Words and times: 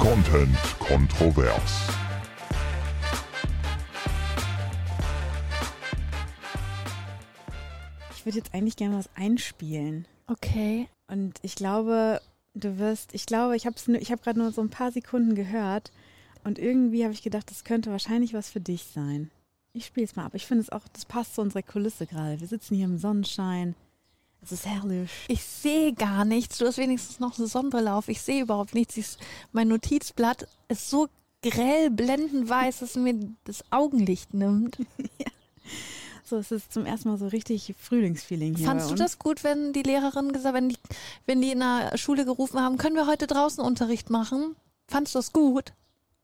Content 0.00 0.56
kontrovers. 0.78 1.88
Ich 8.16 8.24
würde 8.24 8.38
jetzt 8.38 8.54
eigentlich 8.54 8.76
gerne 8.76 8.96
was 8.96 9.10
einspielen. 9.14 10.08
Okay. 10.26 10.88
Und 11.06 11.38
ich 11.42 11.54
glaube, 11.54 12.22
du 12.54 12.78
wirst, 12.78 13.14
ich 13.14 13.26
glaube, 13.26 13.56
ich 13.56 13.66
habe 13.66 13.76
ich 13.98 14.10
hab 14.10 14.22
gerade 14.22 14.38
nur 14.38 14.52
so 14.52 14.62
ein 14.62 14.70
paar 14.70 14.90
Sekunden 14.90 15.34
gehört 15.34 15.92
und 16.44 16.58
irgendwie 16.58 17.04
habe 17.04 17.12
ich 17.12 17.20
gedacht, 17.20 17.50
das 17.50 17.64
könnte 17.64 17.90
wahrscheinlich 17.90 18.32
was 18.32 18.48
für 18.48 18.60
dich 18.60 18.84
sein. 18.84 19.30
Ich 19.74 19.84
spiele 19.84 20.06
es 20.06 20.16
mal 20.16 20.24
ab. 20.24 20.34
Ich 20.34 20.46
finde 20.46 20.62
es 20.62 20.70
auch, 20.70 20.88
das 20.94 21.04
passt 21.04 21.34
zu 21.34 21.42
unserer 21.42 21.62
Kulisse 21.62 22.06
gerade. 22.06 22.40
Wir 22.40 22.48
sitzen 22.48 22.74
hier 22.74 22.86
im 22.86 22.96
Sonnenschein. 22.96 23.74
Es 24.42 24.52
ist 24.52 24.66
herrlich. 24.66 25.10
Ich 25.28 25.44
sehe 25.44 25.92
gar 25.92 26.24
nichts. 26.24 26.58
Du 26.58 26.66
hast 26.66 26.78
wenigstens 26.78 27.20
noch 27.20 27.38
eine 27.38 27.46
Sonnenbrille 27.46 27.92
auf. 27.92 28.08
Ich 28.08 28.22
sehe 28.22 28.42
überhaupt 28.42 28.74
nichts. 28.74 28.96
Ich, 28.96 29.06
mein 29.52 29.68
Notizblatt 29.68 30.46
ist 30.68 30.88
so 30.88 31.08
grell 31.42 31.90
blendend 31.90 32.48
weiß, 32.48 32.80
dass 32.80 32.90
es 32.90 32.96
mir 32.96 33.14
das 33.44 33.64
Augenlicht 33.70 34.34
nimmt. 34.34 34.78
ja. 35.18 35.26
So, 36.24 36.36
es 36.36 36.52
ist 36.52 36.72
zum 36.72 36.86
ersten 36.86 37.08
Mal 37.08 37.18
so 37.18 37.26
richtig 37.26 37.74
Frühlingsfeeling 37.76 38.54
hier. 38.54 38.66
Fandst 38.66 38.88
du 38.88 38.94
das 38.94 39.18
gut, 39.18 39.42
wenn 39.42 39.72
die 39.72 39.82
Lehrerin 39.82 40.32
gesagt, 40.32 40.54
wenn 40.54 40.68
die, 40.68 40.76
wenn 41.26 41.42
die 41.42 41.50
in 41.50 41.58
der 41.58 41.98
Schule 41.98 42.24
gerufen 42.24 42.60
haben, 42.60 42.78
können 42.78 42.94
wir 42.94 43.08
heute 43.08 43.26
draußen 43.26 43.62
Unterricht 43.64 44.10
machen? 44.10 44.54
Fandst 44.86 45.14
du 45.14 45.18
das 45.18 45.32
gut? 45.32 45.72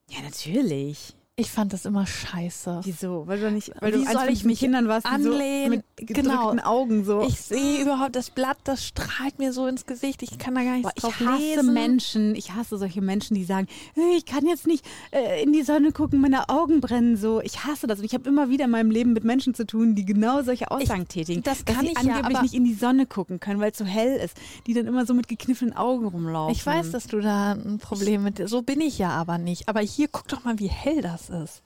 Ja, 0.09 0.23
natürlich. 0.23 1.16
Ich 1.39 1.51
fand 1.51 1.75
das 1.75 1.85
immer 1.85 2.07
scheiße. 2.07 2.81
Wieso? 2.85 3.27
Weil 3.27 3.39
du 3.39 3.51
nicht, 3.51 3.71
weil 3.81 3.93
Wie 3.93 4.05
du 4.07 4.11
soll 4.11 4.31
ich 4.31 4.45
mich 4.47 4.59
Kindern 4.59 4.89
warst, 4.89 5.05
anlehnen? 5.05 5.65
so 5.71 5.77
mit 5.77 5.85
gedrückten 6.09 6.25
Genau. 6.57 6.63
Augen 6.65 7.05
so. 7.05 7.21
Ich 7.29 7.39
sehe 7.39 7.83
überhaupt 7.83 8.17
das 8.17 8.31
Blatt, 8.31 8.57
das 8.65 8.83
strahlt 8.87 9.39
mir 9.39 9.53
so 9.53 9.67
ins 9.67 9.85
Gesicht. 9.85 10.23
Ich 10.23 10.39
kann 10.39 10.55
da 10.55 10.63
gar 10.63 10.77
nichts 10.79 10.85
Boah, 10.85 10.93
ich 10.97 11.03
drauf 11.03 11.21
hasse 11.21 11.43
lesen. 11.43 11.75
Menschen, 11.75 12.35
ich 12.37 12.55
hasse 12.55 12.79
solche 12.79 13.03
Menschen, 13.03 13.35
die 13.35 13.45
sagen, 13.45 13.67
"Hey, 13.93 14.17
ich 14.17 14.25
kann 14.25 14.47
jetzt 14.47 14.67
nicht 14.67 14.83
äh, 15.11 15.43
in 15.43 15.53
die 15.53 15.61
Sonne 15.63 15.93
gucken, 15.93 16.23
meine 16.23 16.49
Augen 16.49 16.81
brennen 16.81 17.19
so. 17.19 17.43
Ich 17.43 17.65
hasse 17.65 17.87
das 17.87 17.99
und 17.99 18.07
ich 18.07 18.15
habe 18.15 18.27
immer 18.27 18.49
wieder 18.49 18.65
in 18.65 18.71
meinem 18.71 18.91
Leben 18.91 19.13
mit 19.13 19.25
Menschen 19.25 19.53
zu 19.53 19.67
tun, 19.67 19.95
die 19.95 20.07
genau 20.07 20.41
solche 20.43 20.71
Aussagen 20.71 21.07
tätigen. 21.07 21.43
das 21.43 21.67
dass 21.67 21.75
kann 21.77 21.85
sie 21.85 21.93
ich 21.93 22.03
ja, 22.03 22.15
angeblich 22.15 22.37
aber- 22.37 22.43
nicht 22.45 22.55
in 22.55 22.65
die 22.65 22.73
Sonne 22.73 23.05
gucken 23.05 23.41
können, 23.41 23.61
weil 23.61 23.73
es 23.73 23.77
so 23.79 23.85
hell 23.85 24.17
ist. 24.25 24.39
Die 24.67 24.73
dann 24.73 24.87
immer 24.87 25.05
so 25.05 25.13
mit 25.13 25.29
gekniffenen 25.29 25.77
Augen 25.77 26.07
rumlaufen. 26.07 26.55
Ich 26.57 26.65
weiß, 26.65 26.93
dass 26.93 27.09
du 27.09 27.21
da 27.21 27.53
ein 27.53 27.77
Problem 27.79 28.23
mit. 28.23 28.41
So 28.49 28.63
bin 28.63 28.81
ich 28.81 28.97
ja 28.97 29.11
aber 29.11 29.37
nicht. 29.37 29.69
Aber 29.69 29.81
hier 29.81 30.09
guck 30.09 30.29
doch 30.29 30.43
mal, 30.45 30.59
wie 30.59 30.69
hell 30.69 31.03
das 31.03 31.26
ist. 31.31 31.63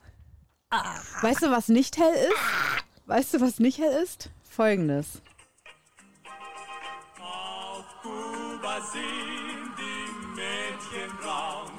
Weißt 1.21 1.43
du, 1.43 1.51
was 1.51 1.67
nicht 1.67 1.97
hell 1.97 2.13
ist? 2.13 2.85
Weißt 3.05 3.33
du, 3.33 3.41
was 3.41 3.59
nicht 3.59 3.77
hell 3.77 4.01
ist? 4.03 4.29
Folgendes. 4.49 5.21
Auf 7.19 7.85
Kuba 8.01 8.81
sind 8.81 9.73
die 9.77 10.35
Mädchen 10.35 11.17
braun 11.17 11.71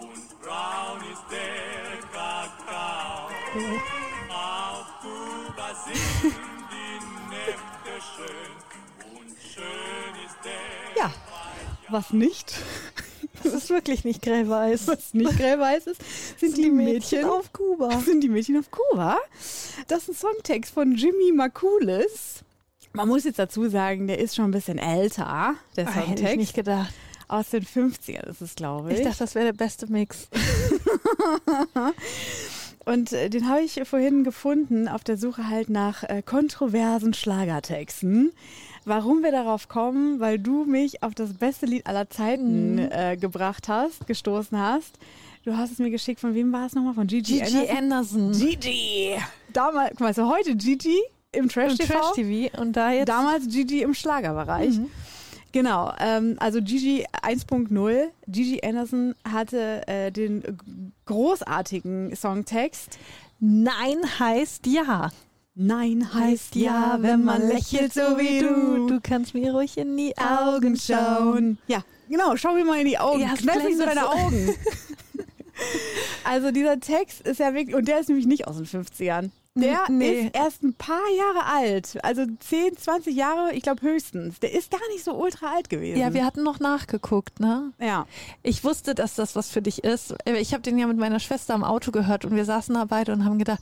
und 0.00 0.40
braun 0.40 1.00
ist 1.12 1.24
der 1.30 2.00
Kakao. 2.12 3.28
Auf 4.28 4.86
Kuba 5.00 5.74
sind 5.84 6.34
die 6.72 6.98
Nächte 7.30 8.06
schön 8.16 9.12
und 9.12 9.36
schön 9.38 10.24
ist 10.26 10.36
der 10.44 11.02
Ja, 11.02 11.12
was 11.88 12.10
nicht, 12.10 12.54
Das 13.42 13.54
ist 13.54 13.70
wirklich 13.70 14.04
nicht 14.04 14.22
grellweiß. 14.22 14.86
was 14.88 15.14
nicht 15.14 15.36
grellweiß 15.36 15.86
ist, 15.86 16.00
sind 16.38 16.56
die 16.56 16.70
Mädchen 16.70 17.24
auf 17.24 17.52
Kuba. 17.52 18.00
sind 18.04 18.22
die 18.22 18.28
Mädchen 18.28 18.58
auf 18.58 18.70
Kuba. 18.70 19.16
Das 19.88 20.02
ist 20.02 20.08
ein 20.10 20.14
Songtext 20.14 20.74
von 20.74 20.94
Jimmy 20.94 21.32
Makulis. 21.32 22.40
Man 22.92 23.08
muss 23.08 23.24
jetzt 23.24 23.38
dazu 23.38 23.68
sagen, 23.68 24.06
der 24.08 24.18
ist 24.18 24.34
schon 24.36 24.46
ein 24.46 24.50
bisschen 24.50 24.78
älter, 24.78 25.54
der 25.76 25.88
Ah, 25.88 25.92
hätte 25.92 26.00
ich 26.00 26.06
Songtext. 26.18 26.36
nicht 26.36 26.54
gedacht. 26.54 26.92
Aus 27.28 27.50
den 27.50 27.64
50ern 27.64 28.28
ist 28.28 28.40
es, 28.42 28.56
glaube 28.56 28.92
ich. 28.92 28.98
Ich 28.98 29.04
dachte, 29.04 29.20
das 29.20 29.34
wäre 29.36 29.46
der 29.46 29.52
beste 29.52 29.86
Mix. 29.86 30.28
Und 32.84 33.12
äh, 33.12 33.28
den 33.30 33.48
habe 33.48 33.60
ich 33.60 33.80
vorhin 33.84 34.24
gefunden 34.24 34.88
auf 34.88 35.04
der 35.04 35.16
Suche 35.16 35.48
halt 35.48 35.68
nach 35.68 36.02
äh, 36.04 36.22
kontroversen 36.22 37.12
Schlagertexten. 37.14 38.32
Warum 38.84 39.22
wir 39.22 39.30
darauf 39.30 39.68
kommen, 39.68 40.20
weil 40.20 40.38
du 40.38 40.64
mich 40.64 41.02
auf 41.02 41.14
das 41.14 41.34
beste 41.34 41.66
Lied 41.66 41.86
aller 41.86 42.08
Zeiten 42.08 42.76
Mhm. 42.76 42.88
äh, 42.90 43.16
gebracht 43.16 43.68
hast, 43.68 44.06
gestoßen 44.06 44.58
hast. 44.58 44.98
Du 45.44 45.56
hast 45.56 45.72
es 45.72 45.78
mir 45.78 45.90
geschickt, 45.90 46.20
von 46.20 46.34
wem 46.34 46.52
war 46.52 46.66
es 46.66 46.74
nochmal? 46.74 46.94
Von 46.94 47.06
Gigi, 47.06 47.40
Gigi 47.40 47.68
Anderson. 47.68 48.32
Gigi! 48.32 49.14
Damals, 49.52 49.90
guck 49.90 50.00
mal, 50.00 50.14
so 50.14 50.28
heute 50.30 50.54
Gigi 50.56 50.98
im 51.32 51.48
Trash 51.48 51.72
Im 51.72 51.78
TV. 51.78 52.12
Trash. 52.14 52.60
Und 52.60 52.74
da 52.74 52.92
jetzt. 52.92 53.08
Damals 53.08 53.48
Gigi 53.48 53.82
im 53.82 53.94
Schlagerbereich. 53.94 54.78
Mhm. 54.78 54.90
Genau, 55.52 55.92
ähm, 55.98 56.36
also 56.38 56.60
Gigi 56.62 57.06
1.0. 57.22 58.08
Gigi 58.28 58.60
Anderson 58.62 59.14
hatte 59.28 59.86
äh, 59.88 60.12
den 60.12 60.42
großartigen 61.06 62.14
Songtext. 62.14 62.98
Nein 63.40 63.98
heißt 64.18 64.66
ja. 64.66 65.10
Nein 65.56 66.14
heißt 66.14 66.54
ja, 66.54 66.98
wenn 67.00 67.24
man 67.24 67.46
lächelt 67.48 67.92
so 67.92 68.18
wie 68.18 68.38
du. 68.38 68.86
Du 68.86 69.00
kannst 69.02 69.34
mir 69.34 69.52
ruhig 69.52 69.76
in 69.76 69.96
die 69.96 70.16
Augen 70.16 70.76
schauen. 70.76 71.58
Ja, 71.66 71.82
genau, 72.08 72.36
schau 72.36 72.54
mir 72.54 72.64
mal 72.64 72.80
in 72.80 72.86
die 72.86 72.98
Augen. 72.98 73.20
Ja, 73.20 73.34
Kneif 73.34 73.64
nicht 73.64 73.78
so 73.78 73.84
deine. 73.84 74.08
Augen. 74.08 74.54
also 76.24 76.52
dieser 76.52 76.78
Text 76.78 77.22
ist 77.22 77.40
ja 77.40 77.52
wirklich, 77.54 77.74
und 77.74 77.88
der 77.88 78.00
ist 78.00 78.08
nämlich 78.08 78.26
nicht 78.26 78.46
aus 78.46 78.56
den 78.56 78.66
50ern. 78.66 79.30
Der 79.60 79.90
Nee. 79.90 80.26
ist 80.26 80.36
erst 80.36 80.62
ein 80.62 80.74
paar 80.74 81.08
Jahre 81.16 81.46
alt, 81.46 81.98
also 82.02 82.24
10, 82.40 82.76
20 82.76 83.14
Jahre, 83.14 83.52
ich 83.52 83.62
glaube 83.62 83.82
höchstens. 83.82 84.40
Der 84.40 84.52
ist 84.52 84.70
gar 84.70 84.80
nicht 84.92 85.04
so 85.04 85.14
ultra 85.14 85.54
alt 85.54 85.68
gewesen. 85.70 85.98
Ja, 86.00 86.12
wir 86.14 86.24
hatten 86.24 86.42
noch 86.42 86.60
nachgeguckt, 86.60 87.40
ne? 87.40 87.72
ja. 87.78 88.06
Ich 88.42 88.64
wusste, 88.64 88.94
dass 88.94 89.14
das 89.14 89.36
was 89.36 89.50
für 89.50 89.62
dich 89.62 89.84
ist. 89.84 90.14
Ich 90.24 90.52
habe 90.52 90.62
den 90.62 90.78
ja 90.78 90.86
mit 90.86 90.96
meiner 90.98 91.20
Schwester 91.20 91.54
im 91.54 91.64
Auto 91.64 91.90
gehört 91.90 92.24
und 92.24 92.34
wir 92.34 92.44
saßen 92.44 92.74
da 92.74 92.84
beide 92.84 93.12
und 93.12 93.24
haben 93.24 93.38
gedacht, 93.38 93.60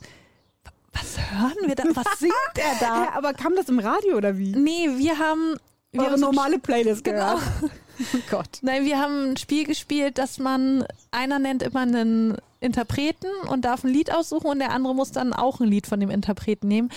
was 0.93 1.17
hören 1.31 1.55
wir 1.67 1.75
da? 1.75 1.83
Was 1.93 2.05
singt 2.19 2.33
er 2.55 2.75
da? 2.79 3.09
aber 3.15 3.33
kam 3.33 3.55
das 3.55 3.69
im 3.69 3.79
Radio 3.79 4.17
oder 4.17 4.37
wie? 4.37 4.51
Nee, 4.55 4.89
wir 4.97 5.19
haben. 5.19 5.55
Wir 5.91 6.01
Eure 6.01 6.11
haben 6.13 6.19
normale 6.19 6.59
Playlist 6.59 7.03
Genau. 7.03 7.35
gehört. 7.35 7.41
Oh 8.13 8.17
Gott. 8.31 8.59
Nein, 8.61 8.85
wir 8.85 8.97
haben 8.97 9.31
ein 9.31 9.37
Spiel 9.37 9.65
gespielt, 9.65 10.19
dass 10.19 10.39
man, 10.39 10.85
einer 11.11 11.37
nennt 11.37 11.61
immer 11.63 11.81
einen 11.81 12.37
Interpreten 12.61 13.27
und 13.49 13.65
darf 13.65 13.83
ein 13.83 13.89
Lied 13.93 14.13
aussuchen 14.13 14.47
und 14.47 14.59
der 14.59 14.71
andere 14.71 14.93
muss 14.95 15.11
dann 15.11 15.33
auch 15.33 15.59
ein 15.59 15.67
Lied 15.67 15.87
von 15.87 15.99
dem 15.99 16.09
Interpreten 16.09 16.67
nehmen. 16.67 16.89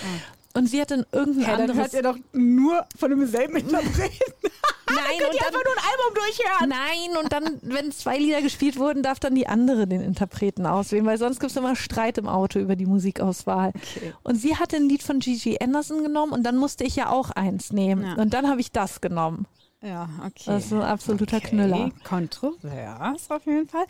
Und 0.55 0.67
sie 0.69 0.81
hat 0.81 0.91
dann 0.91 1.07
irgendein 1.13 1.43
Ja, 1.43 1.51
dann 1.53 1.61
anderes. 1.71 1.81
hört 1.81 1.93
ihr 1.95 2.03
doch 2.03 2.17
nur 2.33 2.85
von 2.99 3.11
demselben 3.11 3.57
Interpreten. 3.57 3.89
nein, 4.87 4.97
Könnt 5.19 5.29
und 5.31 5.35
ihr 5.35 5.41
dann, 5.41 5.47
einfach 5.47 5.65
nur 5.65 5.73
ein 5.77 5.85
Album 5.91 6.15
durchhören. 6.15 6.69
nein, 6.69 7.23
und 7.25 7.33
dann, 7.33 7.59
wenn 7.63 7.91
zwei 7.93 8.19
Lieder 8.19 8.43
gespielt 8.43 8.79
wurden, 8.79 9.03
darf 9.03 9.19
dann 9.19 9.35
die 9.35 9.47
andere 9.47 9.87
den 9.87 10.03
Interpreten 10.03 10.67
auswählen, 10.67 11.07
weil 11.07 11.17
sonst 11.17 11.41
gibt 11.41 11.53
es 11.53 11.57
immer 11.57 11.75
Streit 11.75 12.19
im 12.19 12.29
Auto 12.29 12.59
über 12.59 12.77
die 12.77 12.85
Musikauswahl. 12.85 13.69
Okay. 13.71 14.13
Und 14.25 14.37
sie 14.37 14.57
hatte 14.57 14.77
ein 14.77 14.91
Lied 14.91 15.03
von 15.03 15.21
Gigi 15.21 15.57
Anderson 15.63 16.03
genommen 16.03 16.33
und 16.33 16.43
dann 16.43 16.59
musste 16.59 16.85
ich 16.85 16.97
ja 16.97 17.09
auch 17.09 17.31
eins 17.31 17.73
nehmen. 17.73 18.05
Ja. 18.05 18.15
Und 18.17 18.35
dann 18.35 18.47
habe 18.47 18.61
ich 18.61 18.73
das 18.73 19.01
genommen. 19.01 19.47
Ja, 19.83 20.09
okay. 20.21 20.45
Das 20.47 20.67
ist 20.67 20.73
ein 20.73 20.83
absoluter 20.83 21.39
okay. 21.39 21.49
Knüller. 21.49 21.91
Kontrovers 22.05 23.31
auf 23.31 23.47
jeden 23.47 23.69
Fall. 23.69 23.85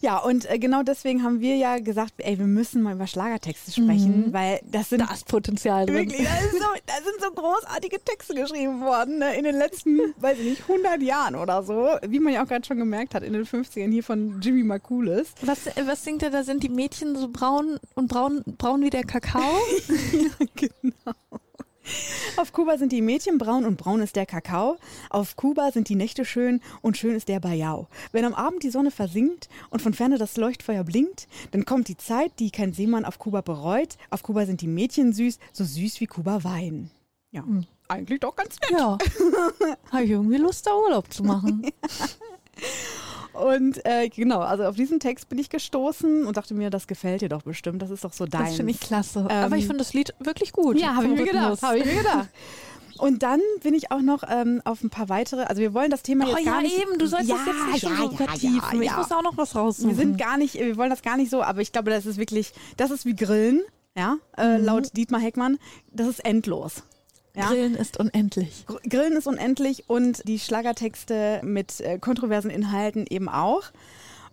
Ja, 0.00 0.18
und 0.18 0.50
äh, 0.50 0.58
genau 0.58 0.82
deswegen 0.82 1.22
haben 1.22 1.40
wir 1.40 1.56
ja 1.56 1.78
gesagt, 1.78 2.14
ey, 2.18 2.38
wir 2.38 2.46
müssen 2.46 2.80
mal 2.80 2.94
über 2.94 3.06
Schlagertexte 3.06 3.70
sprechen, 3.72 4.32
weil 4.32 4.60
das 4.64 4.88
sind 4.88 5.02
Da 5.02 5.12
ist 5.12 5.26
Potenzial 5.26 5.84
drin. 5.84 5.96
wirklich, 5.96 6.26
da, 6.26 6.30
so, 6.50 6.66
da 6.86 6.94
sind 6.94 7.20
so 7.20 7.30
großartige 7.30 8.02
Texte 8.02 8.34
geschrieben 8.34 8.80
worden 8.80 9.18
ne, 9.18 9.36
in 9.36 9.44
den 9.44 9.56
letzten, 9.56 9.98
weiß 10.18 10.38
ich 10.38 10.50
nicht, 10.50 10.62
100 10.62 11.02
Jahren 11.02 11.34
oder 11.34 11.62
so, 11.62 11.90
wie 12.06 12.20
man 12.20 12.32
ja 12.32 12.42
auch 12.42 12.48
gerade 12.48 12.64
schon 12.64 12.78
gemerkt 12.78 13.14
hat, 13.14 13.22
in 13.22 13.34
den 13.34 13.44
50ern 13.44 13.90
hier 13.90 14.02
von 14.02 14.40
Jimmy 14.40 14.62
Makulis. 14.62 15.34
Was, 15.42 15.66
äh, 15.66 15.72
was 15.86 16.04
singt 16.04 16.22
er 16.22 16.30
da? 16.30 16.42
Sind 16.42 16.62
die 16.62 16.70
Mädchen 16.70 17.16
so 17.16 17.28
braun 17.28 17.78
und 17.94 18.08
braun, 18.08 18.42
braun 18.46 18.80
wie 18.82 18.90
der 18.90 19.04
Kakao? 19.04 19.42
genau. 20.54 21.12
Auf 22.36 22.52
Kuba 22.52 22.78
sind 22.78 22.92
die 22.92 23.02
Mädchen 23.02 23.38
braun 23.38 23.64
und 23.64 23.76
braun 23.76 24.00
ist 24.00 24.16
der 24.16 24.26
Kakao. 24.26 24.76
Auf 25.10 25.36
Kuba 25.36 25.70
sind 25.70 25.88
die 25.88 25.94
Nächte 25.94 26.24
schön 26.24 26.60
und 26.82 26.96
schön 26.96 27.14
ist 27.14 27.28
der 27.28 27.40
Bajau. 27.40 27.88
Wenn 28.12 28.24
am 28.24 28.34
Abend 28.34 28.62
die 28.62 28.70
Sonne 28.70 28.90
versinkt 28.90 29.48
und 29.70 29.82
von 29.82 29.94
ferne 29.94 30.18
das 30.18 30.36
Leuchtfeuer 30.36 30.84
blinkt, 30.84 31.28
dann 31.52 31.64
kommt 31.64 31.88
die 31.88 31.96
Zeit, 31.96 32.32
die 32.38 32.50
kein 32.50 32.72
Seemann 32.72 33.04
auf 33.04 33.18
Kuba 33.18 33.40
bereut. 33.40 33.96
Auf 34.10 34.22
Kuba 34.22 34.46
sind 34.46 34.60
die 34.60 34.66
Mädchen 34.66 35.12
süß, 35.12 35.38
so 35.52 35.64
süß 35.64 36.00
wie 36.00 36.06
Kuba 36.06 36.44
Wein. 36.44 36.90
Ja, 37.30 37.44
eigentlich 37.88 38.20
doch 38.20 38.36
ganz 38.36 38.58
nett. 38.60 38.70
ja. 38.78 38.98
Habe 39.92 40.04
ich 40.04 40.10
irgendwie 40.10 40.38
Lust, 40.38 40.66
da 40.66 40.74
Urlaub 40.74 41.12
zu 41.12 41.24
machen. 41.24 41.66
Und 43.34 43.84
äh, 43.84 44.08
genau, 44.08 44.40
also 44.40 44.64
auf 44.64 44.76
diesen 44.76 45.00
Text 45.00 45.28
bin 45.28 45.38
ich 45.38 45.50
gestoßen 45.50 46.24
und 46.26 46.36
dachte 46.36 46.54
mir, 46.54 46.70
das 46.70 46.86
gefällt 46.86 47.20
dir 47.22 47.28
doch 47.28 47.42
bestimmt. 47.42 47.82
Das 47.82 47.90
ist 47.90 48.04
doch 48.04 48.12
so 48.12 48.26
dein. 48.26 48.46
Das 48.46 48.56
finde 48.56 48.72
ich 48.72 48.80
klasse. 48.80 49.20
Ähm, 49.28 49.44
Aber 49.44 49.56
ich 49.56 49.64
finde 49.66 49.78
das 49.78 49.92
Lied 49.92 50.14
wirklich 50.20 50.52
gut. 50.52 50.78
Ja, 50.78 50.94
habe 50.94 51.06
ich 51.06 51.12
mir 51.18 51.24
gedacht. 51.26 51.60
Habe 51.62 51.78
ich 51.78 51.84
mir 51.84 51.96
gedacht. 51.96 52.28
Und 52.98 53.24
dann 53.24 53.40
bin 53.62 53.74
ich 53.74 53.90
auch 53.90 54.00
noch 54.00 54.22
ähm, 54.30 54.62
auf 54.64 54.84
ein 54.84 54.88
paar 54.90 55.08
weitere, 55.08 55.42
also 55.42 55.60
wir 55.60 55.74
wollen 55.74 55.90
das 55.90 56.02
Thema 56.02 56.26
Oh 56.26 56.36
jetzt 56.36 56.44
gar 56.44 56.56
ja, 56.58 56.62
nicht. 56.62 56.78
eben, 56.80 56.96
du 56.96 57.06
sollst 57.08 57.28
ja, 57.28 57.34
das 57.34 57.46
jetzt 57.46 57.72
nicht 57.72 57.82
ja, 57.82 57.96
so 57.96 58.10
ja, 58.12 58.16
vertiefen. 58.16 58.82
Ja, 58.82 58.90
Ich 58.92 58.96
muss 58.96 59.10
auch 59.10 59.22
noch 59.22 59.36
was 59.36 59.56
raussuchen. 59.56 59.90
Wir 59.90 59.96
sind 59.96 60.16
gar 60.16 60.36
nicht, 60.38 60.54
wir 60.54 60.76
wollen 60.76 60.90
das 60.90 61.02
gar 61.02 61.16
nicht 61.16 61.28
so, 61.30 61.42
aber 61.42 61.60
ich 61.60 61.72
glaube, 61.72 61.90
das 61.90 62.06
ist 62.06 62.18
wirklich, 62.18 62.52
das 62.76 62.92
ist 62.92 63.04
wie 63.04 63.16
Grillen, 63.16 63.62
ja, 63.96 64.16
äh, 64.36 64.58
Mhm. 64.58 64.64
laut 64.64 64.96
Dietmar 64.96 65.20
Heckmann. 65.20 65.58
Das 65.90 66.06
ist 66.06 66.24
endlos. 66.24 66.84
Ja? 67.36 67.48
Grillen 67.48 67.74
ist 67.74 67.98
unendlich. 67.98 68.64
Gr- 68.66 68.80
Grillen 68.88 69.16
ist 69.16 69.26
unendlich 69.26 69.84
und 69.88 70.26
die 70.28 70.38
Schlagertexte 70.38 71.40
mit 71.42 71.80
äh, 71.80 71.98
kontroversen 71.98 72.50
Inhalten 72.50 73.06
eben 73.08 73.28
auch. 73.28 73.64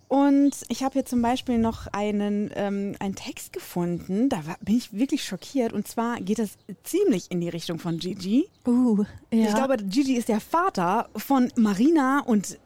Und 0.08 0.52
ich 0.68 0.82
habe 0.84 0.92
hier 0.92 1.06
zum 1.06 1.22
Beispiel 1.22 1.56
noch 1.56 1.86
einen, 1.86 2.50
ähm, 2.54 2.94
einen 3.00 3.14
Text 3.14 3.54
gefunden, 3.54 4.28
da 4.28 4.46
war, 4.46 4.56
bin 4.60 4.76
ich 4.76 4.92
wirklich 4.92 5.24
schockiert. 5.24 5.72
Und 5.72 5.88
zwar 5.88 6.20
geht 6.20 6.38
das 6.38 6.50
ziemlich 6.84 7.30
in 7.30 7.40
die 7.40 7.48
Richtung 7.48 7.78
von 7.78 7.98
Gigi. 7.98 8.46
Uh, 8.66 9.04
ja. 9.32 9.48
Ich 9.48 9.54
glaube, 9.54 9.78
Gigi 9.78 10.16
ist 10.16 10.28
der 10.28 10.40
Vater 10.40 11.08
von 11.16 11.50
Marina 11.56 12.20
und 12.26 12.58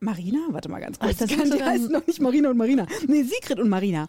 Marina? 0.00 0.38
Warte 0.50 0.68
mal 0.68 0.80
ganz 0.80 0.98
kurz. 0.98 1.12
Ach, 1.14 1.18
das 1.18 1.28
die 1.28 1.34
sind 1.36 1.48
so 1.48 1.56
die 1.56 1.62
heißen 1.62 1.92
noch 1.92 2.06
nicht 2.06 2.20
Marina 2.20 2.50
und 2.50 2.56
Marina. 2.56 2.86
Nee, 3.06 3.22
Sigrid 3.22 3.58
und 3.60 3.68
Marina. 3.68 4.08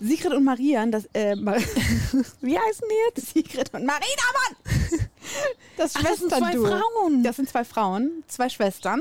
Sigrid 0.00 0.32
und 0.32 0.44
Marian, 0.44 0.90
das, 0.90 1.06
äh, 1.14 1.36
Mar 1.36 1.56
wie 2.40 2.58
heißen 2.58 2.88
die 2.90 2.96
jetzt? 3.16 3.32
Sigrid 3.34 3.72
und 3.74 3.84
Marina, 3.84 4.22
Mann! 4.34 5.00
Das 5.76 5.92
Ach, 5.96 6.02
das 6.02 6.18
sind 6.20 6.30
zwei 6.30 6.38
Schwestern-Duo. 6.52 6.66
Frauen. 6.78 7.22
Das 7.22 7.36
sind 7.36 7.48
zwei 7.48 7.64
Frauen, 7.64 8.24
zwei 8.28 8.48
Schwestern. 8.48 9.00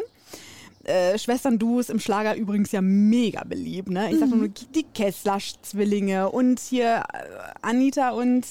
Äh, 0.84 1.18
Schwestern-Duos 1.18 1.90
im 1.90 2.00
Schlager 2.00 2.36
übrigens 2.36 2.72
ja 2.72 2.82
mega 2.82 3.44
beliebt, 3.44 3.90
ne? 3.90 4.12
Ich 4.12 4.20
sag 4.20 4.30
Mhm. 4.30 4.38
nur 4.40 4.48
die 4.50 4.84
Kessler-Zwillinge 4.94 6.30
und 6.30 6.60
hier 6.60 7.04
äh, 7.14 7.24
Anita 7.62 8.10
und 8.12 8.46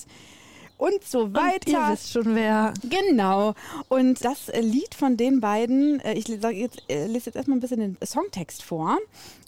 und 0.77 1.05
so 1.05 1.21
Und 1.25 1.35
weiter. 1.37 1.71
ihr 1.71 1.89
wisst 1.93 2.13
schon, 2.13 2.35
wer. 2.35 2.75
Genau. 2.89 3.55
Und 3.89 4.25
das 4.25 4.49
äh, 4.49 4.61
Lied 4.61 4.95
von 4.95 5.17
den 5.17 5.41
beiden, 5.41 6.01
äh, 6.01 6.15
ich 6.15 6.27
jetzt, 6.29 6.83
äh, 6.89 7.07
lese 7.07 7.27
jetzt 7.27 7.37
erstmal 7.37 7.57
ein 7.59 7.61
bisschen 7.61 7.81
den 7.81 7.97
Songtext 8.05 8.63
vor. 8.63 8.99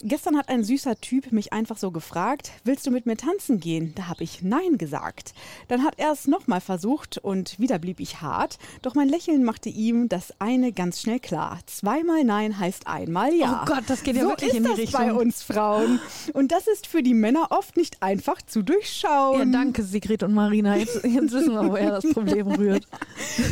Gestern 0.01 0.37
hat 0.37 0.49
ein 0.49 0.63
süßer 0.63 0.95
Typ 1.01 1.31
mich 1.31 1.53
einfach 1.53 1.77
so 1.77 1.91
gefragt, 1.91 2.51
willst 2.63 2.85
du 2.87 2.91
mit 2.91 3.05
mir 3.05 3.17
tanzen 3.17 3.59
gehen? 3.59 3.93
Da 3.95 4.07
habe 4.07 4.23
ich 4.23 4.41
Nein 4.41 4.77
gesagt. 4.77 5.33
Dann 5.67 5.83
hat 5.83 5.95
er 5.97 6.11
es 6.11 6.27
nochmal 6.27 6.61
versucht 6.61 7.17
und 7.17 7.59
wieder 7.59 7.79
blieb 7.79 7.99
ich 7.99 8.21
hart. 8.21 8.57
Doch 8.81 8.95
mein 8.95 9.09
Lächeln 9.09 9.43
machte 9.43 9.69
ihm 9.69 10.07
das 10.09 10.33
eine 10.39 10.71
ganz 10.71 11.01
schnell 11.01 11.19
klar. 11.19 11.59
Zweimal 11.65 12.23
Nein 12.23 12.57
heißt 12.59 12.87
einmal 12.87 13.33
Ja. 13.33 13.63
Oh 13.63 13.65
Gott, 13.73 13.83
das 13.87 14.03
geht 14.03 14.15
ja 14.15 14.23
so 14.23 14.29
wirklich 14.29 14.51
ist 14.51 14.57
in 14.57 14.63
die 14.63 14.69
das 14.69 14.77
Richtung. 14.77 15.01
bei 15.01 15.13
uns 15.13 15.43
Frauen. 15.43 15.99
Und 16.33 16.51
das 16.51 16.67
ist 16.67 16.87
für 16.87 17.03
die 17.03 17.13
Männer 17.13 17.47
oft 17.49 17.75
nicht 17.75 18.01
einfach 18.01 18.41
zu 18.43 18.61
durchschauen. 18.61 19.51
Ja, 19.51 19.59
danke, 19.59 19.83
Sigrid 19.83 20.23
und 20.23 20.33
Marina. 20.33 20.77
Jetzt, 20.77 21.03
jetzt 21.03 21.26
wissen 21.31 21.53
wir, 21.53 21.69
woher 21.69 21.91
das 21.91 22.05
Problem 22.13 22.47
rührt. 22.47 22.87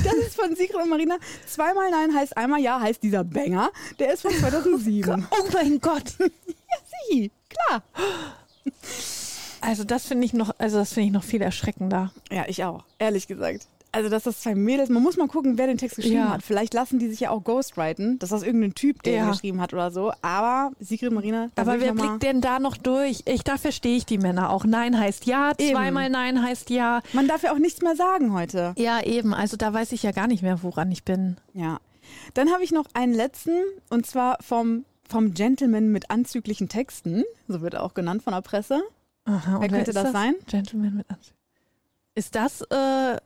Das 0.04 0.14
ist 0.16 0.36
von 0.36 0.56
Sigrid 0.56 0.82
und 0.82 0.90
Marina. 0.90 1.18
Zweimal 1.46 1.92
Nein 1.92 2.14
heißt 2.16 2.36
einmal 2.38 2.60
Ja, 2.62 2.80
heißt 2.80 3.04
dieser 3.04 3.24
Banger. 3.24 3.70
Der 4.00 4.14
ist 4.14 4.22
von 4.22 4.32
2007. 4.40 5.28
Oh 5.32 5.48
mein 5.54 5.80
Gott. 5.80 6.14
Sie, 7.10 7.32
klar. 7.50 7.84
Also 9.62 9.84
das 9.84 10.06
finde 10.06 10.26
ich 10.26 10.34
noch, 10.34 10.54
also 10.58 10.78
das 10.78 10.94
finde 10.94 11.08
ich 11.08 11.14
noch 11.14 11.24
viel 11.24 11.42
erschreckender. 11.42 12.12
Ja, 12.32 12.46
ich 12.48 12.64
auch, 12.64 12.84
ehrlich 13.00 13.28
gesagt. 13.28 13.68
Also, 13.96 14.10
dass 14.10 14.24
das 14.24 14.42
zwei 14.42 14.56
Mädels, 14.56 14.90
man 14.90 15.02
muss 15.02 15.16
mal 15.16 15.28
gucken, 15.28 15.58
wer 15.58 15.68
den 15.68 15.78
Text 15.78 15.96
geschrieben 15.96 16.18
Ja. 16.18 16.34
hat. 16.34 16.44
Vielleicht 16.44 16.74
lassen 16.74 17.00
die 17.00 17.08
sich 17.08 17.22
ja 17.22 17.30
auch 17.30 17.44
ghostwriten, 17.44 18.20
dass 18.20 18.30
das 18.30 18.44
irgendein 18.44 18.76
Typ, 18.76 19.02
der 19.04 19.14
Ja. 19.14 19.30
geschrieben 19.32 19.62
hat 19.62 19.74
oder 19.74 19.90
so. 19.92 20.12
Aber 20.22 20.72
Sigrid 20.80 21.12
Marina, 21.14 21.50
Aber 21.56 21.80
wer 21.80 21.94
blickt 21.94 22.22
denn 22.24 22.42
da 22.42 22.60
noch 22.60 22.76
durch? 22.78 23.22
Ich, 23.26 23.44
da 23.44 23.58
verstehe 23.58 23.96
ich 23.96 24.06
die 24.06 24.18
Männer 24.18 24.50
auch. 24.50 24.66
Nein 24.66 25.00
heißt 25.00 25.26
ja, 25.26 25.54
Eben. 25.58 25.72
zweimal 25.74 26.10
Nein 26.10 26.44
heißt 26.44 26.70
ja. 26.70 27.02
Man 27.14 27.28
darf 27.28 27.44
ja 27.44 27.54
auch 27.54 27.58
nichts 27.58 27.82
mehr 27.82 27.96
sagen 27.96 28.34
heute. 28.34 28.74
Ja, 28.78 29.02
eben. 29.02 29.34
Also 29.34 29.56
da 29.58 29.74
weiß 29.74 29.94
ich 29.94 30.04
ja 30.04 30.12
gar 30.12 30.28
nicht 30.28 30.44
mehr, 30.44 30.62
woran 30.62 30.92
ich 30.92 31.04
bin. 31.04 31.38
Ja. 31.54 31.80
Dann 32.34 32.52
habe 32.52 32.64
ich 32.64 32.72
noch 32.72 32.86
einen 32.94 33.14
letzten 33.14 33.58
und 33.90 34.06
zwar 34.06 34.38
vom, 34.42 34.84
vom 35.08 35.34
Gentleman 35.34 35.88
mit 35.92 36.12
anzüglichen 36.12 36.68
Texten. 36.70 37.24
So 37.48 37.62
wird 37.62 37.76
er 37.76 37.84
auch 37.84 37.94
genannt 37.94 38.24
von 38.24 38.34
der 38.34 38.42
Presse. 38.42 38.82
Aha, 39.26 39.58
Wer 39.62 39.70
könnte 39.70 39.92
ist 39.92 39.96
das 39.96 40.12
sein? 40.12 40.36
Gentleman 40.48 40.96
mit 40.98 41.10
Anzug. 41.10 41.34
Ist 42.14 42.36
das 42.36 42.62
äh, 42.62 43.18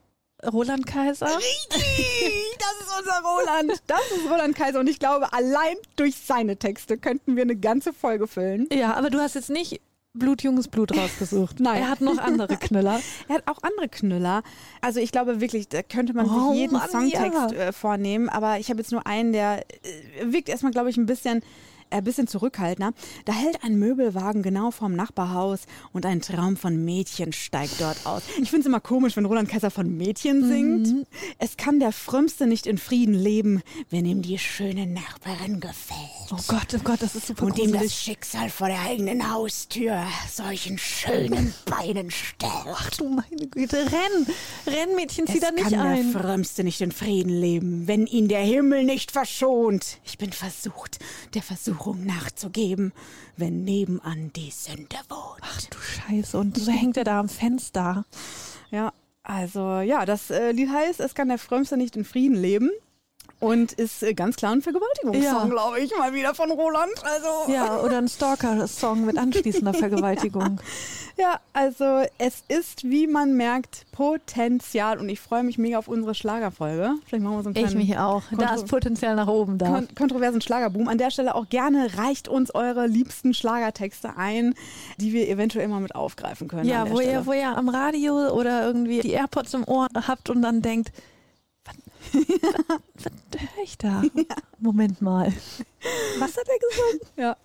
Roland 0.46 0.86
Kaiser? 0.86 1.28
Richtig, 1.28 1.68
das 2.60 2.88
ist 2.88 3.00
unser 3.00 3.22
Roland. 3.24 3.84
Das 3.88 4.02
ist 4.16 4.30
Roland 4.30 4.56
Kaiser 4.56 4.80
und 4.80 4.88
ich 4.88 5.00
glaube, 5.00 5.32
allein 5.34 5.76
durch 5.96 6.16
seine 6.16 6.58
Texte 6.58 6.98
könnten 6.98 7.36
wir 7.36 7.44
eine 7.44 7.56
ganze 7.56 7.94
Folge 7.94 8.28
füllen. 8.28 8.68
Ja, 8.72 8.94
aber 8.94 9.10
du 9.10 9.20
hast 9.20 9.36
jetzt 9.36 9.50
nicht 9.50 9.82
blutjunges 10.14 10.68
Blut 10.68 10.96
rausgesucht. 10.98 11.60
Nein. 11.60 11.84
Er 11.84 11.90
hat 11.90 12.02
noch 12.02 12.18
andere 12.18 12.58
Knüller. 12.58 13.00
Er 13.28 13.36
hat 13.36 13.48
auch 13.48 13.62
andere 13.62 13.90
Knüller. 13.90 14.44
Also 14.82 15.00
ich 15.00 15.12
glaube 15.12 15.40
wirklich, 15.40 15.68
da 15.68 15.84
könnte 15.84 16.14
man 16.14 16.28
Oh, 16.30 16.50
sich 16.52 16.62
jeden 16.62 16.74
Mann, 16.74 16.90
Songtext 16.90 17.52
ja. 17.52 17.52
äh, 17.52 17.72
vornehmen. 17.72 18.28
Aber 18.30 18.60
ich 18.60 18.70
habe 18.70 18.80
jetzt 18.80 18.92
nur 18.92 19.06
einen, 19.06 19.34
der 19.34 19.60
äh, 19.60 20.32
wirkt 20.32 20.50
erstmal, 20.50 20.72
glaube 20.72 20.90
ich, 20.90 20.98
ein 20.98 21.06
bisschen 21.06 21.44
ein 21.92 22.04
bisschen 22.04 22.28
zurückhaltender. 22.28 22.94
Da 23.26 23.34
hält 23.34 23.64
ein 23.64 23.78
Möbelwagen 23.80 24.44
genau 24.44 24.72
vorm 24.72 24.94
Nachbarhaus 24.96 25.62
und 25.94 26.06
ein 26.06 26.22
Traum 26.22 26.58
von 26.58 26.84
Mädchen 26.86 27.34
steigt 27.34 27.80
dort 27.82 28.06
aus. 28.06 28.24
Ich 28.42 28.50
finde 28.50 28.62
es 28.62 28.66
immer 28.66 28.80
komisch, 28.80 29.16
wenn 29.18 29.26
Roland 29.26 29.50
Kaiser 29.50 29.72
von 29.72 29.96
Mädchen 29.98 30.48
singt. 30.48 30.88
Mhm. 30.88 31.06
Es 31.38 31.58
kann 31.58 31.80
der 31.80 31.92
Frömmste 31.92 32.48
nicht 32.48 32.68
in 32.68 32.78
Frieden 32.78 33.14
leben, 33.14 33.62
wenn 33.90 34.06
ihm 34.06 34.22
die 34.22 34.38
schöne 34.38 34.86
Nachbarin 34.88 35.60
gefällt. 35.60 36.00
Oh 36.32 36.38
Gott, 36.48 36.68
oh 36.76 36.80
Gott, 36.84 37.02
das 37.02 37.16
ist 37.16 37.28
super 37.28 37.46
Und 37.46 37.58
ihm 37.58 37.72
das 37.72 37.82
gruselig. 37.82 37.94
Schicksal 37.96 38.50
vor 38.50 38.68
der 38.68 38.82
eigenen 38.82 39.32
Haustür 39.32 40.04
solchen 40.32 40.78
schönen 40.78 41.54
Beinen 41.66 42.12
stellt. 42.12 42.52
Ach 42.68 42.90
du 42.92 43.10
meine 43.10 43.48
Güte, 43.48 43.78
renn! 43.78 44.28
Renn, 44.68 44.96
Mädchen, 44.96 45.26
zieh 45.28 45.34
Es 45.36 45.40
da 45.42 45.52
nicht 45.52 45.64
kann 45.70 45.80
ein. 45.80 46.12
der 46.14 46.22
Frömmste 46.22 46.64
nicht 46.64 46.82
in 46.82 46.92
Frieden 46.92 47.30
leben, 47.40 47.88
wenn 47.88 48.06
ihn 48.06 48.28
der 48.28 48.42
Himmel 48.42 48.84
nicht 48.84 49.12
verschont. 49.12 49.98
Ich 50.06 50.18
bin 50.18 50.32
versucht, 50.32 51.00
der 51.34 51.42
Versuchung 51.80 52.06
nachzugeben, 52.06 52.92
wenn 53.38 53.64
nebenan 53.64 54.32
die 54.36 54.52
Sünde 54.52 54.98
wohnt. 55.08 55.42
Ach 55.42 55.62
du 55.62 55.78
Scheiße, 55.78 56.38
und 56.38 56.58
so 56.58 56.72
hängt 56.72 56.98
er 56.98 57.06
da 57.06 57.20
am 57.22 57.30
Fenster. 57.30 58.06
Ja, 58.70 58.92
also 59.24 59.80
ja, 59.80 60.06
das 60.06 60.30
äh, 60.30 60.52
Lied 60.52 60.70
heißt, 60.70 61.00
es 61.00 61.16
kann 61.16 61.30
der 61.30 61.38
Frömmste 61.38 61.78
nicht 61.78 61.96
in 61.96 62.04
Frieden 62.04 62.36
leben. 62.36 62.70
Und 63.42 63.72
ist 63.72 64.04
äh, 64.04 64.14
ganz 64.14 64.36
klar 64.36 64.52
ein 64.52 64.62
Vergewaltigungssong, 64.62 65.24
Ja. 65.24 65.46
glaube 65.46 65.80
ich, 65.80 65.98
mal 65.98 66.14
wieder 66.14 66.36
von 66.36 66.52
Roland. 66.52 66.92
Also 67.04 67.52
Ja, 67.54 67.80
oder 67.80 67.98
ein 68.00 68.10
Stalker-Song 68.10 69.06
mit 69.06 69.18
anschließender 69.18 69.74
Vergewaltigung. 69.76 70.60
Ja, 71.18 71.40
also 71.54 72.02
es 72.18 72.44
ist, 72.50 72.84
wie 72.84 73.08
man 73.08 73.36
merkt, 73.38 73.86
Potenzial 73.94 75.00
und 75.00 75.08
ich 75.10 75.20
freue 75.22 75.44
mich 75.44 75.58
mega 75.58 75.78
auf 75.78 75.88
unsere 75.88 76.16
Schlagerfolge. 76.16 76.96
Vielleicht 77.06 77.24
machen 77.24 77.38
wir 77.38 77.44
so 77.44 77.50
einen 77.50 77.56
Ich 77.56 77.64
kleinen 77.64 77.78
mich 77.78 77.98
auch. 77.98 78.24
Da 78.32 78.38
Kontro- 78.48 78.56
ist 78.56 78.68
Potenzial 78.68 79.16
nach 79.16 79.28
oben 79.28 79.58
da. 79.58 79.68
kon 79.68 79.88
kontroversen 79.96 80.42
Schlagerboom. 80.42 80.88
An 80.90 80.98
der 80.98 81.10
Stelle 81.12 81.36
auch 81.36 81.48
gerne 81.48 81.90
reicht 81.98 82.28
uns 82.28 82.54
eure 82.54 82.88
liebsten 82.88 83.34
Schlagertexte 83.34 84.18
ein, 84.18 84.54
die 84.98 85.14
wir 85.14 85.30
eventuell 85.30 85.68
mal 85.70 85.80
mit 85.80 85.96
aufgreifen 85.96 86.48
können. 86.50 86.68
Ja, 86.68 86.90
wo 86.90 86.98
Stelle. 86.98 87.12
ihr, 87.14 87.26
wo 87.26 87.32
ihr 87.34 87.56
am 87.58 87.70
Radio 87.70 88.32
oder 88.34 88.66
irgendwie 88.66 89.00
die 89.02 89.12
AirPods 89.12 89.54
im 89.54 89.66
Ohr 89.66 89.88
habt 90.08 90.30
und 90.30 90.42
dann 90.42 90.62
denkt, 90.62 90.92
was, 92.14 93.06
höre 93.56 93.64
ich 93.64 93.78
da? 93.78 94.02
Moment 94.60 95.02
mal. 95.02 95.32
Was 96.20 96.38
hat 96.38 96.48
er 96.48 96.60
gesagt? 96.60 97.14
Ja. 97.18 97.36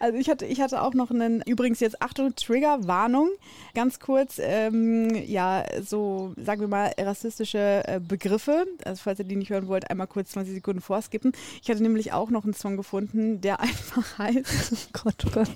Also 0.00 0.16
ich 0.16 0.30
hatte, 0.30 0.46
ich 0.46 0.60
hatte 0.60 0.80
auch 0.82 0.94
noch 0.94 1.10
einen, 1.10 1.42
übrigens 1.42 1.80
jetzt 1.80 2.00
Achtung, 2.00 2.32
Triggerwarnung, 2.36 3.30
ganz 3.74 3.98
kurz, 3.98 4.38
ähm, 4.40 5.12
ja, 5.26 5.64
so, 5.84 6.34
sagen 6.36 6.60
wir 6.60 6.68
mal, 6.68 6.92
rassistische 6.98 7.82
äh, 7.84 7.98
Begriffe, 8.00 8.64
also 8.84 9.00
falls 9.02 9.18
ihr 9.18 9.24
die 9.24 9.34
nicht 9.34 9.50
hören 9.50 9.66
wollt, 9.66 9.90
einmal 9.90 10.06
kurz 10.06 10.30
20 10.30 10.54
Sekunden 10.54 10.80
vorskippen. 10.80 11.32
Ich 11.62 11.68
hatte 11.68 11.82
nämlich 11.82 12.12
auch 12.12 12.30
noch 12.30 12.44
einen 12.44 12.54
Song 12.54 12.76
gefunden, 12.76 13.40
der 13.40 13.58
einfach 13.60 14.18
heißt, 14.18 14.92
Gott, 14.92 15.24
oh 15.26 15.30
Gott. 15.32 15.50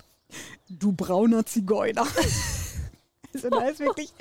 du 0.68 0.92
brauner 0.92 1.46
Zigeuner. 1.46 2.06
also 3.34 3.48
da 3.48 3.68
ist 3.68 3.78
wirklich, 3.78 4.12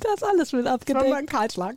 Da 0.00 0.14
ist 0.14 0.24
alles 0.24 0.52
mit 0.52 0.62
das 0.66 0.70
war 0.70 0.74
abgedeckt. 0.74 1.14
ein 1.14 1.26
Kahlschlag. 1.26 1.76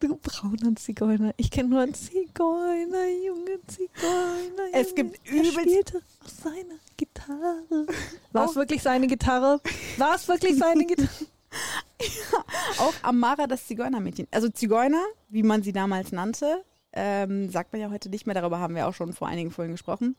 Du 0.00 0.16
brauner 0.16 0.74
Zigeuner. 0.76 1.34
Ich 1.36 1.50
kenne 1.50 1.68
nur 1.68 1.80
einen 1.80 1.92
Zigeuner, 1.94 3.06
junge 3.24 3.60
Zigeuner. 3.66 4.68
Es 4.72 4.90
Junge. 4.90 4.94
gibt 5.12 5.20
er 5.26 5.32
übelst- 5.34 5.60
spielte 5.60 5.96
auf 6.24 6.30
seiner 6.42 6.76
Gitarre. 6.96 7.86
War 8.32 8.46
es 8.48 8.56
wirklich 8.56 8.82
seine 8.82 9.06
Gitarre? 9.06 9.60
War 9.98 10.14
es 10.14 10.26
wirklich 10.26 10.56
seine 10.58 10.86
Gitarre? 10.86 11.08
Auch 12.78 12.94
Amara, 13.02 13.46
das 13.46 13.66
Zigeunermädchen. 13.66 14.26
Also 14.30 14.48
Zigeuner, 14.48 15.04
wie 15.28 15.42
man 15.42 15.62
sie 15.62 15.72
damals 15.72 16.12
nannte, 16.12 16.64
ähm, 16.92 17.50
sagt 17.50 17.72
man 17.72 17.80
ja 17.80 17.90
heute 17.90 18.08
nicht 18.08 18.26
mehr, 18.26 18.34
darüber 18.34 18.58
haben 18.58 18.74
wir 18.74 18.88
auch 18.88 18.94
schon 18.94 19.12
vor 19.12 19.28
einigen 19.28 19.50
Folgen 19.50 19.72
gesprochen. 19.72 20.16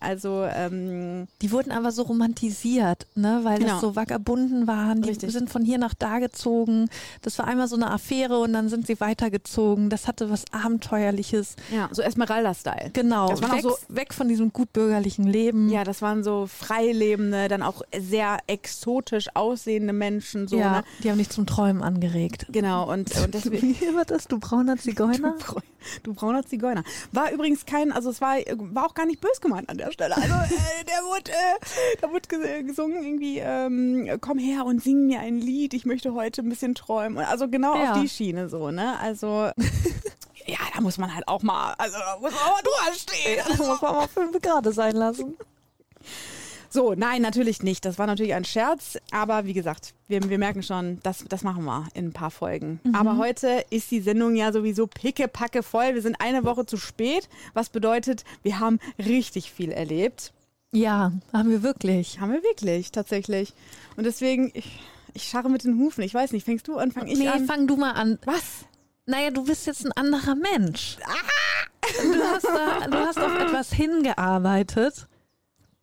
Also, 0.00 0.44
ähm, 0.44 1.26
Die 1.40 1.50
wurden 1.50 1.70
aber 1.72 1.92
so 1.92 2.02
romantisiert, 2.02 3.06
ne? 3.14 3.40
weil 3.42 3.58
Genau. 3.58 3.72
das 3.72 3.80
so 3.80 3.96
Vagabunden 3.96 4.66
waren. 4.66 5.02
Die 5.02 5.08
Richtig. 5.10 5.32
sind 5.32 5.50
von 5.50 5.64
hier 5.64 5.78
nach 5.78 5.94
da 5.94 6.18
gezogen. 6.18 6.88
Das 7.22 7.38
war 7.38 7.46
einmal 7.46 7.68
so 7.68 7.76
eine 7.76 7.90
Affäre 7.90 8.38
und 8.38 8.52
dann 8.52 8.68
sind 8.68 8.86
sie 8.86 9.00
weitergezogen. 9.00 9.88
Das 9.90 10.06
hatte 10.08 10.30
was 10.30 10.44
Abenteuerliches. 10.52 11.56
ja, 11.74 11.88
so 11.92 12.02
Esmeralda-Style. 12.02 12.90
Genau. 12.92 13.28
Das 13.30 13.42
waren 13.42 13.50
auch 13.52 13.56
weg, 13.56 13.62
so- 13.62 13.76
weg 13.94 14.14
von 14.14 14.28
diesem 14.28 14.52
gutbürgerlichen 14.52 15.26
Leben. 15.26 15.68
Ja, 15.70 15.84
das 15.84 16.02
waren 16.02 16.22
so 16.22 16.46
freilebende, 16.46 17.48
dann 17.48 17.62
auch 17.62 17.82
sehr 17.98 18.38
exotisch 18.46 19.28
aussehende 19.34 19.92
Menschen. 19.92 20.48
So, 20.48 20.58
ja 20.58 20.70
ne? 20.78 20.84
die 21.02 21.10
haben 21.10 21.18
dich 21.18 21.30
zum 21.30 21.46
Träumen 21.46 21.82
angeregt. 21.82 22.46
Genau, 22.50 22.90
und, 22.90 23.10
und 23.16 23.34
deswegen. 23.34 23.74
Wie 23.80 23.94
war 23.94 24.04
das? 24.04 24.28
Du 24.28 24.38
brauner 24.38 24.76
Zigeuner? 24.76 25.36
Du, 25.38 25.44
Bra- 25.54 25.62
du 26.10 26.14
brauner 26.14 26.44
Zigeuner. 26.44 26.84
War 27.12 27.30
übrigens 27.32 27.64
kein, 27.66 27.92
also 27.92 28.10
es 28.10 28.20
war, 28.20 28.36
war 28.72 28.86
auch 28.86 28.94
gar 28.94 29.06
nicht 29.06 29.20
bös 29.20 29.40
gemeint 29.40 29.68
an 29.68 29.78
der 29.78 29.90
Stelle. 29.92 30.16
Also 30.16 30.34
äh, 30.34 30.84
der 30.88 31.04
wurde, 31.04 31.30
äh, 31.30 31.96
da 32.00 32.10
wurde 32.10 32.28
ges- 32.28 32.62
gesungen 32.64 33.02
irgendwie, 33.02 33.38
ähm, 33.38 34.18
komm 34.20 34.38
her 34.38 34.64
und 34.64 34.82
sing 34.82 35.06
mir 35.06 35.20
ein 35.20 35.38
Lied, 35.40 35.74
ich 35.74 35.86
möchte 35.86 36.14
heute 36.14 36.42
ein 36.42 36.48
bisschen 36.48 36.74
träumen. 36.74 37.18
Also 37.24 37.48
genau 37.48 37.76
Ja. 37.76 37.92
auf 37.94 38.00
die 38.00 38.08
Schiene 38.08 38.48
so, 38.48 38.70
ne? 38.70 38.98
Also 39.00 39.50
ja, 40.46 40.58
da 40.74 40.80
muss 40.80 40.98
man 40.98 41.14
halt 41.14 41.28
auch 41.28 41.42
mal, 41.42 41.74
also 41.78 41.98
da 41.98 42.16
muss 42.20 42.32
man 42.32 42.40
auch 42.40 42.56
mal 42.56 42.62
drüber 42.62 42.96
stehen. 42.96 43.40
Das 43.46 43.58
muss 43.58 43.80
man 43.80 43.94
mal 43.94 44.08
fünf 44.08 44.40
Grad 44.40 44.66
sein 44.74 44.94
lassen. 44.96 45.36
So, 46.72 46.94
nein, 46.94 47.20
natürlich 47.20 47.64
nicht. 47.64 47.84
Das 47.84 47.98
war 47.98 48.06
natürlich 48.06 48.32
ein 48.34 48.44
Scherz. 48.44 48.96
Aber 49.10 49.44
wie 49.44 49.54
gesagt, 49.54 49.92
wir, 50.06 50.28
wir 50.30 50.38
merken 50.38 50.62
schon, 50.62 51.00
das, 51.02 51.24
das 51.28 51.42
machen 51.42 51.64
wir 51.64 51.88
in 51.94 52.06
ein 52.06 52.12
paar 52.12 52.30
Folgen. 52.30 52.78
Aber 52.92 53.16
heute 53.16 53.64
ist 53.70 53.90
die 53.90 54.00
Sendung 54.00 54.36
ja 54.36 54.52
sowieso 54.52 54.86
pickepacke 54.86 55.64
voll. 55.64 55.94
Wir 55.94 56.02
sind 56.02 56.20
eine 56.20 56.44
Woche 56.44 56.66
zu 56.66 56.76
spät, 56.76 57.28
was 57.54 57.70
bedeutet, 57.70 58.24
wir 58.44 58.60
haben 58.60 58.78
richtig 58.98 59.50
viel 59.50 59.72
erlebt. 59.72 60.32
Ja, 60.72 61.10
haben 61.32 61.50
wir 61.50 61.64
wirklich. 61.64 62.20
Haben 62.20 62.32
wir 62.32 62.44
wirklich, 62.44 62.92
tatsächlich. 62.92 63.52
Und 63.96 64.04
deswegen, 64.04 64.52
ich, 64.54 64.80
ich 65.12 65.24
scharre 65.24 65.50
mit 65.50 65.64
den 65.64 65.76
Hufen. 65.78 66.04
Ich 66.04 66.14
weiß 66.14 66.30
nicht, 66.30 66.44
fängst 66.44 66.68
du 66.68 66.76
an, 66.76 66.92
fang 66.92 67.08
ich 67.08 67.18
nee, 67.18 67.26
an? 67.26 67.46
fang 67.46 67.66
du 67.66 67.76
mal 67.76 67.92
an. 67.92 68.20
was? 68.24 68.64
Naja, 69.06 69.30
du 69.30 69.44
bist 69.44 69.66
jetzt 69.66 69.84
ein 69.84 69.92
anderer 69.92 70.36
Mensch. 70.36 70.98
Du 72.00 72.22
hast, 72.22 72.44
da, 72.44 72.86
du 72.86 72.96
hast 72.98 73.18
auf 73.18 73.36
etwas 73.40 73.72
hingearbeitet. 73.72 75.08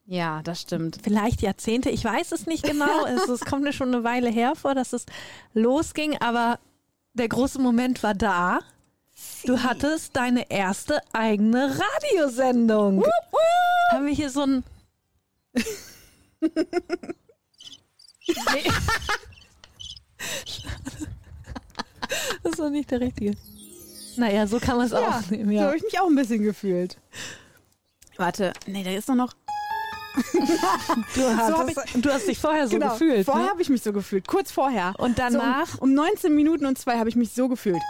Ja, 0.09 0.41
das 0.41 0.61
stimmt. 0.61 0.99
Vielleicht 1.03 1.41
Jahrzehnte, 1.41 1.89
ich 1.89 2.03
weiß 2.03 2.31
es 2.31 2.45
nicht 2.45 2.63
genau. 2.63 3.05
es, 3.07 3.27
es 3.27 3.41
kommt 3.41 3.63
mir 3.63 3.73
schon 3.73 3.93
eine 3.93 4.03
Weile 4.03 4.29
hervor, 4.29 4.73
dass 4.73 4.93
es 4.93 5.05
losging, 5.53 6.17
aber 6.21 6.59
der 7.13 7.27
große 7.27 7.59
Moment 7.59 8.01
war 8.03 8.13
da. 8.13 8.59
Du 9.43 9.61
hattest 9.63 10.15
deine 10.15 10.49
erste 10.49 11.01
eigene 11.11 11.77
Radiosendung. 11.77 13.03
Haben 13.91 14.05
wir 14.05 14.13
hier 14.13 14.29
so 14.29 14.43
ein. 14.43 14.63
nee. 16.41 16.53
Das 22.43 22.53
ist 22.53 22.59
doch 22.59 22.69
nicht 22.69 22.89
der 22.89 23.01
richtige. 23.01 23.35
Naja, 24.15 24.47
so 24.47 24.59
kann 24.59 24.77
man 24.77 24.85
es 24.85 24.93
Ja, 24.93 24.99
auch 24.99 25.29
nehmen, 25.29 25.49
so 25.49 25.51
ja. 25.55 25.63
habe 25.65 25.75
ich 25.77 25.83
mich 25.83 25.99
auch 25.99 26.07
ein 26.07 26.15
bisschen 26.15 26.41
gefühlt. 26.41 26.97
Warte, 28.15 28.53
nee, 28.65 28.83
da 28.83 28.91
ist 28.91 29.09
doch 29.09 29.15
noch. 29.15 29.33
Du, 31.15 31.37
hab 31.37 31.67
hast, 31.67 31.77
du 31.95 32.11
hast 32.11 32.27
dich 32.27 32.39
vorher 32.39 32.67
so 32.67 32.77
genau, 32.77 32.93
gefühlt. 32.93 33.25
Vorher 33.25 33.45
ne? 33.45 33.49
habe 33.51 33.61
ich 33.61 33.69
mich 33.69 33.81
so 33.81 33.93
gefühlt, 33.93 34.27
kurz 34.27 34.51
vorher. 34.51 34.93
Und 34.97 35.19
danach? 35.19 35.67
So 35.67 35.81
um, 35.81 35.89
um 35.89 35.93
19 35.95 36.33
Minuten 36.33 36.65
und 36.65 36.77
zwei 36.77 36.97
habe 36.97 37.09
ich 37.09 37.15
mich 37.15 37.33
so 37.33 37.47
gefühlt. 37.47 37.81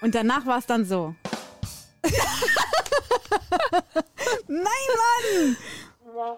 Und 0.00 0.14
danach 0.14 0.46
war 0.46 0.58
es 0.58 0.66
dann 0.66 0.84
so. 0.84 1.14
Nein, 4.48 4.64
Mann! 4.96 5.56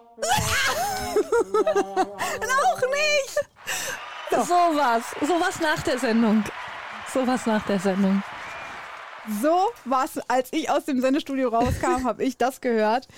Auch 2.58 2.80
nicht! 2.80 3.38
Sowas. 4.30 5.02
Sowas 5.20 5.60
nach 5.60 5.82
der 5.82 5.98
Sendung. 5.98 6.44
Sowas 7.12 7.46
nach 7.46 7.64
der 7.66 7.78
Sendung. 7.78 8.22
So 9.42 9.70
was, 9.84 10.18
als 10.28 10.52
ich 10.52 10.70
aus 10.70 10.84
dem 10.84 11.00
Sendestudio 11.00 11.48
rauskam, 11.48 12.04
habe 12.04 12.24
ich 12.24 12.38
das 12.38 12.60
gehört. 12.60 13.08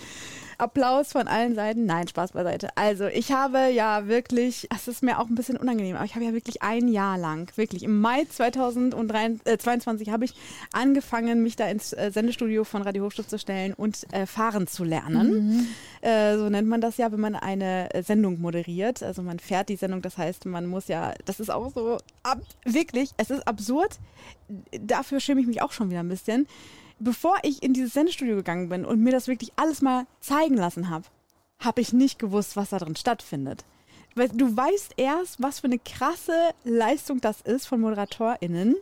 Applaus 0.61 1.13
von 1.13 1.29
allen 1.29 1.55
Seiten. 1.55 1.87
Nein, 1.87 2.09
Spaß 2.09 2.33
beiseite. 2.33 2.69
Also 2.77 3.07
ich 3.07 3.33
habe 3.33 3.69
ja 3.69 4.07
wirklich, 4.07 4.69
es 4.75 4.89
ist 4.89 5.03
mir 5.03 5.19
auch 5.19 5.29
ein 5.29 5.35
bisschen 5.35 5.57
unangenehm, 5.57 5.97
aber 5.97 6.05
ich 6.05 6.15
habe 6.15 6.25
ja 6.25 6.33
wirklich 6.33 6.63
ein 6.63 6.89
Jahr 6.89 7.19
lang, 7.19 7.51
wirklich 7.57 7.83
im 7.83 8.01
Mai 8.01 8.25
2022 8.25 10.11
habe 10.11 10.25
ich 10.25 10.35
angefangen, 10.73 11.43
mich 11.43 11.57
da 11.57 11.69
ins 11.69 11.93
äh, 11.93 12.11
Sendestudio 12.13 12.65
von 12.65 12.83
Radio 12.83 13.05
Hochstift 13.05 13.31
zu 13.31 13.39
stellen 13.39 13.75
und 13.75 14.07
äh, 14.13 14.27
fahren 14.27 14.67
zu 14.67 14.85
lernen. 14.85 15.69
Äh, 16.03 16.37
so 16.37 16.49
nennt 16.49 16.69
man 16.69 16.81
das 16.81 16.97
ja, 16.97 17.13
wenn 17.13 17.21
man 17.21 17.35
eine 17.35 17.93
äh, 17.93 18.03
Sendung 18.03 18.41
moderiert. 18.41 19.03
Also 19.03 19.23
man 19.23 19.39
fährt 19.39 19.69
die 19.69 19.77
Sendung, 19.77 20.03
das 20.03 20.17
heißt, 20.17 20.47
man 20.47 20.67
muss 20.67 20.89
ja, 20.89 21.15
das 21.25 21.41
ist 21.41 21.51
auch 21.51 21.73
so, 21.75 21.99
ab, 22.23 22.41
wirklich, 22.65 23.11
es 23.17 23.31
ist 23.31 23.47
absurd. 23.47 23.99
Dafür 24.81 25.21
schäme 25.21 25.41
ich 25.41 25.47
mich 25.47 25.63
auch 25.63 25.73
schon 25.73 25.91
wieder 25.91 26.01
ein 26.01 26.09
bisschen 26.09 26.47
bevor 27.01 27.37
ich 27.43 27.63
in 27.63 27.73
dieses 27.73 27.93
Sendestudio 27.93 28.37
gegangen 28.37 28.69
bin 28.69 28.85
und 28.85 29.01
mir 29.01 29.13
das 29.13 29.27
wirklich 29.27 29.53
alles 29.57 29.83
mal 29.83 30.07
zeigen 30.21 30.57
lassen 30.57 30.89
habe, 30.89 31.07
habe 31.59 31.81
ich 31.81 31.93
nicht 31.93 32.19
gewusst, 32.19 32.57
was 32.57 32.71
da 32.71 32.79
drin 32.79 32.97
stattfindet. 32.97 33.65
Weil 34.15 34.29
du 34.29 34.57
weißt 34.57 34.95
erst, 34.97 35.43
was 35.43 35.61
für 35.61 35.67
eine 35.67 35.79
krasse 35.79 36.51
Leistung 36.65 37.21
das 37.21 37.41
ist 37.41 37.67
von 37.67 37.81
ModeratorInnen, 37.81 38.77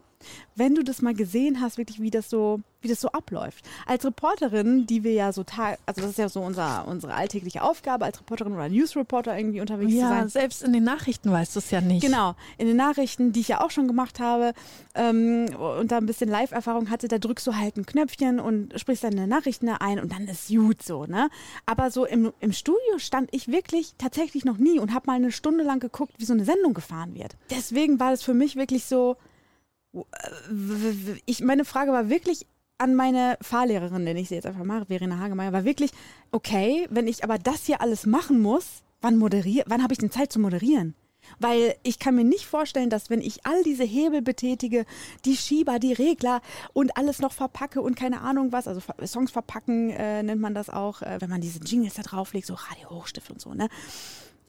wenn 0.56 0.74
du 0.74 0.82
das 0.82 1.02
mal 1.02 1.14
gesehen 1.14 1.60
hast, 1.60 1.78
wirklich, 1.78 2.00
wie 2.00 2.10
das 2.10 2.28
so, 2.28 2.60
wie 2.80 2.88
das 2.88 3.00
so 3.00 3.08
abläuft. 3.08 3.64
Als 3.86 4.04
Reporterin, 4.04 4.86
die 4.86 5.02
wir 5.02 5.12
ja 5.12 5.32
so 5.32 5.42
tag, 5.42 5.78
also 5.86 6.00
das 6.00 6.10
ist 6.10 6.18
ja 6.18 6.28
so 6.28 6.40
unser, 6.40 6.86
unsere 6.86 7.12
alltägliche 7.14 7.62
Aufgabe, 7.62 8.04
als 8.04 8.20
Reporterin 8.20 8.52
oder 8.54 8.68
Newsreporter 8.68 9.36
irgendwie 9.36 9.60
unterwegs 9.60 9.90
zu 9.92 9.98
Ja, 9.98 10.08
sein. 10.10 10.28
selbst 10.28 10.62
in 10.62 10.72
den 10.72 10.84
Nachrichten 10.84 11.32
weißt 11.32 11.56
du 11.56 11.58
es 11.58 11.70
ja 11.72 11.80
nicht. 11.80 12.04
Genau, 12.04 12.34
in 12.56 12.66
den 12.68 12.76
Nachrichten, 12.76 13.32
die 13.32 13.40
ich 13.40 13.48
ja 13.48 13.60
auch 13.62 13.70
schon 13.72 13.88
gemacht 13.88 14.20
habe 14.20 14.52
ähm, 14.94 15.46
und 15.78 15.90
da 15.90 15.96
ein 15.98 16.06
bisschen 16.06 16.28
Live-Erfahrung 16.30 16.88
hatte, 16.90 17.08
da 17.08 17.18
drückst 17.18 17.46
du 17.48 17.56
halt 17.56 17.76
ein 17.76 17.84
Knöpfchen 17.86 18.38
und 18.38 18.78
sprichst 18.78 19.02
deine 19.02 19.26
Nachrichten 19.26 19.66
da 19.66 19.76
ein 19.80 19.98
und 19.98 20.12
dann 20.12 20.28
ist 20.28 20.48
gut 20.48 20.82
so, 20.82 21.04
ne? 21.06 21.30
Aber 21.66 21.90
so 21.90 22.04
im, 22.06 22.32
im 22.40 22.52
Studio 22.52 22.98
stand 22.98 23.28
ich 23.34 23.48
wirklich 23.48 23.94
tatsächlich 23.98 24.44
noch 24.44 24.58
nie 24.58 24.78
und 24.78 24.94
habe 24.94 25.06
mal 25.06 25.14
eine 25.14 25.32
Stunde 25.32 25.64
lang 25.64 25.80
geguckt, 25.80 26.12
wie 26.18 26.24
so 26.24 26.32
eine 26.32 26.44
Sendung 26.44 26.74
gefahren 26.74 27.14
wird. 27.14 27.36
Deswegen 27.50 27.98
war 27.98 28.10
das 28.12 28.22
für 28.22 28.34
mich 28.34 28.54
wirklich 28.56 28.84
so, 28.84 29.16
ich, 31.26 31.40
meine 31.42 31.64
Frage 31.64 31.92
war 31.92 32.08
wirklich 32.08 32.46
an 32.78 32.94
meine 32.94 33.36
Fahrlehrerin, 33.40 34.04
nenne 34.04 34.20
ich 34.20 34.28
sie 34.28 34.36
jetzt 34.36 34.46
einfach 34.46 34.64
mal, 34.64 34.86
Verena 34.86 35.18
Hagemeyer, 35.18 35.52
war 35.52 35.64
wirklich, 35.64 35.90
okay, 36.30 36.86
wenn 36.90 37.06
ich 37.06 37.24
aber 37.24 37.38
das 37.38 37.66
hier 37.66 37.80
alles 37.80 38.06
machen 38.06 38.40
muss, 38.40 38.82
wann 39.00 39.18
moderiere, 39.18 39.64
wann 39.68 39.82
habe 39.82 39.92
ich 39.92 39.98
denn 39.98 40.10
Zeit 40.10 40.32
zu 40.32 40.38
moderieren? 40.38 40.94
Weil 41.38 41.74
ich 41.82 41.98
kann 41.98 42.14
mir 42.14 42.24
nicht 42.24 42.46
vorstellen, 42.46 42.90
dass 42.90 43.10
wenn 43.10 43.20
ich 43.20 43.44
all 43.44 43.62
diese 43.62 43.84
Hebel 43.84 44.22
betätige, 44.22 44.86
die 45.24 45.36
Schieber, 45.36 45.78
die 45.78 45.92
Regler 45.92 46.40
und 46.72 46.96
alles 46.96 47.18
noch 47.18 47.32
verpacke 47.32 47.82
und 47.82 47.96
keine 47.96 48.22
Ahnung 48.22 48.52
was, 48.52 48.66
also 48.66 48.80
Songs 49.04 49.30
verpacken 49.30 49.90
äh, 49.90 50.22
nennt 50.22 50.40
man 50.40 50.54
das 50.54 50.70
auch, 50.70 51.02
äh, 51.02 51.20
wenn 51.20 51.28
man 51.28 51.40
diese 51.40 51.60
Jingles 51.60 51.94
da 51.94 52.02
drauflegt, 52.02 52.46
so 52.46 52.54
Radio 52.54 52.90
Hochstift 52.90 53.30
und 53.30 53.40
so, 53.40 53.52
ne? 53.52 53.68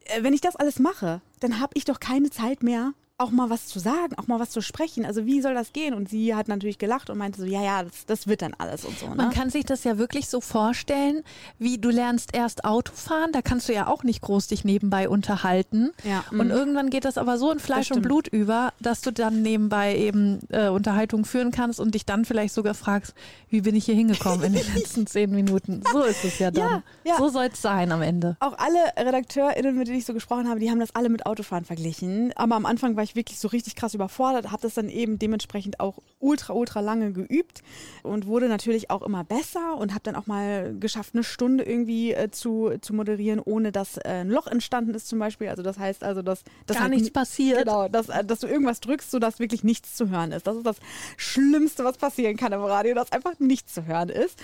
Äh, 0.05 0.23
wenn 0.23 0.33
ich 0.33 0.41
das 0.41 0.55
alles 0.55 0.79
mache, 0.79 1.21
dann 1.39 1.59
habe 1.59 1.71
ich 1.75 1.85
doch 1.85 1.99
keine 1.99 2.29
Zeit 2.29 2.63
mehr, 2.63 2.93
auch 3.19 3.31
mal 3.31 3.49
was 3.49 3.67
zu 3.67 3.79
sagen, 3.79 4.15
auch 4.17 4.27
mal 4.27 4.39
was 4.39 4.49
zu 4.49 4.61
sprechen. 4.61 5.05
Also 5.05 5.25
wie 5.25 5.41
soll 5.41 5.53
das 5.53 5.73
gehen? 5.73 5.93
Und 5.93 6.09
sie 6.09 6.33
hat 6.33 6.47
natürlich 6.47 6.77
gelacht 6.77 7.09
und 7.09 7.17
meinte 7.17 7.41
so, 7.41 7.45
ja, 7.45 7.61
ja, 7.61 7.83
das, 7.83 8.05
das 8.05 8.27
wird 8.27 8.41
dann 8.41 8.53
alles 8.57 8.85
und 8.85 8.97
so. 8.97 9.09
Ne? 9.09 9.15
Man 9.15 9.31
kann 9.31 9.49
sich 9.49 9.65
das 9.65 9.83
ja 9.83 9.97
wirklich 9.97 10.29
so 10.29 10.39
vorstellen, 10.39 11.23
wie 11.57 11.77
du 11.77 11.89
lernst 11.89 12.33
erst 12.33 12.63
Auto 12.63 12.93
fahren, 12.93 13.31
da 13.33 13.41
kannst 13.41 13.67
du 13.67 13.73
ja 13.73 13.87
auch 13.87 14.03
nicht 14.03 14.21
groß 14.21 14.47
dich 14.47 14.63
nebenbei 14.63 15.09
unterhalten. 15.09 15.91
Ja, 16.03 16.23
Und 16.31 16.45
mhm. 16.45 16.51
irgendwann 16.51 16.89
geht 16.89 17.03
das 17.03 17.17
aber 17.17 17.37
so 17.37 17.51
in 17.51 17.59
Fleisch 17.59 17.91
und. 17.91 18.01
Blut 18.01 18.29
über, 18.29 18.71
dass 18.79 19.01
du 19.01 19.11
dann 19.11 19.41
nebenbei 19.41 19.97
eben 19.97 20.39
äh, 20.49 20.69
Unterhaltung 20.69 21.25
führen 21.25 21.51
kannst 21.51 21.81
und 21.81 21.95
dich 21.95 22.05
dann 22.05 22.23
vielleicht 22.23 22.53
sogar 22.53 22.73
fragst, 22.73 23.13
wie 23.49 23.59
bin 23.61 23.75
ich 23.75 23.83
hier 23.83 23.95
hingekommen 23.95 24.45
in 24.45 24.53
den 24.53 24.65
letzten 24.75 25.05
zehn 25.05 25.31
Minuten. 25.31 25.83
So 25.91 26.03
ist 26.03 26.23
es 26.23 26.39
ja 26.39 26.51
dann. 26.51 26.83
Ja, 27.03 27.11
ja. 27.11 27.17
So 27.17 27.27
soll 27.27 27.49
es 27.51 27.61
sein 27.61 27.91
am 27.91 28.01
Ende. 28.01 28.37
auch 28.39 28.57
alle 28.57 28.79
RedakteurInnen, 28.97 29.75
mit 29.77 29.87
denen 29.89 29.97
ich 29.97 30.05
so 30.05 30.13
gesprochen 30.13 30.47
habe, 30.47 30.61
die 30.61 30.69
haben 30.71 30.79
das 30.79 30.95
alle 30.95 31.09
mit 31.09 31.25
Autofahren 31.25 31.65
verglichen. 31.65 32.31
Aber 32.37 32.55
am 32.55 32.65
Anfang 32.65 32.95
war 32.95 33.03
ich 33.03 33.08
wirklich 33.15 33.39
so 33.39 33.47
richtig 33.47 33.75
krass 33.75 33.93
überfordert, 33.93 34.51
habe 34.51 34.61
das 34.61 34.73
dann 34.73 34.89
eben 34.89 35.19
dementsprechend 35.19 35.79
auch 35.79 35.99
ultra, 36.19 36.53
ultra 36.53 36.79
lange 36.79 37.11
geübt 37.11 37.61
und 38.03 38.25
wurde 38.27 38.47
natürlich 38.47 38.89
auch 38.89 39.01
immer 39.01 39.23
besser 39.23 39.77
und 39.77 39.91
habe 39.91 40.01
dann 40.03 40.15
auch 40.15 40.27
mal 40.27 40.75
geschafft, 40.79 41.13
eine 41.13 41.23
Stunde 41.23 41.63
irgendwie 41.63 42.13
äh, 42.13 42.29
zu, 42.31 42.71
zu 42.81 42.93
moderieren, 42.93 43.39
ohne 43.43 43.71
dass 43.71 43.97
äh, 43.97 44.01
ein 44.21 44.29
Loch 44.29 44.47
entstanden 44.47 44.93
ist 44.93 45.07
zum 45.07 45.19
Beispiel. 45.19 45.49
Also 45.49 45.63
das 45.63 45.77
heißt 45.79 46.03
also, 46.03 46.21
dass, 46.21 46.43
dass 46.65 46.75
Gar 46.77 46.83
halt 46.83 46.93
nichts 46.93 47.07
ni- 47.07 47.11
passiert. 47.13 47.59
Genau, 47.59 47.87
dass, 47.87 48.09
äh, 48.09 48.23
dass 48.23 48.39
du 48.39 48.47
irgendwas 48.47 48.79
drückst, 48.81 49.11
sodass 49.11 49.39
wirklich 49.39 49.63
nichts 49.63 49.95
zu 49.95 50.09
hören 50.09 50.31
ist. 50.31 50.47
Das 50.47 50.55
ist 50.57 50.65
das 50.65 50.77
Schlimmste, 51.17 51.83
was 51.83 51.97
passieren 51.97 52.37
kann 52.37 52.51
im 52.51 52.61
Radio, 52.61 52.95
dass 52.95 53.11
einfach 53.11 53.39
nichts 53.39 53.73
zu 53.73 53.85
hören 53.85 54.09
ist. 54.09 54.39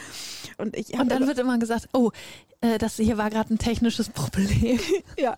Und 0.57 0.75
ich 0.75 0.93
Und 0.93 1.10
dann 1.10 1.24
also- 1.24 1.27
wird 1.27 1.39
immer 1.39 1.57
gesagt, 1.57 1.89
oh, 1.93 2.12
äh, 2.62 2.77
das 2.77 2.95
hier 2.95 3.17
war 3.17 3.29
gerade 3.29 3.53
ein 3.53 3.57
technisches 3.57 4.10
Problem. 4.10 4.79
ja, 5.17 5.38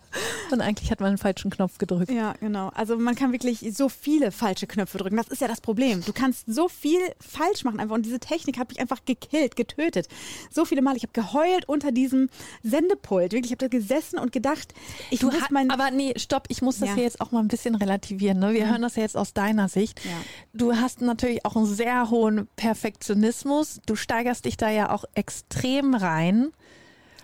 Und 0.52 0.62
eigentlich 0.62 0.92
hat 0.92 1.00
man 1.00 1.10
einen 1.10 1.18
falschen 1.18 1.50
Knopf 1.52 1.78
gedrückt. 1.78 2.12
Ja, 2.12 2.34
genau. 2.40 2.70
Also 2.76 2.98
man 2.98 3.16
kann 3.18 3.34
wirklich 3.34 3.60
so 3.76 3.90
viele 3.90 4.32
falsche 4.32 4.68
Knöpfe 4.68 4.98
drücken. 4.98 5.18
Das 5.18 5.28
ist 5.28 5.42
ja 5.42 5.48
das 5.50 5.60
Problem. 5.60 6.04
Du 6.06 6.14
kannst 6.14 6.46
so 6.48 6.70
viel 6.70 7.00
falsch 7.20 7.66
machen 7.66 7.80
einfach. 7.82 7.96
Und 7.96 8.06
diese 8.06 8.20
Technik 8.20 8.58
hat 8.58 8.70
mich 8.70 8.80
einfach 8.80 9.04
gekillt, 9.04 9.56
getötet. 9.58 10.08
So 10.50 10.64
viele 10.64 10.82
Mal. 10.82 10.96
Ich 10.96 11.04
habe 11.04 11.12
geheult 11.14 11.68
unter 11.68 11.92
diesem 11.92 12.30
Sendepult. 12.64 13.34
Wirklich, 13.34 13.52
ich 13.52 13.58
habe 13.58 13.68
da 13.70 13.78
gesessen 13.78 14.20
und 14.20 14.32
gedacht, 14.32 14.74
ich 15.10 15.20
Du 15.20 15.28
muss 15.28 15.50
mein... 15.50 15.70
aber 15.72 15.92
nee, 15.92 16.14
stopp, 16.16 16.46
ich 16.48 16.62
muss 16.62 16.80
das 16.80 16.90
Ja. 16.90 16.96
hier 16.96 17.04
jetzt 17.04 17.20
auch 17.20 17.32
mal 17.32 17.40
ein 17.40 17.48
bisschen 17.50 17.76
relativieren. 17.76 18.40
Ne? 18.40 18.54
Wir 18.54 18.70
hören 18.70 18.82
das 18.84 18.96
ja 18.96 19.02
jetzt 19.02 19.18
aus 19.18 19.34
deiner 19.34 19.68
Sicht. 19.68 20.04
Ja. 20.06 20.12
Du 20.54 20.76
hast 20.76 21.02
natürlich 21.02 21.44
auch 21.46 21.56
einen 21.56 21.66
sehr 21.66 22.10
hohen 22.10 22.48
Perfektionismus. 22.56 23.80
Du 23.86 23.96
steigerst 23.96 24.46
dich 24.46 24.56
da 24.58 24.70
ja 24.70 24.92
auch 24.92 25.04
extrem 25.16 25.94
rein. 25.96 26.52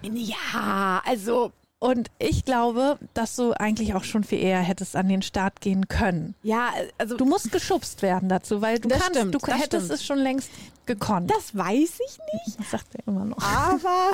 ja, 0.02 1.02
also... 1.06 1.52
Und 1.84 2.10
ich 2.18 2.46
glaube, 2.46 2.98
dass 3.14 3.36
du 3.36 3.52
eigentlich 3.52 3.94
auch 3.94 4.06
schon 4.06 4.24
viel 4.24 4.40
eher 4.40 4.62
hättest 4.62 4.96
an 4.96 5.10
den 5.10 5.22
Start 5.22 5.60
gehen 5.60 5.90
können. 5.90 6.34
Ja, 6.42 6.70
also 6.98 7.18
Du 7.18 7.26
musst 7.26 7.52
geschubst 7.52 8.02
werden 8.02 8.30
dazu, 8.30 8.62
weil 8.62 8.80
du 8.80 8.88
kannst, 8.88 9.08
stimmt, 9.08 9.36
du 9.36 9.40
hättest 9.48 9.88
stimmt. 9.88 9.92
es 9.92 10.06
schon 10.06 10.20
längst 10.20 10.50
gekonnt. 10.86 11.30
das 11.32 11.56
weiß 11.56 12.00
ich 12.08 12.18
nicht. 12.34 12.60
Das 12.60 12.72
sagt 12.72 12.88
er 12.96 13.08
immer 13.08 13.26
noch. 13.26 13.38
Aber, 13.38 14.12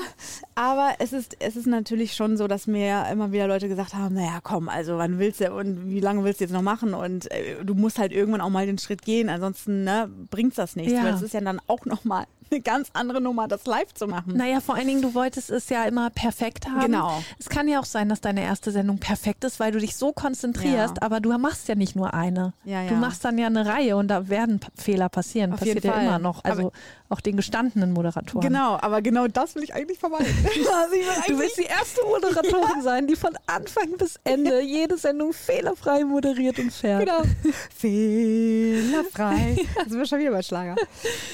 aber 0.55 0.93
es 0.99 1.13
ist, 1.13 1.35
es 1.39 1.55
ist 1.55 1.67
natürlich 1.67 2.15
schon 2.15 2.37
so, 2.37 2.47
dass 2.47 2.67
mir 2.67 3.05
immer 3.11 3.31
wieder 3.31 3.47
Leute 3.47 3.67
gesagt 3.67 3.93
haben, 3.93 4.15
naja, 4.15 4.39
komm, 4.43 4.69
also 4.69 4.97
wann 4.97 5.19
willst 5.19 5.41
du 5.41 5.53
und 5.53 5.89
wie 5.89 5.99
lange 5.99 6.23
willst 6.23 6.39
du 6.39 6.43
jetzt 6.45 6.53
noch 6.53 6.61
machen? 6.61 6.93
Und 6.93 7.31
äh, 7.31 7.63
du 7.63 7.73
musst 7.75 7.99
halt 7.99 8.11
irgendwann 8.11 8.41
auch 8.41 8.49
mal 8.49 8.65
den 8.65 8.77
Schritt 8.77 9.01
gehen, 9.01 9.29
ansonsten 9.29 9.83
ne, 9.83 10.09
bringt's 10.29 10.55
das 10.57 10.75
nichts. 10.75 10.93
Ja. 10.93 11.03
Weil 11.03 11.13
es 11.13 11.21
ist 11.21 11.33
ja 11.33 11.41
dann 11.41 11.59
auch 11.67 11.85
nochmal 11.85 12.25
eine 12.51 12.61
ganz 12.61 12.89
andere 12.93 13.21
Nummer, 13.21 13.47
das 13.47 13.65
live 13.67 13.93
zu 13.93 14.07
machen. 14.07 14.35
Naja, 14.35 14.59
vor 14.59 14.73
allen 14.73 14.87
Dingen, 14.87 15.03
du 15.03 15.13
wolltest 15.13 15.51
es 15.51 15.69
ja 15.69 15.83
immer 15.83 16.09
perfekt 16.09 16.67
haben. 16.67 16.81
Genau. 16.81 17.21
Es 17.37 17.47
kann 17.47 17.67
ja 17.67 17.79
auch 17.79 17.85
sein, 17.85 18.09
dass 18.09 18.21
deine 18.21 18.41
erste 18.41 18.71
Sendung 18.71 18.97
perfekt 18.97 19.43
ist, 19.43 19.59
weil 19.59 19.71
du 19.71 19.77
dich 19.77 19.95
so 19.95 20.11
konzentrierst, 20.13 20.95
Ja. 20.97 21.01
aber 21.01 21.19
du 21.19 21.37
machst 21.37 21.67
ja 21.67 21.75
nicht 21.75 21.95
nur 21.95 22.15
eine. 22.15 22.53
Ja, 22.65 22.83
Du 22.87 22.95
ja. 22.95 22.99
machst 22.99 23.23
dann 23.23 23.37
ja 23.37 23.45
eine 23.45 23.67
Reihe 23.67 23.95
und 23.97 24.07
da 24.07 24.29
werden 24.29 24.61
Fehler 24.75 25.09
passieren. 25.09 25.53
Auf 25.53 25.59
Passiert 25.59 25.83
jeden 25.83 25.95
ja 25.95 26.01
immer 26.01 26.17
noch. 26.17 26.43
Also 26.43 26.58
Aber- 26.67 26.71
auch 27.09 27.21
den 27.21 27.35
gestandenen 27.37 27.91
Moderatoren. 27.93 28.47
Genau, 28.47 28.77
aber 28.79 29.01
genau 29.01 29.27
das 29.27 29.55
will 29.55 29.63
ich 29.63 29.73
eigentlich 29.73 29.99
vermeiden. 29.99 30.27
Also 30.45 30.95
Du 31.33 31.39
willst 31.39 31.57
die 31.57 31.63
erste 31.63 32.01
Moderatorin 32.05 32.81
sein, 32.81 33.07
die 33.07 33.15
von 33.15 33.31
Anfang 33.47 33.97
bis 33.97 34.19
Ende 34.23 34.61
jede 34.61 34.97
Sendung 34.97 35.33
fehlerfrei 35.33 36.03
moderiert 36.03 36.59
und 36.59 36.71
fährt. 36.71 37.05
Genau. 37.05 37.21
Fehlerfrei. 37.77 39.57
Da 39.75 39.83
sind 39.89 39.97
wir 39.99 40.05
schon 40.05 40.19
wieder 40.19 40.31
bei 40.31 40.41
Schlager. 40.41 40.75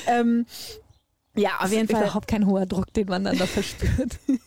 ähm, 0.08 0.46
ja, 1.36 1.56
auf 1.58 1.64
Das 1.64 1.72
jeden 1.72 1.86
ist 1.86 1.92
Fall. 1.92 2.02
überhaupt 2.04 2.28
kein 2.28 2.46
hoher 2.48 2.66
Druck, 2.66 2.94
den 2.94 3.08
man 3.08 3.24
dann 3.26 3.38
da 3.38 3.46
verspürt. 3.46 4.18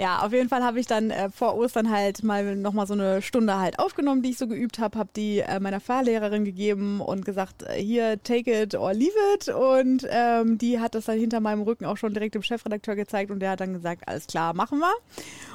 Ja, 0.00 0.22
auf 0.22 0.32
jeden 0.32 0.48
Fall 0.48 0.64
habe 0.64 0.80
ich 0.80 0.86
dann 0.86 1.10
äh, 1.10 1.28
vor 1.28 1.56
Ostern 1.56 1.90
halt 1.90 2.22
mal 2.22 2.56
nochmal 2.56 2.86
so 2.86 2.94
eine 2.94 3.20
Stunde 3.20 3.58
halt 3.58 3.78
aufgenommen, 3.78 4.22
die 4.22 4.30
ich 4.30 4.38
so 4.38 4.46
geübt 4.46 4.78
habe, 4.78 4.98
habe 4.98 5.10
die 5.14 5.40
äh, 5.40 5.60
meiner 5.60 5.78
Fahrlehrerin 5.78 6.46
gegeben 6.46 7.02
und 7.02 7.26
gesagt, 7.26 7.64
äh, 7.64 7.74
hier, 7.74 8.22
take 8.22 8.62
it 8.62 8.74
or 8.74 8.94
leave 8.94 9.12
it. 9.34 9.48
Und 9.48 10.08
ähm, 10.08 10.56
die 10.56 10.80
hat 10.80 10.94
das 10.94 11.04
dann 11.04 11.18
hinter 11.18 11.40
meinem 11.40 11.60
Rücken 11.60 11.84
auch 11.84 11.98
schon 11.98 12.14
direkt 12.14 12.34
dem 12.34 12.42
Chefredakteur 12.42 12.96
gezeigt 12.96 13.30
und 13.30 13.40
der 13.40 13.50
hat 13.50 13.60
dann 13.60 13.74
gesagt, 13.74 14.08
alles 14.08 14.26
klar, 14.26 14.54
machen 14.54 14.78
wir. 14.78 14.90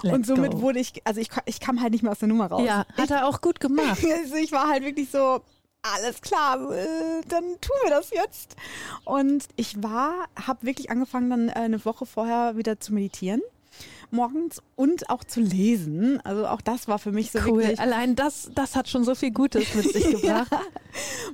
Let's 0.03 0.15
und 0.15 0.27
somit 0.27 0.51
go. 0.51 0.61
wurde 0.61 0.77
ich, 0.77 0.93
also 1.05 1.19
ich, 1.19 1.29
ich 1.45 1.59
kam 1.59 1.81
halt 1.81 1.93
nicht 1.93 2.03
mehr 2.03 2.11
aus 2.11 2.19
der 2.19 2.27
Nummer 2.27 2.45
raus. 2.45 2.61
Ja, 2.67 2.85
hat 2.99 3.09
er 3.09 3.27
auch 3.27 3.41
gut 3.41 3.59
gemacht. 3.59 3.97
Also 4.15 4.35
ich 4.35 4.51
war 4.51 4.69
halt 4.69 4.83
wirklich 4.83 5.09
so, 5.09 5.41
alles 5.81 6.21
klar, 6.21 6.71
äh, 6.71 7.21
dann 7.27 7.43
tun 7.61 7.75
wir 7.83 7.89
das 7.89 8.11
jetzt. 8.11 8.55
Und 9.05 9.47
ich 9.55 9.81
war, 9.81 10.27
habe 10.45 10.67
wirklich 10.67 10.91
angefangen, 10.91 11.31
dann 11.31 11.49
äh, 11.49 11.53
eine 11.53 11.83
Woche 11.83 12.05
vorher 12.05 12.57
wieder 12.57 12.79
zu 12.79 12.93
meditieren. 12.93 13.41
Morgens 14.11 14.61
und 14.75 15.09
auch 15.09 15.23
zu 15.23 15.39
lesen. 15.41 16.19
Also 16.23 16.47
auch 16.47 16.61
das 16.61 16.87
war 16.87 16.99
für 16.99 17.11
mich 17.11 17.31
so 17.31 17.39
Cool. 17.39 17.61
wirklich 17.63 17.79
Allein 17.79 18.15
das, 18.15 18.49
das 18.55 18.75
hat 18.75 18.87
schon 18.89 19.03
so 19.03 19.15
viel 19.15 19.31
Gutes 19.31 19.73
mit 19.75 19.91
sich 19.91 20.03
gebracht. 20.11 20.51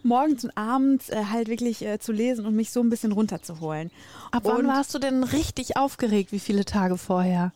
morgens 0.04 0.44
und 0.46 0.58
abends 0.58 1.10
äh, 1.10 1.26
halt 1.32 1.48
wirklich 1.48 1.86
äh, 1.86 2.00
zu 2.00 2.12
lesen 2.12 2.46
und 2.46 2.56
mich 2.56 2.72
so 2.72 2.80
ein 2.82 2.90
bisschen 2.90 3.12
runterzuholen. 3.12 3.92
Ab 4.32 4.44
wann 4.46 4.58
Und- 4.62 4.68
warst 4.68 4.94
du 4.94 5.00
denn 5.00 5.24
richtig 5.24 5.78
aufgeregt? 5.78 6.32
Wie 6.32 6.40
viele 6.40 6.66
Tage 6.66 6.98
vorher? 6.98 7.52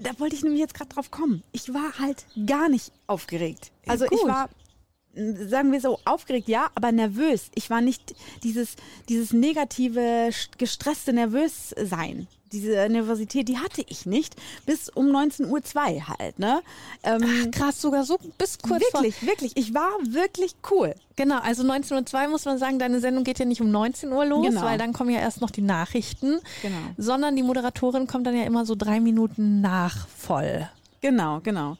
da 0.00 0.10
wollte 0.20 0.36
ich 0.36 0.44
nämlich 0.44 0.60
jetzt 0.60 0.74
gerade 0.74 0.90
drauf 0.90 1.10
kommen. 1.10 1.42
Ich 1.50 1.74
war 1.74 1.98
halt 1.98 2.24
gar 2.46 2.68
nicht 2.68 2.92
aufgeregt. 3.08 3.72
Also 3.88 4.04
ich 4.04 4.10
gut. 4.12 4.28
war, 4.28 4.48
sagen 5.48 5.72
wir 5.72 5.80
so, 5.80 5.98
aufgeregt, 6.04 6.48
ja, 6.48 6.68
aber 6.74 6.92
nervös. 6.92 7.50
Ich 7.54 7.70
war 7.70 7.80
nicht 7.80 8.14
dieses, 8.42 8.76
dieses 9.08 9.32
negative, 9.32 10.30
gestresste 10.58 11.12
Nervössein. 11.12 12.26
Diese 12.52 12.88
Nervosität, 12.88 13.46
die 13.48 13.58
hatte 13.58 13.84
ich 13.88 14.06
nicht. 14.06 14.34
Bis 14.64 14.88
um 14.88 15.06
19.02 15.08 15.96
Uhr 15.96 16.08
halt, 16.08 16.38
ne? 16.38 16.62
Ähm, 17.02 17.50
Krass, 17.50 17.78
sogar 17.80 18.04
so 18.04 18.16
bis 18.38 18.58
kurz 18.58 18.80
wirklich, 18.80 19.20
wirklich. 19.26 19.52
Ich 19.54 19.74
war 19.74 19.90
wirklich 20.08 20.54
cool. 20.70 20.88
vor. 20.88 20.94
Genau, 21.16 21.40
also 21.40 21.62
19.02 21.62 22.22
Uhr 22.24 22.28
muss 22.30 22.44
man 22.46 22.56
sagen, 22.58 22.78
deine 22.78 23.00
Sendung 23.00 23.24
geht 23.24 23.38
ja 23.38 23.44
nicht 23.44 23.60
um 23.60 23.70
19 23.70 24.10
Uhr 24.12 24.24
los, 24.24 24.46
Genau. 24.46 24.62
weil 24.62 24.78
dann 24.78 24.94
kommen 24.94 25.10
ja 25.10 25.20
erst 25.20 25.42
noch 25.42 25.50
die 25.50 25.60
Nachrichten. 25.60 26.38
Genau. 26.62 26.76
Sondern 26.96 27.36
die 27.36 27.42
Moderatorin 27.42 28.06
kommt 28.06 28.26
dann 28.26 28.36
ja 28.36 28.44
immer 28.44 28.64
so 28.64 28.74
drei 28.76 29.00
Minuten 29.00 29.60
nach 29.60 30.08
voll. 30.08 30.70
Genau, 31.02 31.40
genau. 31.40 31.76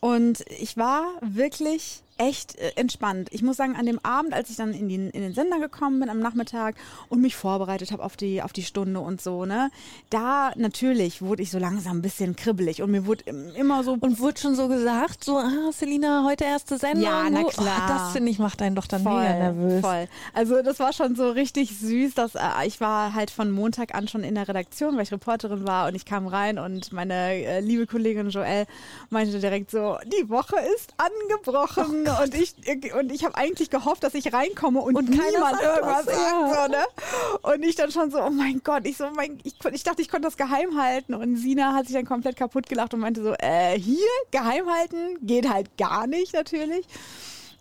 Und 0.00 0.42
ich 0.58 0.76
war 0.76 1.04
wirklich 1.20 2.02
echt 2.18 2.56
äh, 2.58 2.72
entspannt. 2.76 3.28
Ich 3.32 3.42
muss 3.42 3.56
sagen, 3.56 3.76
an 3.76 3.86
dem 3.86 3.98
Abend, 4.04 4.34
als 4.34 4.50
ich 4.50 4.56
dann 4.56 4.72
in 4.74 4.88
den, 4.88 5.10
in 5.10 5.22
den 5.22 5.32
Sender 5.34 5.58
gekommen 5.58 6.00
bin 6.00 6.10
am 6.10 6.18
Nachmittag 6.20 6.74
und 7.08 7.20
mich 7.20 7.36
vorbereitet 7.36 7.92
habe 7.92 8.04
auf 8.04 8.16
die, 8.16 8.42
auf 8.42 8.52
die 8.52 8.62
Stunde 8.64 9.00
und 9.00 9.20
so, 9.22 9.44
ne, 9.44 9.70
da 10.10 10.52
natürlich 10.56 11.22
wurde 11.22 11.42
ich 11.42 11.50
so 11.50 11.58
langsam 11.58 11.98
ein 11.98 12.02
bisschen 12.02 12.36
kribbelig 12.36 12.82
und 12.82 12.90
mir 12.90 13.06
wurde 13.06 13.22
im- 13.26 13.54
immer 13.54 13.82
so 13.84 13.96
Und 14.00 14.18
wurde 14.20 14.40
schon 14.40 14.54
so 14.56 14.68
gesagt, 14.68 15.24
so, 15.24 15.38
ah, 15.38 15.70
Selina, 15.72 16.24
heute 16.26 16.44
erste 16.44 16.76
Sendung. 16.78 17.02
Ja, 17.04 17.28
na 17.30 17.40
Oh, 17.42 17.48
klar. 17.48 17.86
das 17.88 18.12
finde 18.12 18.30
ich 18.30 18.38
macht 18.38 18.60
einen 18.62 18.74
doch 18.76 18.86
dann 18.86 19.02
voll, 19.02 19.20
mega 19.22 19.34
nervös. 19.52 19.80
voll. 19.80 20.08
Also 20.34 20.60
das 20.62 20.78
war 20.80 20.92
schon 20.92 21.14
so 21.14 21.30
richtig 21.30 21.78
süß, 21.78 22.14
dass 22.14 22.34
äh, 22.34 22.40
ich 22.66 22.80
war 22.80 23.14
halt 23.14 23.30
von 23.30 23.50
Montag 23.50 23.94
an 23.94 24.08
schon 24.08 24.24
in 24.24 24.34
der 24.34 24.48
Redaktion, 24.48 24.96
weil 24.96 25.04
ich 25.04 25.12
Reporterin 25.12 25.66
war 25.66 25.86
und 25.88 25.94
ich 25.94 26.04
kam 26.04 26.26
rein 26.26 26.58
und 26.58 26.92
meine 26.92 27.14
äh, 27.34 27.60
liebe 27.60 27.86
Kollegin 27.86 28.30
Joelle 28.30 28.66
meinte 29.10 29.38
direkt 29.38 29.70
so, 29.70 29.96
die 30.04 30.28
Woche 30.28 30.56
ist 30.74 30.92
angebrochen 30.96 32.07
und 32.22 32.34
ich 32.34 32.54
und 32.94 33.12
ich 33.12 33.24
habe 33.24 33.34
eigentlich 33.36 33.70
gehofft, 33.70 34.02
dass 34.02 34.14
ich 34.14 34.32
reinkomme 34.32 34.80
und, 34.80 34.96
Und 34.96 35.10
niemand 35.10 35.60
irgendwas 35.60 36.06
was, 36.06 36.14
sagt, 36.14 36.18
ja. 36.18 36.64
so, 36.64 36.70
ne? 36.70 37.54
Und 37.54 37.62
ich 37.64 37.76
dann 37.76 37.90
schon 37.90 38.10
so, 38.10 38.22
oh 38.22 38.30
mein 38.30 38.60
Gott, 38.64 38.86
ich 38.86 38.96
so, 38.96 39.10
mein, 39.14 39.38
ich, 39.44 39.54
ich 39.72 39.82
dachte, 39.82 40.02
ich 40.02 40.08
konnte 40.08 40.26
das 40.26 40.36
geheim 40.36 40.80
halten 40.80 41.14
und 41.14 41.36
Sina 41.36 41.74
hat 41.74 41.86
sich 41.86 41.94
dann 41.94 42.06
komplett 42.06 42.36
kaputt 42.36 42.68
gelacht 42.68 42.94
und 42.94 43.00
meinte 43.00 43.22
so, 43.22 43.34
äh, 43.38 43.78
hier 43.78 44.08
geheim 44.30 44.68
halten 44.70 45.18
geht 45.22 45.48
halt 45.48 45.76
gar 45.76 46.06
nicht 46.06 46.34
natürlich. 46.34 46.86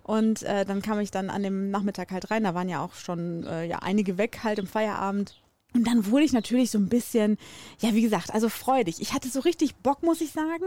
Und 0.04 0.44
äh, 0.44 0.64
dann 0.64 0.82
kam 0.82 1.00
ich 1.02 1.12
dann 1.12 1.30
an 1.30 1.44
dem 1.44 1.70
Nachmittag 1.70 2.12
halt 2.12 2.32
rein. 2.32 2.46
Da 2.46 2.56
waren 2.56 2.70
ja 2.70 2.84
auch 2.84 2.94
schon 2.94 3.46
äh, 3.46 3.66
ja, 3.66 3.80
einige 3.80 4.18
weg 4.18 4.40
halt 4.44 4.58
im 4.58 4.66
Feierabend. 4.66 5.36
Und 5.74 5.86
dann 5.86 6.10
wurde 6.10 6.24
ich 6.24 6.32
natürlich 6.32 6.72
so 6.72 6.78
ein 6.78 6.88
bisschen, 6.88 7.38
ja, 7.80 7.94
wie 7.94 8.02
gesagt, 8.02 8.34
also 8.34 8.48
freudig. 8.48 9.02
Ich 9.02 9.14
hatte 9.14 9.28
so 9.28 9.42
richtig 9.42 9.76
Bock, 9.76 10.04
muss 10.04 10.22
ich 10.22 10.32
sagen. 10.32 10.66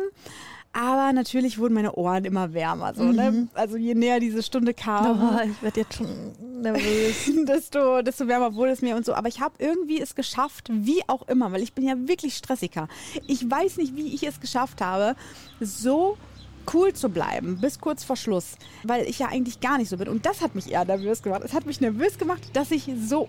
Aber 0.72 1.12
natürlich 1.12 1.59
wurden 1.59 1.74
meine 1.74 1.94
Ohren 1.94 2.24
immer 2.24 2.54
wärmer. 2.54 2.94
So, 2.94 3.04
ne? 3.04 3.48
Also 3.54 3.76
je 3.76 3.94
näher 3.94 4.20
diese 4.20 4.42
Stunde 4.42 4.72
kam, 4.72 5.20
Oh, 5.20 5.40
ich 5.44 5.61
werde 5.62 5.80
jetzt 5.80 5.94
schon 5.94 6.06
nervös. 6.62 7.30
desto, 7.48 8.02
desto 8.02 8.28
wärmer 8.28 8.54
wurde 8.54 8.70
es 8.70 8.80
mir 8.80 8.94
und 8.94 9.04
so. 9.04 9.14
Aber 9.14 9.26
ich 9.28 9.40
habe 9.40 9.54
irgendwie 9.59 10.00
es 10.00 10.14
geschafft, 10.14 10.68
wie 10.70 11.02
auch 11.09 11.26
immer, 11.28 11.50
weil 11.50 11.62
ich 11.62 11.72
bin 11.72 11.87
ja 11.87 11.94
wirklich 12.06 12.37
stressiger. 12.37 12.87
Ich 13.26 13.50
weiß 13.50 13.78
nicht, 13.78 13.96
wie 13.96 14.14
ich 14.14 14.22
es 14.22 14.38
geschafft 14.38 14.80
habe, 14.80 15.16
so 15.61 16.16
cool 16.72 16.92
zu 16.92 17.09
bleiben 17.09 17.59
bis 17.61 17.80
kurz 17.80 18.04
vor 18.04 18.16
Schluss, 18.16 18.56
weil 18.85 19.09
ich 19.09 19.18
ja 19.18 19.26
eigentlich 19.28 19.61
gar 19.61 19.78
nicht 19.78 19.88
so 19.88 19.96
bin. 19.96 20.09
Und 20.09 20.24
das 20.24 20.40
hat 20.40 20.54
mich 20.54 20.70
eher 20.70 20.85
nervös 20.85 21.22
gemacht. 21.22 21.42
Es 21.44 21.52
hat 21.52 21.66
mich 21.66 21.80
nervös 21.80 22.16
gemacht, 22.16 22.42
dass 22.52 22.70
ich 22.70 22.88
so 23.02 23.28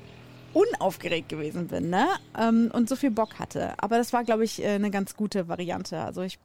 unaufgeregt 0.53 1.29
gewesen 1.29 1.67
bin 1.67 1.89
ne? 1.89 2.07
ähm, 2.39 2.69
und 2.73 2.89
so 2.89 2.95
viel 2.95 3.11
Bock 3.11 3.39
hatte. 3.39 3.73
Aber 3.77 3.97
das 3.97 4.13
war, 4.13 4.23
glaube 4.23 4.43
ich, 4.43 4.61
äh, 4.61 4.67
eine 4.69 4.91
ganz 4.91 5.15
gute 5.15 5.47
Variante. 5.47 5.99
Also 5.99 6.21
ich 6.21 6.39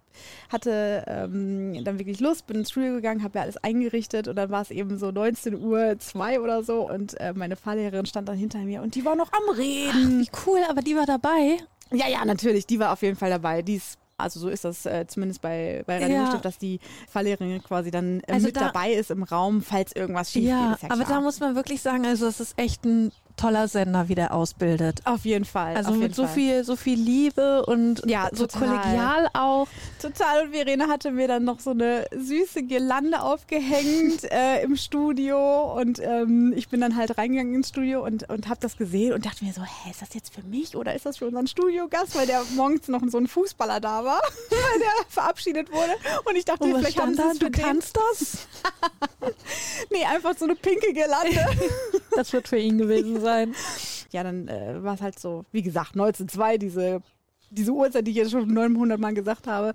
hatte 0.49 1.05
ähm, 1.07 1.85
dann 1.85 1.99
wirklich 1.99 2.21
Lust, 2.21 2.47
bin 2.47 2.59
ins 2.59 2.71
Studio 2.71 2.95
gegangen, 2.95 3.23
habe 3.23 3.39
ja 3.39 3.43
alles 3.43 3.57
eingerichtet 3.59 4.29
und 4.29 4.37
dann 4.37 4.51
war 4.51 4.63
es 4.63 4.71
eben 4.71 4.99
so 4.99 5.11
19 5.11 5.55
Uhr 5.61 5.99
zwei 5.99 6.41
oder 6.41 6.63
so 6.63 6.89
und 6.89 7.19
äh, 7.21 7.33
meine 7.35 7.57
Fahrlehrerin 7.57 8.07
stand 8.07 8.29
dann 8.29 8.37
hinter 8.37 8.59
mir 8.59 8.83
und 8.83 8.95
die 8.95 9.05
war 9.05 9.17
noch 9.17 9.31
am 9.33 9.55
Reden. 9.57 10.21
Wie 10.21 10.31
cool, 10.47 10.61
aber 10.69 10.81
die 10.83 10.97
war 10.97 11.07
dabei. 11.07 11.59
Ja, 11.93 12.09
ja, 12.09 12.25
natürlich, 12.25 12.67
die 12.67 12.79
war 12.79 12.93
auf 12.93 13.03
jeden 13.03 13.17
Fall 13.17 13.31
dabei. 13.31 13.63
Die 13.63 13.77
ist 13.77 13.99
also 14.19 14.41
so 14.41 14.49
ist 14.49 14.65
das 14.65 14.87
äh, 14.87 15.07
zumindest 15.07 15.43
bei, 15.43 15.83
bei 15.87 15.99
Radio 15.99 16.17
Ja. 16.17 16.37
Dass 16.39 16.57
die 16.57 16.81
Fahrlehrerin 17.07 17.63
quasi 17.63 17.91
dann 17.91 18.21
äh, 18.27 18.33
Also 18.33 18.47
mit 18.47 18.57
da- 18.57 18.69
dabei 18.69 18.93
ist 18.93 19.11
im 19.11 19.23
Raum, 19.23 19.61
falls 19.61 19.93
irgendwas 19.95 20.33
schief 20.33 20.45
Ja, 20.49 20.69
geht. 20.69 20.77
Ist 20.77 20.83
ja 20.85 20.91
aber 20.91 21.05
da 21.05 21.21
muss 21.21 21.39
man 21.39 21.55
wirklich 21.55 21.83
sagen, 21.83 22.07
also 22.07 22.27
es 22.27 22.41
ist 22.41 22.59
echt 22.59 22.83
ein 22.87 23.13
toller 23.37 23.69
Sender, 23.69 24.09
wie 24.09 24.15
der 24.15 24.33
ausbildet. 24.35 25.01
auf 25.05 25.25
jeden 25.25 25.45
Fall. 25.45 25.77
Also 25.77 25.93
mit 25.93 26.15
so 26.15 26.25
Fall. 26.25 26.35
viel, 26.35 26.65
so 26.65 26.77
viel 26.77 26.99
Liebe 26.99 27.65
und 27.67 28.03
Ja, 28.07 28.29
so 28.33 28.47
total. 28.47 28.69
kollegial 28.81 29.29
auch. 29.35 29.69
Total. 30.01 30.45
Und 30.47 30.53
Verena 30.53 30.89
hatte 30.89 31.11
mir 31.11 31.29
dann 31.29 31.45
noch 31.45 31.61
so 31.61 31.71
eine 31.71 32.07
süße 32.15 32.63
Girlande 32.65 33.21
aufgehängt 33.23 34.25
äh, 34.31 34.63
im 34.63 34.77
Studio. 34.77 35.79
Und 35.79 36.01
ähm, 36.03 36.53
ich 36.57 36.69
bin 36.69 36.81
dann 36.81 36.97
halt 36.97 37.19
reingegangen 37.19 37.55
ins 37.55 37.69
Studio 37.69 38.05
und, 38.05 38.29
und 38.29 38.49
habe 38.49 38.61
das 38.61 38.77
gesehen 38.77 39.13
und 39.13 39.27
dachte 39.27 39.45
mir 39.45 39.53
so, 39.53 39.63
hä, 39.63 39.91
ist 39.91 40.03
das 40.03 40.15
jetzt 40.15 40.35
für 40.35 40.43
mich 40.43 40.77
oder 40.77 40.95
ist 40.95 41.07
das 41.07 41.19
für 41.19 41.27
unseren 41.27 41.47
Studiogast? 41.47 42.17
Weil 42.17 42.27
der 42.27 42.43
morgens 42.55 42.89
noch 42.89 43.03
so 43.09 43.19
ein 43.19 43.27
Fußballer 43.27 43.81
da 43.81 44.05
war, 44.05 44.21
weil 44.51 44.81
der 44.81 45.07
verabschiedet 45.09 45.71
wurde. 45.73 45.93
Und 46.25 46.37
ich 46.37 46.45
dachte, 46.45 46.65
was 46.73 46.79
vielleicht 46.79 47.01
haben 47.01 47.15
sie 47.15 47.23
es 47.23 47.39
Du 47.39 47.51
kannst 47.51 47.97
das? 47.97 48.39
Nee, 49.91 50.05
einfach 50.05 50.37
so 50.37 50.45
eine 50.45 50.55
pinke 50.55 50.93
Girlande. 50.93 51.47
Das 52.15 52.33
wird 52.33 52.49
für 52.49 52.59
ihn 52.59 52.79
gewesen 52.79 53.21
sein. 53.21 53.26
Ja, 54.11 54.23
dann 54.23 54.49
äh, 54.49 54.83
war 54.83 54.95
es 54.95 55.01
halt 55.01 55.19
so, 55.19 55.45
wie 55.53 55.63
gesagt, 55.63 55.93
1902, 55.95 56.59
diese, 56.59 57.01
diese 57.51 57.73
Uhrzeit, 57.73 58.07
die 58.07 58.13
ich 58.13 58.17
jetzt 58.17 58.31
schon 58.31 58.49
900 58.53 58.99
Mal 58.99 59.15
gesagt 59.15 59.47
habe. 59.47 59.75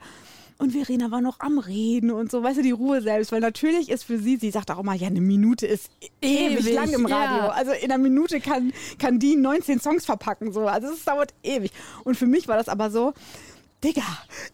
Und 0.57 0.73
Verena 0.73 1.09
war 1.09 1.21
noch 1.21 1.39
am 1.39 1.57
Reden 1.57 2.11
und 2.11 2.29
so, 2.29 2.43
weißt 2.43 2.59
du, 2.59 2.61
die 2.61 2.69
Ruhe 2.69 3.01
selbst, 3.01 3.31
weil 3.31 3.39
natürlich 3.39 3.89
ist 3.89 4.03
für 4.03 4.19
sie, 4.19 4.37
sie 4.37 4.51
sagt 4.51 4.69
auch 4.69 4.77
immer, 4.77 4.93
ja, 4.93 5.07
eine 5.07 5.19
Minute 5.19 5.65
ist 5.65 5.89
ewig, 6.21 6.59
Ewig, 6.59 6.73
lang 6.75 6.93
im 6.93 7.07
Radio. 7.07 7.37
ja. 7.37 7.49
Also 7.49 7.71
in 7.71 7.91
einer 7.91 7.97
Minute 7.97 8.39
kann, 8.39 8.71
kann 8.99 9.17
die 9.17 9.35
19 9.35 9.79
Songs 9.79 10.05
verpacken, 10.05 10.51
so. 10.53 10.67
Also 10.67 10.89
es 10.89 11.03
dauert 11.03 11.33
ewig. 11.41 11.71
Und 12.03 12.15
für 12.15 12.27
mich 12.27 12.47
war 12.47 12.57
das 12.57 12.69
aber 12.69 12.91
so, 12.91 13.13
Digga, 13.83 14.03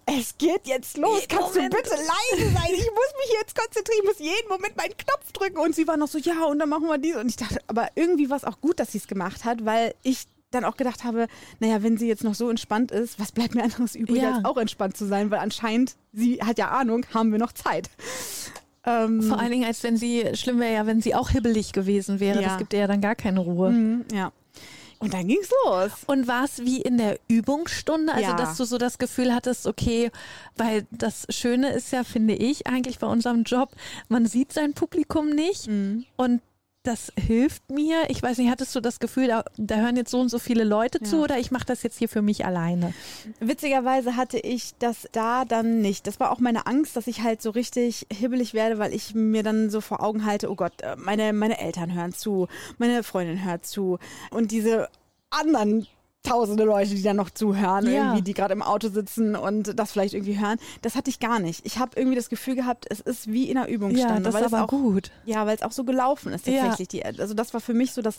es 0.06 0.38
geht 0.38 0.66
jetzt 0.68 0.98
los. 0.98 1.20
Jeden 1.22 1.28
Kannst 1.38 1.56
Moment. 1.56 1.74
du 1.74 1.78
bitte 1.78 1.90
leise 1.96 2.50
sein? 2.54 2.72
Ich 2.74 2.86
muss 2.86 3.14
mich 3.26 3.34
jetzt 3.40 3.56
konzentrieren, 3.56 4.00
ich 4.04 4.06
muss 4.08 4.20
jeden 4.20 4.48
Moment 4.50 4.78
meinen 4.78 4.96
Knopf 4.98 5.32
drücken. 5.34 5.58
Und 5.58 5.76
sie 5.76 5.86
war 5.88 5.98
noch 5.98 6.08
so, 6.08 6.18
ja, 6.18 6.46
und 6.46 6.60
dann 6.60 6.70
machen 6.70 6.88
wir 6.88 6.98
dies. 6.98 7.16
Und 7.18 7.28
ich 7.28 7.36
dachte, 7.36 7.60
aber 7.68 7.90
irgendwie 7.96 8.30
war 8.30 8.38
es 8.38 8.46
auch 8.46 8.62
gut, 8.62 8.80
dass 8.80 8.94
sie 8.94 9.00
es 9.00 9.08
gemacht 9.08 9.44
hat, 9.44 9.66
weil 9.66 9.94
ich 10.04 10.28
dann 10.52 10.64
auch 10.64 10.78
gedacht 10.78 11.04
habe, 11.04 11.28
naja, 11.60 11.84
wenn 11.84 11.98
sie 11.98 12.08
jetzt 12.08 12.24
noch 12.24 12.36
so 12.36 12.50
entspannt 12.50 12.92
ist, 12.92 13.20
was 13.20 13.34
bleibt 13.34 13.54
mir 13.54 13.64
anderes 13.64 13.96
übrig, 13.96 14.22
Ja. 14.22 14.36
als 14.36 14.46
auch 14.46 14.56
entspannt 14.56 14.96
zu 14.96 15.06
sein, 15.06 15.30
weil 15.30 15.40
anscheinend, 15.40 15.98
sie 16.14 16.40
hat 16.42 16.58
ja 16.58 16.70
Ahnung, 16.70 17.06
haben 17.14 17.34
wir 17.34 17.38
noch 17.40 17.52
Zeit. 17.52 17.90
Ähm, 18.86 19.22
Vor 19.24 19.38
allen 19.40 19.52
Dingen, 19.52 19.66
als 19.66 19.84
wenn 19.84 19.98
sie, 19.98 20.26
schlimm 20.36 20.62
wäre 20.62 20.74
ja, 20.74 20.86
wenn 20.86 21.02
sie 21.02 21.14
auch 21.16 21.30
hibbelig 21.32 21.74
gewesen 21.74 22.22
wäre. 22.22 22.42
Ja. 22.42 22.48
Das 22.50 22.58
gibt 22.60 22.72
ihr 22.72 22.80
ja 22.80 22.88
dann 22.88 23.02
gar 23.02 23.16
keine 23.16 23.42
Ruhe. 23.42 23.72
mhm, 23.72 24.06
ja. 24.14 24.32
Und 25.00 25.14
dann 25.14 25.28
ging's 25.28 25.50
los. 25.66 25.92
Und 26.08 26.28
war 26.28 26.44
es 26.46 26.60
wie 26.60 26.82
in 26.82 26.98
der 26.98 27.20
Übungsstunde, 27.28 28.12
also 28.14 28.30
Ja. 28.30 28.36
dass 28.36 28.58
du 28.58 28.66
so 28.66 28.78
das 28.78 28.98
Gefühl 28.98 29.34
hattest, 29.34 29.68
okay, 29.68 30.12
weil 30.56 30.88
das 30.92 31.26
Schöne 31.30 31.70
ist 31.72 31.92
ja, 31.92 32.04
finde 32.04 32.34
ich, 32.36 32.66
eigentlich 32.68 32.98
bei 33.00 33.08
unserem 33.08 33.44
Job, 33.44 33.70
man 34.10 34.26
sieht 34.26 34.54
sein 34.54 34.74
Publikum 34.74 35.30
nicht 35.30 35.68
Mhm. 35.68 36.06
und 36.16 36.42
das 36.88 37.12
hilft 37.20 37.70
mir. 37.70 38.10
Ich 38.10 38.24
weiß 38.24 38.38
nicht, 38.38 38.50
hattest 38.50 38.74
du 38.76 38.80
das 38.80 39.00
Gefühl, 39.00 39.28
da, 39.28 39.44
da 39.58 39.76
hören 39.76 39.96
jetzt 39.98 40.12
so 40.12 40.20
und 40.20 40.30
so 40.30 40.40
viele 40.40 40.64
Leute 40.64 41.02
zu 41.02 41.18
Ja. 41.18 41.24
oder 41.24 41.38
ich 41.40 41.52
mache 41.52 41.66
das 41.66 41.84
jetzt 41.84 41.98
hier 42.00 42.10
für 42.10 42.22
mich 42.22 42.46
alleine? 42.46 42.94
Witzigerweise 43.40 44.16
hatte 44.16 44.40
ich 44.40 44.74
das 44.80 45.08
da 45.12 45.46
dann 45.46 45.82
nicht. 45.82 46.08
Das 46.08 46.20
war 46.20 46.32
auch 46.32 46.40
meine 46.40 46.66
Angst, 46.66 46.96
dass 46.96 47.08
ich 47.08 47.22
halt 47.22 47.42
so 47.42 47.50
richtig 47.52 48.08
hibbelig 48.12 48.54
werde, 48.54 48.80
weil 48.80 48.94
ich 48.94 49.14
mir 49.14 49.44
dann 49.44 49.70
so 49.70 49.82
vor 49.82 50.02
Augen 50.02 50.26
halte, 50.26 50.50
oh 50.50 50.56
Gott, 50.56 50.82
äh, 50.82 50.96
meine, 50.98 51.34
meine 51.34 51.60
Eltern 51.60 51.94
hören 51.94 52.14
zu, 52.14 52.48
meine 52.78 53.04
Freundin 53.04 53.44
hört 53.44 53.66
zu 53.66 54.00
und 54.32 54.52
diese 54.52 54.88
anderen 55.30 55.88
tausende 56.24 56.64
Leute, 56.66 56.90
die 56.94 57.02
dann 57.04 57.16
noch 57.16 57.30
zuhören, 57.30 57.86
Ja. 57.86 57.92
irgendwie, 57.92 58.22
die 58.22 58.34
gerade 58.34 58.54
im 58.54 58.62
Auto 58.62 58.90
sitzen 58.90 59.36
und 59.36 59.80
das 59.80 59.92
vielleicht 59.94 60.14
irgendwie 60.14 60.38
hören. 60.40 60.58
Das 60.82 60.96
hatte 60.96 61.10
ich 61.10 61.20
gar 61.20 61.40
nicht. 61.40 61.66
Ich 61.66 61.78
habe 61.80 61.92
irgendwie 61.96 62.16
das 62.18 62.28
Gefühl 62.30 62.56
gehabt, 62.56 62.86
es 62.90 63.00
ist 63.00 63.32
wie 63.32 63.50
in 63.50 63.58
einer 63.58 63.68
Übungsstunde. 63.70 64.16
Ja, 64.16 64.20
das 64.20 64.34
weil 64.34 64.44
aber 64.44 64.64
auch, 64.64 64.68
gut. 64.68 65.12
Ja, 65.26 65.46
weil 65.46 65.56
es 65.56 65.62
auch 65.62 65.72
so 65.72 65.84
gelaufen 65.86 66.34
ist 66.34 66.46
Ja. 66.48 66.62
tatsächlich. 66.64 66.90
Die, 66.90 67.06
also 67.06 67.34
das 67.34 67.54
war 67.54 67.62
für 67.62 67.74
mich 67.74 67.94
so 67.94 68.02
das, 68.02 68.18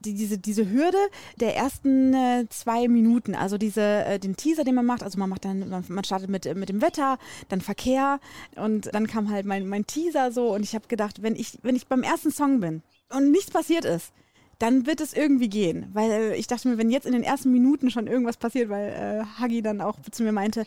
die, 0.00 0.14
diese, 0.14 0.36
diese 0.38 0.68
Hürde 0.68 0.98
der 1.36 1.54
ersten 1.54 2.12
äh, 2.14 2.46
zwei 2.50 2.88
Minuten, 2.88 3.34
also 3.36 3.56
diese, 3.56 3.80
äh, 3.82 4.18
den 4.18 4.36
Teaser, 4.36 4.64
den 4.64 4.74
man 4.74 4.84
macht, 4.86 5.04
also 5.04 5.18
man 5.18 5.28
macht 5.30 5.44
dann, 5.44 5.68
man, 5.68 5.84
man 5.88 6.02
startet 6.04 6.30
mit, 6.30 6.46
äh, 6.46 6.54
mit 6.54 6.68
dem 6.70 6.82
Wetter, 6.82 7.18
dann 7.50 7.60
Verkehr 7.60 8.18
und 8.56 8.92
dann 8.92 9.06
kam 9.06 9.30
halt 9.30 9.46
mein, 9.46 9.68
mein 9.68 9.86
Teaser 9.86 10.32
so 10.32 10.52
und 10.52 10.62
ich 10.64 10.74
habe 10.74 10.88
gedacht, 10.88 11.22
wenn 11.22 11.36
ich, 11.36 11.58
wenn 11.62 11.76
ich 11.76 11.86
beim 11.86 12.02
ersten 12.02 12.32
Song 12.32 12.58
bin 12.60 12.82
und 13.10 13.30
nichts 13.30 13.52
passiert 13.52 13.84
ist, 13.84 14.12
dann 14.58 14.86
wird 14.86 15.00
es 15.00 15.12
irgendwie 15.12 15.48
gehen. 15.48 15.90
Weil 15.92 16.10
äh, 16.10 16.36
ich 16.36 16.46
dachte 16.46 16.68
mir, 16.68 16.78
wenn 16.78 16.90
jetzt 16.90 17.06
in 17.06 17.12
den 17.12 17.22
ersten 17.22 17.50
Minuten 17.50 17.90
schon 17.90 18.06
irgendwas 18.06 18.36
passiert, 18.36 18.68
weil 18.68 18.88
äh, 18.88 19.40
Hagi 19.40 19.62
dann 19.62 19.80
auch 19.80 19.96
zu 20.10 20.22
mir 20.22 20.32
meinte, 20.32 20.64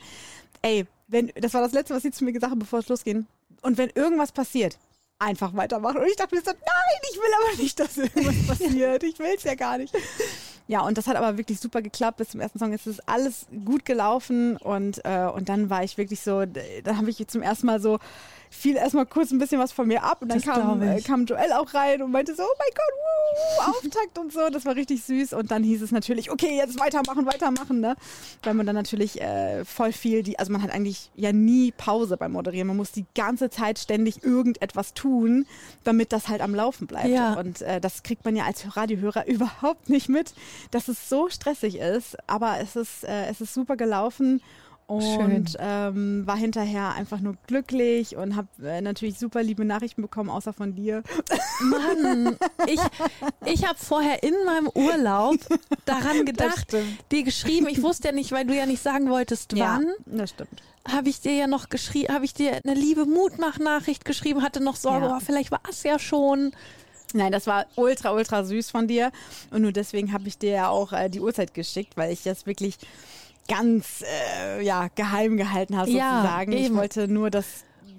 ey, 0.61 0.85
wenn, 1.07 1.31
das 1.35 1.53
war 1.53 1.61
das 1.61 1.73
Letzte, 1.73 1.95
was 1.95 2.03
sie 2.03 2.11
zu 2.11 2.23
mir 2.23 2.33
gesagt 2.33 2.51
hat, 2.51 2.59
bevor 2.59 2.79
es 2.79 2.89
losging. 2.89 3.25
Und 3.61 3.77
wenn 3.77 3.89
irgendwas 3.89 4.31
passiert, 4.31 4.77
einfach 5.19 5.55
weitermachen. 5.55 5.97
Und 5.97 6.07
ich 6.07 6.15
dachte 6.15 6.35
mir 6.35 6.41
so, 6.41 6.51
nein, 6.51 7.01
ich 7.11 7.17
will 7.17 7.33
aber 7.41 7.61
nicht, 7.61 7.79
dass 7.79 7.97
irgendwas 7.97 8.47
passiert. 8.47 9.03
Ich 9.03 9.19
will 9.19 9.33
es 9.35 9.43
ja 9.43 9.55
gar 9.55 9.77
nicht. 9.77 9.93
Ja, 10.67 10.81
und 10.81 10.97
das 10.97 11.07
hat 11.07 11.15
aber 11.15 11.37
wirklich 11.37 11.59
super 11.59 11.81
geklappt. 11.81 12.17
Bis 12.17 12.29
zum 12.29 12.41
ersten 12.41 12.59
Song 12.59 12.73
ist 12.73 12.87
es 12.87 12.99
alles 13.07 13.47
gut 13.65 13.85
gelaufen 13.85 14.57
und, 14.57 15.03
äh, 15.05 15.25
und 15.33 15.49
dann 15.49 15.69
war 15.69 15.83
ich 15.83 15.97
wirklich 15.97 16.19
so, 16.19 16.45
dann 16.45 16.97
habe 16.97 17.09
ich 17.09 17.25
zum 17.27 17.41
ersten 17.41 17.67
Mal 17.67 17.79
so 17.79 17.99
fiel 18.49 18.75
erstmal 18.75 19.05
kurz 19.05 19.31
ein 19.31 19.39
bisschen 19.39 19.59
was 19.59 19.71
von 19.71 19.87
mir 19.87 20.03
ab 20.03 20.21
und 20.21 20.29
dann 20.29 20.39
Das 20.39 20.47
kam, 20.47 20.81
äh, 20.81 21.01
kam 21.01 21.25
Joel 21.25 21.53
auch 21.53 21.73
rein 21.73 22.01
und 22.01 22.11
meinte 22.11 22.35
so, 22.35 22.43
oh 22.43 22.55
mein 22.57 22.69
Gott, 22.75 23.67
wuh, 23.67 23.71
Auftakt 23.71 24.17
und 24.17 24.31
so. 24.31 24.49
Das 24.49 24.65
war 24.65 24.75
richtig 24.75 25.03
süß 25.03 25.33
und 25.33 25.51
dann 25.51 25.63
hieß 25.63 25.81
es 25.81 25.91
natürlich, 25.91 26.31
okay, 26.31 26.55
jetzt 26.55 26.79
weitermachen, 26.79 27.25
weitermachen, 27.25 27.79
ne? 27.79 27.95
Weil 28.43 28.53
man 28.53 28.65
dann 28.65 28.75
natürlich 28.75 29.21
äh, 29.21 29.65
voll 29.65 29.91
viel, 29.91 30.23
die, 30.23 30.39
also 30.39 30.51
man 30.51 30.61
hat 30.61 30.71
eigentlich 30.71 31.11
ja 31.15 31.31
nie 31.31 31.71
Pause 31.71 32.17
beim 32.17 32.31
Moderieren. 32.31 32.67
Man 32.67 32.77
muss 32.77 32.91
die 32.91 33.05
ganze 33.15 33.49
Zeit 33.49 33.79
ständig 33.79 34.23
irgendetwas 34.23 34.93
tun, 34.93 35.45
damit 35.83 36.11
das 36.11 36.27
halt 36.27 36.41
am 36.41 36.55
Laufen 36.55 36.87
bleibt. 36.87 37.09
Ja. 37.09 37.33
Und 37.33 37.61
äh, 37.61 37.81
das 37.81 38.03
kriegt 38.03 38.25
man 38.25 38.35
ja 38.35 38.45
als 38.45 38.75
Radiohörer 38.75 39.27
überhaupt 39.27 39.89
nicht 39.89 40.09
mit, 40.09 40.33
dass 40.71 40.87
es 40.87 41.09
so 41.09 41.29
stressig 41.29 41.77
ist. 41.77 42.17
Aber 42.27 42.59
es 42.59 42.75
ist, 42.75 43.03
äh, 43.03 43.27
es 43.27 43.41
ist 43.41 43.53
super 43.53 43.75
gelaufen. 43.75 44.41
Und 44.87 45.57
ähm, 45.59 46.25
war 46.25 46.37
hinterher 46.37 46.93
einfach 46.93 47.19
nur 47.19 47.35
glücklich 47.45 48.15
und 48.15 48.37
habe 48.37 48.47
äh, 48.63 48.79
natürlich 48.79 49.19
super 49.19 49.43
liebe 49.43 49.65
Nachrichten 49.65 50.01
bekommen, 50.01 50.29
außer 50.29 50.53
von 50.53 50.75
dir. 50.75 51.03
Mann, 51.61 52.37
ich, 52.67 52.79
ich 53.45 53.65
habe 53.67 53.77
vorher 53.77 54.23
in 54.23 54.33
meinem 54.45 54.69
Urlaub 54.73 55.35
daran 55.85 56.25
gedacht, 56.25 56.73
dir 57.11 57.23
geschrieben, 57.23 57.67
ich 57.67 57.81
wusste 57.83 58.07
ja 58.09 58.13
nicht, 58.13 58.31
weil 58.31 58.45
du 58.45 58.55
ja 58.55 58.65
nicht 58.65 58.81
sagen 58.81 59.09
wolltest, 59.09 59.57
wann, 59.57 59.87
das 60.05 60.29
stimmt. 60.29 60.63
habe 60.87 61.09
ich 61.09 61.19
dir 61.19 61.33
ja 61.33 61.47
noch 61.47 61.67
geschrieben, 61.67 62.13
habe 62.13 62.23
ich 62.23 62.33
dir 62.33 62.61
eine 62.63 62.73
liebe 62.73 63.05
Mutmach-Nachricht 63.05 64.05
geschrieben, 64.05 64.41
hatte 64.41 64.61
noch 64.63 64.77
Sorge, 64.77 65.07
Ja. 65.07 65.17
oh, 65.17 65.19
vielleicht 65.19 65.51
war 65.51 65.61
es 65.69 65.83
ja 65.83 65.99
schon. 65.99 66.53
Nein, 67.13 67.31
das 67.31 67.45
war 67.47 67.65
ultra, 67.75 68.11
ultra 68.13 68.43
süß 68.45 68.69
von 68.71 68.87
dir. 68.87 69.11
Und 69.51 69.61
nur 69.63 69.71
deswegen 69.73 70.13
habe 70.13 70.27
ich 70.27 70.37
dir 70.37 70.51
ja 70.51 70.69
auch 70.69 70.93
äh, 70.93 71.09
die 71.09 71.19
Uhrzeit 71.21 71.53
geschickt, 71.53 71.97
weil 71.97 72.11
ich 72.11 72.23
das 72.23 72.45
wirklich 72.45 72.77
ganz 73.47 74.03
äh, 74.03 74.63
ja, 74.63 74.87
geheim 74.95 75.37
gehalten 75.37 75.73
Ja, 75.73 75.85
sozusagen. 75.85 76.51
Ich 76.51 76.65
eben. 76.65 76.75
wollte 76.75 77.07
nur, 77.07 77.29
dass. 77.29 77.45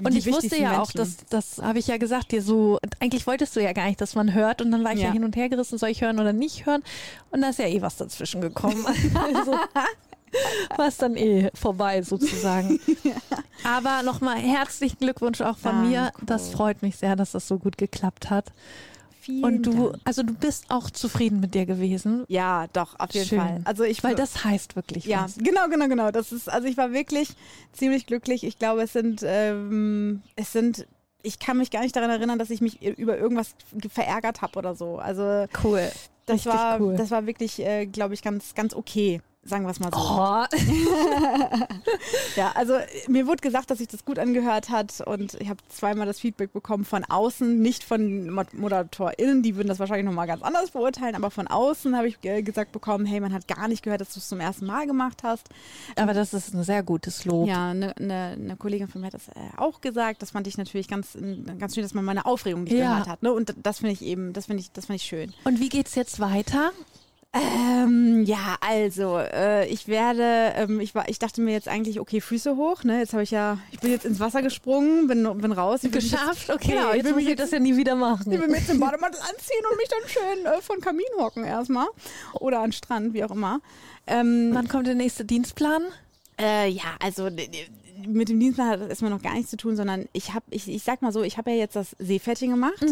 Und 0.05 0.15
ich 0.15 0.27
wusste 0.31 0.57
ja 0.57 0.81
auch, 0.81 0.95
Menschen- 0.95 0.99
dass 0.99 1.17
das 1.57 1.59
habe 1.65 1.81
ich 1.81 1.89
ja 1.89 1.97
gesagt, 1.97 2.31
dir 2.31 2.41
so, 2.41 2.79
eigentlich 3.01 3.27
wolltest 3.27 3.57
du 3.57 3.61
ja 3.63 3.73
gar 3.73 3.87
nicht, 3.87 4.01
dass 4.01 4.15
man 4.15 4.33
hört 4.33 4.63
und 4.63 4.71
dann 4.71 4.85
war 4.85 4.93
ich 4.93 5.01
ja, 5.01 5.07
Ja. 5.07 5.13
hin 5.13 5.25
und 5.25 5.35
her 5.35 5.49
gerissen, 5.49 5.77
soll 5.77 5.89
ich 5.89 6.03
hören 6.03 6.21
oder 6.21 6.33
nicht 6.33 6.67
hören 6.67 6.85
und 7.33 7.41
da 7.43 7.49
ist 7.49 7.59
ja 7.59 7.67
eh 7.67 7.83
was 7.83 7.97
dazwischen 7.97 8.41
gekommen. 8.41 8.85
Also 9.35 9.57
war 10.77 10.89
es 10.89 10.99
dann 10.99 11.17
eh 11.17 11.51
vorbei 11.55 12.03
sozusagen. 12.03 12.79
Aber 13.65 14.03
nochmal 14.03 14.37
herzlichen 14.37 14.99
Glückwunsch 14.99 15.41
auch 15.41 15.57
von 15.59 15.89
mir. 15.89 16.13
Danke. 16.13 16.27
Das 16.27 16.51
freut 16.51 16.83
mich 16.83 16.97
sehr, 16.97 17.17
dass 17.17 17.33
das 17.33 17.49
so 17.49 17.59
gut 17.59 17.79
geklappt 17.79 18.31
hat. 18.31 18.53
Vielen 19.29 19.45
Und 19.45 19.63
du, 19.67 19.91
Dank. 19.91 20.01
also 20.07 20.23
du 20.23 20.33
bist 20.33 20.71
auch 20.71 20.89
zufrieden 20.89 21.41
mit 21.41 21.55
dir 21.55 21.67
gewesen. 21.67 22.25
Ja, 22.29 22.67
doch, 22.73 22.99
auf 22.99 23.11
jeden 23.13 23.27
Schön. 23.27 23.39
Fall. 23.39 23.61
Also 23.65 23.85
ich 23.85 24.03
Weil 24.03 24.15
das 24.15 24.43
heißt 24.43 24.75
wirklich 24.75 25.05
Ja, 25.05 25.25
was. 25.25 25.37
genau, 25.37 25.69
genau, 25.69 25.87
genau. 25.87 26.11
Das 26.11 26.33
ist, 26.33 26.49
also 26.49 26.67
ich 26.67 26.79
war 26.79 26.95
wirklich 26.95 27.29
ziemlich 27.75 28.07
glücklich. 28.07 28.43
Ich 28.43 28.59
glaube, 28.59 28.81
es 28.85 28.95
sind, 28.95 29.21
ähm, 29.23 30.23
es 30.37 30.53
sind, 30.53 30.87
ich 31.23 31.39
kann 31.39 31.59
mich 31.59 31.71
gar 31.71 31.83
nicht 31.83 31.95
daran 31.95 32.09
erinnern, 32.09 32.39
dass 32.39 32.49
ich 32.49 32.63
mich 32.63 32.81
über 32.81 33.19
irgendwas 33.19 33.51
ge- 33.75 33.91
verärgert 33.91 34.41
habe 34.41 34.59
oder 34.59 34.75
so. 34.75 34.97
Also 34.97 35.45
Cool. 35.63 35.91
das 36.25 36.37
Richtig 36.37 36.53
war, 36.55 36.81
cool. 36.81 36.97
das 36.97 37.11
war 37.11 37.27
wirklich, 37.27 37.59
äh, 37.61 37.85
glaube 37.85 38.15
ich, 38.15 38.23
ganz, 38.23 38.55
ganz 38.55 38.73
okay. 38.73 39.21
Sagen 39.49 39.65
wir 39.65 39.71
es 39.71 39.81
mal 39.81 39.91
so. 39.93 39.99
Oh, 39.99 40.45
Ja, 42.37 42.53
also 42.55 42.75
mir 43.09 43.27
wurde 43.27 43.41
gesagt, 43.41 43.71
dass 43.71 43.79
sich 43.79 43.89
das 43.89 44.05
gut 44.05 44.19
angehört 44.19 44.69
hat 44.71 45.01
und 45.01 45.35
ich 45.41 45.49
habe 45.49 45.59
zweimal 45.69 46.07
das 46.07 46.21
Feedback 46.21 46.53
bekommen 46.53 46.85
von 46.85 47.05
außen, 47.05 47.59
nicht 47.61 47.83
von 47.85 48.31
Mod- 48.31 48.55
ModeratorInnen, 48.55 49.43
die 49.43 49.57
würden 49.57 49.69
das 49.69 49.79
wahrscheinlich 49.79 50.05
nochmal 50.07 50.27
ganz 50.27 50.43
anders 50.43 50.71
beurteilen, 50.71 51.15
aber 51.15 51.31
von 51.31 51.47
außen 51.49 51.97
habe 51.97 52.09
ich 52.09 52.19
äh, 52.23 52.43
gesagt 52.43 52.73
bekommen, 52.73 53.07
hey, 53.07 53.21
man 53.21 53.33
hat 53.33 53.49
gar 53.49 53.69
nicht 53.69 53.83
gehört, 53.83 54.01
dass 54.01 54.13
du 54.15 54.21
es 54.21 54.29
zum 54.29 54.41
ersten 54.41 54.67
Mal 54.67 54.87
gemacht 54.87 55.23
hast. 55.23 55.49
aber 55.97 56.15
das 56.15 56.35
ist 56.35 56.55
ein 56.55 56.63
sehr 56.63 56.83
gutes 56.83 57.25
Lob. 57.25 57.49
Ja, 57.49 57.71
eine 57.71 57.95
ne, 57.99 58.37
ne 58.37 58.57
Kollegin 58.57 58.89
von 58.89 59.01
mir 59.01 59.09
hat 59.09 59.15
das 59.15 59.29
äh, 59.29 59.33
auch 59.57 59.81
gesagt. 59.81 60.23
Das 60.23 60.33
fand 60.33 60.47
ich 60.47 60.59
natürlich 60.59 60.89
ganz, 60.89 61.17
ganz 61.59 61.75
schön, 61.75 61.83
dass 61.83 61.95
man 61.95 62.05
meine 62.05 62.27
Aufregung 62.27 62.65
nicht 62.65 62.75
Ja. 62.75 62.91
gehört 62.91 63.09
hat. 63.09 63.23
Ne? 63.23 63.33
Und 63.33 63.55
das 63.63 63.79
finde 63.79 63.93
ich 63.93 64.03
eben, 64.03 64.33
das 64.33 64.47
finde 64.47 64.61
ich, 64.63 64.73
das 64.73 64.87
finde 64.87 64.97
ich 64.97 65.03
schön. 65.05 65.33
Und 65.45 65.59
wie 65.61 65.69
geht's 65.69 65.95
jetzt 65.95 66.21
weiter? 66.21 66.73
Ähm, 67.35 68.25
ja, 68.25 68.57
also 68.61 69.19
äh, 69.19 69.67
ich 69.69 69.87
werde, 69.87 70.55
ähm, 70.57 70.81
ich 70.81 70.95
war, 70.95 71.09
ich 71.11 71.19
dachte 71.19 71.43
mir 71.43 71.53
jetzt 71.53 71.69
eigentlich, 71.69 72.01
okay, 72.01 72.23
Füße 72.23 72.57
hoch. 72.57 72.85
Ne, 72.85 73.01
jetzt 73.01 73.13
habe 73.13 73.23
ich 73.23 73.31
ja, 73.31 73.59
ich 73.71 73.81
bin 73.81 73.91
jetzt 73.91 74.07
ins 74.07 74.19
Wasser 74.19 74.41
gesprungen, 74.41 75.07
bin, 75.09 75.39
bin 75.39 75.53
raus. 75.53 75.85
Ich 75.85 75.93
mich 75.93 76.11
Geschafft? 76.11 76.49
Jetzt, 76.49 76.51
Okay, 76.51 76.73
genau, 76.73 76.91
ich 76.91 76.97
jetzt 76.97 77.05
will 77.05 77.15
mich 77.15 77.25
ich 77.25 77.31
jetzt 77.31 77.41
das 77.41 77.51
ja 77.51 77.59
nie 77.59 77.77
wieder 77.77 77.97
machen. 77.97 78.33
ich 78.33 78.41
will 78.41 78.49
mir 78.49 78.57
jetzt 78.57 78.71
den 78.71 78.81
Bademantel 78.81 79.21
anziehen 79.21 79.63
und 79.71 79.77
mich 79.77 79.89
dann 79.89 80.09
schön 80.09 80.47
äh, 80.47 80.63
von 80.63 80.81
Kamin 80.81 81.05
hocken 81.19 81.45
erstmal. 81.45 81.87
Oder 82.41 82.61
an 82.61 82.67
den 82.71 82.73
Strand, 82.73 83.13
wie 83.13 83.23
auch 83.23 83.31
immer. 83.31 83.61
Ähm, 84.07 84.51
Wann 84.55 84.67
kommt 84.69 84.87
der 84.87 84.95
nächste 84.95 85.27
Dienstplan? 85.27 85.83
Äh, 86.41 86.69
ja, 86.71 86.97
also 87.01 87.29
mit 88.07 88.29
dem 88.29 88.39
Dienstplan 88.39 88.69
hat 88.69 88.81
das 88.81 88.89
erstmal 88.89 89.11
noch 89.11 89.23
gar 89.23 89.35
nichts 89.35 89.51
zu 89.51 89.57
tun, 89.57 89.77
sondern 89.77 90.07
ich 90.13 90.35
habe, 90.35 90.45
ich, 90.51 90.69
ich 90.69 90.83
sag 90.83 91.03
mal 91.03 91.13
so, 91.13 91.23
ich 91.23 91.37
habe 91.39 91.51
ja 91.51 91.57
jetzt 91.57 91.77
das 91.77 91.97
Seepferdchen 91.99 92.51
gemacht 92.51 92.85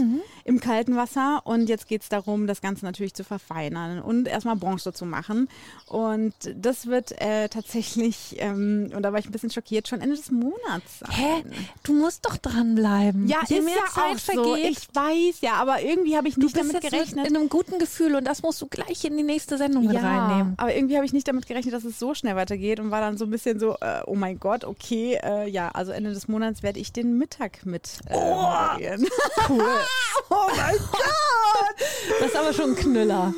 im 0.45 0.61
kalten 0.61 0.97
Wasser 0.97 1.43
und 1.45 1.69
jetzt 1.69 1.87
geht 1.87 2.03
es 2.03 2.09
darum, 2.09 2.47
das 2.47 2.61
Ganze 2.61 2.85
natürlich 2.85 3.15
zu 3.15 3.25
verfeinern 3.25 4.01
und 4.03 4.27
erstmal 4.29 4.57
Bronze 4.57 4.93
zu 4.93 5.05
machen. 5.07 5.49
Und 5.87 6.35
das 6.57 6.87
wird 6.87 7.13
äh, 7.21 7.49
tatsächlich, 7.49 8.37
ähm, 8.39 8.91
und 8.95 9.03
da 9.03 9.13
war 9.13 9.19
ich 9.19 9.27
ein 9.27 9.33
bisschen 9.33 9.51
schockiert, 9.51 9.87
schon 9.89 10.01
Ende 10.01 10.17
des 10.17 10.31
Monats 10.31 10.99
sein. 11.01 11.11
Hä? 11.13 11.45
Du 11.83 11.93
musst 11.95 12.25
doch 12.27 12.37
dranbleiben. 12.37 13.29
Ja, 13.29 13.39
Je 13.47 13.59
ist 13.59 13.65
mehr 13.65 13.75
ja 13.77 13.93
Zeit 13.93 14.17
auch 14.17 14.19
so. 14.19 14.45
vergeht, 14.55 14.71
Ich 14.79 14.89
weiß 14.95 15.41
ja, 15.41 15.55
aber 15.55 15.83
irgendwie 15.83 16.17
habe 16.17 16.29
ich 16.29 16.37
nicht 16.37 16.57
damit 16.57 16.73
jetzt 16.73 16.91
gerechnet. 16.91 17.17
mit 17.17 17.27
in 17.29 17.37
einem 17.37 17.49
guten 17.49 17.79
Gefühl 17.79 18.15
und 18.17 18.25
das 18.25 18.43
musst 18.43 18.61
du 18.61 18.67
gleich 18.67 19.05
in 19.05 19.17
die 19.17 19.23
nächste 19.23 19.59
Sendung 19.59 19.91
ja, 19.91 20.01
reinnehmen. 20.01 20.55
aber 20.57 20.75
irgendwie 20.75 20.97
habe 20.97 21.07
ich 21.07 21.13
nicht 21.13 21.29
damit 21.29 21.47
gerechnet, 21.47 21.75
dass 21.75 21.85
es 21.85 21.99
so 21.99 22.15
schnell 22.15 22.35
weitergeht 22.37 22.81
und 22.81 22.91
war 22.91 23.01
dann 23.01 23.17
so 23.19 23.25
ein 23.25 23.31
bisschen 23.31 23.61
so, 23.61 23.77
äh, 23.81 24.01
oh 24.07 24.15
mein 24.15 24.39
Gott, 24.41 24.65
okay, 24.65 24.96
äh, 25.15 25.49
ja, 25.49 25.69
also 25.71 25.93
Ende 25.93 26.13
des 26.13 26.29
Monats 26.29 26.63
werde 26.63 26.79
ich 26.81 26.93
den 26.93 27.19
Mittag 27.19 27.65
mit 27.67 27.99
äh, 28.09 28.15
moderieren. 28.15 29.07
Cool. 29.49 29.63
oh 30.31 30.49
mein 30.57 30.77
Gott! 30.77 31.87
Das 32.21 32.29
ist 32.31 32.37
aber 32.37 32.53
schon 32.53 32.71
ein 32.71 32.77
Knüller. 32.77 33.33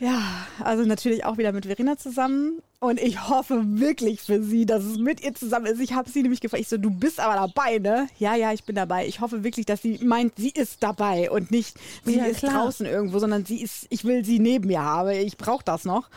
Ja, 0.00 0.22
also 0.62 0.84
natürlich 0.84 1.24
auch 1.24 1.38
wieder 1.38 1.50
mit 1.52 1.66
Verena 1.66 1.96
zusammen. 1.96 2.62
Und 2.80 3.00
ich 3.00 3.28
hoffe 3.28 3.60
wirklich 3.64 4.20
für 4.20 4.40
sie, 4.40 4.64
dass 4.64 4.84
es 4.84 4.98
mit 4.98 5.20
ihr 5.24 5.34
zusammen 5.34 5.66
ist. 5.66 5.80
Ich 5.80 5.94
habe 5.94 6.08
sie 6.08 6.22
nämlich 6.22 6.40
gefragt, 6.40 6.60
ich 6.60 6.68
so, 6.68 6.76
du 6.78 6.90
bist 6.90 7.18
aber 7.18 7.34
dabei, 7.34 7.78
ne? 7.78 8.06
Ja, 8.20 8.36
ja, 8.36 8.52
ich 8.52 8.62
bin 8.62 8.76
dabei. 8.76 9.08
Ich 9.08 9.20
hoffe 9.20 9.42
wirklich, 9.42 9.66
dass 9.66 9.82
sie 9.82 9.98
meint, 10.04 10.34
sie 10.36 10.50
ist 10.50 10.84
dabei 10.84 11.28
und 11.32 11.50
nicht, 11.50 11.76
sie 12.04 12.18
Ja, 12.18 12.26
ist 12.26 12.38
klar. 12.38 12.62
draußen 12.64 12.86
irgendwo, 12.86 13.18
sondern 13.18 13.44
sie 13.44 13.60
ist, 13.60 13.86
ich 13.90 14.04
will 14.04 14.24
sie 14.24 14.38
neben 14.38 14.68
mir 14.68 14.82
haben. 14.84 15.10
Ich 15.10 15.36
brauche 15.36 15.64
das 15.64 15.84
noch. 15.84 16.08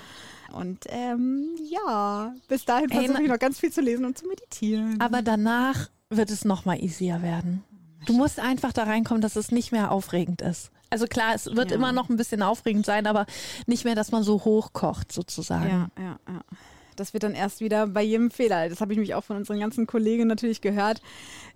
Und 0.54 0.80
ähm, 0.90 1.50
ja, 1.70 2.34
bis 2.48 2.66
dahin 2.66 2.90
versuche 2.90 3.24
ich 3.24 3.30
noch 3.30 3.40
ganz 3.40 3.60
viel 3.60 3.72
zu 3.72 3.82
lesen 3.82 4.06
und 4.06 4.18
zu 4.18 4.28
meditieren. 4.28 5.00
Aber 5.00 5.22
danach 5.22 5.90
wird 6.10 6.30
es 6.30 6.46
nochmal 6.46 6.82
easier 6.84 7.22
werden. 7.22 7.64
Du 8.06 8.14
musst 8.14 8.40
einfach 8.40 8.74
da 8.74 8.84
reinkommen, 8.84 9.22
dass 9.22 9.36
es 9.36 9.52
nicht 9.52 9.72
mehr 9.72 9.92
aufregend 9.92 10.42
ist. 10.42 10.72
Also 10.90 11.06
klar, 11.06 11.34
es 11.36 11.46
wird 11.56 11.70
Ja. 11.72 11.78
immer 11.78 11.92
noch 11.94 12.10
ein 12.10 12.18
bisschen 12.18 12.42
aufregend 12.42 12.86
sein, 12.86 13.08
aber 13.08 13.26
nicht 13.66 13.86
mehr, 13.86 13.96
dass 13.96 14.12
man 14.12 14.24
so 14.24 14.44
hochkocht 14.44 15.12
sozusagen. 15.12 15.70
Ja, 15.70 15.90
ja, 15.98 16.20
ja. 16.28 16.42
Das 16.96 17.14
wird 17.14 17.24
dann 17.24 17.34
erst 17.34 17.62
wieder 17.62 17.88
bei 17.88 18.02
jedem 18.04 18.32
Fehler. 18.32 18.70
Das 18.70 18.82
habe 18.82 18.94
ich 18.94 19.00
mich 19.00 19.14
auch 19.16 19.24
von 19.24 19.38
unseren 19.38 19.60
ganzen 19.60 19.88
Kollegen 19.88 20.28
natürlich 20.28 20.62
gehört, 20.62 21.02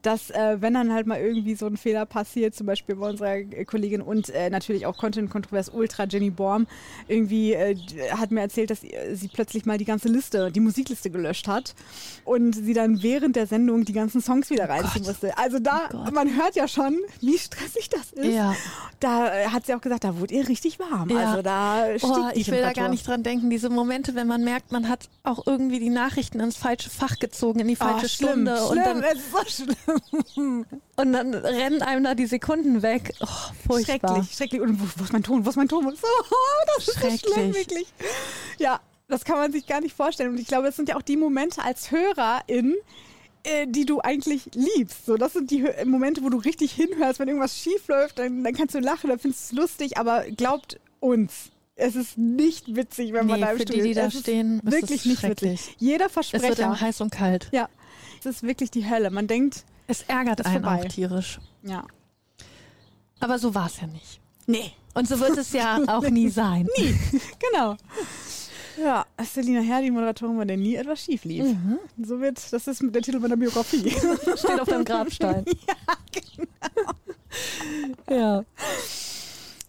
dass 0.01 0.29
äh, 0.29 0.57
wenn 0.61 0.73
dann 0.73 0.93
halt 0.93 1.07
mal 1.07 1.19
irgendwie 1.19 1.55
so 1.55 1.65
ein 1.65 1.77
Fehler 1.77 2.05
passiert, 2.05 2.55
zum 2.55 2.67
Beispiel 2.67 2.95
bei 2.95 3.09
unserer 3.09 3.35
äh, 3.37 3.65
Kollegin 3.65 4.01
und 4.01 4.29
äh, 4.29 4.49
natürlich 4.49 4.85
auch 4.85 4.97
Content 4.97 5.29
Kontrovers 5.29 5.69
Ultra 5.69 6.05
Jenny 6.05 6.29
Borm, 6.29 6.67
irgendwie 7.07 7.53
äh, 7.53 7.75
hat 8.11 8.31
mir 8.31 8.41
erzählt, 8.41 8.69
dass 8.69 8.83
äh, 8.83 9.15
sie 9.15 9.27
plötzlich 9.27 9.65
mal 9.65 9.77
die 9.77 9.85
ganze 9.85 10.07
Liste, 10.07 10.51
die 10.51 10.59
Musikliste 10.59 11.09
gelöscht 11.09 11.47
hat 11.47 11.73
und 12.23 12.53
sie 12.53 12.73
dann 12.73 13.01
während 13.01 13.35
der 13.35 13.47
Sendung 13.47 13.85
die 13.85 13.93
ganzen 13.93 14.21
Songs 14.21 14.49
wieder 14.49 14.69
reinziehen 14.69 15.03
Gott. 15.03 15.13
musste. 15.21 15.37
Also 15.37 15.59
da, 15.59 15.89
Oh 15.93 16.11
man 16.11 16.35
hört 16.35 16.55
ja 16.55 16.67
schon, 16.67 16.99
wie 17.21 17.37
stressig 17.37 17.89
das 17.89 18.11
ist. 18.13 18.33
Ja. 18.33 18.55
Da 18.99 19.33
äh, 19.33 19.47
hat 19.47 19.65
sie 19.65 19.73
auch 19.73 19.81
gesagt, 19.81 20.03
da 20.03 20.19
wurde 20.19 20.33
ihr 20.35 20.47
richtig 20.47 20.79
warm. 20.79 21.09
Ja. 21.09 21.31
Also 21.31 21.41
da 21.41 21.85
Oh, 22.01 22.29
ich 22.33 22.49
will 22.51 22.61
da 22.61 22.73
gar 22.73 22.89
nicht 22.89 23.07
dran 23.07 23.23
denken. 23.23 23.49
Diese 23.49 23.69
Momente, 23.69 24.15
wenn 24.15 24.27
man 24.27 24.43
merkt, 24.43 24.71
man 24.71 24.87
hat 24.89 25.09
auch 25.23 25.34
irgendwie 25.45 25.79
die 25.79 25.89
Nachrichten 25.89 26.39
ins 26.39 26.57
falsche 26.57 26.89
Fach 26.89 27.17
gezogen, 27.19 27.59
in 27.59 27.67
die 27.67 27.75
falsche 27.75 28.05
oh, 28.05 28.09
schlimm, 28.09 28.29
Stunde. 28.29 28.57
schlimm, 28.57 28.69
Und, 28.69 28.77
dann, 28.77 29.03
es 29.03 29.19
ist 29.19 29.31
so 29.31 29.65
schlimm. 30.33 30.65
und 30.95 31.13
dann 31.13 31.33
rennen 31.33 31.81
einem 31.81 32.03
da 32.03 32.15
die 32.15 32.25
Sekunden 32.25 32.81
weg. 32.81 33.13
Oh, 33.21 33.27
furchtbar. 33.67 34.15
Schrecklich, 34.15 34.35
schrecklich. 34.35 34.61
Und 34.61 34.79
wo, 34.79 34.85
wo 34.97 35.03
ist 35.03 35.13
mein 35.13 35.23
Ton? 35.23 35.45
Wo 35.45 35.49
ist 35.49 35.55
mein 35.55 35.67
Ton? 35.67 35.85
Oh, 35.85 36.37
das 36.75 36.87
ist 36.87 36.99
so 36.99 37.01
schlimm, 37.01 37.53
Schrecklich. 37.53 37.55
wirklich. 37.55 37.87
Ja, 38.57 38.79
das 39.07 39.23
kann 39.23 39.37
man 39.37 39.51
sich 39.51 39.67
gar 39.67 39.81
nicht 39.81 39.95
vorstellen. 39.95 40.31
Und 40.31 40.39
ich 40.39 40.47
glaube, 40.47 40.65
das 40.65 40.75
sind 40.75 40.89
ja 40.89 40.95
auch 40.95 41.01
die 41.01 41.17
Momente 41.17 41.63
als 41.63 41.91
Hörerin, 41.91 42.75
äh, 43.43 43.67
die 43.67 43.85
du 43.85 44.01
eigentlich 44.01 44.49
liebst. 44.55 45.05
So, 45.05 45.17
das 45.17 45.33
sind 45.33 45.51
die 45.51 45.65
Momente, 45.85 46.23
wo 46.23 46.29
du 46.29 46.37
richtig 46.37 46.71
hinhörst, 46.71 47.19
wenn 47.19 47.27
irgendwas 47.27 47.57
schief 47.57 47.87
läuft, 47.87 48.19
dann, 48.19 48.43
dann 48.43 48.53
kannst 48.53 48.75
du 48.75 48.79
lachen, 48.79 49.09
dann 49.09 49.19
findest 49.19 49.51
du 49.51 49.55
es 49.55 49.61
lustig, 49.61 49.97
aber 49.97 50.23
glaubt 50.31 50.79
uns. 50.99 51.51
Es 51.75 51.95
ist 51.95 52.17
nicht 52.17 52.75
witzig, 52.75 53.13
wenn 53.13 53.27
man 53.27 53.39
Nee, 53.39 53.45
da 53.45 53.51
im 53.51 53.57
für 53.57 53.65
die, 53.65 53.73
Studio 53.73 53.87
die 53.87 53.93
da 53.93 54.05
es 54.05 54.15
ist 54.15 54.21
stehen, 54.21 54.59
ist 54.61 54.71
Wirklich 54.71 54.99
es 55.01 55.05
nicht 55.05 55.23
witzig. 55.23 55.75
Jeder 55.77 56.05
Es 56.05 56.15
wird 56.15 56.25
Versprecher. 56.31 56.65
einem 56.65 56.79
heiß 56.81 57.01
und 57.01 57.11
kalt. 57.11 57.49
Ja, 57.51 57.69
es 58.19 58.25
ist 58.25 58.43
wirklich 58.43 58.71
die 58.71 58.89
Hölle. 58.89 59.09
Man 59.11 59.27
denkt, 59.27 59.65
Es 59.87 60.03
ärgert 60.03 60.39
Ist 60.39 60.45
einen 60.45 60.63
vorbei. 60.63 60.81
auch 60.83 60.87
tierisch. 60.87 61.39
ja. 61.63 61.85
Aber 63.19 63.39
so 63.39 63.55
war 63.55 63.67
es 63.67 63.79
ja 63.79 63.87
nicht. 63.87 64.19
Nee. 64.45 64.71
Und 64.93 65.07
so 65.07 65.19
wird 65.19 65.37
es 65.37 65.51
ja 65.53 65.79
auch 65.87 66.07
nie 66.09 66.29
sein. 66.29 66.67
Nie. 66.77 66.95
Genau. 67.51 67.75
Ja, 68.77 69.05
Selina 69.23 69.61
Herr, 69.61 69.81
die 69.81 69.89
Moderatorin, 69.89 70.37
bei 70.37 70.45
der 70.45 70.57
nie 70.57 70.75
etwas 70.75 71.01
schief 71.01 71.23
lief. 71.23 71.45
Mhm. 71.45 71.79
So 72.03 72.19
wird, 72.19 72.37
das 72.51 72.67
ist 72.67 72.81
der 72.83 73.01
Titel 73.01 73.19
meiner 73.19 73.37
Biografie. 73.37 73.89
Steht 73.89 74.59
auf 74.59 74.67
deinem 74.67 74.83
Grabstein. 74.85 75.45
ja, 78.09 78.43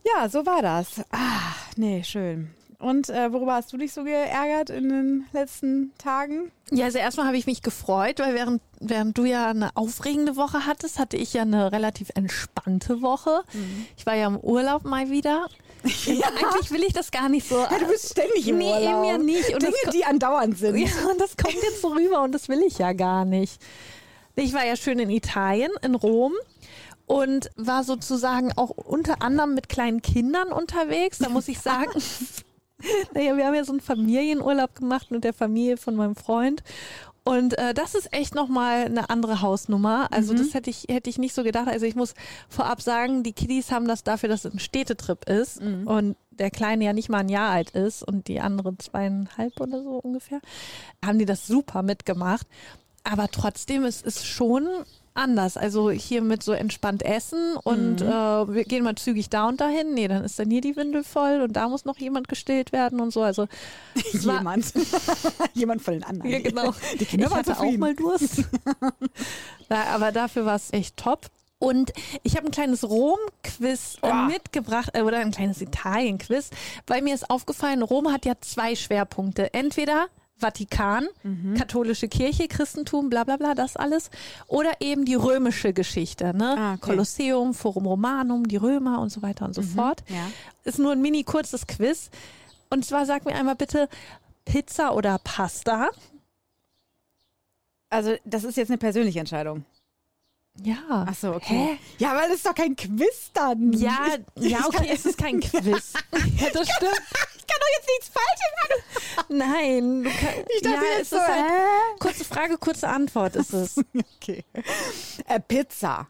ja, 0.05 0.29
so 0.29 0.45
war 0.45 0.61
das. 0.63 1.01
Ah, 1.11 1.55
nee, 1.77 2.03
schön. 2.05 2.51
Und 2.79 3.09
äh, 3.09 3.33
worüber 3.33 3.55
hast 3.55 3.73
du 3.73 3.79
dich 3.79 3.95
so 3.95 4.05
geärgert 4.05 4.69
in 4.69 4.91
den 4.91 5.25
letzten 5.33 5.93
Tagen? 5.97 6.51
Ja, 6.71 6.85
also 6.85 6.99
erstmal 6.99 7.27
habe 7.27 7.39
ich 7.39 7.47
mich 7.47 7.63
gefreut, 7.63 8.19
weil 8.19 8.35
während, 8.35 8.61
während 8.81 9.17
du 9.17 9.25
ja 9.25 9.49
eine 9.49 9.75
aufregende 9.77 10.37
Woche 10.37 10.67
hattest, 10.67 10.99
hatte 10.99 11.17
ich 11.17 11.33
ja 11.33 11.43
eine 11.43 11.73
relativ 11.73 12.11
entspannte 12.15 13.01
Woche. 13.01 13.45
Ich 13.97 14.05
war 14.05 14.15
ja 14.15 14.27
im 14.27 14.37
Urlaub 14.39 14.85
mal 14.85 15.11
wieder. 15.11 15.47
Ja, 16.07 16.27
eigentlich 16.29 16.73
will 16.73 16.83
ich 16.83 16.93
das 16.95 17.13
gar 17.13 17.29
nicht 17.29 17.49
so. 17.49 17.55
Ja, 17.59 17.79
du 17.79 17.87
bist 17.87 18.11
ständig 18.11 18.49
im 18.49 18.59
Nee, 18.59 18.71
Urlaub. 18.73 18.83
eben 18.83 19.05
ja 19.05 19.19
nicht. 19.19 19.55
Und 19.55 19.63
Dinge, 19.63 19.75
die 19.95 20.05
andauernd 20.05 20.59
sind. 20.59 20.77
Ja, 20.79 20.89
und 21.09 21.21
das 21.21 21.37
kommt 21.37 21.55
jetzt 21.63 21.81
so 21.81 21.89
rüber 21.89 22.23
und 22.25 22.33
das 22.33 22.49
will 22.49 22.61
ich 22.67 22.79
ja 22.79 22.93
gar 22.93 23.25
nicht. 23.25 23.63
Ich 24.35 24.53
war 24.53 24.67
ja 24.67 24.75
schön 24.75 24.99
in 24.99 25.09
Italien, 25.11 25.71
in 25.83 25.95
Rom 25.95 26.33
und 27.07 27.51
war 27.57 27.85
sozusagen 27.85 28.53
auch 28.57 28.71
unter 28.71 29.23
anderem 29.23 29.55
mit 29.55 29.69
kleinen 29.69 30.03
Kindern 30.03 30.49
unterwegs. 30.49 31.19
Da 31.19 31.29
muss 31.29 31.49
ich 31.49 31.61
sagen, 31.61 31.91
naja, 33.15 33.37
wir 33.37 33.47
haben 33.47 33.55
ja 33.55 33.65
so 33.65 33.73
einen 33.73 33.81
Familienurlaub 33.81 34.75
gemacht 34.75 35.11
mit 35.11 35.25
der 35.25 35.33
Familie 35.33 35.77
von 35.77 35.97
meinem 35.97 36.17
Freund. 36.17 36.63
Und 37.25 37.59
äh, 37.59 37.75
das 37.75 37.97
ist 37.97 38.13
echt 38.13 38.37
nochmal 38.37 38.85
eine 38.85 39.11
andere 39.11 39.43
Hausnummer. 39.43 40.07
Also 40.13 40.33
das 40.33 40.55
hätte 40.55 40.71
ich, 40.71 40.87
hätte 40.89 41.11
ich 41.11 41.19
nicht 41.19 41.35
so 41.35 41.43
gedacht. 41.43 41.67
Also 41.67 41.85
ich 41.85 41.97
muss 41.97 42.15
vorab 42.49 42.81
sagen, 42.81 43.25
die 43.25 43.33
Kiddies 43.33 43.73
haben 43.73 43.89
das 43.89 44.05
dafür, 44.05 44.29
dass 44.29 44.45
es 44.45 44.55
ein 44.55 44.61
Städtetrip 44.61 45.29
ist 45.29 45.61
und 45.87 46.17
der 46.31 46.53
Kleine 46.53 46.85
ja 46.85 46.93
nicht 46.93 47.09
mal 47.09 47.19
ein 47.19 47.29
Jahr 47.29 47.51
alt 47.51 47.71
ist 47.71 48.05
und 48.05 48.29
die 48.29 48.41
andere 48.41 48.79
zweieinhalb 48.79 49.61
oder 49.61 49.83
so 49.83 49.99
ungefähr, 49.99 50.41
haben 51.05 51.19
die 51.19 51.25
das 51.25 51.49
super 51.49 51.83
mitgemacht. 51.83 52.47
Aber 53.03 53.29
trotzdem, 53.29 53.85
es 53.85 54.03
ist 54.03 54.25
schon 54.25 54.69
anders. 55.17 55.57
Also 55.57 55.91
hier 55.91 56.23
mit 56.23 56.43
so 56.43 56.53
entspannt 56.53 57.03
essen 57.03 57.57
und 57.63 58.01
äh, 58.03 58.05
wir 58.07 58.65
gehen 58.65 58.85
mal 58.85 58.95
zügig 58.95 59.29
da 59.31 59.49
und 59.49 59.61
dahin. 59.61 59.95
Nee, 59.95 60.09
dann 60.09 60.25
ist 60.25 60.39
dann 60.39 60.51
hier 60.51 60.61
die 60.61 60.77
Windel 60.77 61.05
voll 61.05 61.41
und 61.43 61.55
da 61.55 61.69
muss 61.69 61.85
noch 61.85 61.99
jemand 61.99 62.29
gestillt 62.29 62.73
werden 62.73 63.01
und 63.01 63.13
so. 63.13 63.23
Also 63.23 63.47
Jemand. 64.13 64.73
Jemand 65.55 65.83
von 65.83 65.95
den 65.95 66.05
anderen. 66.05 66.31
ja, 66.31 66.39
genau. 66.41 66.75
Die 67.01 67.05
Kinder 67.05 67.27
ich 67.27 67.31
waren 67.33 67.47
hatte 67.47 67.59
auch 67.61 67.73
mal 67.79 67.95
Durst. 67.95 68.43
Na, 69.69 69.85
aber 69.95 70.13
dafür 70.13 70.45
war 70.45 70.57
es 70.57 70.73
echt 70.73 70.97
top. 70.97 71.27
Und 71.59 71.93
ich 72.23 72.37
habe 72.37 72.47
ein 72.47 72.53
kleines 72.53 72.85
Rom-Quiz 72.85 73.97
äh, 74.03 74.07
Oh. 74.11 74.15
mitgebracht, 74.27 74.91
äh, 74.93 75.01
oder 75.01 75.19
ein 75.19 75.31
kleines 75.31 75.63
Italien-Quiz, 75.63 76.51
weil 76.87 77.01
mir 77.01 77.15
ist 77.15 77.31
aufgefallen, 77.31 77.83
Rom 77.83 78.13
hat 78.13 78.27
ja 78.27 78.35
zwei 78.43 78.75
Schwerpunkte. 78.77 79.55
Entweder 79.55 80.09
Vatikan, 80.39 81.07
Mhm. 81.23 81.55
katholische 81.55 82.09
Kirche, 82.09 82.47
Christentum, 82.47 83.09
bla 83.09 83.25
bla 83.25 83.37
bla, 83.39 83.55
das 83.55 83.77
alles. 83.77 84.11
Oder 84.49 84.73
eben 84.81 85.05
die 85.07 85.15
römische 85.15 85.73
Geschichte, 85.73 86.37
ne? 86.37 86.55
Ah, 86.59 86.73
okay. 86.75 86.81
Kolosseum, 86.91 87.55
Forum 87.55 87.87
Romanum, 87.87 88.47
die 88.47 88.57
Römer 88.57 89.01
und 89.01 89.11
so 89.11 89.23
weiter 89.23 89.47
und 89.47 89.55
so 89.55 89.63
fort. 89.63 90.03
Mhm. 90.09 90.15
Ja. 90.17 90.23
Ist 90.65 90.79
nur 90.79 90.93
ein 90.93 91.01
mini 91.01 91.25
kurzes 91.25 91.67
Quiz. 91.67 92.11
Und 92.69 92.85
zwar 92.85 93.07
sag 93.07 93.25
mir 93.25 93.35
einmal 93.35 93.57
bitte 93.57 93.89
Pizza 94.45 94.95
oder 94.95 95.19
Pasta? 95.25 95.89
Also, 97.89 98.15
das 98.25 98.45
ist 98.45 98.57
jetzt 98.57 98.71
eine 98.71 98.79
persönliche 98.79 99.21
Entscheidung. 99.21 99.65
Ja. 100.63 100.77
Ach 100.89 101.15
so, 101.15 101.35
okay. 101.35 101.79
Hä? 101.79 101.79
Ja, 101.99 102.13
aber 102.13 102.23
das 102.23 102.37
ist 102.37 102.47
doch 102.47 102.55
kein 102.55 102.75
Quiz 102.77 103.31
dann. 103.35 103.73
Ja, 103.75 104.07
ja, 104.37 104.67
okay, 104.67 104.91
es 104.93 105.05
ist 105.07 105.19
kein 105.19 105.41
Quiz. 105.41 105.93
ja, 105.93 106.51
das 106.53 106.69
stimmt. 106.69 107.03
Ich 107.39 107.47
kann 107.47 107.61
doch 107.61 107.73
jetzt 107.77 107.89
nichts 107.89 108.11
Falsches 108.13 108.53
machen. 108.63 109.39
Nein, 109.39 110.03
du 110.05 110.11
kann, 110.11 110.45
Ich 110.57 110.63
dachte 110.63 110.77
ja, 110.77 110.83
jetzt 110.99 111.13
es 111.13 111.13
ist 111.13 111.27
so, 111.27 111.33
halt 111.33 112.01
kurze 112.01 112.25
Frage, 112.25 112.59
kurze 112.59 112.89
Antwort 112.89 113.37
ist 113.37 113.53
es. 113.53 113.77
Okay. 114.23 114.45
Äh, 115.29 115.41
Pizza. 115.41 116.09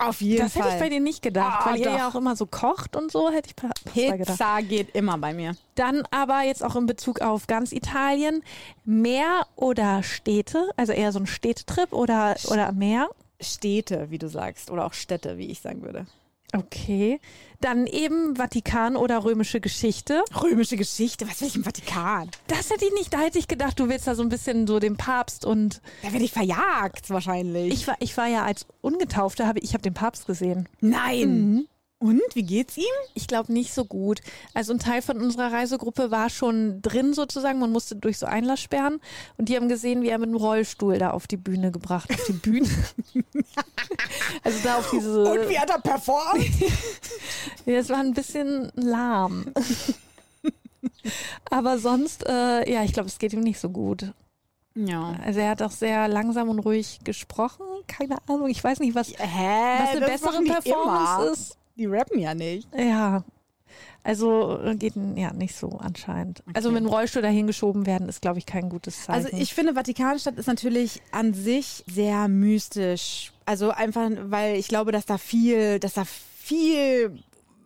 Auf 0.00 0.20
jeden 0.20 0.44
Das 0.44 0.52
Fall. 0.52 0.62
hätte 0.62 0.74
ich 0.76 0.80
bei 0.80 0.88
dir 0.90 1.00
nicht 1.00 1.22
gedacht, 1.22 1.62
Ah, 1.66 1.70
weil 1.72 1.80
ihr 1.80 1.86
doch. 1.86 1.98
ja 1.98 2.08
auch 2.08 2.14
immer 2.14 2.36
so 2.36 2.46
kocht 2.46 2.94
und 2.94 3.10
so, 3.10 3.30
hätte 3.30 3.48
ich 3.48 3.56
Pasta 3.56 3.72
gedacht. 4.16 4.28
Pizza 4.28 4.62
geht 4.62 4.94
immer 4.94 5.18
bei 5.18 5.34
mir. 5.34 5.56
Dann 5.74 6.04
aber 6.12 6.42
jetzt 6.42 6.62
auch 6.62 6.76
in 6.76 6.86
Bezug 6.86 7.20
auf 7.20 7.48
ganz 7.48 7.72
Italien, 7.72 8.44
Meer 8.84 9.46
oder 9.56 10.04
Städte, 10.04 10.70
also 10.76 10.92
eher 10.92 11.10
so 11.10 11.18
ein 11.18 11.26
Städtetrip 11.26 11.92
oder, 11.92 12.36
oder 12.46 12.70
Meer. 12.70 13.08
Städte, 13.40 14.10
wie 14.10 14.18
du 14.18 14.28
sagst. 14.28 14.70
Oder 14.70 14.84
auch 14.86 14.92
Städte, 14.94 15.38
wie 15.38 15.50
ich 15.50 15.60
sagen 15.60 15.82
würde. 15.82 16.06
Okay. 16.54 17.20
Dann 17.60 17.86
eben 17.86 18.36
Vatikan 18.36 18.96
oder 18.96 19.22
römische 19.22 19.60
Geschichte. 19.60 20.24
Römische 20.42 20.76
Geschichte, 20.76 21.28
was 21.28 21.40
will 21.40 21.48
ich 21.48 21.56
im 21.56 21.64
Vatikan? 21.64 22.30
Das 22.46 22.70
hätte 22.70 22.86
ich 22.86 22.92
nicht, 22.94 23.12
da 23.12 23.20
hätte 23.20 23.38
ich 23.38 23.48
gedacht, 23.48 23.78
du 23.78 23.88
willst 23.88 24.06
da 24.06 24.14
so 24.14 24.22
ein 24.22 24.30
bisschen 24.30 24.66
so 24.66 24.78
den 24.78 24.96
Papst 24.96 25.44
und 25.44 25.82
Da 26.02 26.10
werde 26.12 26.24
ich 26.24 26.32
verjagt, 26.32 27.10
wahrscheinlich. 27.10 27.74
ich 27.74 27.86
war, 27.86 27.96
ich 28.00 28.16
war 28.16 28.28
ja 28.28 28.44
als 28.44 28.66
Ungetaufte, 28.80 29.46
habe 29.46 29.58
ich 29.58 29.74
habe 29.74 29.82
den 29.82 29.92
Papst 29.94 30.26
gesehen. 30.26 30.68
Nein. 30.80 31.66
Und, 32.00 32.22
wie 32.34 32.44
geht's 32.44 32.76
ihm? 32.76 32.84
Ich 33.14 33.26
glaube 33.26 33.52
nicht 33.52 33.74
so 33.74 33.84
gut. 33.84 34.20
Also 34.54 34.72
ein 34.72 34.78
Teil 34.78 35.02
von 35.02 35.20
unserer 35.20 35.52
Reisegruppe 35.52 36.12
war 36.12 36.30
schon 36.30 36.80
drin 36.80 37.12
sozusagen. 37.12 37.58
Man 37.58 37.72
musste 37.72 37.96
durch 37.96 38.18
so 38.18 38.26
Einlasssperren 38.26 39.00
und 39.36 39.48
die 39.48 39.56
haben 39.56 39.68
gesehen, 39.68 40.02
wie 40.02 40.08
er 40.08 40.18
mit 40.18 40.28
dem 40.28 40.36
Rollstuhl 40.36 40.98
da 40.98 41.10
auf 41.10 41.26
die 41.26 41.36
Bühne 41.36 41.72
gebracht, 41.72 42.08
auf 42.12 42.24
die 42.26 42.34
Bühne. 42.34 42.68
also 44.44 44.58
da 44.62 44.78
auf 44.78 44.90
diese. 44.90 45.24
Und 45.24 45.48
wie 45.48 45.58
hat 45.58 45.70
er 45.70 45.80
performt? 45.80 46.44
Ja, 47.66 47.74
es 47.74 47.90
war 47.90 47.98
ein 47.98 48.14
bisschen 48.14 48.70
lahm. 48.76 49.52
Aber 51.50 51.78
sonst, 51.78 52.26
äh, 52.26 52.70
ja, 52.70 52.82
ich 52.82 52.92
glaube, 52.92 53.08
es 53.08 53.18
geht 53.18 53.32
ihm 53.34 53.40
nicht 53.40 53.58
so 53.58 53.68
gut. 53.68 54.12
ja. 54.74 55.16
Also 55.24 55.40
er 55.40 55.50
hat 55.50 55.62
auch 55.62 55.70
sehr 55.70 56.08
langsam 56.08 56.48
und 56.48 56.60
ruhig 56.60 57.00
gesprochen. 57.04 57.66
Keine 57.86 58.16
Ahnung, 58.26 58.48
ich 58.48 58.62
weiß 58.64 58.78
nicht, 58.80 58.94
was, 58.94 59.08
Hä? 59.10 59.78
was 59.80 59.90
eine 59.90 60.00
das 60.00 60.10
bessere 60.10 60.42
Performance 60.42 61.22
immer. 61.22 61.32
ist. 61.32 61.57
Die 61.78 61.86
rappen 61.86 62.18
ja 62.18 62.34
nicht. 62.34 62.68
Ja. 62.76 63.24
Also 64.02 64.58
äh, 64.62 64.74
geht 64.74 64.94
ja 64.96 65.32
nicht 65.32 65.54
so 65.54 65.68
anscheinend. 65.78 66.42
Also 66.54 66.70
Okay. 66.70 66.80
mit 66.80 66.84
dem 66.84 66.92
Rollstuhl 66.92 67.22
dahin 67.22 67.46
geschoben 67.46 67.86
werden 67.86 68.08
ist, 68.08 68.22
glaube 68.22 68.38
ich, 68.38 68.46
kein 68.46 68.68
gutes 68.68 69.04
Zeichen. 69.04 69.26
Also 69.26 69.36
ich 69.36 69.54
finde, 69.54 69.74
Vatikanstadt 69.74 70.36
ist 70.36 70.46
natürlich 70.46 71.02
an 71.12 71.34
sich 71.34 71.84
sehr 71.86 72.28
mystisch. 72.28 73.32
Also 73.44 73.70
einfach, 73.70 74.08
weil 74.24 74.56
ich 74.56 74.68
glaube, 74.68 74.92
dass 74.92 75.06
da 75.06 75.18
viel, 75.18 75.78
dass 75.78 75.94
da 75.94 76.04
viel 76.04 77.18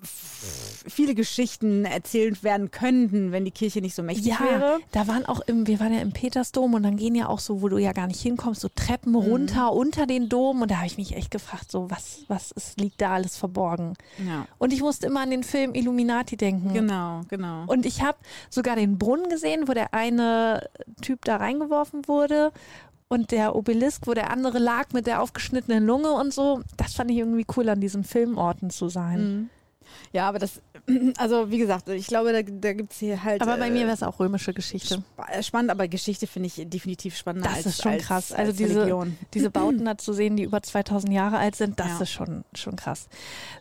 viele 0.05 1.15
Geschichten 1.15 1.85
erzählt 1.85 2.43
werden 2.43 2.71
könnten, 2.71 3.31
wenn 3.31 3.45
die 3.45 3.51
Kirche 3.51 3.81
nicht 3.81 3.95
so 3.95 4.03
mächtig 4.03 4.27
ja, 4.27 4.41
wäre. 4.41 4.81
da 4.91 5.07
waren 5.07 5.25
auch 5.27 5.41
im, 5.41 5.67
wir 5.67 5.79
waren 5.79 5.95
ja 5.95 6.01
im 6.01 6.12
Petersdom 6.12 6.75
und 6.75 6.83
dann 6.83 6.97
gehen 6.97 7.15
ja 7.15 7.29
auch 7.29 7.38
so, 7.38 7.62
wo 7.62 7.69
du 7.69 7.79
ja 7.79 7.93
gar 7.93 8.09
nicht 8.09 8.21
hinkommst, 8.21 8.61
so 8.61 8.69
Treppen 8.75 9.15
runter 9.15 9.73
unter 9.73 10.07
den 10.07 10.29
Dom 10.29 10.62
und 10.62 10.71
da 10.71 10.77
habe 10.77 10.87
ich 10.87 10.99
mich 10.99 11.15
echt 11.17 11.31
gefragt, 11.31 11.71
so 11.71 11.88
was, 11.91 12.25
was 12.29 12.51
ist, 12.51 12.81
liegt 12.81 13.01
da 13.01 13.12
alles 13.12 13.37
verborgen? 13.37 13.95
Ja, 14.27 14.47
Und 14.59 14.73
ich 14.73 14.81
musste 14.81 15.07
immer 15.07 15.21
an 15.21 15.31
den 15.31 15.45
Film 15.45 15.75
Illuminati 15.75 16.37
denken. 16.37 16.73
genau, 16.73 17.23
genau. 17.29 17.65
Und 17.67 17.87
ich 17.87 18.03
habe 18.03 18.19
sogar 18.51 18.77
den 18.77 18.99
Brunnen 18.99 19.29
gesehen, 19.29 19.69
wo 19.69 19.73
der 19.73 19.95
eine 19.95 20.69
Typ 21.01 21.25
da 21.25 21.37
reingeworfen 21.37 22.09
wurde 22.09 22.53
und 23.09 23.31
der 23.31 23.55
Obelisk, 23.55 24.07
wo 24.07 24.15
der 24.15 24.31
andere 24.31 24.59
lag 24.59 24.93
mit 24.93 25.07
der 25.07 25.23
aufgeschnittenen 25.23 25.87
Lunge 25.87 26.12
und 26.12 26.33
so. 26.33 26.62
Das 26.77 26.95
fand 26.95 27.11
ich 27.11 27.19
irgendwie 27.19 27.47
cool, 27.57 27.69
an 27.69 27.81
diesen 27.81 28.05
Filmorten 28.05 28.71
zu 28.71 28.88
sein. 28.88 29.51
Ja, 30.12 30.29
aber 30.29 30.38
das, 30.38 30.61
also 31.18 31.51
wie 31.51 31.59
gesagt, 31.59 31.88
ich 31.88 32.07
glaube, 32.07 32.33
da, 32.33 32.42
da 32.42 32.73
gibt 32.73 32.92
es 32.92 32.99
hier 32.99 33.23
halt. 33.23 33.40
Aber 33.42 33.57
bei 33.57 33.68
äh, 33.68 33.71
mir 33.71 33.83
wäre 33.87 33.92
es 33.95 34.03
auch 34.03 34.18
römische 34.21 34.53
Geschichte. 34.53 35.03
spa- 35.14 35.27
äh, 35.33 35.42
spannend, 35.42 35.71
aber 35.71 35.88
Geschichte 35.88 36.27
finde 36.27 36.49
ich 36.49 36.62
definitiv 36.68 37.16
spannender 37.16 37.49
Das 37.49 37.59
als 37.59 37.66
ist 37.66 37.83
schon 37.83 37.92
als, 37.92 38.03
krass. 38.05 38.33
Also 38.33 38.51
als 38.51 38.57
diese, 38.59 38.77
Religion. 38.81 39.18
diese 39.35 39.51
Bauten 39.51 39.85
da 39.85 39.99
zu 39.99 40.12
sehen, 40.12 40.37
die 40.37 40.42
über 40.45 40.62
2000 40.62 41.12
Jahre 41.12 41.38
alt 41.38 41.57
sind, 41.57 41.79
das 41.81 41.88
Ja. 41.88 42.01
ist 42.03 42.11
schon, 42.11 42.45
schon 42.55 42.77
krass. 42.77 43.09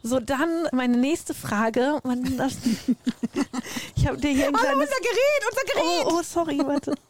So, 0.03 0.19
dann 0.19 0.49
meine 0.71 0.97
nächste 0.97 1.33
Frage. 1.33 1.99
Man, 2.03 2.37
das, 2.37 2.57
ich 3.95 4.07
habe 4.07 4.17
dir 4.17 4.31
hier 4.31 4.47
ein 4.47 4.53
kleines... 4.53 4.73
unser 4.75 4.99
Gerät, 5.01 5.49
unser 5.49 5.73
Gerät! 5.73 6.05
Oh, 6.05 6.17
oh, 6.19 6.23
sorry, 6.23 6.59
warte. 6.65 6.93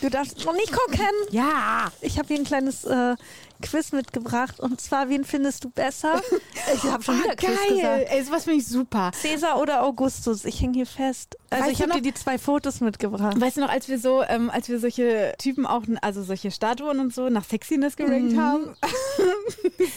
Du 0.00 0.10
darfst 0.10 0.44
noch 0.44 0.54
nicht 0.54 0.72
gucken. 0.72 1.06
Ja, 1.30 1.92
Ich 2.00 2.18
habe 2.18 2.26
hier 2.26 2.36
ein 2.38 2.44
kleines 2.44 2.82
äh, 2.82 3.14
Quiz 3.62 3.92
mitgebracht 3.92 4.60
und 4.60 4.80
zwar, 4.80 5.08
wen 5.08 5.24
findest 5.24 5.64
du 5.64 5.70
besser? 5.70 6.20
Ich 6.74 6.84
habe 6.84 7.02
schon 7.02 7.18
wieder 7.18 7.30
Ah, 7.32 7.34
Quiz 7.34 7.48
geil. 7.68 7.76
gesagt. 7.76 8.06
Ey, 8.10 8.24
sowas 8.24 8.44
finde 8.44 8.58
ich 8.60 8.66
super. 8.66 9.10
Cäsar 9.14 9.60
oder 9.60 9.82
Augustus? 9.82 10.44
Ich 10.44 10.60
hänge 10.60 10.74
hier 10.74 10.86
fest. 10.86 11.36
Also 11.50 11.64
Weißt 11.64 11.72
ich 11.74 11.82
habe 11.82 11.92
dir 11.94 12.02
die 12.02 12.14
zwei 12.14 12.38
Fotos 12.38 12.80
mitgebracht. 12.80 13.38
Weißt 13.40 13.56
du 13.56 13.60
noch, 13.62 13.68
als 13.68 13.88
wir 13.88 13.98
so, 13.98 14.22
ähm, 14.22 14.48
als 14.50 14.68
wir 14.68 14.78
solche 14.78 15.34
Typen 15.38 15.66
auch, 15.66 15.82
also 16.02 16.22
solche 16.22 16.50
Statuen 16.50 17.00
und 17.00 17.12
so 17.14 17.28
nach 17.30 17.44
Sexiness 17.44 17.96
gerankt 17.96 18.32
Mhm. 18.32 18.40
haben? 18.40 18.76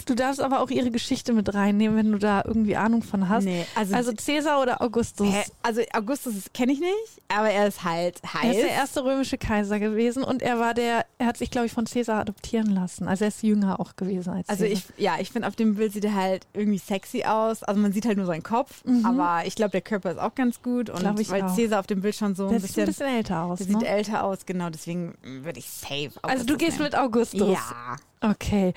Du 0.05 0.15
darfst 0.15 0.41
aber 0.41 0.61
auch 0.61 0.69
ihre 0.69 0.91
Geschichte 0.91 1.33
mit 1.33 1.53
reinnehmen, 1.53 1.97
wenn 1.97 2.11
du 2.11 2.17
da 2.17 2.43
irgendwie 2.45 2.75
Ahnung 2.75 3.03
von 3.03 3.29
hast. 3.29 3.45
Nee, 3.45 3.65
also- 3.75 3.95
also 3.95 4.13
Cäsar 4.13 4.61
oder 4.61 4.81
Augustus? 4.81 5.27
Hä? 5.27 5.43
Also 5.63 5.81
Augustus 5.93 6.33
kenne 6.53 6.73
ich 6.73 6.79
nicht, 6.79 6.93
aber 7.27 7.49
er 7.49 7.67
ist 7.67 7.83
halt 7.83 8.19
Er 8.23 8.33
heiß. 8.41 8.55
ist 8.55 8.61
der 8.63 8.71
erste 8.71 9.03
römische 9.03 9.37
Kaiser 9.37 9.79
gewesen 9.79 10.23
und 10.23 10.41
er 10.41 10.59
war 10.59 10.73
der, 10.73 11.05
er 11.17 11.27
hat 11.27 11.37
sich, 11.37 11.51
glaube 11.51 11.67
ich, 11.67 11.73
von 11.73 11.85
Cäsar 11.85 12.19
adoptieren 12.21 12.67
lassen. 12.73 13.07
Also 13.07 13.25
er 13.25 13.29
ist 13.29 13.43
jünger 13.43 13.54
auch 13.63 13.95
gewesen 13.95 14.33
als 14.33 14.49
Also 14.49 14.65
ich, 14.65 14.83
ja, 14.97 15.15
ich 15.19 15.31
finde, 15.31 15.47
auf 15.47 15.55
dem 15.55 15.75
Bild 15.75 15.93
sieht 15.93 16.03
er 16.05 16.13
halt 16.15 16.45
irgendwie 16.53 16.77
sexy 16.77 17.23
aus. 17.23 17.63
Also 17.63 17.79
man 17.79 17.91
sieht 17.93 18.05
halt 18.05 18.17
nur 18.17 18.25
seinen 18.25 18.43
Kopf, 18.43 18.83
aber 19.03 19.43
ich 19.45 19.55
glaube, 19.55 19.71
der 19.71 19.81
Körper 19.81 20.11
ist 20.11 20.17
auch 20.19 20.35
ganz 20.35 20.61
gut. 20.61 20.89
Und 20.89 20.97
Mhm. 20.97 21.01
Glaub 21.03 21.19
ich 21.19 21.29
weil 21.31 21.43
auch. 21.43 21.55
Cäsar 21.55 21.79
auf 21.79 21.87
dem 21.87 22.01
Bild 22.01 22.15
schon 22.15 22.35
so 22.35 22.47
ein 22.47 22.53
sieht 22.53 22.61
bisschen, 22.63 22.83
ein 22.83 22.87
bisschen 22.87 23.07
älter 23.07 23.43
aus. 23.43 23.59
der 23.59 23.67
Ne? 23.67 23.73
sieht 23.79 23.83
älter 23.87 24.23
aus, 24.23 24.45
genau, 24.45 24.69
deswegen 24.69 25.15
würde 25.23 25.59
ich 25.59 25.69
safe 25.69 26.11
also 26.21 26.45
du 26.45 26.53
Augustus 26.53 26.57
gehst 26.57 26.71
nehmen. 26.79 26.83
mit 26.83 26.95
Augustus. 26.97 27.49
Ja. 27.53 27.95
Okay. 28.21 28.73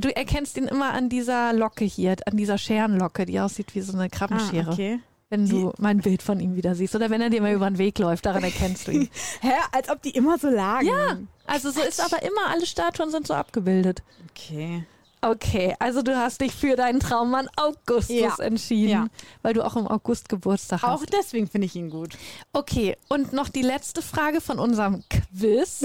Du 0.00 0.14
erkennst 0.14 0.56
ihn 0.56 0.64
immer 0.68 0.92
an 0.92 1.08
dieser 1.08 1.52
Locke 1.52 1.84
hier, 1.84 2.14
an 2.26 2.36
dieser 2.36 2.56
Scherenlocke, 2.58 3.26
die 3.26 3.40
aussieht 3.40 3.74
wie 3.74 3.80
so 3.80 3.92
eine 3.96 4.08
Krabbenschere. 4.08 4.68
Ah, 4.70 4.72
okay. 4.72 5.00
Wenn 5.32 5.48
du 5.48 5.72
mein 5.78 6.00
Bild 6.00 6.22
von 6.22 6.40
ihm 6.40 6.56
wieder 6.56 6.74
siehst. 6.74 6.94
Oder 6.94 7.08
wenn 7.08 7.22
er 7.22 7.30
dir 7.30 7.40
mal 7.40 7.54
über 7.54 7.70
den 7.70 7.78
Weg 7.78 7.98
läuft, 7.98 8.26
daran 8.26 8.44
erkennst 8.44 8.86
du 8.86 8.90
ihn. 8.92 9.08
Hä? 9.40 9.52
Als 9.72 9.88
ob 9.88 10.02
die 10.02 10.10
immer 10.10 10.36
so 10.38 10.48
lagen. 10.50 10.88
Ja. 10.88 11.16
Also 11.46 11.70
so 11.70 11.80
ist 11.80 12.02
aber 12.02 12.22
immer, 12.22 12.48
alle 12.50 12.66
Statuen 12.66 13.10
sind 13.10 13.26
so 13.26 13.32
abgebildet. 13.32 14.02
Okay. 14.30 14.84
Okay, 15.22 15.74
also 15.78 16.02
du 16.02 16.14
hast 16.14 16.42
dich 16.42 16.52
für 16.52 16.76
deinen 16.76 17.00
Traummann 17.00 17.48
Augustus 17.56 18.10
Ja. 18.14 18.36
entschieden, 18.40 18.90
Ja. 18.90 19.06
weil 19.40 19.54
du 19.54 19.64
auch 19.64 19.76
im 19.76 19.86
August 19.88 20.28
Geburtstag 20.28 20.84
Auch 20.84 21.00
hast. 21.00 21.12
deswegen 21.14 21.48
finde 21.48 21.66
ich 21.66 21.76
ihn 21.76 21.88
gut. 21.88 22.18
Okay, 22.52 22.98
und 23.08 23.32
noch 23.32 23.48
die 23.48 23.62
letzte 23.62 24.02
Frage 24.02 24.42
von 24.42 24.58
unserem 24.58 25.02
Quiz. 25.08 25.84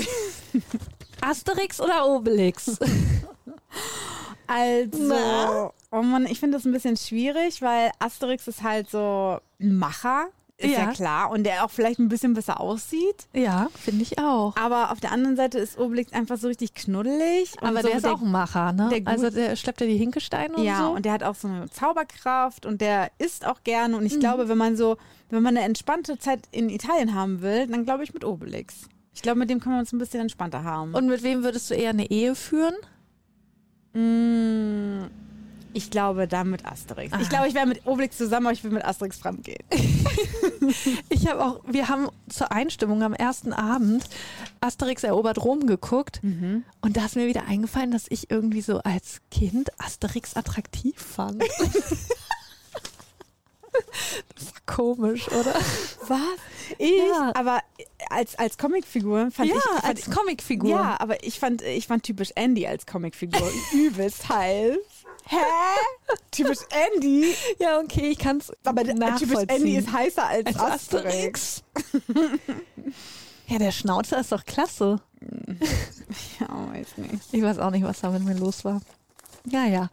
Asterix 1.22 1.80
oder 1.80 2.06
Obelix? 2.06 2.78
Also, 4.48 4.90
Na? 5.14 5.72
oh 5.92 6.02
Mann, 6.02 6.26
ich 6.26 6.40
finde 6.40 6.58
das 6.58 6.66
ein 6.66 6.72
bisschen 6.72 6.98
schwierig, 6.98 7.62
weil 7.62 7.92
Asterix 8.00 8.48
ist 8.48 8.64
halt 8.64 8.90
so 8.90 9.40
ein 9.60 9.76
Macher, 9.78 10.28
ist 10.60 10.72
ja, 10.72 10.86
Ja. 10.86 10.92
klar, 10.92 11.30
und 11.30 11.44
der 11.44 11.64
auch 11.66 11.70
vielleicht 11.70 12.00
ein 12.00 12.08
bisschen 12.10 12.34
besser 12.34 12.60
aussieht. 12.60 13.28
Ja, 13.34 13.68
finde 13.80 14.02
ich 14.02 14.18
auch. 14.18 14.56
Aber 14.58 14.92
auf 14.92 15.00
der 15.00 15.12
anderen 15.12 15.36
Seite 15.36 15.60
ist 15.60 15.78
Obelix 15.78 16.14
einfach 16.14 16.38
so 16.38 16.48
richtig 16.48 16.74
knuddelig. 16.74 17.54
Aber 17.62 17.82
so 17.82 17.90
der 17.90 17.98
ist 17.98 18.06
auch 18.08 18.22
ein 18.22 18.32
Macher, 18.32 18.72
ne? 18.74 18.90
der 18.92 19.02
also 19.12 19.30
der 19.30 19.56
schleppt 19.56 19.82
ja 19.82 19.88
die 19.88 19.98
Hinkesteine 19.98 20.56
und 20.56 20.64
Ja, 20.64 20.80
so. 20.88 20.92
und 20.96 21.06
der 21.06 21.12
hat 21.14 21.22
auch 21.24 21.36
so 21.36 21.48
eine 21.48 21.70
Zauberkraft 21.70 22.66
und 22.66 22.82
der 22.82 23.12
isst 23.20 23.46
auch 23.46 23.62
gerne. 23.64 23.96
Und 23.96 24.02
Mhm. 24.02 24.08
ich 24.08 24.20
glaube, 24.20 24.50
wenn 24.50 24.58
man 24.58 24.76
so, 24.76 24.98
wenn 25.30 25.44
man 25.44 25.56
eine 25.58 25.66
entspannte 25.66 26.18
Zeit 26.18 26.40
in 26.52 26.70
Italien 26.70 27.14
haben 27.14 27.42
will, 27.42 27.68
dann 27.68 27.84
glaube 27.86 28.04
ich 28.04 28.14
mit 28.16 28.26
Obelix. 28.26 28.88
Ich 29.14 29.22
glaube, 29.22 29.40
mit 29.40 29.50
dem 29.52 29.60
kann 29.60 29.72
man 29.74 29.82
uns 29.82 29.94
ein 29.94 29.98
bisschen 30.00 30.22
entspannter 30.22 30.64
haben. 30.64 30.94
und 30.96 31.08
mit 31.08 31.22
wem 31.24 31.44
würdest 31.44 31.70
du 31.70 31.76
eher 31.76 31.90
eine 31.92 32.10
Ehe 32.10 32.34
führen? 32.36 32.76
Mm, 33.94 35.06
ich 35.74 35.90
glaube, 35.92 36.28
dann 36.28 36.50
mit 36.50 36.66
Asterix. 36.66 37.14
Ich 37.20 37.28
Ah. 37.28 37.30
glaube, 37.30 37.48
ich 37.48 37.54
wäre 37.54 37.66
mit 37.68 37.86
Obelix 37.86 38.18
zusammen, 38.18 38.48
aber 38.48 38.54
ich 38.54 38.64
will 38.64 38.72
mit 38.72 38.86
Asterix 38.86 39.18
fremdgehen. 39.18 39.64
Ich 41.08 41.26
habe 41.30 41.46
auch, 41.46 41.62
wir 41.66 41.88
haben 41.88 42.10
zur 42.30 42.52
Einstimmung 42.52 43.02
am 43.02 43.14
ersten 43.14 43.54
Abend 43.54 44.04
Asterix 44.60 45.04
erobert 45.06 45.42
Rom 45.42 45.66
geguckt 45.66 46.20
Mhm. 46.24 46.66
und 46.82 46.98
da 46.98 47.06
ist 47.06 47.16
mir 47.16 47.26
wieder 47.28 47.46
eingefallen, 47.46 47.92
dass 47.92 48.06
ich 48.10 48.30
irgendwie 48.30 48.60
so 48.60 48.80
als 48.80 49.22
Kind 49.32 49.70
Asterix 49.80 50.36
attraktiv 50.36 51.00
fand. 51.00 51.42
das 54.36 54.46
war 54.48 54.62
komisch, 54.76 55.28
oder? 55.30 55.54
Was? 56.08 56.20
Ich? 56.80 56.98
Ja. 56.98 57.32
Aber 57.36 57.62
als, 58.10 58.38
als 58.38 58.58
Comicfigur 58.58 59.30
fand 59.32 59.50
ja, 59.50 59.56
ich. 59.56 59.62
Fand 59.64 59.84
als 59.86 60.10
Comicfigur. 60.10 60.70
Ja, 60.70 60.96
aber 61.00 61.24
ich 61.24 61.40
fand, 61.40 61.62
ich 61.62 61.88
fand 61.88 62.04
typisch 62.04 62.32
Andy 62.36 62.66
als 62.68 62.86
Comicfigur 62.86 63.50
übelst 63.74 64.28
heiß. 64.30 64.78
Hä? 65.30 65.36
typisch 66.32 66.60
Andy? 66.94 67.34
Ja, 67.60 67.80
okay, 67.80 68.10
ich 68.12 68.18
kann 68.20 68.38
es 68.38 68.52
Aber 68.64 68.84
typisch 68.84 69.44
Andy 69.48 69.76
ist 69.76 69.92
heißer 69.92 70.26
als, 70.26 70.46
als 70.48 70.60
Asterix. 70.60 71.64
Asterix. 71.76 72.44
ja, 73.48 73.58
der 73.60 73.72
Schnauzer 73.72 74.20
ist 74.20 74.32
doch 74.32 74.46
klasse. 74.46 75.02
Ja, 76.40 76.48
weiß 76.72 76.98
nicht. 76.98 77.34
Ich 77.34 77.42
weiß 77.42 77.60
auch 77.60 77.72
nicht, 77.72 77.84
was 77.84 78.00
da 78.00 78.10
mit 78.10 78.24
mir 78.24 78.36
los 78.36 78.64
war. 78.64 78.80
Ja, 79.46 79.66
ja. 79.66 79.90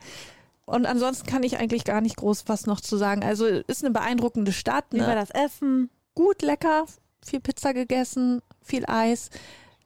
Und 0.66 0.86
ansonsten 0.86 1.26
kann 1.26 1.42
ich 1.42 1.58
eigentlich 1.58 1.84
gar 1.84 2.00
nicht 2.00 2.16
groß 2.16 2.44
was 2.46 2.66
noch 2.66 2.80
zu 2.80 2.96
sagen. 2.96 3.24
Also 3.24 3.46
ist 3.46 3.82
eine 3.84 3.92
beeindruckende 3.92 4.52
Stadt. 4.52 4.84
Wie 4.90 5.00
war 5.00 5.08
Ne? 5.08 5.14
das 5.16 5.30
Essen? 5.30 5.90
Gut, 6.14 6.42
lecker, 6.42 6.86
viel 7.24 7.40
Pizza 7.40 7.72
gegessen, 7.72 8.40
viel 8.62 8.84
Eis, 8.86 9.30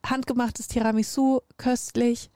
handgemachtes 0.05 0.68
Tiramisu, 0.68 1.40
köstlich. 1.57 2.31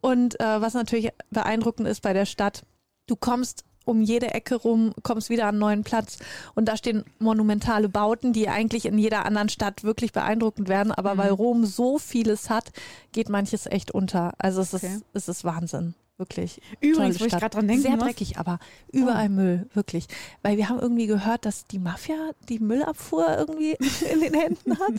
Und 0.00 0.38
äh, 0.40 0.60
was 0.60 0.74
natürlich 0.74 1.10
beeindruckend 1.30 1.88
ist 1.88 2.02
bei 2.02 2.12
der 2.12 2.26
Stadt, 2.26 2.62
du 3.06 3.16
kommst 3.16 3.64
um 3.84 4.02
jede 4.02 4.34
Ecke 4.34 4.54
rum, 4.54 4.92
kommst 5.02 5.30
wieder 5.30 5.44
an 5.44 5.48
einen 5.50 5.58
neuen 5.60 5.82
Platz 5.82 6.18
und 6.54 6.66
da 6.66 6.76
stehen 6.76 7.04
monumentale 7.18 7.88
Bauten, 7.88 8.34
die 8.34 8.48
eigentlich 8.50 8.84
in 8.84 8.98
jeder 8.98 9.24
anderen 9.24 9.48
Stadt 9.48 9.82
wirklich 9.82 10.12
beeindruckend 10.12 10.68
werden, 10.68 10.92
aber 10.92 11.16
weil 11.16 11.30
Rom 11.30 11.64
so 11.64 11.98
vieles 11.98 12.50
hat, 12.50 12.70
geht 13.12 13.30
manches 13.30 13.64
echt 13.64 13.90
unter. 13.90 14.34
Also 14.36 14.60
es 14.60 14.74
Okay. 14.74 14.94
ist, 14.94 15.04
es 15.14 15.28
ist 15.28 15.44
Wahnsinn. 15.44 15.94
Wirklich. 16.18 16.60
Übrigens, 16.80 17.20
wo 17.20 17.26
ich 17.26 17.30
gerade 17.30 17.50
dran 17.50 17.68
denken 17.68 17.82
Sehr 17.82 17.92
muss. 17.92 18.02
dreckig, 18.02 18.38
aber 18.38 18.58
überall 18.90 19.28
Müll, 19.28 19.68
wirklich. 19.72 20.08
Weil 20.42 20.56
wir 20.56 20.68
haben 20.68 20.80
irgendwie 20.80 21.06
gehört, 21.06 21.46
dass 21.46 21.64
die 21.66 21.78
Mafia 21.78 22.32
die 22.48 22.58
Müllabfuhr 22.58 23.38
irgendwie 23.38 23.76
in 24.12 24.20
den 24.20 24.34
Händen 24.34 24.78
hat 24.80 24.94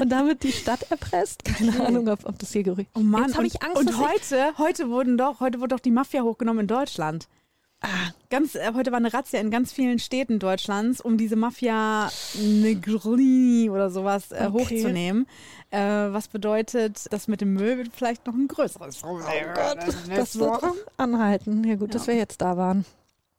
und 0.00 0.10
damit 0.10 0.42
die 0.42 0.50
Stadt 0.50 0.90
erpresst. 0.90 1.44
Keine 1.44 1.80
Ahnung, 1.86 2.08
ob, 2.08 2.26
ob 2.26 2.36
das 2.40 2.50
hier 2.50 2.64
gerücht 2.64 2.90
Oh 2.94 3.00
Mann, 3.00 3.26
Jetzt 3.28 3.34
habe 3.34 3.44
und, 3.46 3.54
ich 3.54 3.62
Angst, 3.62 3.76
und 3.76 3.98
heute, 3.98 4.58
heute 4.58 4.90
wurden 4.90 5.16
doch, 5.16 5.38
heute 5.38 5.60
wurde 5.60 5.76
doch 5.76 5.80
die 5.80 5.92
Mafia 5.92 6.22
hochgenommen 6.22 6.62
in 6.62 6.66
Deutschland. 6.66 7.28
Ganz, 8.30 8.54
äh, 8.56 8.72
heute 8.74 8.90
war 8.90 8.96
eine 8.98 9.12
Razzia 9.14 9.38
in 9.40 9.50
ganz 9.50 9.72
vielen 9.72 9.98
Städten 10.00 10.38
Deutschlands, 10.40 11.00
um 11.00 11.16
diese 11.16 11.36
Mafia 11.36 12.10
Negrini 12.34 13.70
oder 13.70 13.90
sowas 13.90 14.32
äh, 14.32 14.48
Okay. 14.52 14.76
hochzunehmen. 14.76 15.26
Äh, 15.70 15.78
was 15.78 16.26
bedeutet, 16.28 17.12
dass 17.12 17.28
mit 17.28 17.40
dem 17.40 17.54
Müll 17.54 17.78
wird 17.78 17.90
vielleicht 17.94 18.26
noch 18.26 18.34
ein 18.34 18.48
größeres 18.48 18.96
Problem. 18.98 19.24
das 19.54 20.06
nächste 20.08 20.40
wird 20.40 20.50
Woche. 20.50 20.72
anhalten. 20.96 21.62
Ja 21.64 21.76
gut, 21.76 21.94
dass 21.94 22.06
Ja. 22.06 22.12
wir 22.14 22.18
jetzt 22.18 22.40
da 22.40 22.56
waren. 22.56 22.84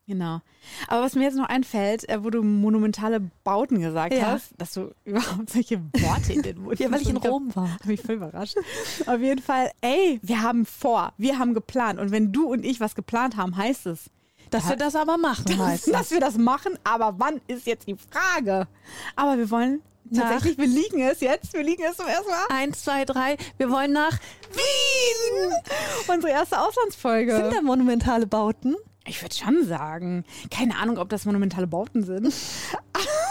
Genau. 0.07 0.39
Aber 0.88 1.01
was 1.03 1.16
mir 1.16 1.24
jetzt 1.24 1.36
noch 1.36 1.49
einfällt, 1.49 2.07
äh, 2.07 2.24
wo 2.24 2.30
du 2.30 2.41
monumentale 2.41 3.20
Bauten 3.43 3.82
gesagt 3.82 4.14
Ja. 4.14 4.28
hast, 4.28 4.51
dass 4.57 4.74
du 4.74 4.93
überhaupt 5.03 5.49
solche 5.49 5.82
Worte 5.99 6.32
in 6.32 6.43
den 6.43 6.61
Mund 6.61 6.80
Ja, 6.80 6.89
weil 6.91 7.01
ich 7.01 7.09
in. 7.09 7.18
Rom 7.18 7.53
war. 7.53 7.74
Hab 7.74 7.86
mich 7.86 8.01
voll 8.01 8.16
überrascht. 8.16 8.55
Auf 9.05 9.20
jeden 9.20 9.41
Fall, 9.41 9.70
ey, 9.82 10.20
wir 10.22 10.41
haben 10.41 10.66
vor, 10.66 11.11
wir 11.18 11.38
haben 11.39 11.53
geplant. 11.53 11.99
Und 11.99 12.11
wenn 12.11 12.32
du 12.32 12.45
und 12.49 12.64
ich 12.64 12.80
was 12.80 12.95
geplant 12.95 13.36
haben, 13.36 13.57
heißt 13.57 13.88
es, 13.88 14.09
Dass 14.50 14.64
Ja. 14.66 14.70
wir 14.72 14.76
das 14.78 14.95
aber 14.95 15.18
machen 15.18 15.45
meistens. 15.58 15.93
dass 15.93 16.12
wir 16.12 16.20
das 16.20 16.38
machen, 16.38 16.78
aber 16.84 17.16
wann 17.18 17.41
ist 17.48 17.66
jetzt 17.66 17.88
die 17.88 17.95
Frage? 18.12 18.68
Aber 19.16 19.38
wir 19.38 19.50
wollen 19.52 19.82
Nach- 20.10 20.30
tatsächlich, 20.30 20.58
wir 20.58 20.68
liegen 20.68 21.02
es 21.02 21.20
jetzt, 21.20 21.54
wir 21.54 21.64
liegen 21.64 21.84
es 21.84 21.98
zum 21.98 22.08
ersten 22.08 22.30
Mal. 22.32 22.45
Eins, 22.50 22.84
zwei, 22.84 23.04
drei. 23.06 23.38
Wir 23.58 23.70
wollen 23.70 23.91
nach 23.93 24.18
Wien! 24.54 25.52
Unsere 26.08 26.32
erste 26.32 26.60
Auslandsfolge. 26.62 27.36
Sind 27.36 27.54
da 27.54 27.62
monumentale 27.62 28.28
Bauten? 28.28 28.76
ich 29.10 29.22
würde 29.22 29.34
schon 29.34 29.66
sagen. 29.66 30.26
Keine 30.52 30.76
Ahnung, 30.78 30.98
ob 30.98 31.08
das 31.08 31.24
monumentale 31.24 31.66
Bauten 31.66 32.04
sind. 32.04 32.34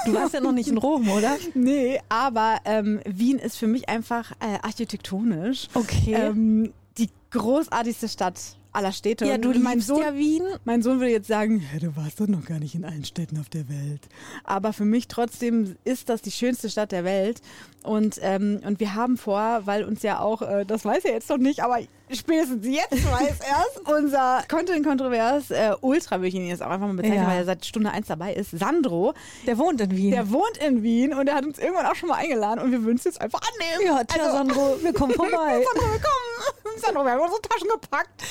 Du 0.07 0.15
warst 0.15 0.33
ja 0.33 0.41
noch 0.41 0.53
nicht 0.53 0.69
in 0.71 0.79
Rom, 0.79 1.07
oder? 1.11 1.37
Nee, 1.55 2.01
aber 2.09 2.57
ähm, 2.65 2.99
Wien 3.05 3.39
ist 3.39 3.59
für 3.59 3.67
mich 3.67 3.87
einfach 3.87 4.33
äh, 4.41 4.59
architektonisch 4.63 5.69
Okay. 5.75 6.15
ähm, 6.15 6.73
die 6.97 7.11
großartigste 7.31 8.09
Stadt 8.09 8.41
aller 8.77 8.93
Städte. 8.93 9.27
ja, 9.27 9.39
du 9.39 9.51
Und 9.51 9.63
mein 9.63 9.81
Sohn, 9.81 10.03
ja 10.03 10.15
Wien. 10.15 10.43
Mein 10.65 10.83
Sohn 10.83 11.01
würde 11.01 11.11
jetzt 11.13 11.29
sagen, 11.29 11.59
"Hä, 11.61 11.79
du 11.81 11.97
warst 11.97 12.21
doch 12.21 12.27
noch 12.29 12.45
gar 12.45 12.59
nicht 12.59 12.75
in 12.75 12.85
allen 12.85 13.05
Städten 13.05 13.39
auf 13.39 13.49
der 13.49 13.69
Welt. 13.69 14.09
Aber 14.45 14.73
für 14.73 14.85
mich 14.85 15.09
trotzdem 15.09 15.77
ist 15.85 16.09
das 16.09 16.23
die 16.23 16.31
schönste 16.31 16.71
Stadt 16.71 16.93
der 16.93 17.05
Welt. 17.05 17.41
Und, 17.83 18.19
ähm, 18.23 18.61
und 18.65 18.81
wir 18.81 18.95
haben 18.95 19.17
vor, 19.17 19.63
weil 19.65 19.85
uns 19.85 20.03
ja 20.03 20.21
auch, 20.21 20.43
äh, 20.43 20.65
das 20.67 20.85
weiß 20.85 21.05
er 21.05 21.13
jetzt 21.13 21.29
noch 21.31 21.39
nicht, 21.39 21.63
aber 21.63 21.79
spätestens 22.13 22.67
jetzt 22.67 22.93
weiß 22.93 23.39
erst, 23.41 23.81
unser 23.89 24.43
Content 24.49 24.87
Kontrovers 24.87 25.51
äh, 25.51 25.73
Ultra, 25.81 26.17
würde 26.17 26.29
ich 26.29 26.35
ihn 26.35 26.47
jetzt 26.47 26.63
auch 26.63 26.71
einfach 26.71 26.87
mal 26.87 26.95
bezeichnen, 26.95 27.23
Ja. 27.23 27.29
weil 27.29 27.39
er 27.39 27.45
seit 27.45 27.65
Stunde 27.67 27.91
eins 27.91 28.07
dabei 28.07 28.33
ist, 28.35 28.51
Sandro, 28.53 29.15
Der 29.47 29.59
wohnt 29.59 29.81
in 29.81 29.91
Wien. 29.97 30.11
der 30.13 30.31
wohnt 30.31 30.57
in 30.59 30.83
Wien 30.83 31.13
und 31.15 31.27
der 31.27 31.35
hat 31.35 31.45
uns 31.45 31.59
irgendwann 31.59 31.87
auch 31.87 31.95
schon 31.95 32.09
mal 32.09 32.17
eingeladen 32.17 32.61
und 32.61 32.71
wir 32.73 32.83
würden 32.83 32.97
es 32.99 33.05
jetzt 33.05 33.21
einfach 33.21 33.41
annehmen. 33.41 33.87
ja, 33.97 34.05
tja, 34.05 34.23
Also- 34.23 34.37
Sandro, 34.37 34.77
wir 34.83 34.93
kommen 34.93 35.13
vorbei. 35.15 35.31
Sandro, 35.73 35.93
willkommen. 35.93 36.77
Sandro, 36.79 37.05
wir 37.05 37.13
haben 37.13 37.21
unsere 37.21 37.43
Taschen 37.43 37.69
gepackt. 37.69 38.23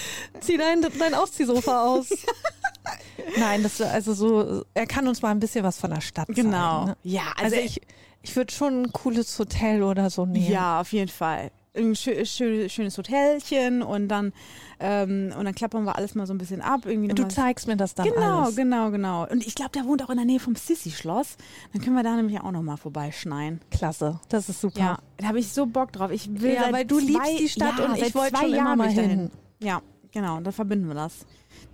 Zieh 0.41 0.57
dein, 0.57 0.81
dein 0.99 1.13
Ausziehsofa 1.13 1.83
aus. 1.85 2.07
Nein, 3.37 3.63
das 3.63 3.81
also 3.81 4.13
so, 4.13 4.63
er 4.73 4.85
kann 4.85 5.07
uns 5.07 5.21
mal 5.21 5.31
ein 5.31 5.39
bisschen 5.39 5.63
was 5.63 5.79
von 5.79 5.89
der 5.89 6.01
Stadt 6.01 6.27
zeigen. 6.27 6.49
Ne? 6.51 6.95
Ja, 7.03 7.23
Also, 7.41 7.55
ich, 7.55 7.81
ich 8.21 8.35
würde 8.35 8.53
schon 8.53 8.83
ein 8.83 8.93
cooles 8.93 9.37
Hotel 9.39 9.81
oder 9.83 10.09
so 10.09 10.25
nehmen. 10.25 10.49
Ja, 10.49 10.79
auf 10.81 10.91
jeden 10.93 11.09
Fall. 11.11 11.51
Ein 11.75 11.95
schö 11.95 12.25
schö 12.25 12.69
schönes 12.69 12.97
Hotelchen 12.97 13.81
und 13.83 14.07
dann, 14.07 14.33
ähm, 14.79 15.33
und 15.37 15.45
dann 15.45 15.53
klappern 15.55 15.83
wir 15.85 15.95
alles 15.95 16.15
mal 16.15 16.25
so 16.27 16.33
ein 16.33 16.37
bisschen 16.37 16.61
ab. 16.61 16.85
Irgendwie 16.85 17.13
Du 17.13 17.27
zeigst 17.27 17.67
mir 17.67 17.75
das 17.77 17.95
dann 17.95 18.07
Genau, 18.07 18.43
alles. 18.43 18.55
genau, 18.55 18.91
genau. 18.91 19.27
Und 19.27 19.45
ich 19.45 19.55
glaube, 19.55 19.71
der 19.71 19.85
wohnt 19.85 20.03
auch 20.03 20.09
in 20.09 20.17
der 20.17 20.25
Nähe 20.25 20.39
vom 20.39 20.55
Sissi-Schloss. 20.55 21.37
Dann 21.73 21.81
können 21.81 21.95
wir 21.95 22.03
da 22.03 22.15
nämlich 22.15 22.39
auch 22.41 22.51
nochmal 22.51 22.77
vorbeischneien. 22.77 23.61
Klasse, 23.71 24.19
das 24.29 24.49
ist 24.49 24.61
super. 24.61 24.79
Ja, 24.79 24.99
da 25.17 25.27
habe 25.27 25.39
ich 25.39 25.51
so 25.51 25.65
Bock 25.65 25.91
drauf. 25.91 26.11
Ich 26.11 26.29
will 26.41 26.53
Ja, 26.53 26.71
weil 26.71 26.85
du 26.85 26.99
zwei, 26.99 27.05
liebst 27.05 27.39
die 27.39 27.49
Stadt 27.49 27.79
ja, 27.79 27.85
und 27.85 27.97
ich 27.97 28.15
wollte 28.15 28.33
zwei 28.33 28.39
schon 28.41 28.47
immer 28.53 28.57
Jahren 28.57 28.77
mal 28.77 28.89
ich 28.89 28.95
dahin. 28.95 29.09
hin. 29.09 29.31
Ja, 29.59 29.81
genau. 30.11 30.37
Und 30.37 30.43
dann 30.45 30.53
verbinden 30.53 30.87
wir 30.87 30.95
das. 30.95 31.25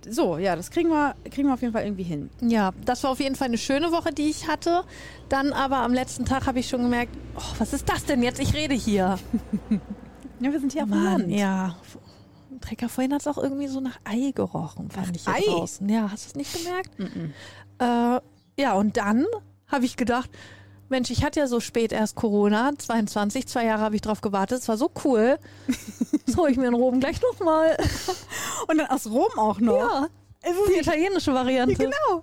So, 0.08 0.38
ja, 0.38 0.56
das 0.56 0.70
kriegen 0.70 0.88
wir, 0.88 1.14
kriegen 1.30 1.48
wir 1.48 1.54
auf 1.54 1.60
jeden 1.62 1.72
Fall 1.72 1.84
irgendwie 1.84 2.02
hin. 2.02 2.30
Ja, 2.40 2.72
das 2.84 3.02
war 3.04 3.10
auf 3.12 3.20
jeden 3.20 3.36
Fall 3.36 3.48
eine 3.48 3.58
schöne 3.58 3.92
Woche, 3.92 4.12
die 4.12 4.30
ich 4.30 4.48
hatte. 4.48 4.82
Dann 5.28 5.52
aber 5.52 5.78
am 5.78 5.92
letzten 5.94 6.24
Tag 6.24 6.46
habe 6.46 6.58
ich 6.58 6.68
schon 6.68 6.82
gemerkt, 6.82 7.16
oh, 7.36 7.42
was 7.58 7.72
ist 7.72 7.88
das 7.88 8.04
denn 8.04 8.22
jetzt? 8.22 8.40
Ich 8.40 8.54
rede 8.54 8.74
hier. 8.74 9.18
Ja, 10.40 10.50
wir 10.50 10.58
sind 10.58 10.72
hier 10.72 10.82
auf 10.82 10.88
dem 10.90 11.04
Mann, 11.04 11.20
Land. 11.20 11.30
ja. 11.30 11.76
Trecker, 12.60 12.88
vorhin 12.88 13.12
hat 13.14 13.20
es 13.20 13.28
auch 13.28 13.38
irgendwie 13.38 13.68
so 13.68 13.78
nach 13.78 14.00
Ei 14.02 14.32
gerochen, 14.34 14.90
fand 14.90 15.14
ich 15.14 15.22
hier 15.24 15.34
Ei? 15.34 15.42
draußen. 15.46 15.88
Ja, 15.88 16.10
hast 16.10 16.24
du 16.24 16.28
es 16.30 16.34
nicht 16.34 16.64
gemerkt? 16.64 16.90
Äh, 17.78 18.20
ja, 18.60 18.72
und 18.72 18.96
dann 18.96 19.24
habe 19.68 19.84
ich 19.84 19.96
gedacht, 19.96 20.28
Mensch, 20.92 21.10
ich 21.10 21.24
hatte 21.24 21.40
ja 21.40 21.46
so 21.46 21.58
spät 21.58 21.90
erst 21.90 22.16
Corona, 22.16 22.70
22, 22.76 23.46
zwei 23.48 23.64
Jahre 23.64 23.82
habe 23.82 23.96
ich 23.96 24.02
drauf 24.02 24.20
gewartet, 24.20 24.60
es 24.60 24.68
war 24.68 24.76
so 24.76 24.90
cool. 25.04 25.38
Das 26.26 26.36
hole 26.36 26.52
ich 26.52 26.56
mir 26.56 26.68
in 26.68 26.74
Rom 26.74 27.00
gleich 27.00 27.20
nochmal. 27.20 27.76
Und 28.68 28.78
dann 28.78 28.86
aus 28.86 29.06
Rom 29.06 29.30
auch 29.36 29.58
noch. 29.58 29.80
Ja, 29.80 30.06
die 30.70 30.78
italienische 30.78 31.34
Variante. 31.34 31.74
Genau. 31.74 32.22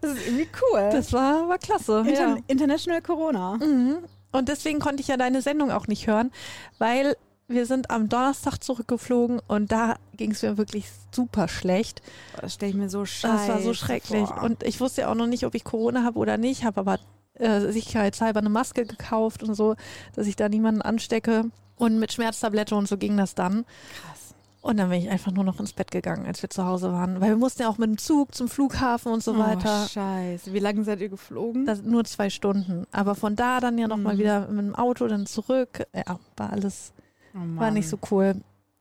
Das 0.00 0.12
ist 0.12 0.26
irgendwie 0.26 0.48
cool. 0.60 0.88
Das 0.90 1.12
war, 1.12 1.48
war 1.48 1.58
klasse. 1.58 2.00
Inter 2.00 2.12
ja. 2.12 2.36
International 2.48 3.00
Corona. 3.00 3.56
Mhm. 3.56 3.98
Und 4.32 4.48
deswegen 4.48 4.80
konnte 4.80 5.00
ich 5.02 5.08
ja 5.08 5.16
deine 5.16 5.40
Sendung 5.40 5.70
auch 5.70 5.86
nicht 5.86 6.06
hören, 6.08 6.32
weil 6.78 7.16
wir 7.46 7.64
sind 7.64 7.90
am 7.90 8.08
Donnerstag 8.08 8.58
zurückgeflogen 8.58 9.40
und 9.46 9.72
da 9.72 9.96
ging 10.16 10.32
es 10.32 10.42
mir 10.42 10.58
wirklich 10.58 10.86
super 11.12 11.48
schlecht. 11.48 12.02
Das 12.40 12.54
stelle 12.54 12.70
ich 12.70 12.76
mir 12.76 12.90
so 12.90 13.06
scheiße 13.06 13.46
Das 13.46 13.48
war 13.48 13.60
so 13.60 13.72
schrecklich. 13.72 14.28
vor. 14.28 14.42
Und 14.42 14.62
ich 14.64 14.80
wusste 14.80 15.02
ja 15.02 15.10
auch 15.10 15.14
noch 15.14 15.26
nicht, 15.26 15.46
ob 15.46 15.54
ich 15.54 15.64
Corona 15.64 16.02
habe 16.02 16.18
oder 16.18 16.36
nicht, 16.36 16.64
habe 16.64 16.80
aber 16.80 16.98
äh, 17.38 17.72
sicherheitshalber 17.72 18.40
eine 18.40 18.48
Maske 18.50 18.84
gekauft 18.86 19.42
und 19.42 19.54
so, 19.54 19.76
dass 20.14 20.26
ich 20.26 20.36
da 20.36 20.48
niemanden 20.48 20.82
anstecke. 20.82 21.44
Und 21.76 21.98
mit 22.00 22.12
Schmerztablette 22.12 22.74
und 22.74 22.88
so 22.88 22.96
ging 22.98 23.16
das 23.16 23.34
dann. 23.34 23.64
krass. 24.02 24.34
Und 24.60 24.76
dann 24.78 24.90
bin 24.90 25.00
ich 25.00 25.08
einfach 25.08 25.30
nur 25.30 25.44
noch 25.44 25.60
ins 25.60 25.72
Bett 25.72 25.92
gegangen, 25.92 26.26
als 26.26 26.42
wir 26.42 26.50
zu 26.50 26.64
Hause 26.66 26.92
waren. 26.92 27.20
Weil 27.20 27.28
wir 27.30 27.36
mussten 27.36 27.62
ja 27.62 27.68
auch 27.68 27.78
mit 27.78 27.88
dem 27.88 27.96
Zug 27.98 28.34
zum 28.34 28.48
Flughafen 28.48 29.12
und 29.12 29.22
so 29.22 29.38
weiter. 29.38 29.84
Oh, 29.84 29.88
scheiße. 29.88 30.52
Wie 30.52 30.58
lange 30.58 30.82
seid 30.82 31.00
ihr 31.00 31.08
geflogen? 31.08 31.64
Das 31.64 31.80
nur 31.82 32.04
zwei 32.04 32.28
Stunden. 32.28 32.84
Aber 32.90 33.14
von 33.14 33.36
da 33.36 33.60
dann 33.60 33.78
ja 33.78 33.86
nochmal 33.86 34.14
Mhm. 34.14 34.18
wieder 34.18 34.40
mit 34.48 34.58
dem 34.66 34.74
Auto 34.74 35.06
dann 35.06 35.26
zurück. 35.26 35.86
Ja, 35.94 36.18
war 36.36 36.50
alles, 36.52 36.92
oh, 37.34 37.38
war 37.60 37.70
nicht 37.70 37.88
so 37.88 37.98
cool. 38.10 38.34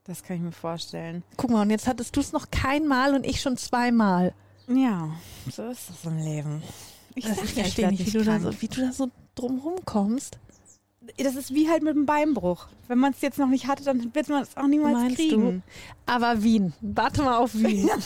Das 0.06 0.24
kann 0.24 0.38
ich 0.38 0.42
mir 0.42 0.52
vorstellen. 0.52 1.22
Guck 1.38 1.52
mal, 1.52 1.62
und 1.62 1.70
jetzt 1.70 1.88
hattest 1.88 2.16
du 2.16 2.22
es 2.22 2.34
noch 2.34 2.50
kein 2.50 2.88
Mal 2.88 3.14
und 3.14 3.24
ich 3.26 3.40
schon 3.40 3.56
zweimal. 3.58 4.34
Ja, 4.68 5.10
so 5.52 5.64
ist 5.68 5.90
das 5.92 6.04
im 6.06 6.18
Leben. 6.18 6.64
Ich 7.18 7.26
Also 7.26 7.42
sag 7.42 7.50
ich 7.50 7.56
ja, 7.56 7.64
verstehe 7.64 7.84
werd 7.86 7.92
nicht, 7.92 8.06
wie 8.08 8.12
du, 8.12 8.24
da 8.24 8.40
so, 8.40 8.62
wie 8.62 8.68
du 8.68 8.82
da 8.82 8.92
so 8.92 9.10
drumrum 9.36 9.76
kommst. 9.86 10.38
Das 11.18 11.36
ist 11.36 11.54
wie 11.54 11.70
halt 11.70 11.84
mit 11.84 11.96
dem 11.96 12.06
Beinbruch. 12.06 12.68
Wenn 12.88 13.00
man 13.00 13.14
es 13.14 13.22
jetzt 13.22 13.40
noch 13.40 13.48
nicht 13.48 13.68
hatte, 13.68 13.84
dann 13.84 14.14
wird 14.14 14.30
man 14.30 14.44
es 14.44 14.56
auch 14.58 14.68
niemals 14.68 14.94
Meinst 14.94 15.16
kriegen. 15.16 15.64
Aber 16.06 16.44
Wien. 16.44 16.74
Warte 16.82 17.24
mal 17.24 17.38
auf 17.38 17.54
Wien. 17.56 17.90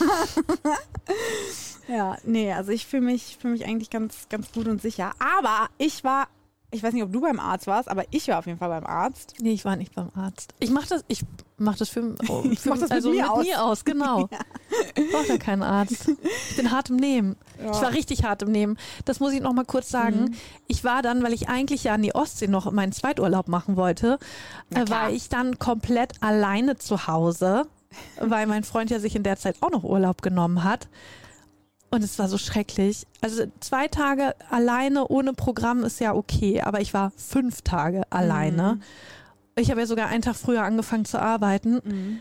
Ja, 1.87 2.17
nee, 2.23 2.53
also 2.53 2.71
ich 2.71 2.85
fühle 2.85 3.01
mich, 3.01 3.37
fühl 3.41 3.51
mich 3.51 3.65
eigentlich 3.65 3.89
ganz, 3.89 4.29
ganz 4.29 4.51
gut 4.51 4.67
und 4.67 4.81
sicher. 4.81 5.11
Aber 5.19 5.69
ich 5.77 6.03
war, 6.03 6.27
ich 6.71 6.81
weiß 6.81 6.93
nicht, 6.93 7.03
ob 7.03 7.11
du 7.11 7.19
beim 7.19 7.39
Arzt 7.39 7.67
warst, 7.67 7.89
aber 7.89 8.05
ich 8.11 8.27
war 8.29 8.39
auf 8.39 8.45
jeden 8.45 8.59
Fall 8.59 8.69
beim 8.69 8.85
Arzt. 8.85 9.33
nee, 9.41 9.51
ich 9.51 9.65
war 9.65 9.75
nicht 9.75 9.93
beim 9.93 10.09
Arzt. 10.15 10.53
Ich 10.59 10.69
mach 10.69 10.87
das, 10.87 11.03
ich 11.09 11.25
mach 11.61 11.77
das 11.77 11.89
für, 11.89 12.15
oh, 12.27 12.43
Ich 12.49 12.59
für 12.59 12.69
mach 12.69 12.77
das 12.77 12.89
mit 12.89 12.91
also 12.91 13.09
mir 13.09 13.21
mit 13.21 13.29
aus. 13.31 13.45
mir 13.45 13.63
aus, 13.63 13.85
genau. 13.85 14.29
Ich 14.95 15.11
brauche 15.11 15.27
da 15.27 15.37
keinen 15.37 15.63
Arzt. 15.63 16.09
Ich 16.49 16.55
bin 16.55 16.71
hart 16.71 16.89
im 16.89 16.95
Nehmen. 16.95 17.35
Ja. 17.61 17.71
Ich 17.71 17.81
war 17.81 17.91
richtig 17.91 18.23
hart 18.23 18.41
im 18.41 18.51
Nehmen. 18.51 18.77
Das 19.03 19.19
muss 19.19 19.33
ich 19.33 19.41
noch 19.41 19.51
mal 19.53 19.65
kurz 19.65 19.89
sagen. 19.89 20.25
Mhm. 20.25 20.33
Ich 20.67 20.83
war 20.83 21.01
dann, 21.01 21.23
weil 21.23 21.33
ich 21.33 21.49
eigentlich 21.49 21.83
ja 21.83 21.93
an 21.93 22.01
die 22.01 22.15
Ostsee 22.15 22.47
noch 22.47 22.71
meinen 22.71 22.93
Zweiturlaub 22.93 23.47
machen 23.49 23.75
wollte, 23.75 24.17
äh, 24.73 24.89
war 24.89 25.11
ich 25.11 25.27
dann 25.27 25.59
komplett 25.59 26.13
alleine 26.21 26.77
zu 26.77 27.07
Hause, 27.07 27.65
weil 28.19 28.47
mein 28.47 28.63
Freund 28.63 28.89
ja 28.91 28.99
sich 28.99 29.15
in 29.15 29.23
der 29.23 29.35
Zeit 29.37 29.57
auch 29.59 29.71
noch 29.71 29.83
Urlaub 29.83 30.21
genommen 30.21 30.63
hat. 30.63 30.87
Und 31.93 32.03
es 32.05 32.17
war 32.17 32.29
so 32.29 32.37
schrecklich. 32.37 33.05
Also 33.19 33.43
zwei 33.59 33.89
Tage 33.89 34.33
alleine 34.49 35.07
ohne 35.09 35.33
Programm 35.33 35.83
ist 35.83 35.99
ja 35.99 36.15
okay, 36.15 36.61
aber 36.61 36.79
ich 36.79 36.93
war 36.93 37.11
fünf 37.17 37.61
Tage 37.63 38.03
alleine. 38.09 38.75
Mhm. 38.75 38.81
Ich 39.55 39.69
habe 39.69 39.81
ja 39.81 39.87
sogar 39.87 40.07
einen 40.07 40.21
Tag 40.21 40.35
früher 40.35 40.63
angefangen 40.63 41.05
zu 41.05 41.19
arbeiten. 41.21 41.81
Mhm. 41.83 42.19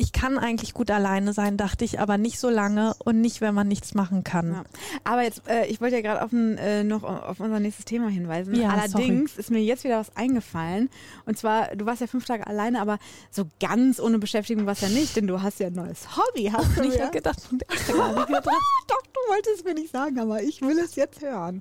Ich 0.00 0.12
kann 0.12 0.38
eigentlich 0.38 0.74
gut 0.74 0.92
alleine 0.92 1.32
sein, 1.32 1.56
dachte 1.56 1.84
ich, 1.84 1.98
aber 1.98 2.18
nicht 2.18 2.38
so 2.38 2.48
lange 2.48 2.94
und 3.04 3.20
nicht, 3.20 3.40
wenn 3.40 3.52
man 3.52 3.66
nichts 3.66 3.94
machen 3.94 4.22
kann. 4.22 4.52
Ja. 4.52 4.64
Aber 5.02 5.22
jetzt, 5.22 5.42
äh, 5.48 5.66
ich 5.66 5.80
wollte 5.80 5.96
ja 5.96 6.02
gerade 6.02 6.22
auf 6.22 6.30
ein, 6.30 6.56
äh, 6.56 6.84
noch 6.84 7.02
auf 7.02 7.40
unser 7.40 7.58
nächstes 7.58 7.84
Thema 7.84 8.08
hinweisen. 8.08 8.54
Ja, 8.54 8.68
Allerdings 8.68 9.36
ist 9.36 9.50
mir 9.50 9.58
jetzt 9.58 9.82
wieder 9.82 9.98
was 9.98 10.16
eingefallen. 10.16 10.88
Und 11.26 11.36
zwar, 11.36 11.74
du 11.74 11.84
warst 11.84 12.00
ja 12.00 12.06
fünf 12.06 12.26
Tage 12.26 12.46
alleine, 12.46 12.80
aber 12.80 13.00
so 13.32 13.46
ganz 13.58 13.98
ohne 13.98 14.20
Beschäftigung 14.20 14.66
warst 14.66 14.82
ja 14.82 14.88
nicht, 14.88 15.16
denn 15.16 15.26
du 15.26 15.42
hast 15.42 15.58
ja 15.58 15.66
ein 15.66 15.72
neues 15.72 16.16
Hobby. 16.16 16.44
Hast 16.44 16.76
du 16.76 16.82
Und 16.82 16.88
ich 16.90 16.94
ja? 16.94 17.06
habe 17.06 17.12
gedacht, 17.12 17.40
du 17.50 17.56
denkst 17.56 17.88
ja 17.88 17.96
gar 17.96 18.14
nicht 18.14 18.28
mehr 18.28 18.40
dran. 18.40 18.54
Doch, 18.86 19.02
du 19.02 19.32
wolltest 19.32 19.56
es 19.56 19.64
mir 19.64 19.74
nicht 19.74 19.90
sagen, 19.90 20.20
aber 20.20 20.44
ich 20.44 20.62
will 20.62 20.78
es 20.78 20.94
jetzt 20.94 21.22
hören. 21.22 21.60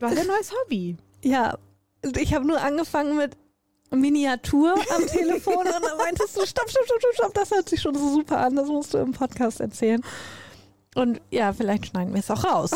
Du 0.00 0.06
hast 0.06 0.14
ja 0.14 0.22
ein 0.22 0.26
neues 0.26 0.52
Hobby. 0.52 0.96
Ja, 1.22 1.58
ich 2.18 2.34
habe 2.34 2.46
nur 2.46 2.62
angefangen 2.62 3.18
mit 3.18 3.36
Miniatur 3.90 4.74
am 4.94 5.06
Telefon 5.06 5.58
und 5.58 5.66
dann 5.66 5.96
meintest 5.98 6.36
du, 6.36 6.46
stopp, 6.46 6.68
stopp, 6.68 6.84
stopp, 6.84 6.98
stopp, 6.98 7.14
stopp, 7.14 7.34
das 7.34 7.50
hört 7.50 7.68
sich 7.68 7.80
schon 7.80 7.94
so 7.94 8.08
super 8.14 8.38
an, 8.38 8.56
das 8.56 8.68
musst 8.68 8.94
du 8.94 8.98
im 8.98 9.12
Podcast 9.12 9.60
erzählen. 9.60 10.02
Und 10.94 11.20
ja, 11.30 11.52
vielleicht 11.52 11.86
schneiden 11.86 12.14
wir 12.14 12.20
es 12.20 12.30
auch 12.30 12.44
raus. 12.44 12.70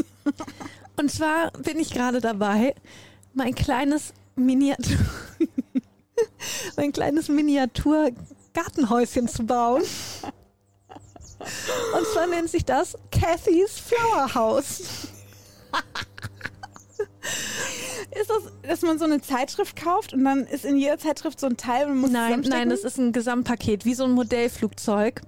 und 0.96 1.10
zwar 1.10 1.50
bin 1.52 1.78
ich 1.78 1.92
gerade 1.92 2.20
dabei, 2.20 2.74
mein 3.34 3.54
kleines 3.54 4.12
Miniatur, 4.34 4.98
mein 6.76 6.92
kleines 6.92 7.28
Miniatur 7.28 8.10
Gartenhäuschen 8.54 9.28
zu 9.28 9.44
bauen. 9.44 9.82
Und 11.96 12.06
zwar 12.12 12.26
nennt 12.26 12.48
sich 12.48 12.64
das 12.64 12.96
Cathy's 13.10 13.78
Flower 13.78 14.34
House. 14.34 14.82
Ist 18.10 18.30
das, 18.30 18.42
dass 18.62 18.82
man 18.82 18.98
so 18.98 19.04
eine 19.04 19.20
Zeitschrift 19.20 19.76
kauft 19.76 20.12
und 20.12 20.24
dann 20.24 20.46
ist 20.46 20.64
in 20.64 20.76
jeder 20.76 20.98
Zeitschrift 20.98 21.40
so 21.40 21.46
ein 21.46 21.56
Teil 21.56 21.84
und 21.86 21.92
man 21.92 22.00
muss 22.00 22.10
Nein, 22.10 22.40
nein, 22.48 22.70
das 22.70 22.84
ist 22.84 22.98
ein 22.98 23.12
Gesamtpaket, 23.12 23.84
wie 23.84 23.94
so 23.94 24.04
ein 24.04 24.12
Modellflugzeug. 24.12 25.22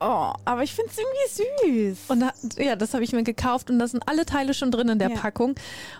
Oh, 0.00 0.32
aber 0.44 0.62
ich 0.62 0.74
finde 0.74 0.90
es 0.90 0.98
irgendwie 0.98 1.90
süß. 1.92 1.98
Und 2.08 2.20
da, 2.20 2.32
ja, 2.62 2.76
das 2.76 2.92
habe 2.94 3.04
ich 3.04 3.12
mir 3.12 3.22
gekauft 3.22 3.70
und 3.70 3.78
da 3.78 3.86
sind 3.88 4.06
alle 4.08 4.26
Teile 4.26 4.52
schon 4.54 4.70
drin 4.70 4.88
in 4.88 4.98
der 4.98 5.10
Ja. 5.10 5.16
Packung. 5.16 5.54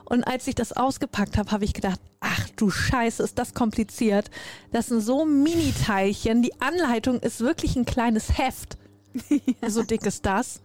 Und 0.05 0.25
als 0.25 0.47
ich 0.47 0.55
das 0.55 0.73
ausgepackt 0.73 1.37
habe, 1.39 1.51
habe 1.51 1.65
ich 1.65 1.73
gedacht, 1.73 2.01
ach 2.21 2.49
du 2.57 2.71
Scheiße, 2.71 3.23
ist 3.23 3.39
das 3.39 3.55
kompliziert. 3.55 4.31
Das 4.73 4.89
sind 4.89 5.01
so 5.01 5.25
Mini-Teilchen. 5.25 6.43
Die 6.43 6.61
Anleitung 6.61 7.21
ist 7.21 7.41
wirklich 7.41 7.77
ein 7.77 7.85
kleines 7.85 8.39
Heft. 8.39 8.77
So 9.69 9.83
dick 9.83 10.05
ist 10.07 10.27
das. 10.27 10.61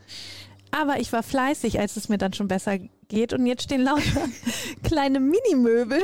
Aber 0.71 0.99
ich 0.99 1.13
war 1.13 1.23
fleißig, 1.23 1.79
als 1.79 1.95
es 1.95 2.09
mir 2.09 2.17
dann 2.17 2.33
schon 2.33 2.47
besser 2.47 2.77
geht. 3.09 3.33
Und 3.33 3.45
jetzt 3.45 3.63
stehen 3.63 3.81
lauter 3.81 4.01
kleine 4.83 5.19
Minimöbel 5.19 6.01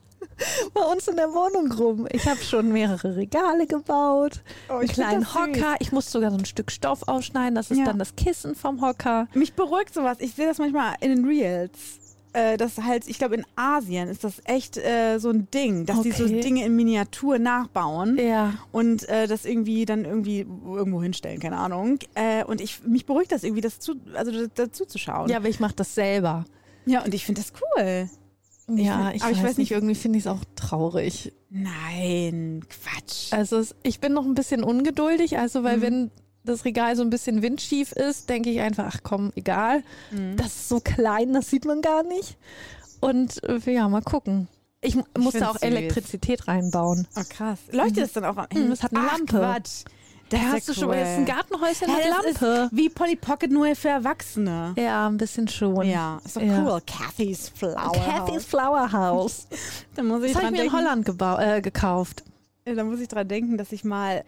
bei 0.74 0.82
uns 0.82 1.08
in 1.08 1.16
der 1.16 1.28
Wohnung 1.32 1.72
rum. 1.72 2.06
Ich 2.12 2.26
habe 2.26 2.40
schon 2.42 2.72
mehrere 2.72 3.16
Regale 3.16 3.66
gebaut, 3.66 4.42
Oh, 4.68 4.74
einen 4.74 4.88
kleinen. 4.88 5.34
Hocker. 5.34 5.76
Ich 5.78 5.92
muss 5.92 6.10
sogar 6.10 6.30
so 6.30 6.36
ein 6.36 6.44
Stück 6.44 6.70
Stoff 6.70 7.06
ausschneiden. 7.08 7.54
Das 7.54 7.70
ist 7.70 7.78
Ja. 7.78 7.84
dann 7.86 7.98
das 7.98 8.14
Kissen 8.16 8.54
vom 8.54 8.80
Hocker. 8.82 9.28
Mich 9.34 9.54
beruhigt 9.54 9.94
sowas. 9.94 10.18
Ich 10.20 10.34
sehe 10.34 10.46
das 10.46 10.58
manchmal 10.58 10.96
in 11.00 11.10
den 11.14 11.24
Reels. 11.24 12.00
Äh, 12.34 12.56
das 12.56 12.78
halt, 12.78 13.06
ich 13.08 13.18
glaube, 13.18 13.34
in 13.34 13.44
Asien 13.56 14.08
ist 14.08 14.24
das 14.24 14.40
echt 14.44 14.78
äh, 14.78 15.18
so 15.18 15.28
ein 15.30 15.48
Ding, 15.50 15.84
dass 15.84 16.00
die 16.00 16.12
so 16.12 16.24
Okay. 16.24 16.40
Dinge 16.40 16.64
in 16.64 16.74
Miniatur 16.76 17.38
nachbauen. 17.38 18.16
Ja. 18.18 18.54
und 18.72 19.06
äh, 19.08 19.26
das 19.26 19.44
irgendwie 19.44 19.84
dann 19.84 20.04
irgendwie 20.06 20.46
irgendwo 20.64 21.02
hinstellen, 21.02 21.40
keine 21.40 21.58
Ahnung. 21.58 21.98
Äh, 22.14 22.44
und 22.44 22.60
ich 22.62 22.82
mich 22.84 23.04
beruhigt 23.04 23.32
das 23.32 23.44
irgendwie, 23.44 23.60
das 23.60 23.80
zu, 23.80 23.96
also 24.14 24.46
dazu 24.54 24.86
zu 24.86 24.98
schauen. 24.98 25.28
Ja, 25.28 25.36
aber 25.36 25.48
ich 25.48 25.60
mache 25.60 25.74
das 25.76 25.94
selber. 25.94 26.44
ja, 26.86 27.04
und 27.04 27.12
ich 27.12 27.26
finde 27.26 27.42
das 27.42 27.52
cool. 27.60 28.08
Ja, 28.68 29.06
find- 29.06 29.16
ich, 29.16 29.22
aber 29.22 29.32
ich 29.32 29.38
weiß, 29.38 29.42
nicht, 29.44 29.58
nicht- 29.58 29.70
irgendwie 29.72 29.94
finde 29.94 30.18
ich 30.18 30.24
es 30.24 30.30
auch 30.30 30.40
traurig. 30.56 31.32
Nein, 31.50 32.64
Quatsch. 32.68 33.32
Also 33.32 33.58
es, 33.58 33.74
ich 33.82 34.00
bin 34.00 34.12
noch 34.14 34.24
ein 34.24 34.34
bisschen 34.34 34.62
ungeduldig, 34.64 35.36
also 35.38 35.62
weil 35.64 35.76
Mhm. 35.78 35.82
wenn 35.82 36.10
das 36.44 36.64
Regal 36.64 36.96
so 36.96 37.02
ein 37.02 37.10
bisschen 37.10 37.42
windschief 37.42 37.92
ist, 37.92 38.28
denke 38.28 38.50
ich 38.50 38.60
einfach, 38.60 38.86
ach 38.94 39.00
komm, 39.02 39.32
egal. 39.36 39.82
Mhm. 40.10 40.36
Das 40.36 40.46
ist 40.48 40.68
so 40.68 40.80
klein, 40.80 41.32
das 41.32 41.48
sieht 41.50 41.64
man 41.64 41.82
gar 41.82 42.02
nicht. 42.02 42.36
Und 43.00 43.42
äh, 43.44 43.58
ja, 43.72 43.88
mal 43.88 44.02
gucken. 44.02 44.48
Ich, 44.80 44.96
mu- 44.96 45.04
musste 45.16 45.38
find's 45.38 45.48
auch 45.48 45.52
süß. 45.54 45.62
Elektrizität 45.62 46.48
reinbauen. 46.48 47.06
Oh 47.16 47.22
krass. 47.28 47.58
Leuchtet 47.70 48.04
es 48.06 48.12
dann 48.12 48.24
auch 48.24 48.36
am 48.36 48.46
Mhm, 48.52 48.72
es 48.72 48.82
hat 48.82 48.92
eine 48.94 49.06
Ach, 49.08 49.12
Lampe. 49.18 49.38
Quatsch. 49.38 49.84
Da 50.28 50.38
hast 50.38 50.66
du 50.68 50.72
schon 50.74 50.86
mal 50.88 50.94
cool. 50.94 51.00
jetzt 51.00 51.18
ein 51.18 51.26
Gartenhäuschen 51.26 51.88
Hä, 51.88 51.94
mit 51.94 52.40
Lampe. 52.40 52.68
Wie 52.72 52.88
Polly 52.88 53.16
Pocket 53.16 53.50
nur 53.52 53.76
für 53.76 53.90
Erwachsene. 53.90 54.72
Ja, 54.78 55.06
ein 55.06 55.18
bisschen 55.18 55.46
schon. 55.46 55.86
Ja, 55.86 56.20
ist 56.24 56.36
doch 56.36 56.40
Ja. 56.42 56.64
cool. 56.64 56.80
Cathy's 56.86 57.50
Flower. 57.50 57.92
Cathy's 57.92 58.44
Flower 58.46 58.90
House. 58.90 59.46
Da 59.94 60.02
muss 60.02 60.22
ich 60.24 60.32
Das 60.32 60.42
habe 60.42 60.46
ich 60.46 60.50
mir 60.52 60.64
in 60.64 60.70
denken. 60.70 60.76
Holland 60.86 61.04
gebau 61.04 61.38
äh, 61.38 61.60
gekauft. 61.60 62.24
Äh, 62.64 62.74
Da 62.74 62.82
muss 62.82 62.98
ich 62.98 63.08
dran 63.08 63.28
denken, 63.28 63.58
dass 63.58 63.72
ich 63.72 63.84
mal 63.84 64.24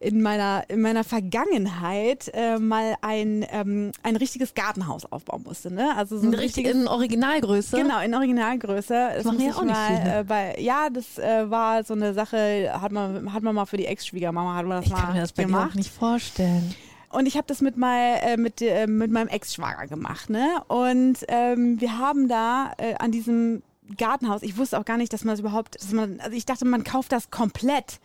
in 0.00 0.22
meiner, 0.22 0.64
in 0.68 0.80
meiner 0.80 1.04
Vergangenheit 1.04 2.30
äh, 2.34 2.58
mal 2.58 2.94
ein, 3.02 3.44
ähm, 3.50 3.92
ein 4.02 4.16
richtiges 4.16 4.54
Gartenhaus 4.54 5.04
aufbauen 5.10 5.42
musste. 5.44 5.72
Ne? 5.72 5.94
Also 5.96 6.18
so 6.18 6.26
ein 6.26 6.32
In, 6.32 6.38
richtig, 6.38 6.66
in 6.66 6.88
Originalgröße. 6.88 7.76
Genau, 7.76 8.00
in 8.00 8.14
Originalgröße. 8.14 9.10
Das 9.16 9.24
machen 9.24 9.36
muss 9.38 9.46
ja 9.46 9.52
auch 9.54 9.62
nicht 9.64 9.74
mal, 9.74 10.00
viele. 10.02 10.18
äh, 10.20 10.24
bei, 10.24 10.56
ja, 10.60 10.88
das 10.90 11.18
äh, 11.18 11.50
war 11.50 11.84
so 11.84 11.94
eine 11.94 12.14
Sache, 12.14 12.70
hat 12.80 12.92
man, 12.92 13.32
hat 13.32 13.42
man 13.42 13.54
mal 13.54 13.66
für 13.66 13.76
die 13.76 13.86
Ex-Schwiegermama 13.86 14.54
hat 14.56 14.66
man 14.66 14.78
das 14.78 14.86
Ich 14.86 14.92
mal 14.92 15.00
kann 15.00 15.14
mir 15.14 15.20
das 15.20 15.32
bei 15.32 15.42
dir 15.44 15.48
gemacht. 15.48 15.70
auch 15.72 15.74
nicht 15.74 15.90
vorstellen. 15.92 16.74
Und 17.10 17.26
ich 17.26 17.36
habe 17.36 17.46
das 17.46 17.60
mit, 17.60 17.76
mal, 17.76 18.16
äh, 18.22 18.36
mit, 18.36 18.60
äh, 18.60 18.86
mit 18.88 19.12
meinem 19.12 19.28
Ex-Schwager 19.28 19.86
gemacht. 19.86 20.30
Ne? 20.30 20.48
Und 20.66 21.18
ähm, 21.28 21.80
wir 21.80 21.98
haben 21.98 22.28
da 22.28 22.72
äh, 22.78 22.94
an 22.98 23.12
diesem 23.12 23.62
Gartenhaus, 23.96 24.42
ich 24.42 24.56
wusste 24.56 24.78
auch 24.80 24.84
gar 24.84 24.96
nicht, 24.96 25.12
dass 25.12 25.24
man 25.24 25.34
das 25.34 25.40
überhaupt, 25.40 25.76
dass 25.76 25.92
man, 25.92 26.18
also 26.20 26.36
ich 26.36 26.46
dachte, 26.46 26.64
man 26.64 26.82
kauft 26.84 27.12
das 27.12 27.30
komplett. 27.30 28.00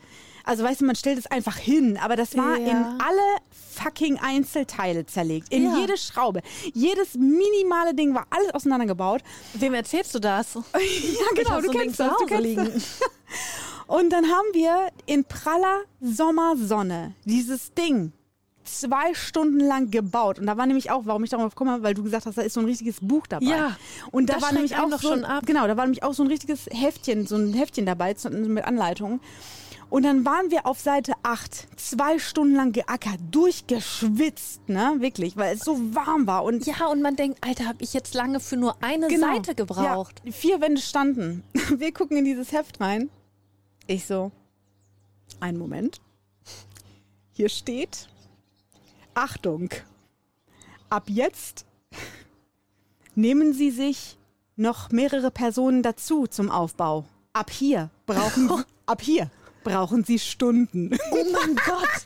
Also 0.49 0.63
weißt 0.63 0.81
du, 0.81 0.85
man 0.85 0.95
stellt 0.95 1.19
es 1.19 1.27
einfach 1.27 1.57
hin, 1.57 1.99
aber 2.01 2.15
das 2.15 2.35
war 2.35 2.57
Ja. 2.57 2.71
in 2.71 2.77
alle 2.77 3.21
fucking 3.75 4.17
Einzelteile 4.19 5.05
zerlegt. 5.05 5.53
In 5.53 5.65
Ja. 5.65 5.77
jede 5.77 5.95
Schraube. 5.95 6.41
Jedes 6.73 7.13
minimale 7.13 7.93
Ding 7.93 8.15
war 8.15 8.25
alles 8.31 8.51
auseinandergebaut. 8.55 9.21
Wem 9.53 9.75
erzählst 9.75 10.15
du 10.15 10.19
das? 10.19 10.55
Ja, 10.73 11.35
genau, 11.35 11.61
du 11.61 11.69
kennst 11.69 11.99
das. 11.99 12.17
Du 12.17 12.25
kennst 12.25 12.31
das. 12.57 12.65
liegen. 12.65 12.83
Und 13.87 14.09
dann 14.11 14.25
haben 14.25 14.47
wir 14.53 14.89
in 15.05 15.23
praller 15.23 15.81
Sommersonne 16.01 17.13
dieses 17.25 17.73
Ding 17.75 18.11
zwei 18.63 19.13
Stunden 19.13 19.59
lang 19.59 19.91
gebaut. 19.91 20.39
Und 20.39 20.47
da 20.47 20.57
war 20.57 20.65
nämlich 20.65 20.89
auch, 20.91 21.01
warum 21.05 21.23
ich 21.23 21.29
darauf 21.29 21.53
komme, 21.55 21.81
weil 21.83 21.93
du 21.93 22.03
gesagt 22.03 22.25
hast, 22.25 22.37
da 22.39 22.41
ist 22.43 22.53
so 22.53 22.59
ein 22.59 22.65
richtiges 22.65 22.97
Buch 23.01 23.25
dabei. 23.27 23.45
Ja, 23.45 23.77
Und 24.11 24.29
da 24.29 24.35
das 24.35 24.43
war 24.43 24.51
nämlich 24.51 24.75
auch 24.77 24.89
so, 24.91 24.97
schon 25.09 25.25
ab. 25.25 25.43
genau, 25.45 25.67
da 25.67 25.75
war 25.77 25.85
nämlich 25.85 26.01
auch 26.03 26.13
so 26.13 26.23
ein 26.23 26.27
richtiges 26.27 26.67
Heftchen, 26.71 27.25
so 27.27 27.35
ein 27.35 27.53
Heftchen 27.53 27.85
dabei 27.85 28.15
mit 28.31 28.63
Anleitungen. 28.63 29.19
Und 29.89 30.03
dann 30.03 30.23
waren 30.23 30.51
wir 30.51 30.67
auf 30.67 30.79
Seite 30.79 31.13
8, 31.23 31.67
zwei 31.79 32.19
Stunden 32.19 32.53
lang 32.55 32.73
geackert, 32.73 33.19
durchgeschwitzt, 33.31 34.69
ne, 34.69 34.95
wirklich, 34.99 35.35
weil 35.35 35.55
es 35.55 35.61
so 35.61 35.77
warm 35.95 36.27
war. 36.27 36.43
Und 36.43 36.65
Ja, 36.67 36.87
und 36.87 37.01
man 37.01 37.15
denkt, 37.15 37.39
Alter, 37.45 37.65
habe 37.65 37.81
ich 37.81 37.93
jetzt 37.93 38.13
lange 38.13 38.39
für 38.39 38.55
nur 38.55 38.75
eine 38.83 39.07
Genau. 39.07 39.33
Seite 39.33 39.55
gebraucht. 39.55 40.21
Ja, 40.23 40.31
vier 40.31 40.61
Wände 40.61 40.81
standen. 40.81 41.43
Wir 41.75 41.91
gucken 41.91 42.17
in 42.17 42.25
dieses 42.25 42.51
Heft 42.51 42.79
rein. 42.79 43.09
Ich 43.87 44.05
so, 44.05 44.31
einen 45.39 45.57
Moment. 45.57 45.99
Hier 47.31 47.49
steht, 47.49 48.09
Achtung, 49.15 49.69
ab 50.89 51.05
jetzt 51.07 51.65
nehmen 53.15 53.53
Sie 53.53 53.71
sich 53.71 54.17
noch 54.55 54.91
mehrere 54.91 55.31
Personen 55.31 55.81
dazu 55.81 56.27
zum 56.27 56.51
Aufbau. 56.51 57.05
Ab 57.33 57.49
hier 57.49 57.89
brauchen, 58.05 58.51
ab 58.85 59.01
hier 59.01 59.31
brauchen 59.73 60.03
Sie 60.03 60.19
Stunden. 60.19 60.97
Oh 61.11 61.15
mein 61.31 61.55
Gott. 61.55 62.05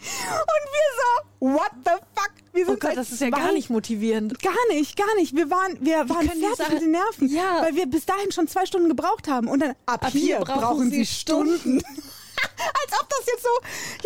Und 0.00 0.64
wir 0.72 0.88
so, 0.96 1.48
what 1.56 1.70
the 1.84 1.90
fuck? 2.14 2.30
Wir 2.52 2.64
Oh 2.64 2.70
sind 2.70 2.80
Gott, 2.80 2.90
seit 2.90 2.96
das 2.98 3.12
ist 3.12 3.20
ja 3.20 3.30
gar 3.30 3.52
nicht 3.52 3.70
motivierend. 3.70 4.40
Gar 4.42 4.54
nicht, 4.70 4.96
gar 4.96 5.14
nicht. 5.16 5.34
Wir 5.36 5.50
waren, 5.50 5.76
wir 5.80 6.08
waren 6.08 6.28
fertig 6.28 6.72
mit 6.72 6.82
den 6.82 6.90
Nerven, 6.92 7.28
Ja. 7.28 7.62
weil 7.62 7.74
wir 7.76 7.86
bis 7.86 8.06
dahin 8.06 8.32
schon 8.32 8.48
zwei 8.48 8.66
Stunden 8.66 8.88
gebraucht 8.88 9.28
haben. 9.28 9.48
Und 9.48 9.60
dann 9.60 9.70
ab, 9.86 10.04
Ab 10.04 10.12
hier, 10.12 10.20
hier 10.20 10.38
brauchen, 10.40 10.60
brauchen 10.60 10.90
sie 10.90 11.04
Sie 11.04 11.06
Stunden. 11.06 11.78
Als 11.82 13.00
ob 13.00 13.08
das 13.08 13.26
jetzt 13.26 13.42
so, 13.42 13.48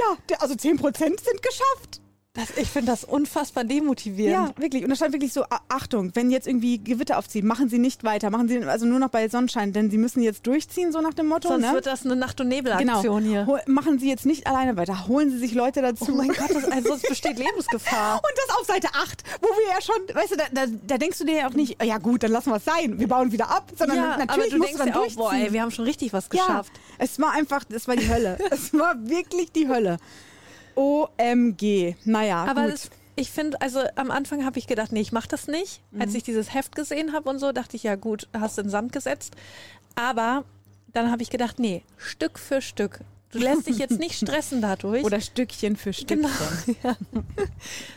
ja, 0.02 0.16
der- 0.28 0.42
also 0.42 0.54
10 0.54 0.76
Prozent 0.78 1.20
sind 1.20 1.42
geschafft. 1.42 2.00
Das, 2.34 2.48
ich 2.56 2.68
finde 2.70 2.90
das 2.90 3.04
unfassbar 3.04 3.62
demotivierend. 3.62 4.56
Ja, 4.56 4.62
wirklich. 4.62 4.82
Und 4.82 4.88
da 4.88 4.96
stand 4.96 5.12
wirklich 5.12 5.34
so, 5.34 5.44
Achtung, 5.68 6.12
wenn 6.14 6.30
jetzt 6.30 6.46
irgendwie 6.46 6.78
Gewitter 6.78 7.18
aufziehen, 7.18 7.46
machen 7.46 7.68
Sie 7.68 7.76
nicht 7.76 8.04
weiter. 8.04 8.30
Machen 8.30 8.48
Sie 8.48 8.64
also 8.64 8.86
nur 8.86 8.98
noch 8.98 9.10
bei 9.10 9.28
Sonnenschein, 9.28 9.74
denn 9.74 9.90
Sie 9.90 9.98
müssen 9.98 10.22
jetzt 10.22 10.46
durchziehen, 10.46 10.92
so 10.92 11.02
nach 11.02 11.12
dem 11.12 11.26
Motto. 11.26 11.48
Sonst 11.48 11.66
ne? 11.66 11.74
wird 11.74 11.84
das 11.84 12.06
eine 12.06 12.16
Nacht- 12.16 12.40
und 12.40 12.48
genau. 12.48 12.72
Nebelaktion 12.72 13.22
hier. 13.22 13.44
Hol- 13.46 13.60
Machen 13.66 13.98
Sie 13.98 14.08
jetzt 14.08 14.24
nicht 14.24 14.46
alleine 14.46 14.78
weiter. 14.78 15.08
Holen 15.08 15.30
Sie 15.30 15.36
sich 15.36 15.52
Leute 15.52 15.82
dazu. 15.82 16.06
Oh 16.08 16.14
mein 16.14 16.28
Gott, 16.28 16.48
das, 16.54 16.64
also 16.64 16.88
sonst 16.88 17.02
besteht 17.10 17.36
Lebensgefahr. 17.36 18.14
Und 18.14 18.32
das 18.46 18.56
auf 18.56 18.66
Seite 18.66 18.88
8, 18.94 19.24
wo 19.42 19.48
wir 19.48 19.68
ja 19.68 19.82
schon, 19.82 20.16
weißt 20.16 20.32
du, 20.32 20.36
da, 20.36 20.44
da, 20.52 20.72
da 20.86 20.96
denkst 20.96 21.18
du 21.18 21.24
dir 21.26 21.36
ja 21.36 21.48
auch 21.48 21.54
nicht, 21.54 21.84
ja 21.84 21.98
gut, 21.98 22.22
dann 22.22 22.30
lassen 22.30 22.48
wir 22.48 22.56
es 22.56 22.64
sein, 22.64 22.98
wir 22.98 23.08
bauen 23.08 23.30
wieder 23.30 23.50
ab, 23.50 23.70
sondern 23.76 23.98
ja, 23.98 24.14
aber 24.14 24.24
natürlich 24.24 24.52
du 24.52 24.56
musst 24.56 24.70
denkst 24.70 24.82
du 24.82 24.90
dann 24.90 25.02
ja 25.02 25.06
auch, 25.06 25.16
boah, 25.16 25.34
ey, 25.34 25.52
wir 25.52 25.60
haben 25.60 25.70
schon 25.70 25.84
richtig 25.84 26.14
was 26.14 26.30
ja, 26.32 26.46
geschafft. 26.46 26.72
es 26.96 27.20
war 27.20 27.32
einfach, 27.32 27.64
es 27.68 27.86
war 27.86 27.96
die 27.96 28.08
Hölle. 28.08 28.38
es 28.50 28.72
war 28.72 28.94
wirklich 29.06 29.52
die 29.52 29.68
Hölle. 29.68 29.98
OMG. 30.74 31.96
Naja, 32.04 32.44
Aber 32.44 32.62
gut. 32.64 32.72
das, 32.72 32.90
ich 33.16 33.30
finde, 33.30 33.60
also 33.60 33.80
am 33.96 34.10
Anfang 34.10 34.44
habe 34.44 34.58
ich 34.58 34.66
gedacht, 34.66 34.92
nee, 34.92 35.00
ich 35.00 35.12
mache 35.12 35.28
das 35.28 35.46
nicht. 35.48 35.80
Mhm. 35.90 36.02
Als 36.02 36.14
ich 36.14 36.22
dieses 36.22 36.54
Heft 36.54 36.74
gesehen 36.74 37.12
habe 37.12 37.28
und 37.28 37.38
so, 37.38 37.52
dachte 37.52 37.76
ich, 37.76 37.82
ja 37.82 37.96
gut, 37.96 38.28
hast 38.32 38.56
du 38.56 38.62
in 38.62 38.66
den 38.68 38.70
Sand 38.70 38.92
gesetzt. 38.92 39.34
Aber 39.94 40.44
dann 40.92 41.10
habe 41.10 41.22
ich 41.22 41.30
gedacht, 41.30 41.58
nee, 41.58 41.82
Stück 41.96 42.38
für 42.38 42.60
Stück. 42.60 43.00
Du 43.30 43.38
lässt 43.38 43.66
dich 43.66 43.78
jetzt 43.78 43.98
nicht 43.98 44.14
stressen 44.16 44.60
dadurch, 44.60 45.04
Oder 45.04 45.20
Stückchen 45.20 45.76
für 45.76 45.92
Stückchen. 45.92 46.22
Genau. 46.22 46.76
ja. 46.84 46.96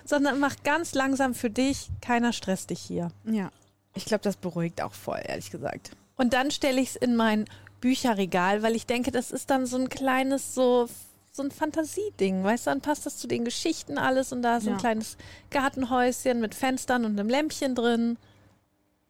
sondern 0.05 0.39
mach 0.39 0.55
ganz 0.63 0.93
langsam 0.93 1.33
für 1.33 1.49
dich. 1.49 1.89
Keiner 2.01 2.31
stresst 2.31 2.69
dich 2.69 2.79
hier. 2.79 3.11
Ja. 3.25 3.51
Ich 3.95 4.05
glaube, 4.05 4.23
das 4.23 4.37
beruhigt 4.37 4.81
auch 4.81 4.93
voll, 4.93 5.21
ehrlich 5.23 5.51
gesagt. 5.51 5.91
Und 6.17 6.33
dann 6.33 6.51
stelle 6.51 6.79
ich 6.81 6.89
es 6.89 6.95
in 6.95 7.15
mein 7.15 7.45
Bücherregal, 7.81 8.63
weil 8.63 8.75
ich 8.75 8.85
denke, 8.85 9.11
das 9.11 9.31
ist 9.31 9.49
dann 9.49 9.65
so 9.65 9.77
ein 9.77 9.89
kleines, 9.89 10.55
so, 10.55 10.87
so 11.35 11.43
ein 11.43 11.51
Fantasieding. 11.51 12.43
Weißt 12.43 12.65
du, 12.67 12.71
dann 12.71 12.81
passt 12.81 13.05
das 13.05 13.17
zu 13.17 13.27
den 13.27 13.45
Geschichten 13.45 13.97
alles 13.97 14.31
und 14.31 14.41
da 14.41 14.57
ist 14.57 14.65
Ja. 14.65 14.73
ein 14.73 14.77
kleines 14.77 15.17
Gartenhäuschen 15.51 16.39
mit 16.41 16.55
Fenstern 16.55 17.05
und 17.05 17.19
einem 17.19 17.29
Lämpchen 17.29 17.75
drin. 17.75 18.17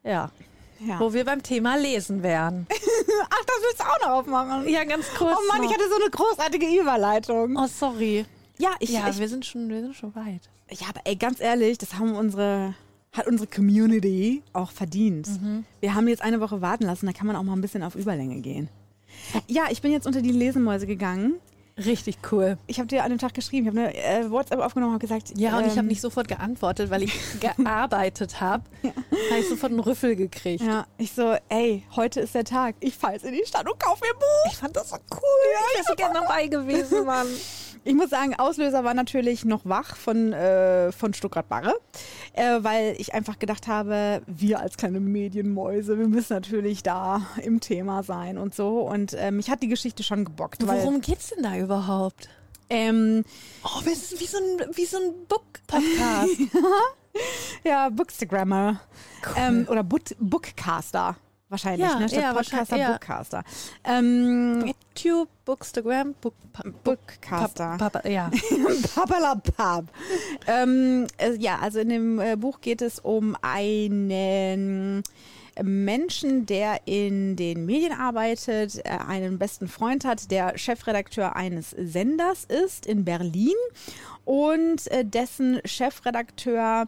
Ja, 0.04 0.32
Ja. 0.80 1.00
wo 1.00 1.14
wir 1.14 1.26
beim 1.26 1.42
Thema 1.44 1.78
Lesen 1.78 2.22
wären. 2.24 2.68
Ach, 3.30 3.46
das 3.46 3.56
willst 3.62 3.80
du 3.80 3.84
auch 3.84 4.02
noch 4.02 4.10
aufmachen? 4.20 4.68
Ja, 4.70 4.84
ganz 4.84 5.08
kurz. 5.18 5.38
Oh 5.40 5.48
Mann, 5.52 5.62
noch. 5.62 5.70
ich 5.70 5.74
hatte 5.78 5.90
so 5.90 5.96
eine 6.02 6.10
großartige 6.10 6.80
Überleitung. 6.82 7.58
Oh, 7.58 7.68
sorry. 7.68 8.26
Ja, 8.58 8.70
ich, 8.80 8.90
ja, 8.92 9.10
ich 9.10 9.20
wir 9.20 9.28
sind 9.28 9.46
schon, 9.46 9.68
wir 9.70 9.82
sind 9.82 9.96
schon 9.96 10.16
weit. 10.16 10.42
Ja, 10.72 10.88
aber 10.90 11.02
ey, 11.06 11.16
ganz 11.16 11.40
ehrlich, 11.40 11.78
das 11.78 11.96
haben 11.96 12.16
unsere, 12.16 12.74
hat 13.12 13.28
unsere 13.28 13.48
Community 13.48 14.42
auch 14.54 14.72
verdient. 14.72 15.28
Wir 15.82 15.94
haben 15.94 16.08
jetzt 16.08 16.22
eine 16.22 16.40
Woche 16.40 16.62
warten 16.62 16.86
lassen, 16.86 17.06
da 17.06 17.12
kann 17.14 17.28
man 17.28 17.36
auch 17.36 17.44
mal 17.44 17.54
ein 17.54 17.62
bisschen 17.62 17.84
auf 17.84 17.96
Überlänge 17.96 18.40
gehen. 18.42 18.70
Ja, 19.48 19.66
ich 19.70 19.82
bin 19.82 19.92
jetzt 19.92 20.08
unter 20.08 20.22
die 20.22 20.32
Lesemäuse 20.32 20.88
gegangen. 20.88 21.36
Richtig 21.78 22.18
cool. 22.32 22.58
Ich 22.68 22.80
habe 22.80 22.88
dir 22.88 23.04
an 23.04 23.10
dem 23.10 23.20
Tag 23.20 23.34
geschrieben, 23.34 23.68
ich 23.68 23.76
habe 23.76 23.90
eine 23.90 24.26
äh, 24.26 24.32
WhatsApp 24.32 24.60
aufgenommen 24.60 24.94
und 24.94 25.00
gesagt, 25.00 25.34
Ja, 25.38 25.58
und 25.58 25.66
ich 25.66 25.72
habe 25.72 25.82
ähm, 25.82 25.88
nicht 25.88 26.00
sofort 26.00 26.28
geantwortet, 26.30 26.90
weil 26.90 27.04
ich 27.04 27.14
gearbeitet 27.40 28.40
habe. 28.40 28.64
Habe 28.84 29.40
ich 29.40 29.50
sofort 29.50 29.72
einen 29.74 29.82
Rüffel 29.82 30.16
gekriegt. 30.16 30.64
Ja, 30.64 30.86
ich 30.98 31.12
so, 31.12 31.36
ey, 31.50 31.84
heute 31.98 32.22
ist 32.22 32.34
der 32.34 32.46
Tag. 32.46 32.76
Ich 32.80 32.96
fahr 32.96 33.12
jetzt 33.12 33.26
in 33.26 33.34
die 33.34 33.44
Stadt 33.46 33.70
und 33.70 33.78
kaufe 33.78 34.06
mir 34.06 34.12
ein 34.14 34.20
Buch. 34.20 34.52
Ich 34.52 34.58
fand 34.58 34.74
das 34.76 34.90
so 34.90 34.96
cool. 34.96 35.20
ich 35.74 35.76
wäre 35.78 35.86
so 35.90 35.96
gerne 35.96 36.14
dabei 36.22 36.48
gewesen, 36.48 37.06
Mann. 37.06 37.28
Ich 37.88 37.94
muss 37.94 38.10
sagen, 38.10 38.34
Auslöser 38.34 38.84
war 38.84 38.96
natürlich 38.96 39.46
noch 39.46 39.62
wach 39.64 39.96
von, 39.96 40.34
äh, 40.34 40.92
von 40.92 41.14
Stuttgart-Barre, 41.14 41.76
äh, 42.34 42.58
weil 42.62 42.96
ich 42.98 43.14
einfach 43.14 43.38
gedacht 43.38 43.68
habe, 43.68 44.24
wir 44.26 44.60
als 44.60 44.76
kleine 44.76 45.00
Medienmäuse, 45.00 46.00
wir 46.00 46.08
müssen 46.08 46.34
natürlich 46.34 46.82
da 46.82 47.28
im 47.44 47.60
Thema 47.60 48.02
sein 48.02 48.40
und 48.40 48.56
so. 48.56 48.80
Und 48.80 49.14
äh, 49.14 49.30
mich 49.30 49.52
hat 49.52 49.62
die 49.62 49.68
Geschichte 49.68 50.02
schon 50.02 50.26
gebockt. 50.26 50.66
Worum 50.66 51.00
geht's 51.00 51.30
denn 51.30 51.44
da 51.44 51.56
überhaupt? 51.56 52.28
Ähm, 52.72 53.24
Oh, 53.64 53.82
das 53.86 54.12
ist 54.12 54.20
wie 54.20 54.26
so 54.26 54.38
ein, 54.40 54.76
wie 54.76 54.86
so 54.86 54.98
ein 54.98 55.14
Book-Podcast. 55.28 56.40
ja, 57.64 57.90
Bookstagrammer. 57.90 58.82
Ähm, 59.38 59.68
oder 59.70 59.84
Book 59.84 60.02
Bookcaster. 60.20 61.18
Wahrscheinlich, 61.50 61.88
Ja, 61.88 62.00
ne? 62.00 62.10
Statt 62.10 62.22
ja, 62.22 62.34
Podcaster, 62.34 62.78
ja. 62.78 62.92
Bookcaster. 62.92 63.44
Ähm, 63.84 64.74
YouTube, 64.96 65.30
Bookstagram, 65.46 66.16
Book, 66.20 66.34
Bookcaster. 66.84 67.78
Papa, 67.78 68.08
ja. 68.08 68.32
Papalapap. 68.96 69.86
ähm, 70.48 71.06
äh, 71.18 71.36
ja, 71.36 71.60
also 71.60 71.80
in 71.80 71.90
dem 71.90 72.20
äh, 72.20 72.36
Buch 72.36 72.62
geht 72.62 72.82
es 72.82 73.00
um 73.00 73.38
einen 73.42 75.04
Menschen, 75.64 76.46
der 76.46 76.82
in 76.86 77.36
den 77.36 77.66
Medien 77.66 77.94
arbeitet, 77.94 78.78
äh, 78.84 78.90
einen 79.08 79.38
besten 79.38 79.68
Freund 79.68 80.04
hat, 80.04 80.32
der 80.32 80.58
Chefredakteur 80.58 81.36
eines 81.36 81.70
Senders 81.72 82.44
ist 82.46 82.86
in 82.86 83.06
Berlin 83.06 83.54
und 84.26 84.88
äh, 84.92 85.06
dessen 85.06 85.62
Chefredakteur 85.66 86.88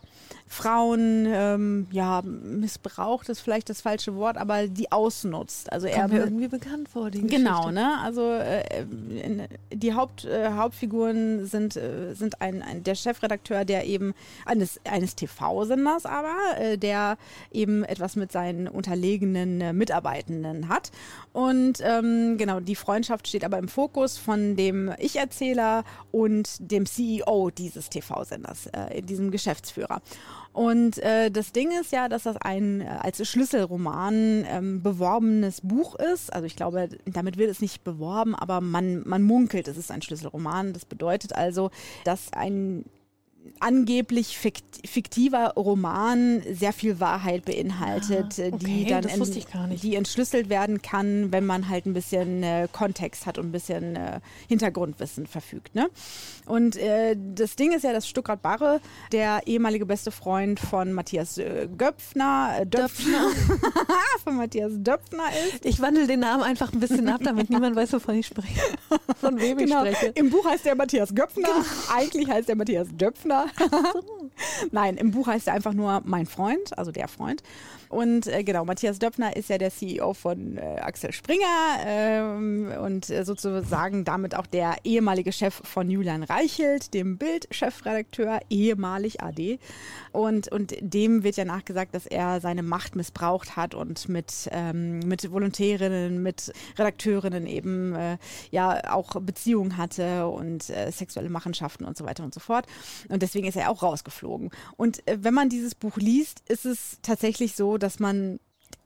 Frauen, 0.49 1.25
ähm, 1.27 1.87
ja, 1.91 2.21
missbraucht 2.23 3.27
ist 3.27 3.41
vielleicht 3.41 3.69
das 3.69 3.81
falsche 3.81 4.15
Wort, 4.15 4.37
aber 4.37 4.67
die 4.67 4.93
ausnutzt. 4.93 5.71
Also 5.73 5.87
er 5.87 6.07
mir 6.07 6.19
irgendwie 6.19 6.47
bekannt 6.47 6.87
vor, 6.87 7.11
die 7.11 7.19
Genau, 7.21 7.63
Geschichte. 7.63 7.73
ne? 7.73 7.97
Also 8.01 8.31
äh, 8.31 8.81
in, 8.81 9.43
die 9.73 9.93
Haupt, 9.93 10.23
äh, 10.23 10.53
Hauptfiguren 10.53 11.45
sind, 11.45 11.75
äh, 11.75 12.13
sind 12.13 12.41
ein, 12.41 12.61
ein, 12.61 12.81
der 12.81 12.95
Chefredakteur, 12.95 13.65
der 13.65 13.85
eben 13.85 14.13
eines, 14.45 14.79
eines 14.85 15.15
TV-Senders 15.15 16.05
aber, 16.05 16.35
äh, 16.57 16.77
der 16.77 17.17
eben 17.51 17.83
etwas 17.83 18.15
mit 18.15 18.31
seinen 18.31 18.69
unterlegenen 18.69 19.77
Mitarbeitenden 19.77 20.69
hat. 20.69 20.91
Und 21.37 21.81
ähm, 21.83 22.39
genau, 22.39 22.59
die 22.59 22.73
Freundschaft 22.73 23.27
steht 23.27 23.45
aber 23.45 23.59
im 23.59 23.67
Fokus 23.67 24.17
von 24.17 24.55
dem 24.55 24.91
Ich-Erzähler 24.97 25.83
und 26.11 26.57
dem 26.59 26.87
CEO 26.87 27.51
dieses 27.51 27.91
TV-Senders, 27.91 28.65
äh, 28.73 29.03
diesem 29.03 29.29
Geschäftsführer. 29.29 30.01
Und 30.51 30.97
äh, 30.97 31.29
das 31.29 31.51
Ding 31.51 31.69
ist 31.79 31.91
ja, 31.91 32.09
dass 32.09 32.23
das 32.23 32.37
ein 32.37 32.81
äh, 32.81 32.85
als 32.87 33.23
Schlüsselroman 33.27 34.47
ähm, 34.49 34.81
beworbenes 34.81 35.61
Buch 35.61 35.93
ist. 35.93 36.33
Also 36.33 36.47
ich 36.47 36.55
glaube, 36.55 36.89
damit 37.05 37.37
wird 37.37 37.51
es 37.51 37.61
nicht 37.61 37.83
beworben, 37.83 38.33
aber 38.33 38.59
man, 38.59 39.07
man 39.07 39.21
munkelt, 39.21 39.67
es 39.67 39.77
ist 39.77 39.91
ein 39.91 40.01
Schlüsselroman. 40.01 40.73
Das 40.73 40.85
bedeutet 40.85 41.33
also, 41.33 41.69
dass 42.03 42.33
ein 42.33 42.83
angeblich 43.59 44.37
fikt- 44.37 44.87
fiktiver 44.87 45.53
Roman 45.55 46.41
sehr 46.51 46.73
viel 46.73 46.99
Wahrheit 46.99 47.45
beinhaltet, 47.45 48.37
die 48.37 48.43
okay, 48.53 48.85
dann 48.89 49.05
ich 49.07 49.51
gar 49.51 49.67
nicht. 49.67 49.83
die 49.83 49.95
entschlüsselt 49.95 50.49
werden 50.49 50.81
kann, 50.81 51.31
wenn 51.31 51.45
man 51.45 51.69
halt 51.69 51.85
ein 51.85 51.93
bisschen 51.93 52.43
äh, 52.43 52.67
Kontext 52.71 53.25
hat 53.25 53.37
und 53.37 53.47
ein 53.47 53.51
bisschen 53.51 53.95
äh, 53.95 54.19
Hintergrundwissen 54.47 55.25
verfügt. 55.27 55.75
Ne? 55.75 55.89
Und 56.45 56.75
äh, 56.77 57.15
das 57.35 57.55
Ding 57.55 57.71
ist 57.73 57.83
ja, 57.83 57.93
dass 57.93 58.07
Stuttgart 58.07 58.41
Barre, 58.41 58.79
der 59.11 59.41
ehemalige 59.45 59.85
beste 59.85 60.11
Freund 60.11 60.59
von 60.59 60.93
Matthias 60.93 61.37
äh, 61.37 61.67
Göpfner, 61.77 62.57
äh, 62.61 62.65
Döpfner, 62.65 63.29
von 64.23 64.37
Matthias 64.37 64.71
Döpfner 64.75 65.23
ist. 65.53 65.65
Ich 65.65 65.81
wandle 65.81 66.07
den 66.07 66.19
Namen 66.21 66.43
einfach 66.43 66.71
ein 66.73 66.79
bisschen 66.79 67.07
ab, 67.09 67.21
damit 67.23 67.49
niemand 67.51 67.75
weiß, 67.75 67.93
wovon 67.93 68.15
ich 68.15 68.27
spreche. 68.27 68.59
Von 69.19 69.39
wem 69.39 69.57
Genau. 69.57 69.83
ich 69.85 69.95
spreche. 69.97 70.11
Im 70.15 70.29
Buch 70.29 70.45
heißt 70.45 70.65
der 70.65 70.75
Matthias 70.75 71.13
Göpfner. 71.13 71.49
Eigentlich 71.93 72.27
heißt 72.29 72.47
der 72.47 72.55
Matthias 72.55 72.87
Döpfner. 72.91 73.36
Nein, 74.71 74.97
im 74.97 75.11
Buch 75.11 75.27
heißt 75.27 75.47
er 75.47 75.53
einfach 75.53 75.73
nur 75.73 76.01
mein 76.05 76.25
Freund, 76.25 76.77
also 76.77 76.91
der 76.91 77.07
Freund. 77.07 77.43
Und 77.89 78.27
äh, 78.27 78.43
genau, 78.43 78.65
Matthias 78.65 78.99
Döpfner 78.99 79.35
ist 79.35 79.49
ja 79.49 79.57
der 79.57 79.71
CEO 79.71 80.13
von 80.13 80.57
äh, 80.57 80.79
Axel 80.81 81.11
Springer 81.11 81.45
ähm, 81.85 82.73
und 82.81 83.09
äh, 83.09 83.23
sozusagen 83.23 84.03
damit 84.03 84.35
auch 84.35 84.45
der 84.45 84.75
ehemalige 84.83 85.31
Chef 85.31 85.61
von 85.63 85.89
Julian 85.89 86.23
Reichelt, 86.23 86.93
dem 86.93 87.17
Bild-Chefredakteur, 87.17 88.39
ehemalig 88.49 89.21
AD. 89.21 89.59
Und, 90.11 90.51
und 90.51 90.75
dem 90.81 91.23
wird 91.23 91.37
ja 91.37 91.45
nachgesagt, 91.45 91.95
dass 91.95 92.05
er 92.05 92.41
seine 92.41 92.63
Macht 92.63 92.95
missbraucht 92.95 93.55
hat 93.55 93.75
und 93.75 94.09
mit, 94.09 94.49
ähm, 94.51 94.99
mit 94.99 95.31
Volontärinnen, 95.31 96.21
mit 96.21 96.51
Redakteurinnen 96.77 97.47
eben 97.47 97.95
äh, 97.95 98.17
ja 98.51 98.93
auch 98.93 99.19
Beziehungen 99.21 99.77
hatte 99.77 100.27
und 100.27 100.69
äh, 100.69 100.91
sexuelle 100.91 101.29
Machenschaften 101.29 101.85
und 101.85 101.97
so 101.97 102.05
weiter 102.05 102.23
und 102.23 102.33
so 102.33 102.39
fort. 102.39 102.65
Und 103.09 103.21
deswegen 103.21 103.47
ist 103.47 103.55
er 103.55 103.69
auch 103.69 103.83
rausgeflogen. 103.83 104.51
Und 104.75 105.07
äh, 105.07 105.17
wenn 105.21 105.33
man 105.33 105.49
dieses 105.49 105.75
Buch 105.75 105.97
liest, 105.97 106.43
ist 106.47 106.65
es 106.65 106.99
tatsächlich 107.01 107.55
so, 107.55 107.76
dass 107.77 107.99
man, 107.99 108.39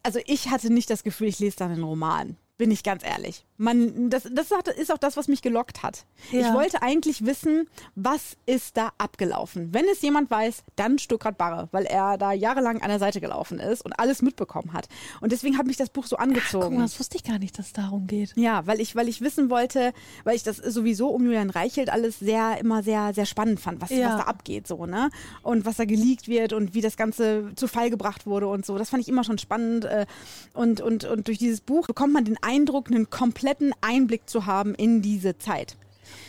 also 0.03 0.19
ich 0.25 0.49
hatte 0.49 0.71
nicht 0.71 0.89
das 0.89 1.03
Gefühl, 1.03 1.27
ich 1.27 1.39
lese 1.39 1.57
dann 1.57 1.71
einen 1.71 1.83
Roman. 1.83 2.37
Bin 2.57 2.71
ich 2.71 2.83
ganz 2.83 3.03
ehrlich. 3.03 3.45
Man, 3.61 4.09
das, 4.09 4.23
das 4.31 4.47
ist 4.77 4.91
auch 4.91 4.97
das, 4.97 5.17
was 5.17 5.27
mich 5.27 5.41
gelockt 5.43 5.83
hat. 5.83 6.05
Ich 6.31 6.39
Ja. 6.39 6.53
wollte 6.55 6.81
eigentlich 6.81 7.25
wissen, 7.25 7.67
was 7.95 8.35
ist 8.47 8.75
da 8.75 8.91
abgelaufen. 8.97 9.71
Wenn 9.71 9.85
es 9.85 10.01
jemand 10.01 10.31
weiß, 10.31 10.63
dann 10.75 10.97
Stuttgart 10.97 11.37
Barre, 11.37 11.69
weil 11.71 11.85
er 11.85 12.17
da 12.17 12.31
jahrelang 12.31 12.81
an 12.81 12.89
der 12.89 12.97
Seite 12.97 13.21
gelaufen 13.21 13.59
ist 13.59 13.83
und 13.85 13.93
alles 13.99 14.23
mitbekommen 14.23 14.73
hat. 14.73 14.87
Und 15.19 15.31
deswegen 15.31 15.59
hat 15.59 15.67
mich 15.67 15.77
das 15.77 15.89
Buch 15.89 16.07
so 16.07 16.15
angezogen. 16.17 16.63
Guck 16.69 16.73
mal, 16.73 16.81
das 16.81 16.99
wusste 16.99 17.17
ich 17.17 17.23
gar 17.23 17.37
nicht, 17.37 17.59
dass 17.59 17.67
es 17.67 17.73
darum 17.73 18.07
geht. 18.07 18.33
Ja, 18.35 18.65
weil 18.65 18.81
ich, 18.81 18.95
weil 18.95 19.07
ich 19.07 19.21
wissen 19.21 19.51
wollte, 19.51 19.93
weil 20.23 20.35
ich 20.35 20.43
das 20.43 20.57
sowieso 20.57 21.09
um 21.09 21.23
Julian 21.25 21.51
Reichelt 21.51 21.91
alles 21.91 22.17
sehr, 22.17 22.57
immer 22.59 22.81
sehr, 22.81 23.13
sehr 23.13 23.27
spannend 23.27 23.59
fand, 23.59 23.79
was, 23.79 23.91
Ja. 23.91 24.09
was 24.09 24.17
da 24.17 24.23
abgeht, 24.23 24.65
so, 24.67 24.87
ne? 24.87 25.11
Und 25.43 25.65
was 25.65 25.77
da 25.77 25.85
geleakt 25.85 26.27
wird 26.27 26.53
und 26.53 26.73
wie 26.73 26.81
das 26.81 26.97
Ganze 26.97 27.51
zu 27.55 27.67
Fall 27.67 27.91
gebracht 27.91 28.25
wurde 28.25 28.47
und 28.47 28.65
so. 28.65 28.77
Das 28.79 28.89
fand 28.89 29.03
ich 29.03 29.07
immer 29.09 29.23
schon 29.23 29.37
spannend. 29.37 29.85
äh, 29.85 30.07
Und, 30.53 30.81
und, 30.81 31.03
und 31.05 31.27
durch 31.27 31.37
dieses 31.37 31.61
Buch 31.61 31.85
bekommt 31.85 32.13
man 32.13 32.25
den 32.25 32.41
Eindruck, 32.41 32.87
einen 32.89 33.09
kompletten 33.51 33.73
Einblick 33.81 34.29
zu 34.29 34.45
haben 34.45 34.75
in 34.75 35.01
diese 35.01 35.37
Zeit. 35.37 35.75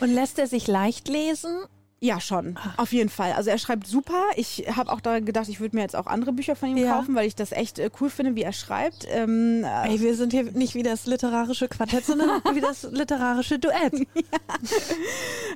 Und 0.00 0.12
lässt 0.12 0.38
er 0.38 0.46
sich 0.46 0.66
leicht 0.66 1.08
lesen? 1.08 1.64
Ja, 2.04 2.20
schon. 2.20 2.58
Auf 2.78 2.92
jeden 2.92 3.10
Fall. 3.10 3.30
Also 3.34 3.50
er 3.50 3.58
schreibt 3.58 3.86
super. 3.86 4.20
Ich 4.34 4.64
habe 4.74 4.90
auch 4.90 5.00
daran 5.00 5.24
gedacht, 5.24 5.48
ich 5.48 5.60
würde 5.60 5.76
mir 5.76 5.82
jetzt 5.82 5.94
auch 5.94 6.06
andere 6.08 6.32
Bücher 6.32 6.56
von 6.56 6.70
ihm 6.70 6.76
Ja. 6.78 6.94
kaufen, 6.96 7.14
weil 7.14 7.28
ich 7.28 7.36
das 7.36 7.52
echt 7.52 7.78
äh, 7.78 7.90
cool 8.00 8.10
finde, 8.10 8.34
wie 8.34 8.42
er 8.42 8.52
schreibt. 8.52 9.06
Ähm, 9.08 9.62
äh, 9.62 9.88
Ey, 9.90 10.00
wir 10.00 10.16
sind 10.16 10.32
hier 10.32 10.42
nicht 10.50 10.74
wie 10.74 10.82
das 10.82 11.06
literarische 11.06 11.68
Quartett, 11.68 12.04
sondern 12.04 12.42
wie 12.54 12.60
das 12.60 12.82
literarische 12.90 13.60
Duett. 13.60 13.92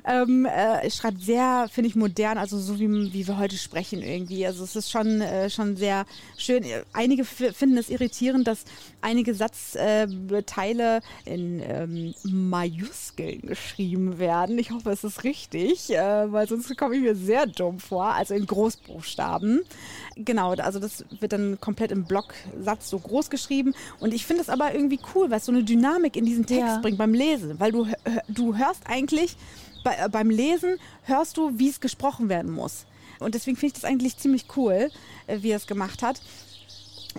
Ähm, 0.05 0.45
äh, 0.45 0.89
schreibt 0.89 1.21
sehr, 1.21 1.67
finde 1.71 1.89
ich, 1.89 1.95
modern, 1.95 2.37
also 2.37 2.57
so 2.59 2.79
wie, 2.79 2.87
wie 3.13 3.27
wir 3.27 3.37
heute 3.37 3.57
sprechen 3.57 4.01
irgendwie. 4.01 4.45
Also 4.45 4.63
es 4.63 4.75
ist 4.75 4.89
schon, 4.89 5.19
äh, 5.21 5.49
schon 5.49 5.75
sehr 5.75 6.05
schön. 6.37 6.63
Einige 6.93 7.25
finden 7.25 7.77
es 7.77 7.89
irritierend, 7.89 8.47
dass 8.47 8.63
einige 9.01 9.33
Satzteile 9.33 11.01
äh, 11.25 11.33
in 11.33 11.61
ähm, 11.61 12.13
Majuskeln 12.23 13.41
geschrieben 13.41 14.17
werden. 14.19 14.57
Ich 14.59 14.71
hoffe, 14.71 14.91
es 14.91 15.03
ist 15.03 15.23
richtig, 15.25 15.89
äh, 15.89 16.31
weil 16.37 16.47
sonst 16.47 16.75
komme 16.77 16.95
ich 16.95 17.01
mir 17.01 17.15
sehr 17.15 17.45
dumm 17.47 17.79
vor. 17.79 18.05
Also 18.05 18.33
in 18.33 18.45
Großbuchstaben. 18.45 19.61
Genau, 20.15 20.51
also 20.53 20.79
das 20.79 21.03
wird 21.19 21.33
dann 21.33 21.59
komplett 21.59 21.91
im 21.91 22.05
Blocksatz 22.05 22.89
so 22.89 22.99
groß 22.99 23.29
geschrieben. 23.29 23.73
Und 23.99 24.13
ich 24.13 24.25
finde 24.25 24.41
es 24.43 24.49
aber 24.49 24.73
irgendwie 24.73 24.99
cool, 25.13 25.29
weil 25.29 25.37
es 25.39 25.45
so 25.45 25.51
eine 25.51 25.63
Dynamik 25.63 26.15
in 26.15 26.25
diesen 26.25 26.45
Text 26.45 26.61
Ja. 26.67 26.79
bringt 26.79 26.97
beim 26.97 27.13
Lesen. 27.13 27.59
Weil 27.59 27.71
du, 27.71 27.87
du 28.29 28.55
hörst 28.55 28.81
eigentlich 28.87 29.35
bei, 29.83 29.95
äh, 29.95 30.09
beim 30.09 30.29
Lesen 30.29 30.77
hörst 31.03 31.37
du, 31.37 31.57
wie 31.59 31.69
es 31.69 31.79
gesprochen 31.79 32.29
werden 32.29 32.51
muss. 32.51 32.85
Und 33.19 33.35
deswegen 33.35 33.57
finde 33.57 33.67
ich 33.75 33.81
das 33.81 33.83
eigentlich 33.89 34.17
ziemlich 34.17 34.45
cool, 34.55 34.89
äh, 35.27 35.39
wie 35.41 35.49
er 35.51 35.57
es 35.57 35.67
gemacht 35.67 36.03
hat. 36.03 36.21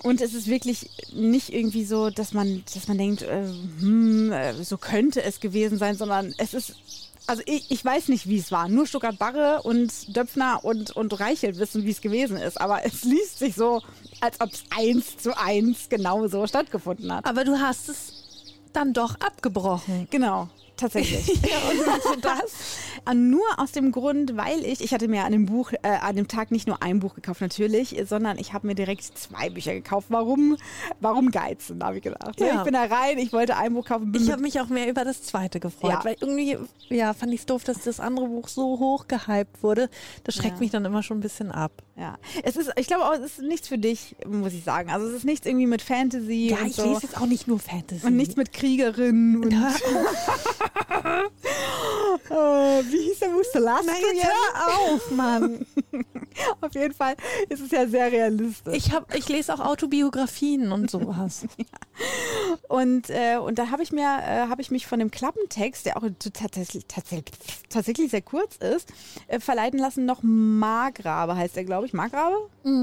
Und 0.03 0.21
es 0.21 0.33
ist 0.33 0.47
wirklich 0.47 0.89
nicht 1.13 1.49
irgendwie 1.53 1.83
so, 1.83 2.09
dass 2.09 2.33
man, 2.33 2.63
dass 2.73 2.87
man 2.87 2.97
denkt, 2.97 3.21
äh, 3.21 3.43
hm, 3.79 4.31
äh, 4.31 4.53
so 4.63 4.77
könnte 4.77 5.21
es 5.23 5.39
gewesen 5.41 5.77
sein, 5.77 5.95
sondern 5.97 6.33
es 6.37 6.53
ist, 6.53 6.75
also 7.29 7.43
ich, 7.45 7.69
ich 7.69 7.85
weiß 7.85 8.07
nicht, 8.07 8.27
wie 8.27 8.39
es 8.39 8.51
war. 8.51 8.67
Nur 8.67 8.87
Stuttgart 8.87 9.19
Barre 9.19 9.61
und 9.61 10.15
Döpfner 10.15 10.61
und, 10.63 10.91
und 10.91 11.19
Reichelt 11.19 11.59
wissen, 11.59 11.85
wie 11.85 11.91
es 11.91 12.01
gewesen 12.01 12.37
ist. 12.37 12.59
Aber 12.59 12.83
es 12.85 13.03
liest 13.03 13.39
sich 13.39 13.55
so, 13.55 13.81
als 14.19 14.41
ob 14.41 14.51
es 14.51 14.63
eins 14.75 15.17
zu 15.17 15.37
eins 15.37 15.89
genau 15.89 16.27
so 16.27 16.47
stattgefunden 16.47 17.13
hat. 17.13 17.25
Aber 17.25 17.43
du 17.43 17.59
hast 17.59 17.87
es 17.87 18.13
dann 18.73 18.93
doch 18.93 19.15
abgebrochen. 19.19 20.07
Genau, 20.09 20.49
tatsächlich. 20.75 21.27
ja, 21.43 22.11
und 22.13 22.25
das? 22.25 22.51
Äh, 23.09 23.13
Nur 23.13 23.41
aus 23.57 23.71
dem 23.71 23.91
Grund, 23.91 24.35
weil 24.37 24.65
ich, 24.65 24.81
ich 24.81 24.93
hatte 24.93 25.07
mir 25.07 25.23
an 25.23 25.31
dem 25.31 25.45
Buch, 25.45 25.71
äh, 25.83 25.87
an 26.01 26.15
dem 26.15 26.27
Tag 26.27 26.51
nicht 26.51 26.67
nur 26.67 26.81
ein 26.83 26.99
Buch 26.99 27.15
gekauft 27.15 27.41
natürlich, 27.41 27.95
sondern 28.07 28.37
ich 28.37 28.53
habe 28.53 28.67
mir 28.67 28.75
direkt 28.75 29.03
zwei 29.17 29.49
Bücher 29.49 29.73
gekauft. 29.73 30.07
Warum, 30.09 30.57
warum 30.99 31.31
geizen, 31.31 31.83
habe 31.83 31.97
ich 31.97 32.03
gedacht. 32.03 32.39
ne? 32.39 32.47
Ja. 32.47 32.55
Ich 32.57 32.63
bin 32.63 32.73
da 32.73 32.83
rein, 32.85 33.17
ich 33.17 33.33
wollte 33.33 33.55
ein 33.57 33.73
Buch 33.73 33.85
kaufen. 33.85 34.13
Ich 34.15 34.31
habe 34.31 34.41
mich 34.41 34.59
auch 34.59 34.67
mehr 34.67 34.89
über 34.89 35.03
das 35.05 35.23
zweite 35.23 35.59
gefreut, 35.59 35.91
Ja. 35.91 36.05
weil 36.05 36.15
irgendwie 36.19 36.57
ja, 36.89 37.13
fand 37.13 37.33
ich 37.33 37.41
es 37.41 37.45
doof, 37.45 37.63
dass 37.63 37.81
das 37.83 37.99
andere 37.99 38.27
Buch 38.27 38.47
so 38.47 38.79
hoch 38.79 39.07
gehypt 39.07 39.61
wurde. 39.63 39.89
Das 40.23 40.35
schreckt 40.35 40.55
Ja. 40.55 40.59
mich 40.59 40.71
dann 40.71 40.85
immer 40.85 41.03
schon 41.03 41.17
ein 41.17 41.21
bisschen 41.21 41.51
ab. 41.51 41.71
ja. 41.95 42.17
Es 42.43 42.55
ist, 42.55 42.71
ich 42.77 42.87
glaube 42.87 43.05
auch, 43.05 43.13
es 43.13 43.37
ist 43.37 43.41
nichts 43.41 43.67
für 43.67 43.77
dich, 43.77 44.15
muss 44.27 44.53
ich 44.53 44.63
sagen. 44.63 44.89
Also 44.89 45.07
es 45.07 45.13
ist 45.13 45.25
nichts 45.25 45.45
irgendwie 45.45 45.67
mit 45.67 45.81
Fantasy 45.81 46.49
Ja, 46.49 46.57
ich 46.65 46.75
so. 46.75 46.83
lese 46.87 47.03
jetzt 47.03 47.17
auch 47.17 47.25
nicht 47.25 47.47
nur 47.47 47.59
Fantasy. 47.59 48.05
und 48.05 48.15
nichts 48.15 48.35
mit 48.35 48.53
Kriegerinnen 48.53 49.43
und 49.43 49.53
äh, 49.53 49.55
wie 52.85 53.03
hieß 53.03 53.19
der? 53.19 53.29
The 53.53 53.59
Last 53.59 53.85
Nein, 53.85 53.95
jetzt 54.15 54.25
hör 54.25 54.93
auf, 54.93 55.11
Mann. 55.11 55.65
Auf 56.61 56.73
jeden 56.73 56.93
Fall 56.93 57.15
ist 57.49 57.61
es 57.61 57.71
ja 57.71 57.87
sehr 57.87 58.11
realistisch. 58.11 58.73
Ich, 58.75 58.93
hab, 58.93 59.13
ich 59.13 59.27
lese 59.27 59.53
auch 59.53 59.59
Autobiografien 59.59 60.71
und 60.71 60.89
sowas. 60.89 61.45
Und, 62.69 63.09
äh, 63.09 63.37
und 63.37 63.59
da 63.59 63.71
habe 63.71 63.83
ich 63.83 63.91
mir, 63.91 64.03
äh, 64.03 64.47
habe 64.47 64.61
ich 64.61 64.71
mich 64.71 64.87
von 64.87 64.99
dem 64.99 65.11
Klappentext, 65.11 65.85
der 65.85 65.97
auch 65.97 66.03
tatsächlich, 66.33 66.85
tatsächlich, 66.87 67.35
tatsächlich 67.67 68.11
sehr 68.11 68.21
kurz 68.21 68.55
ist, 68.57 68.93
äh, 69.27 69.39
verleiten 69.39 69.79
lassen, 69.79 70.05
noch 70.05 70.19
Margrabe 70.23 71.35
heißt 71.35 71.57
er, 71.57 71.65
glaube 71.65 71.87
ich. 71.87 71.93
Margrabe? 71.93 72.35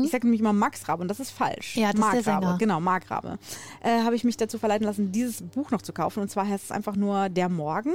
Ich 0.05 0.11
sage 0.11 0.27
nämlich 0.27 0.41
immer 0.41 0.53
Max 0.53 0.87
Rabe 0.89 1.03
und 1.03 1.09
das 1.09 1.21
ist 1.21 1.31
falsch. 1.31 1.77
Mhm. 1.77 1.83
Ja, 1.83 1.93
das 1.93 2.01
ist 2.01 2.01
der 2.01 2.35
Margrabe, 2.35 2.47
Sänger. 2.47 2.59
genau, 2.59 2.81
Margrabe. 2.81 3.39
Äh, 3.83 4.03
habe 4.03 4.17
ich 4.17 4.25
mich 4.25 4.37
dazu 4.37 4.59
verleiten 4.59 4.87
lassen, 4.87 5.13
dieses 5.13 5.43
Buch 5.43 5.71
noch 5.71 5.83
zu 5.83 5.93
kaufen. 5.93 6.21
Und 6.21 6.31
zwar 6.31 6.47
heißt 6.47 6.65
es 6.65 6.71
einfach 6.71 6.97
nur 6.97 7.29
Der 7.31 7.49
Morgen. 7.49 7.95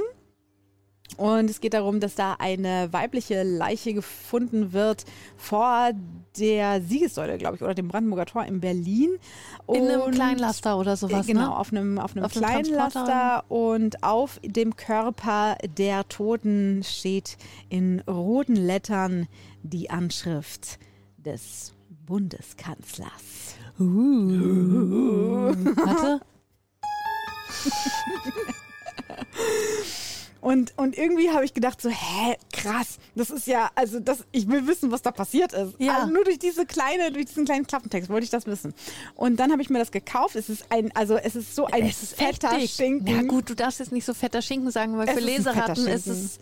Und 1.18 1.50
es 1.50 1.60
geht 1.60 1.74
darum, 1.74 2.00
dass 2.00 2.14
da 2.14 2.36
eine 2.38 2.90
weibliche 2.92 3.42
Leiche 3.42 3.92
gefunden 3.94 4.72
wird 4.72 5.04
vor 5.36 5.90
der 6.38 6.80
Siegessäule, 6.82 7.36
glaube 7.38 7.56
ich, 7.56 7.62
oder 7.62 7.74
dem 7.74 7.88
Brandenburger 7.88 8.26
Tor 8.26 8.44
in 8.44 8.60
Berlin. 8.60 9.10
In 9.68 9.88
einem 9.88 10.00
Und- 10.02 10.14
kleinen 10.14 10.38
Laster 10.38 10.78
oder 10.78 10.96
sowas, 10.96 11.26
Genau, 11.26 11.40
ne? 11.50 11.56
auf 11.56 11.72
einem, 11.72 11.98
auf 11.98 12.16
einem 12.16 12.24
Auf 12.24 12.36
einem 12.36 12.44
kleinen 12.44 12.72
Transporter. 12.72 13.08
Laster. 13.08 13.44
Und 13.50 14.02
auf 14.02 14.40
dem 14.42 14.76
Körper 14.76 15.56
der 15.76 16.08
Toten 16.08 16.82
steht 16.84 17.36
in 17.68 18.00
roten 18.08 18.56
Lettern 18.56 19.26
die 19.62 19.90
Anschrift 19.90 20.78
des 21.18 21.74
Bundeskanzlers. 22.06 23.56
Warte. 23.78 26.20
Und, 30.42 30.72
und 30.76 30.98
irgendwie 30.98 31.30
habe 31.30 31.44
ich 31.44 31.54
gedacht 31.54 31.80
so, 31.80 31.88
hä, 31.88 32.36
krass, 32.52 32.98
das 33.14 33.30
ist 33.30 33.46
ja, 33.46 33.70
also 33.76 34.00
das, 34.00 34.24
ich 34.32 34.48
will 34.48 34.66
wissen, 34.66 34.90
was 34.90 35.00
da 35.00 35.12
passiert 35.12 35.52
ist. 35.52 35.74
Ja. 35.78 35.98
Also 35.98 36.12
nur 36.12 36.24
durch 36.24 36.40
diese 36.40 36.66
kleine, 36.66 37.12
durch 37.12 37.26
diesen 37.26 37.44
kleinen 37.44 37.64
Klappentext 37.64 38.10
wollte 38.10 38.24
ich 38.24 38.30
das 38.30 38.44
wissen. 38.46 38.74
Und 39.14 39.36
dann 39.38 39.52
habe 39.52 39.62
ich 39.62 39.70
mir 39.70 39.78
das 39.78 39.92
gekauft. 39.92 40.34
Es 40.34 40.48
ist 40.48 40.66
ein, 40.70 40.90
also 40.96 41.16
es 41.16 41.36
ist 41.36 41.54
so 41.54 41.66
ein 41.66 41.84
Es 41.86 42.12
fetter. 42.12 42.58
Schinken. 42.66 43.06
Ja 43.06 43.22
gut, 43.22 43.48
du 43.50 43.54
darfst 43.54 43.78
jetzt 43.78 43.92
nicht 43.92 44.04
so 44.04 44.14
fetter 44.14 44.42
Schinken 44.42 44.72
sagen, 44.72 44.98
weil 44.98 45.06
Es 45.08 45.14
für 45.14 45.20
Leseratten 45.20 45.86
ist 45.86 46.08
es, 46.08 46.18
ist 46.24 46.40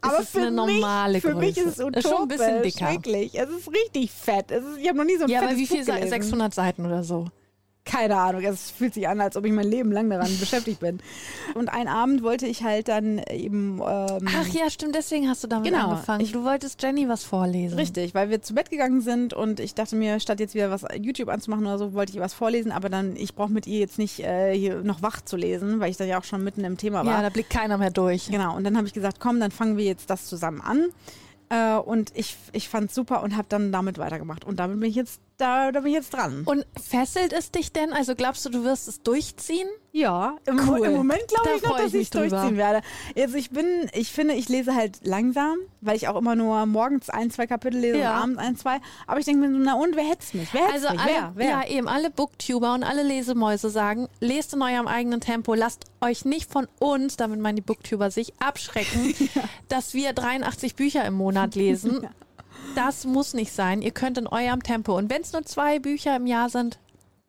Aber 0.00 0.18
es 0.18 0.30
für 0.30 0.40
eine 0.40 0.50
normale 0.50 1.12
mich, 1.14 1.22
für 1.22 1.28
Größe. 1.28 1.40
mich 1.46 1.58
ist 1.58 1.66
es 1.66 1.78
utopisch. 1.78 2.04
Ist 2.04 2.10
schon 2.10 2.22
ein 2.22 2.28
bisschen 2.28 2.62
dicker. 2.64 2.90
Wirklich. 2.90 3.34
Es 3.38 3.48
ist 3.50 3.68
richtig 3.72 4.10
fett. 4.10 4.50
Es 4.50 4.64
ist, 4.64 4.78
ich 4.78 4.88
habe 4.88 4.98
noch 4.98 5.04
nie 5.04 5.16
so 5.16 5.24
ein 5.24 5.30
Ja, 5.30 5.42
aber 5.42 5.56
wie 5.56 5.66
viel? 5.68 5.84
Gelesen. 5.84 6.08
600 6.08 6.52
Seiten 6.52 6.84
oder 6.86 7.04
so. 7.04 7.28
Keine 7.84 8.16
Ahnung. 8.18 8.42
Es 8.42 8.70
fühlt 8.70 8.92
sich 8.92 9.08
an, 9.08 9.18
als 9.20 9.34
ob 9.36 9.46
ich 9.46 9.52
mein 9.52 9.66
Leben 9.66 9.90
lang 9.92 10.10
daran 10.10 10.30
beschäftigt 10.40 10.80
bin. 10.80 10.98
Und 11.54 11.68
einen 11.70 11.88
Abend 11.88 12.22
wollte 12.22 12.46
ich 12.46 12.62
halt 12.62 12.88
dann 12.88 13.18
eben. 13.30 13.80
Ähm, 13.80 14.28
Ach 14.28 14.46
ja, 14.48 14.68
stimmt, 14.68 14.94
deswegen 14.94 15.26
hast 15.28 15.42
du 15.42 15.48
damit 15.48 15.72
Genau. 15.72 15.88
angefangen. 15.92 16.20
Ich- 16.20 16.32
du 16.32 16.44
wolltest 16.44 16.82
Jenny 16.82 17.08
was 17.08 17.24
vorlesen. 17.24 17.78
Richtig, 17.78 18.14
weil 18.14 18.28
wir 18.28 18.42
zu 18.42 18.54
Bett 18.54 18.68
gegangen 18.70 19.00
sind 19.00 19.32
und 19.32 19.58
ich 19.58 19.74
dachte 19.74 19.96
mir, 19.96 20.20
statt 20.20 20.38
jetzt 20.38 20.54
wieder 20.54 20.70
was 20.70 20.84
YouTube 21.00 21.30
anzumachen 21.30 21.64
oder 21.64 21.78
so, 21.78 21.94
wollte 21.94 22.10
ich 22.10 22.16
ihr 22.16 22.22
was 22.22 22.34
vorlesen, 22.34 22.72
aber 22.72 22.90
dann, 22.90 23.16
ich 23.16 23.34
brauche 23.34 23.50
mit 23.52 23.66
ihr 23.66 23.78
jetzt 23.78 23.98
nicht 23.98 24.20
äh, 24.20 24.52
hier 24.54 24.82
noch 24.82 25.00
wach 25.00 25.22
zu 25.22 25.36
lesen, 25.36 25.80
weil 25.80 25.90
ich 25.90 25.96
dann 25.96 26.08
ja 26.08 26.18
auch 26.20 26.24
schon 26.24 26.44
mitten 26.44 26.64
im 26.64 26.76
Thema 26.76 27.06
war. 27.06 27.12
Ja, 27.14 27.22
da 27.22 27.30
blickt 27.30 27.48
keiner 27.50 27.78
mehr 27.78 27.90
durch. 27.90 28.28
Genau, 28.30 28.54
und 28.54 28.64
dann 28.64 28.76
habe 28.76 28.86
ich 28.86 28.92
gesagt, 28.92 29.18
komm, 29.18 29.40
dann 29.40 29.50
fangen 29.50 29.78
wir 29.78 29.84
jetzt 29.86 30.10
das 30.10 30.26
zusammen 30.26 30.60
an. 30.60 30.86
Äh, 31.50 31.78
und 31.80 32.12
ich, 32.14 32.36
ich 32.52 32.68
fand 32.68 32.90
es 32.90 32.94
super 32.94 33.22
und 33.22 33.34
habe 33.34 33.46
dann 33.48 33.72
damit 33.72 33.96
weitergemacht. 33.96 34.44
Und 34.44 34.60
damit 34.60 34.78
bin 34.80 34.90
ich 34.90 34.94
jetzt, 34.96 35.20
da, 35.38 35.72
da 35.72 35.80
bin 35.80 35.88
ich 35.90 35.94
jetzt 35.96 36.12
dran. 36.12 36.42
Und 36.44 36.66
fesselt 36.80 37.32
es 37.32 37.50
dich 37.50 37.72
denn? 37.72 37.92
Also 37.92 38.14
glaubst 38.14 38.44
du, 38.44 38.50
du 38.50 38.64
wirst 38.64 38.88
es 38.88 39.02
durchziehen? 39.02 39.68
Ja, 39.92 40.36
im, 40.46 40.68
Cool. 40.68 40.86
im 40.86 40.92
Moment 40.94 41.22
glaube 41.28 41.48
Da 41.48 41.54
ich 41.56 41.62
noch, 41.62 41.76
dass 41.78 41.94
ich 41.94 42.02
es 42.02 42.10
durchziehen 42.10 42.56
werde. 42.56 42.82
Also 43.16 43.36
ich 43.36 43.50
bin, 43.50 43.88
ich 43.94 44.12
finde, 44.12 44.34
ich 44.34 44.48
lese 44.48 44.74
halt 44.74 44.98
langsam, 45.02 45.56
weil 45.80 45.96
ich 45.96 46.06
auch 46.08 46.16
immer 46.16 46.36
nur 46.36 46.66
morgens 46.66 47.08
ein, 47.08 47.30
zwei 47.30 47.46
Kapitel 47.46 47.78
lese 47.80 47.98
Ja. 47.98 48.16
und 48.16 48.22
abends 48.22 48.38
ein, 48.38 48.56
zwei. 48.56 48.78
Aber 49.06 49.18
ich 49.18 49.24
denke 49.26 49.46
mir 49.48 49.52
so, 49.52 49.58
na 49.58 49.74
und, 49.74 49.96
wer 49.96 50.04
hätt's 50.04 50.34
mich? 50.34 50.52
Wer 50.52 50.62
hätt's 50.68 50.84
Also 50.84 50.90
mich? 50.90 51.00
alle, 51.00 51.10
wer? 51.12 51.32
Wer? 51.36 51.48
ja 51.48 51.66
eben 51.66 51.88
alle 51.88 52.10
Booktuber 52.10 52.74
und 52.74 52.84
alle 52.84 53.02
Lesemäuse 53.02 53.70
sagen, 53.70 54.08
lest 54.20 54.52
in 54.54 54.62
eurem 54.62 54.86
eigenen 54.86 55.20
Tempo, 55.20 55.54
lasst 55.54 55.86
euch 56.00 56.24
nicht 56.24 56.50
von 56.52 56.68
uns, 56.78 57.16
damit 57.16 57.40
meinen 57.40 57.56
die 57.56 57.62
Booktuber 57.62 58.10
sich 58.10 58.34
abschrecken, 58.40 59.14
dass 59.68 59.94
wir 59.94 60.12
83 60.12 60.74
Bücher 60.76 61.04
im 61.06 61.14
Monat 61.14 61.54
lesen. 61.54 62.06
Das 62.74 63.04
muss 63.04 63.34
nicht 63.34 63.52
sein. 63.52 63.82
Ihr 63.82 63.90
könnt 63.92 64.18
in 64.18 64.26
eurem 64.26 64.62
Tempo. 64.62 64.96
Und 64.96 65.10
wenn 65.10 65.22
es 65.22 65.32
nur 65.32 65.44
zwei 65.44 65.78
Bücher 65.78 66.16
im 66.16 66.26
Jahr 66.26 66.48
sind, 66.50 66.78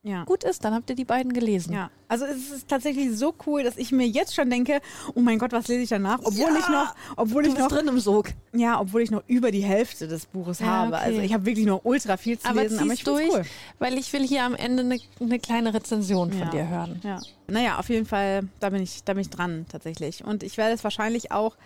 ja. 0.04 0.24
gut 0.24 0.44
ist, 0.46 0.64
dann 0.64 0.74
habt 0.74 0.90
ihr 0.90 0.96
die 0.96 1.04
beiden 1.06 1.34
gelesen. 1.34 1.74
Ja, 1.74 1.92
also 2.08 2.26
es 2.26 2.50
ist 2.52 2.68
tatsächlich 2.70 3.18
so 3.18 3.34
cool, 3.46 3.64
dass 3.64 3.76
ich 3.78 3.92
mir 3.92 4.08
jetzt 4.08 4.34
schon 4.34 4.50
denke, 4.50 4.80
oh 5.14 5.20
mein 5.20 5.38
Gott, 5.40 5.52
was 5.52 5.68
lese 5.68 5.82
ich 5.84 5.90
danach? 5.90 6.20
Obwohl 6.24 6.56
ich 6.58 6.70
noch, 6.70 6.96
obwohl 7.18 7.44
Du 7.44 7.50
ich 7.50 7.58
noch, 7.58 7.68
drin 7.68 7.88
im 7.90 8.00
Sog. 8.00 8.30
ja, 8.54 8.80
obwohl 8.80 9.02
ich 9.02 9.12
noch 9.12 9.24
über 9.28 9.52
die 9.52 9.62
Hälfte 9.64 10.08
des 10.08 10.26
Buches 10.26 10.60
Ja, 10.60 10.68
habe. 10.68 10.96
okay. 10.96 11.04
Also 11.06 11.20
ich 11.22 11.34
habe 11.34 11.46
wirklich 11.46 11.66
noch 11.66 11.82
ultra 11.84 12.16
viel 12.16 12.40
zu 12.40 12.48
Aber 12.48 12.62
lesen, 12.64 12.80
aber 12.80 12.94
ich 12.94 13.04
durch, 13.04 13.30
cool. 13.30 13.44
weil 13.80 13.98
ich 13.98 14.14
will 14.14 14.26
hier 14.26 14.44
am 14.46 14.56
Ende 14.56 14.84
eine 14.84 15.00
eine 15.20 15.38
kleine 15.40 15.74
Rezension 15.74 16.32
von 16.32 16.40
Ja. 16.40 16.50
dir 16.50 16.68
hören. 16.70 17.02
Ja. 17.04 17.20
Naja, 17.48 17.78
auf 17.80 17.90
jeden 17.90 18.06
Fall, 18.06 18.44
da 18.62 18.70
bin 18.70 18.82
ich, 18.82 19.04
da 19.04 19.14
bin 19.14 19.22
ich 19.22 19.30
dran 19.30 19.66
tatsächlich. 19.70 20.24
Und 20.24 20.44
ich 20.44 20.56
werde 20.58 20.74
es 20.74 20.84
wahrscheinlich 20.86 21.32
auch 21.34 21.58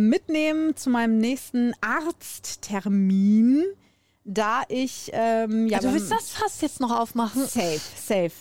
mitnehmen 0.00 0.76
zu 0.76 0.90
meinem 0.90 1.18
nächsten 1.18 1.72
Arzttermin, 1.80 3.64
da 4.24 4.62
ich 4.68 5.10
ähm, 5.12 5.68
ja 5.68 5.78
du 5.78 5.86
beim- 5.86 5.94
willst 5.94 6.10
das 6.10 6.30
fast 6.30 6.62
jetzt 6.62 6.80
noch 6.80 6.90
aufmachen? 6.98 7.46
Safe, 7.46 7.80
safe. 7.96 8.32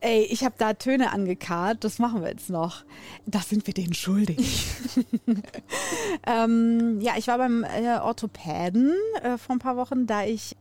Ey, 0.00 0.22
ich 0.30 0.44
habe 0.44 0.54
da 0.58 0.74
Töne 0.74 1.10
angekarrt, 1.12 1.82
das 1.82 1.98
machen 1.98 2.22
wir 2.22 2.28
jetzt 2.30 2.50
noch. 2.50 2.84
Das 3.26 3.48
sind 3.48 3.66
wir 3.66 3.74
denen 3.74 3.94
schuldig. 3.94 4.64
ähm, 6.26 7.00
ja, 7.00 7.14
ich 7.16 7.26
war 7.26 7.38
beim 7.38 7.64
äh, 7.64 7.98
Orthopäden 7.98 8.92
äh, 9.22 9.36
vor 9.38 9.56
ein 9.56 9.58
paar 9.58 9.76
Wochen, 9.76 10.06
da 10.06 10.24
ich, 10.24 10.56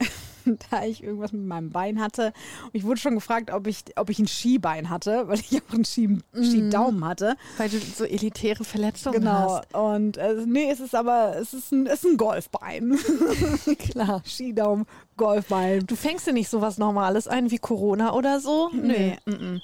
da 0.71 0.83
ich 0.85 1.03
irgendwas 1.03 1.31
mit 1.31 1.45
meinem 1.45 1.71
Bein 1.71 1.99
hatte. 2.01 2.33
Und 2.63 2.71
ich 2.73 2.83
wurde 2.83 2.99
schon 2.99 3.15
gefragt, 3.15 3.51
ob 3.51 3.67
ich, 3.67 3.83
ob 3.95 4.09
ich 4.09 4.19
ein 4.19 4.27
Skibein 4.27 4.89
hatte, 4.89 5.27
weil 5.27 5.39
ich 5.39 5.61
auch 5.61 5.73
einen 5.73 5.85
Ski, 5.85 6.19
Skidaumen 6.33 7.05
hatte. 7.05 7.35
Weil 7.57 7.69
du 7.69 7.77
so 7.79 8.03
elitäre 8.05 8.63
Verletzungen 8.63 9.19
Genau. 9.19 9.61
hast. 9.61 9.73
Und 9.75 10.17
äh, 10.17 10.35
nee, 10.45 10.69
es 10.71 10.79
ist 10.79 10.95
aber, 10.95 11.35
es 11.37 11.53
ist 11.53 11.71
ein, 11.71 11.85
es 11.87 12.03
ist 12.03 12.11
ein 12.11 12.17
Golfbein. 12.17 12.97
Klar. 13.79 14.21
Skidaumen, 14.25 14.85
Golfbein. 15.17 15.85
Du 15.85 15.95
fängst 15.95 16.27
dir 16.27 16.33
nicht 16.33 16.49
sowas 16.49 16.77
Normales 16.77 17.27
ein 17.27 17.51
wie 17.51 17.57
Corona 17.57 18.13
oder 18.13 18.39
so? 18.39 18.69
Nee. 18.73 19.17
mm, 19.25 19.31
mm. 19.31 19.61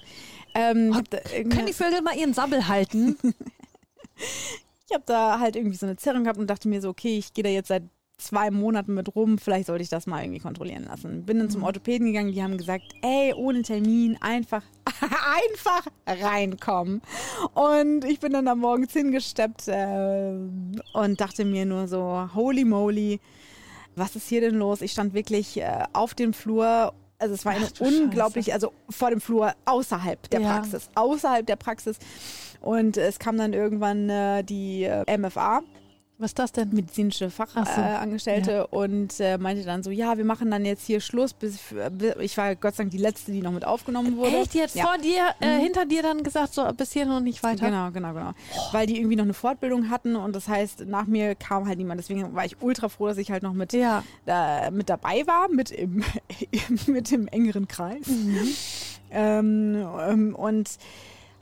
Ähm, 0.56 1.04
da 1.10 1.18
Können 1.20 1.66
die 1.66 1.74
Vögel 1.74 2.02
mal 2.02 2.16
ihren 2.16 2.34
Sabbel 2.34 2.68
halten? 2.68 3.18
Ich 4.88 4.94
habe 4.94 5.04
da 5.06 5.40
halt 5.40 5.56
irgendwie 5.56 5.78
so 5.78 5.86
eine 5.86 5.96
Zerrung 5.96 6.24
gehabt 6.24 6.38
und 6.38 6.48
dachte 6.48 6.68
mir 6.68 6.82
so, 6.82 6.90
okay, 6.90 7.18
ich 7.18 7.34
gehe 7.34 7.44
da 7.44 7.50
jetzt 7.50 7.70
seit 7.70 7.84
zwei 8.18 8.52
Monaten 8.52 8.94
mit 8.94 9.16
rum, 9.16 9.38
vielleicht 9.38 9.68
sollte 9.68 9.84
ich 9.84 9.90
das 9.90 10.08
mal 10.08 10.22
irgendwie 10.24 10.40
kontrollieren 10.40 10.86
lassen. 10.86 11.24
Bin 11.26 11.40
dann 11.40 11.50
zum 11.50 11.64
Orthopäden 11.64 12.08
gegangen, 12.08 12.32
die 12.32 12.42
haben 12.44 12.58
gesagt, 12.58 12.84
ey, 13.02 13.34
ohne 13.34 13.64
Termin, 13.64 14.18
einfach, 14.22 14.64
einfach 15.02 15.86
reinkommen. 16.08 17.02
Und 17.54 18.06
ich 18.06 18.20
bin 18.20 18.34
dann 18.34 18.46
da 18.46 18.56
morgens 18.56 18.94
hingesteppt 18.94 19.68
äh, 19.68 20.36
und 20.94 21.20
dachte 21.20 21.44
mir 21.46 21.66
nur 21.66 21.88
so, 21.88 22.30
holy 22.34 22.64
moly, 22.66 23.20
was 23.96 24.16
ist 24.16 24.28
hier 24.30 24.42
denn 24.42 24.56
los? 24.56 24.82
Ich 24.82 24.92
stand 24.92 25.14
wirklich 25.14 25.60
äh, 25.60 25.84
auf 25.94 26.14
dem 26.14 26.34
Flur. 26.34 26.94
Also 27.20 27.36
es 27.36 27.46
war 27.46 27.54
eine 27.54 27.68
Ach 27.76 27.80
unglaublich, 27.82 28.54
also 28.54 28.74
vor 28.90 29.10
dem 29.10 29.22
Flur 29.22 29.54
außerhalb 29.66 30.30
der 30.30 30.42
Ja. 30.42 30.54
Praxis, 30.54 30.90
außerhalb 30.96 31.46
der 31.46 31.56
Praxis. 31.56 31.98
Und 32.60 32.98
es 32.98 33.20
kam 33.20 33.38
dann 33.38 33.54
irgendwann 33.54 34.10
äh, 34.10 34.44
die 34.44 34.84
äh, 34.84 35.18
MFA, 35.18 35.62
Was 36.20 36.32
ist 36.32 36.40
das 36.40 36.52
denn? 36.52 36.70
medizinische. 36.70 37.30
Fachangestellte, 37.30 37.82
äh, 37.90 37.96
Angestellte, 37.96 38.68
und 38.68 39.20
äh, 39.20 39.38
meinte 39.38 39.64
dann 39.64 39.84
so, 39.84 39.90
ja, 39.90 40.18
wir 40.18 40.26
machen 40.26 40.52
dann 40.52 40.64
jetzt 40.64 40.86
hier 40.86 41.02
Schluss. 41.02 41.34
Bis, 41.34 41.58
bis 41.92 42.16
ich 42.20 42.38
war 42.38 42.56
Gott 42.56 42.76
sei 42.76 42.84
Dank 42.84 42.92
die 42.92 42.98
Letzte, 43.00 43.32
die 43.32 43.42
noch 43.42 43.52
mit 43.52 43.66
aufgenommen 43.66 44.16
wurde. 44.18 44.38
Echt? 44.38 44.54
Die 44.54 44.62
hat 44.62 44.74
ja. 44.76 44.84
Mhm. 44.84 44.88
vor 44.88 44.98
dir, 45.00 45.24
äh, 45.40 45.60
hinter 45.60 45.86
dir 45.86 46.04
dann 46.04 46.24
gesagt, 46.24 46.54
so 46.54 46.66
bis 46.78 46.94
hier 46.94 47.06
noch 47.06 47.20
nicht 47.20 47.42
weiter? 47.44 47.66
Genau, 47.66 47.92
genau, 47.92 48.14
genau. 48.14 48.32
Weil 48.72 48.86
die 48.88 48.98
irgendwie 48.98 49.16
noch 49.16 49.24
eine 49.24 49.34
Fortbildung 49.34 49.90
hatten 49.90 50.16
und 50.16 50.36
das 50.36 50.48
heißt, 50.48 50.86
nach 50.86 51.08
mir 51.08 51.36
kam 51.36 51.68
halt 51.68 51.78
niemand. 51.80 52.00
Deswegen 52.00 52.34
war 52.36 52.46
ich 52.46 52.62
ultra 52.62 52.90
froh, 52.90 53.08
dass 53.08 53.18
ich 53.18 53.32
halt 53.32 53.44
noch 53.44 53.54
mit, 53.54 53.74
Ja. 53.74 54.04
mit 54.72 54.90
dabei 54.90 55.26
war, 55.26 55.50
mit 55.50 55.72
im, 55.72 56.04
mit 56.88 57.12
im 57.12 57.28
engeren 57.28 57.68
Kreis. 57.68 58.08
Mhm. 58.08 58.48
Ähm, 59.12 59.88
ähm, 60.08 60.36
und 60.36 60.70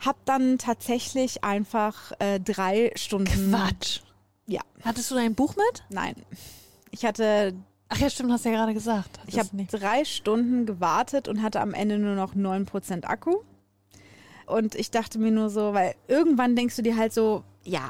hab 0.00 0.24
dann 0.24 0.58
tatsächlich 0.58 1.44
einfach 1.44 2.12
äh, 2.18 2.40
drei 2.40 2.90
Stunden. 2.96 3.50
Quatsch. 3.50 4.00
Ja, 4.46 4.60
Hattest 4.84 5.10
du 5.10 5.14
dein 5.14 5.34
Buch 5.34 5.54
mit? 5.56 5.84
nein. 5.88 6.14
Ich 6.90 7.04
hatte, 7.04 7.54
Ach 7.88 7.98
ja, 7.98 8.10
stimmt, 8.10 8.32
hast 8.32 8.44
du 8.44 8.50
ja 8.50 8.56
gerade 8.56 8.74
gesagt. 8.74 9.20
ich 9.26 9.38
habe 9.38 9.48
nicht. 9.56 9.70
drei 9.72 10.04
Stunden 10.04 10.66
gewartet 10.66 11.28
und 11.28 11.42
hatte 11.42 11.60
am 11.60 11.72
Ende 11.74 11.98
nur 11.98 12.14
noch 12.14 12.34
9% 12.34 13.04
Akku. 13.04 13.36
Und 14.46 14.74
ich 14.74 14.90
dachte 14.90 15.18
mir 15.18 15.30
nur 15.30 15.48
so, 15.50 15.72
weil 15.72 15.94
irgendwann 16.08 16.56
denkst 16.56 16.76
du 16.76 16.82
dir 16.82 16.96
halt 16.96 17.12
so, 17.14 17.44
ja, 17.64 17.88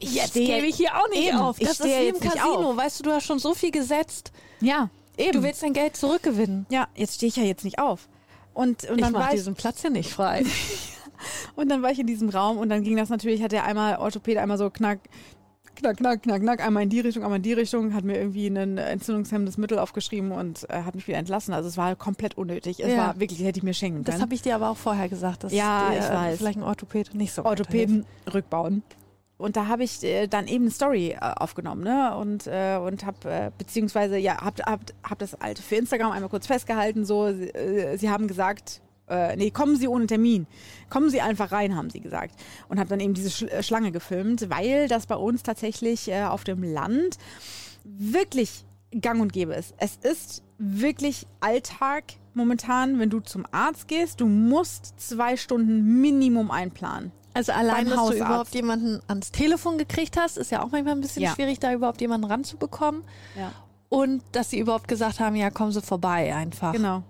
ich 0.00 0.14
Jetzt 0.14 0.30
stehe- 0.30 0.54
gebe 0.56 0.66
ich 0.66 0.76
hier 0.76 0.94
auch 0.98 1.08
nicht 1.08 1.28
Eben, 1.28 1.38
auf. 1.38 1.60
ich 1.60 1.68
Das 1.68 1.80
ist 1.80 1.86
wie 1.86 2.08
im 2.08 2.18
Casino. 2.20 2.76
Weißt 2.76 3.00
du, 3.00 3.04
du 3.04 3.12
hast 3.12 3.24
schon 3.24 3.38
so 3.38 3.54
viel 3.54 3.70
gesetzt. 3.70 4.32
Ja, 4.60 4.90
eben. 5.16 5.32
Du 5.32 5.42
willst 5.42 5.62
dein 5.62 5.72
Geld 5.72 5.96
zurückgewinnen. 5.96 6.66
ja, 6.70 6.88
jetzt 6.94 7.14
stehe 7.16 7.28
ich 7.28 7.36
ja 7.36 7.44
jetzt 7.44 7.64
nicht 7.64 7.78
auf. 7.78 8.08
Und, 8.52 8.84
und, 8.90 8.96
Ich 8.98 9.02
dann 9.04 9.12
mach 9.12 9.20
war 9.20 9.28
ich, 9.28 9.36
diesen 9.36 9.54
Platz 9.54 9.80
hier 9.82 9.90
nicht 9.90 10.10
frei. 10.10 10.44
und 11.56 11.68
dann 11.70 11.82
war 11.82 11.90
ich 11.90 11.98
in 11.98 12.06
diesem 12.06 12.28
Raum 12.30 12.58
und 12.58 12.68
dann 12.68 12.82
ging 12.82 12.96
das 12.96 13.08
natürlich, 13.10 13.42
hat 13.42 13.52
der 13.52 13.64
einmal 13.64 13.96
Orthopäde 13.98 14.40
einmal 14.42 14.58
so 14.58 14.68
knack 14.70 14.98
knack, 15.76 15.96
knack, 15.96 16.22
knack, 16.22 16.40
knack, 16.40 16.64
einmal 16.66 16.82
in 16.82 16.88
die 16.90 17.00
Richtung, 17.00 17.22
einmal 17.22 17.36
in 17.38 17.42
die 17.42 17.52
Richtung, 17.52 17.94
hat 17.94 18.04
mir 18.04 18.16
irgendwie 18.18 18.46
ein 18.48 18.76
entzündungshemmendes 18.78 19.56
Mittel 19.58 19.78
aufgeschrieben 19.78 20.32
und 20.32 20.68
äh, 20.70 20.82
hat 20.82 20.94
mich 20.94 21.06
wieder 21.08 21.18
entlassen. 21.18 21.54
Also 21.54 21.68
es 21.68 21.76
war 21.76 21.94
komplett 21.96 22.36
unnötig. 22.36 22.80
Es 22.80 22.90
Ja. 22.92 22.96
war 22.98 23.20
wirklich, 23.20 23.42
hätte 23.42 23.58
ich 23.58 23.62
mir 23.62 23.74
schenken 23.74 24.04
Das 24.04 24.14
können. 24.14 24.22
habe 24.22 24.34
ich 24.34 24.42
dir 24.42 24.54
aber 24.54 24.70
auch 24.70 24.76
vorher 24.76 25.08
gesagt, 25.08 25.44
dass 25.44 25.52
Ja, 25.52 25.90
dir, 25.90 25.98
ich 25.98 26.08
weiß. 26.08 26.38
vielleicht 26.38 26.58
ein 26.58 26.62
Orthopäde 26.64 27.16
nicht 27.16 27.32
so. 27.32 27.44
Orthopäden 27.44 28.04
rückbauen. 28.32 28.82
Und 29.38 29.56
da 29.56 29.68
habe 29.68 29.84
ich 29.84 30.04
äh, 30.04 30.26
dann 30.26 30.46
eben 30.48 30.64
eine 30.64 30.70
Story 30.70 31.12
äh, 31.12 31.16
aufgenommen, 31.18 31.82
ne? 31.82 32.14
Und, 32.14 32.46
äh, 32.46 32.76
und 32.76 33.06
habe, 33.06 33.16
äh, 33.30 33.50
beziehungsweise, 33.56 34.18
ja, 34.18 34.36
hab, 34.36 34.60
hab, 34.66 34.80
hab 35.02 35.18
das 35.18 35.34
halt 35.40 35.58
für 35.58 35.76
Instagram 35.76 36.12
einmal 36.12 36.28
kurz 36.28 36.46
festgehalten, 36.46 37.06
so, 37.06 37.32
sie, 37.32 37.48
äh, 37.54 37.96
sie 37.96 38.10
haben 38.10 38.28
gesagt, 38.28 38.82
äh, 39.10 39.36
nee, 39.36 39.50
kommen 39.50 39.76
Sie 39.76 39.88
ohne 39.88 40.06
Termin. 40.06 40.46
Kommen 40.88 41.10
Sie 41.10 41.20
einfach 41.20 41.52
rein, 41.52 41.76
haben 41.76 41.90
sie 41.90 42.00
gesagt. 42.00 42.34
Und 42.68 42.78
habe 42.78 42.88
dann 42.88 43.00
eben 43.00 43.14
diese 43.14 43.30
Sch 43.30 43.42
äh, 43.42 43.62
Schlange 43.62 43.92
gefilmt, 43.92 44.48
weil 44.50 44.88
das 44.88 45.06
bei 45.06 45.16
uns 45.16 45.42
tatsächlich 45.42 46.08
äh, 46.08 46.22
auf 46.24 46.44
dem 46.44 46.62
Land 46.62 47.18
wirklich 47.84 48.64
gang 48.92 49.20
und 49.20 49.32
gäbe 49.32 49.54
ist. 49.54 49.74
Es 49.78 49.96
ist 49.96 50.42
wirklich 50.58 51.26
Alltag 51.40 52.04
momentan, 52.34 52.98
wenn 52.98 53.10
du 53.10 53.20
zum 53.20 53.44
Arzt 53.52 53.88
gehst, 53.88 54.20
du 54.20 54.26
musst 54.26 54.94
zwei 55.00 55.36
Stunden 55.36 56.00
Minimum 56.00 56.50
einplanen. 56.50 57.12
Also 57.32 57.52
allein, 57.52 57.86
dass 57.86 57.96
Hausarzt. 57.98 58.20
du 58.20 58.24
überhaupt 58.24 58.54
jemanden 58.54 59.00
ans 59.06 59.30
Telefon 59.30 59.78
gekriegt 59.78 60.16
hast, 60.16 60.36
ist 60.36 60.50
ja 60.50 60.62
auch 60.62 60.70
manchmal 60.72 60.94
ein 60.94 61.00
bisschen 61.00 61.22
Ja. 61.22 61.32
schwierig, 61.34 61.60
da 61.60 61.72
überhaupt 61.72 62.00
jemanden 62.00 62.26
ranzubekommen. 62.26 63.04
Ja. 63.36 63.52
Und 63.88 64.22
dass 64.32 64.50
sie 64.50 64.58
überhaupt 64.58 64.88
gesagt 64.88 65.20
haben, 65.20 65.36
ja, 65.36 65.50
kommen 65.50 65.72
Sie 65.72 65.80
vorbei 65.80 66.34
einfach. 66.34 66.72
Genau. 66.72 67.02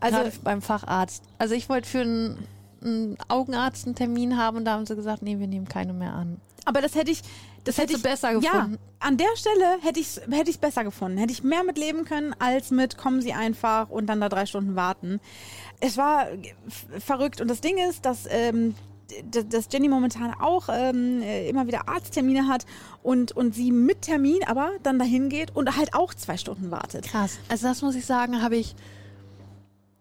Also 0.00 0.18
Gerade 0.18 0.32
beim 0.42 0.62
Facharzt. 0.62 1.22
Also 1.38 1.54
ich 1.54 1.68
wollte 1.68 1.88
für 1.88 2.00
einen, 2.00 2.46
einen 2.82 3.16
Augenarzt 3.28 3.86
einen 3.86 3.94
Termin 3.94 4.36
haben 4.36 4.58
und 4.58 4.64
da 4.64 4.72
haben 4.72 4.86
sie 4.86 4.96
gesagt, 4.96 5.22
nee, 5.22 5.38
wir 5.38 5.46
nehmen 5.46 5.68
keine 5.68 5.92
mehr 5.92 6.12
an. 6.12 6.40
Aber 6.64 6.80
das 6.80 6.94
hätte 6.94 7.10
ich, 7.10 7.22
das, 7.64 7.76
Das 7.76 7.78
hätte 7.78 7.94
ich 7.94 8.02
besser 8.02 8.34
gefunden. 8.34 8.72
Ja, 8.72 8.78
an 9.00 9.16
der 9.16 9.36
Stelle 9.36 9.78
hätte 9.82 10.00
ich 10.00 10.06
es 10.06 10.20
hätte 10.30 10.50
ich's 10.50 10.58
besser 10.58 10.84
gefunden. 10.84 11.18
Hätte 11.18 11.32
ich 11.32 11.42
mehr 11.42 11.64
mit 11.64 11.78
leben 11.78 12.04
können, 12.04 12.34
als 12.38 12.70
mit 12.70 12.96
kommen 12.96 13.20
Sie 13.20 13.32
einfach 13.32 13.90
und 13.90 14.06
dann 14.06 14.20
da 14.20 14.28
drei 14.28 14.46
Stunden 14.46 14.76
warten. 14.76 15.20
Es 15.80 15.96
war 15.96 16.26
verrückt. 16.98 17.40
Und 17.40 17.48
das 17.48 17.60
Ding 17.60 17.76
ist, 17.78 18.04
dass, 18.06 18.26
ähm, 18.30 18.74
dass 19.50 19.68
Jenny 19.70 19.88
momentan 19.88 20.32
auch 20.34 20.68
ähm, 20.70 21.22
äh, 21.22 21.48
immer 21.48 21.66
wieder 21.66 21.88
Arzttermine 21.88 22.48
hat 22.48 22.64
und, 23.02 23.32
und 23.32 23.54
sie 23.54 23.70
mit 23.70 24.02
Termin 24.02 24.40
aber 24.46 24.70
dann 24.82 24.98
dahin 24.98 25.28
geht 25.28 25.54
und 25.54 25.76
halt 25.76 25.94
auch 25.94 26.14
zwei 26.14 26.36
Stunden 26.36 26.70
wartet. 26.70 27.06
Krass. 27.06 27.38
Also 27.48 27.66
das 27.66 27.82
muss 27.82 27.94
ich 27.94 28.06
sagen, 28.06 28.42
habe 28.42 28.56
ich 28.56 28.74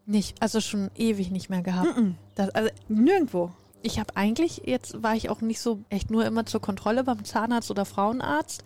nicht, 0.06 0.42
also 0.42 0.60
schon 0.62 0.90
ewig 0.96 1.32
nicht 1.32 1.50
mehr 1.50 1.62
gehabt. 1.62 1.90
Das, 2.36 2.50
also 2.50 2.70
Nirgendwo. 2.90 3.52
ich 3.82 4.00
habe 4.00 4.16
eigentlich, 4.16 4.64
jetzt 4.66 5.02
war 5.02 5.16
ich 5.16 5.30
auch 5.30 5.42
nicht 5.42 5.60
so 5.62 5.80
echt 5.90 6.12
nur 6.12 6.26
immer 6.26 6.46
zur 6.46 6.62
Kontrolle 6.62 7.04
beim 7.04 7.24
Zahnarzt 7.26 7.72
oder 7.72 7.86
Frauenarzt. 7.86 8.64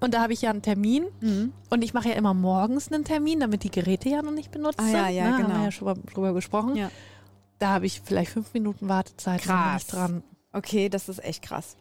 Und 0.00 0.12
da 0.12 0.20
habe 0.20 0.34
ich 0.34 0.42
ja 0.42 0.50
einen 0.50 0.60
Termin. 0.62 1.06
Mhm. 1.20 1.52
Und 1.70 1.82
ich 1.82 1.94
mache 1.94 2.10
ja 2.10 2.14
immer 2.16 2.34
morgens 2.34 2.92
einen 2.92 3.04
Termin, 3.04 3.40
damit 3.40 3.62
die 3.64 3.70
Geräte 3.70 4.10
ja 4.10 4.20
noch 4.20 4.32
nicht 4.32 4.50
benutzt 4.50 4.78
Ah, 4.78 4.86
ja, 4.86 5.06
sind. 5.06 5.14
ja, 5.16 5.24
ne? 5.24 5.32
Haben 5.32 5.42
genau. 5.46 5.54
wir 5.58 5.64
ja 5.64 5.70
schon 5.72 5.86
mal 5.86 5.94
drüber 6.12 6.34
gesprochen. 6.34 6.76
Ja. 6.76 6.90
Da 7.58 7.68
habe 7.70 7.86
ich 7.86 8.02
vielleicht 8.04 8.30
fünf 8.30 8.52
Minuten 8.52 8.88
Wartezeit. 8.90 9.40
Krass. 9.40 9.84
ich 9.84 9.88
dran. 9.88 10.22
Okay, 10.52 10.90
das 10.90 11.08
ist 11.08 11.24
echt 11.24 11.42
krass. 11.42 11.76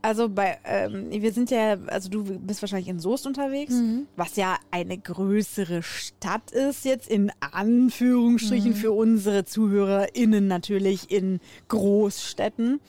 Also 0.00 0.28
bei, 0.28 0.58
ähm, 0.64 1.10
wir 1.10 1.32
sind 1.32 1.50
ja, 1.50 1.76
also 1.88 2.08
du 2.08 2.24
bist 2.38 2.62
wahrscheinlich 2.62 2.88
in 2.88 3.00
Soest 3.00 3.26
unterwegs, 3.26 3.74
was 4.16 4.36
ja 4.36 4.56
eine 4.70 4.96
größere 4.96 5.82
Stadt 5.82 6.50
ist 6.52 6.84
jetzt 6.84 7.08
in 7.08 7.32
Anführungsstrichen 7.40 8.74
für 8.74 8.92
unsere 8.92 9.44
ZuhörerInnen 9.44 10.46
natürlich 10.46 11.10
in 11.10 11.40
Großstädten. 11.68 12.80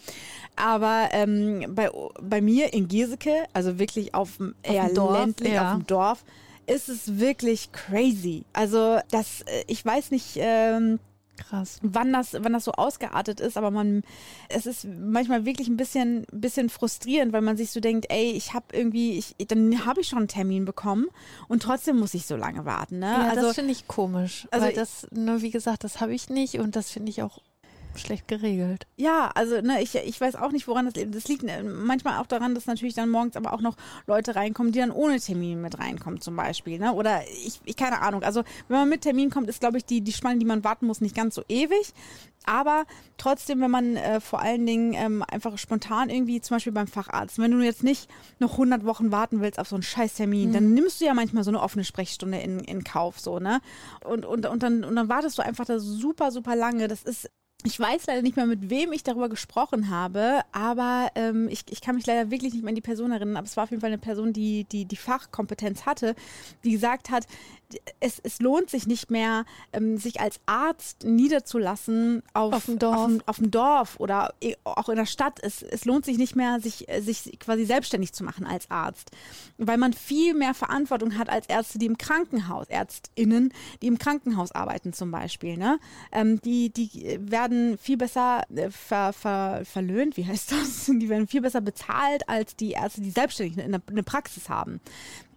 Aber 0.56 1.10
ähm, 1.12 1.66
bei, 1.74 1.90
bei 2.22 2.42
mir 2.42 2.74
in 2.74 2.88
Geseke, 2.88 3.46
also 3.54 3.80
wirklich 3.80 4.14
auf 4.14 4.38
dem 4.38 4.56
eher 4.62 4.90
Dorf, 4.90 5.20
ländlich, 5.20 5.54
ja. 5.54 5.72
auf 5.72 5.78
dem 5.78 5.88
Dorf, 5.88 6.26
ist 6.68 6.90
es 6.90 7.18
wirklich 7.18 7.72
crazy. 7.72 8.44
Also 8.54 9.00
das, 9.12 9.42
äh, 9.42 9.64
ich 9.68 9.84
weiß 9.84 10.12
nicht, 10.12 10.36
ähm, 10.36 11.00
Krass. 11.40 11.80
wann 11.82 12.14
das, 12.14 12.34
wann 12.40 12.54
das 12.54 12.66
so 12.66 12.74
ausgeartet 12.74 13.40
ist, 13.40 13.58
aber 13.58 13.72
man, 13.72 14.04
es 14.50 14.66
ist 14.66 14.86
manchmal 14.86 15.46
wirklich 15.46 15.68
ein 15.68 15.78
bisschen, 15.78 16.26
bisschen 16.32 16.70
frustrierend, 16.70 17.34
weil 17.34 17.42
man 17.42 17.58
sich 17.58 17.72
so 17.72 17.80
denkt, 17.80 18.08
ey, 18.10 18.32
ich 18.32 18.54
habe 18.54 18.66
irgendwie, 18.74 19.18
ich, 19.18 19.36
dann 19.48 19.86
habe 19.86 20.02
ich 20.02 20.08
schon 20.08 20.20
einen 20.20 20.28
Termin 20.28 20.66
bekommen 20.66 21.08
und 21.48 21.64
trotzdem 21.64 21.98
muss 21.98 22.14
ich 22.14 22.26
so 22.26 22.36
lange 22.36 22.66
warten. 22.66 23.00
Ne? 23.00 23.08
Ja, 23.08 23.30
also 23.30 23.48
das 23.48 23.56
finde 23.56 23.72
ich 23.72 23.88
komisch. 23.88 24.48
also 24.52 24.68
das, 24.74 25.08
nur 25.12 25.42
wie 25.42 25.52
gesagt, 25.52 25.84
das 25.84 26.02
habe 26.02 26.14
ich 26.14 26.30
nicht 26.30 26.60
und 26.60 26.76
das 26.76 26.92
finde 26.92 27.10
ich 27.10 27.24
auch 27.24 27.40
schlecht 28.00 28.28
geregelt. 28.28 28.88
Ja, 28.98 29.32
also 29.36 29.62
ne, 29.62 29.82
ich, 29.82 29.96
ich 29.96 30.20
weiß 30.20 30.36
auch 30.36 30.52
nicht, 30.52 30.68
woran 30.68 30.86
das 30.86 30.96
liegt. 30.96 31.16
Das 31.16 31.28
liegt 31.28 31.44
äh, 31.44 31.64
manchmal 31.64 32.20
auch 32.20 32.28
daran, 32.28 32.56
dass 32.56 32.66
natürlich 32.66 32.96
dann 32.96 33.10
morgens 33.10 33.36
aber 33.36 33.54
auch 33.54 33.62
noch 33.62 33.76
Leute 34.08 34.36
reinkommen, 34.36 34.72
die 34.72 34.80
dann 34.80 34.92
ohne 34.92 35.20
Termin 35.20 35.62
mit 35.62 35.80
reinkommen 35.80 36.22
zum 36.22 36.36
Beispiel. 36.36 36.80
Ne? 36.80 36.94
Oder 36.94 37.22
ich, 37.28 37.60
ich 37.66 37.76
keine 37.76 38.02
Ahnung. 38.02 38.24
Also 38.24 38.44
wenn 38.68 38.78
man 38.78 38.90
mit 38.90 39.02
Termin 39.02 39.30
kommt, 39.30 39.50
ist 39.50 39.60
glaube 39.60 39.78
ich 39.78 39.86
die, 39.86 40.02
die 40.02 40.14
Spanne, 40.14 40.40
die 40.40 40.46
man 40.46 40.64
warten 40.64 40.86
muss, 40.86 41.02
nicht 41.02 41.16
ganz 41.16 41.36
so 41.36 41.44
ewig. 41.48 41.94
Aber 42.46 42.86
trotzdem, 43.18 43.62
wenn 43.62 43.72
man 43.72 43.96
äh, 43.96 44.20
vor 44.20 44.42
allen 44.42 44.66
Dingen 44.66 44.94
ähm, 44.94 45.24
einfach 45.30 45.58
spontan 45.58 46.10
irgendwie, 46.10 46.42
zum 46.42 46.56
Beispiel 46.56 46.74
beim 46.74 46.88
Facharzt, 46.88 47.38
wenn 47.38 47.52
du 47.52 47.60
jetzt 47.60 47.84
nicht 47.84 48.10
noch 48.40 48.54
100 48.54 48.86
Wochen 48.86 49.12
warten 49.12 49.42
willst 49.42 49.60
auf 49.60 49.68
so 49.68 49.76
einen 49.76 49.84
Scheißtermin, 49.84 50.54
dann 50.54 50.74
nimmst 50.74 51.02
du 51.02 51.06
ja 51.06 51.14
manchmal 51.14 51.44
so 51.44 51.52
eine 51.52 51.62
offene 51.62 51.84
Sprechstunde 51.84 52.40
in, 52.40 52.60
in 52.60 52.84
Kauf, 52.84 53.20
so, 53.20 53.40
ne? 53.40 53.62
Und, 54.04 54.26
und, 54.26 54.46
und, 54.46 54.64
dann, 54.64 54.84
und 54.84 54.96
dann 54.96 55.10
wartest 55.10 55.38
du 55.38 55.44
einfach 55.44 55.66
da 55.66 55.80
super, 55.80 56.32
super 56.32 56.56
lange. 56.56 56.88
Das 56.88 57.04
ist 57.04 57.30
ich 57.66 57.78
weiß 57.78 58.08
leider 58.08 58.22
nicht 58.22 58.38
mehr, 58.38 58.46
mit 58.46 58.70
wem 58.70 58.94
ich 58.94 59.04
darüber 59.04 59.28
gesprochen 59.28 59.90
habe, 59.90 60.42
aber 60.54 61.10
ähm, 61.16 61.50
ich, 61.50 61.66
ich 61.70 61.82
kann 61.82 61.96
mich 61.96 62.06
leider 62.06 62.32
wirklich 62.32 62.54
nicht 62.54 62.64
mehr 62.64 62.70
an 62.70 62.76
die 62.76 62.82
Person 62.82 63.12
erinnern. 63.12 63.36
Aber 63.36 63.46
es 63.46 63.58
war 63.58 63.66
auf 63.66 63.70
jeden 63.72 63.82
Fall 63.82 63.90
eine 63.90 63.98
Person, 63.98 64.32
die 64.32 64.64
die, 64.64 64.86
die 64.86 64.96
Fachkompetenz 64.96 65.86
hatte, 65.86 66.16
die 66.64 66.72
gesagt 66.72 67.10
hat, 67.10 67.28
es, 68.00 68.20
es 68.24 68.40
lohnt 68.40 68.70
sich 68.70 68.88
nicht 68.88 69.12
mehr, 69.12 69.46
ähm, 69.74 69.98
sich 69.98 70.20
als 70.20 70.40
Arzt 70.46 71.04
niederzulassen 71.04 72.24
auf, 72.34 72.54
Auf 72.54 72.66
dem 72.66 72.80
Dorf. 72.80 72.98
Auf, 72.98 73.12
auf 73.28 73.38
dem 73.38 73.52
Dorf 73.52 74.00
oder 74.00 74.34
eh- 74.42 74.56
auch 74.64 74.90
in 74.90 74.96
der 74.96 75.06
Stadt. 75.06 75.40
Es, 75.42 75.62
es 75.62 75.86
lohnt 75.86 76.06
sich 76.06 76.18
nicht 76.18 76.36
mehr, 76.36 76.60
sich, 76.60 76.90
äh, 76.90 77.02
sich 77.02 77.38
quasi 77.40 77.66
selbstständig 77.66 78.14
zu 78.14 78.24
machen 78.24 78.46
als 78.46 78.70
Arzt, 78.72 79.12
weil 79.58 79.78
man 79.78 79.94
viel 79.94 80.34
mehr 80.34 80.54
Verantwortung 80.54 81.18
hat 81.18 81.30
als 81.30 81.48
Ärzte, 81.48 81.78
die 81.80 81.86
im 81.86 81.98
Krankenhaus, 81.98 82.68
ÄrztInnen, 82.70 83.54
die 83.82 83.88
im 83.88 83.98
Krankenhaus 83.98 84.52
arbeiten 84.52 84.94
zum 84.94 85.12
Beispiel. 85.12 85.58
Ne? 85.58 85.80
Ähm, 86.12 86.42
die, 86.42 86.72
die 86.72 87.20
werden 87.22 87.78
viel 87.78 87.98
besser 87.98 88.44
äh, 88.56 88.70
ver, 88.72 89.14
ver, 89.14 89.62
verlöhnt, 89.66 90.18
wie 90.18 90.26
heißt 90.26 90.52
das? 90.52 90.86
Die 91.00 91.08
werden 91.08 91.28
viel 91.28 91.42
besser 91.42 91.62
bezahlt 91.62 92.28
als 92.28 92.56
die 92.56 92.72
Ärzte, 92.72 93.02
die 93.02 93.12
selbstständig 93.12 93.64
eine, 93.64 93.82
eine 93.88 94.04
Praxis 94.04 94.50
haben. 94.50 94.82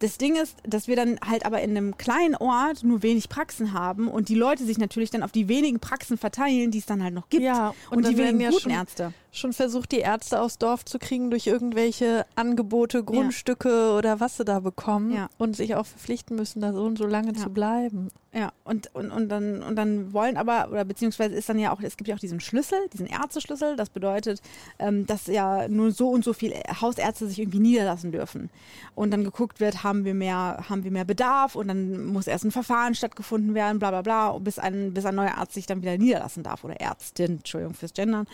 Das 0.03 0.19
Ding 0.19 0.35
ist, 0.35 0.57
dass 0.65 0.89
wir 0.89 0.97
dann 0.97 1.21
halt 1.25 1.47
aber 1.47 1.63
in 1.63 1.71
einem 1.71 1.97
kleinen 1.97 2.35
Ort 2.35 2.83
nur 2.83 3.05
wenig 3.05 3.29
Praxen 3.29 3.73
haben 3.73 4.09
und 4.09 4.29
die 4.29 4.35
Leute 4.35 4.65
sich 4.65 4.77
natürlich 4.77 5.11
dann 5.11 5.23
auf 5.23 5.31
die 5.31 5.47
wenigen 5.47 5.79
Praxen 5.79 6.19
verteilen, 6.19 6.73
die 6.73 6.79
es 6.79 6.87
dann 6.87 7.05
halt 7.05 7.15
noch 7.15 7.29
gibt. 7.29 7.45
Ja, 7.45 7.73
und, 7.89 7.99
und 7.99 8.09
die 8.09 8.17
wenigen 8.19 8.41
ja 8.41 8.51
guten 8.51 8.63
schon- 8.63 8.73
Ärzte. 8.73 9.15
Schon 9.35 9.55
versucht, 9.55 9.93
die 9.93 10.01
Ärzte 10.01 10.43
aufs 10.43 10.59
Dorf 10.59 10.85
zu 10.85 10.99
kriegen 10.99 11.31
durch 11.31 11.47
irgendwelche 11.47 12.27
Angebote, 12.35 13.03
Grundstücke 13.03 13.93
oder 13.97 14.21
was 14.21 14.37
sie 14.37 14.45
da 14.45 14.61
bekommen 14.61 15.11
Ja. 15.11 15.31
und 15.39 15.57
sich 15.57 15.75
auch 15.75 15.87
verpflichten 15.87 16.37
müssen, 16.37 16.61
da 16.61 16.75
so 16.75 16.83
und 16.85 16.99
so 16.99 17.07
lange 17.07 17.29
Ja. 17.33 17.39
zu 17.43 17.49
bleiben. 17.49 18.09
Ja, 18.35 18.53
und, 18.65 18.95
und, 18.95 19.11
und, 19.11 19.31
dann, 19.31 19.63
und 19.63 19.77
dann 19.77 20.13
wollen 20.13 20.37
aber, 20.37 20.69
oder 20.71 20.85
beziehungsweise 20.85 21.35
ist 21.35 21.49
dann 21.49 21.59
ja 21.59 21.73
auch, 21.73 21.81
es 21.81 21.97
gibt 21.97 22.09
ja 22.09 22.15
auch 22.15 22.19
diesen 22.19 22.41
Schlüssel, 22.41 22.79
diesen 22.93 23.07
Ärzteschlüssel. 23.07 23.75
Das 23.77 23.89
bedeutet, 23.89 24.43
ähm, 24.79 25.07
dass 25.07 25.27
ja 25.29 25.67
nur 25.67 25.93
so 25.93 26.11
und 26.11 26.25
so 26.25 26.35
viele 26.35 26.57
Hausärzte 26.83 27.27
sich 27.27 27.39
irgendwie 27.39 27.59
niederlassen 27.61 28.13
dürfen. 28.13 28.51
Und 28.95 29.13
dann 29.13 29.25
geguckt 29.25 29.61
wird, 29.61 29.83
haben 29.83 30.05
wir 30.05 30.13
mehr, 30.15 30.63
haben 30.69 30.85
wir 30.85 30.91
mehr 30.91 31.07
Bedarf 31.07 31.57
und 31.57 31.69
dann 31.69 32.05
muss 32.05 32.27
erst 32.27 32.45
ein 32.45 32.51
Verfahren 32.51 32.95
stattgefunden 32.95 33.55
werden, 33.55 33.79
bla 33.79 33.89
bla 33.91 34.03
bla, 34.03 34.39
bis 34.39 34.59
ein, 34.59 34.93
bis 34.93 35.07
ein 35.07 35.15
neuer 35.15 35.39
Arzt 35.39 35.55
sich 35.55 35.65
dann 35.65 35.81
wieder 35.81 35.97
niederlassen 35.97 36.43
darf 36.43 36.65
oder 36.65 36.79
Ärztin, 36.81 37.39
Entschuldigung 37.39 37.73
fürs 37.75 37.95
Gendern. 37.95 38.27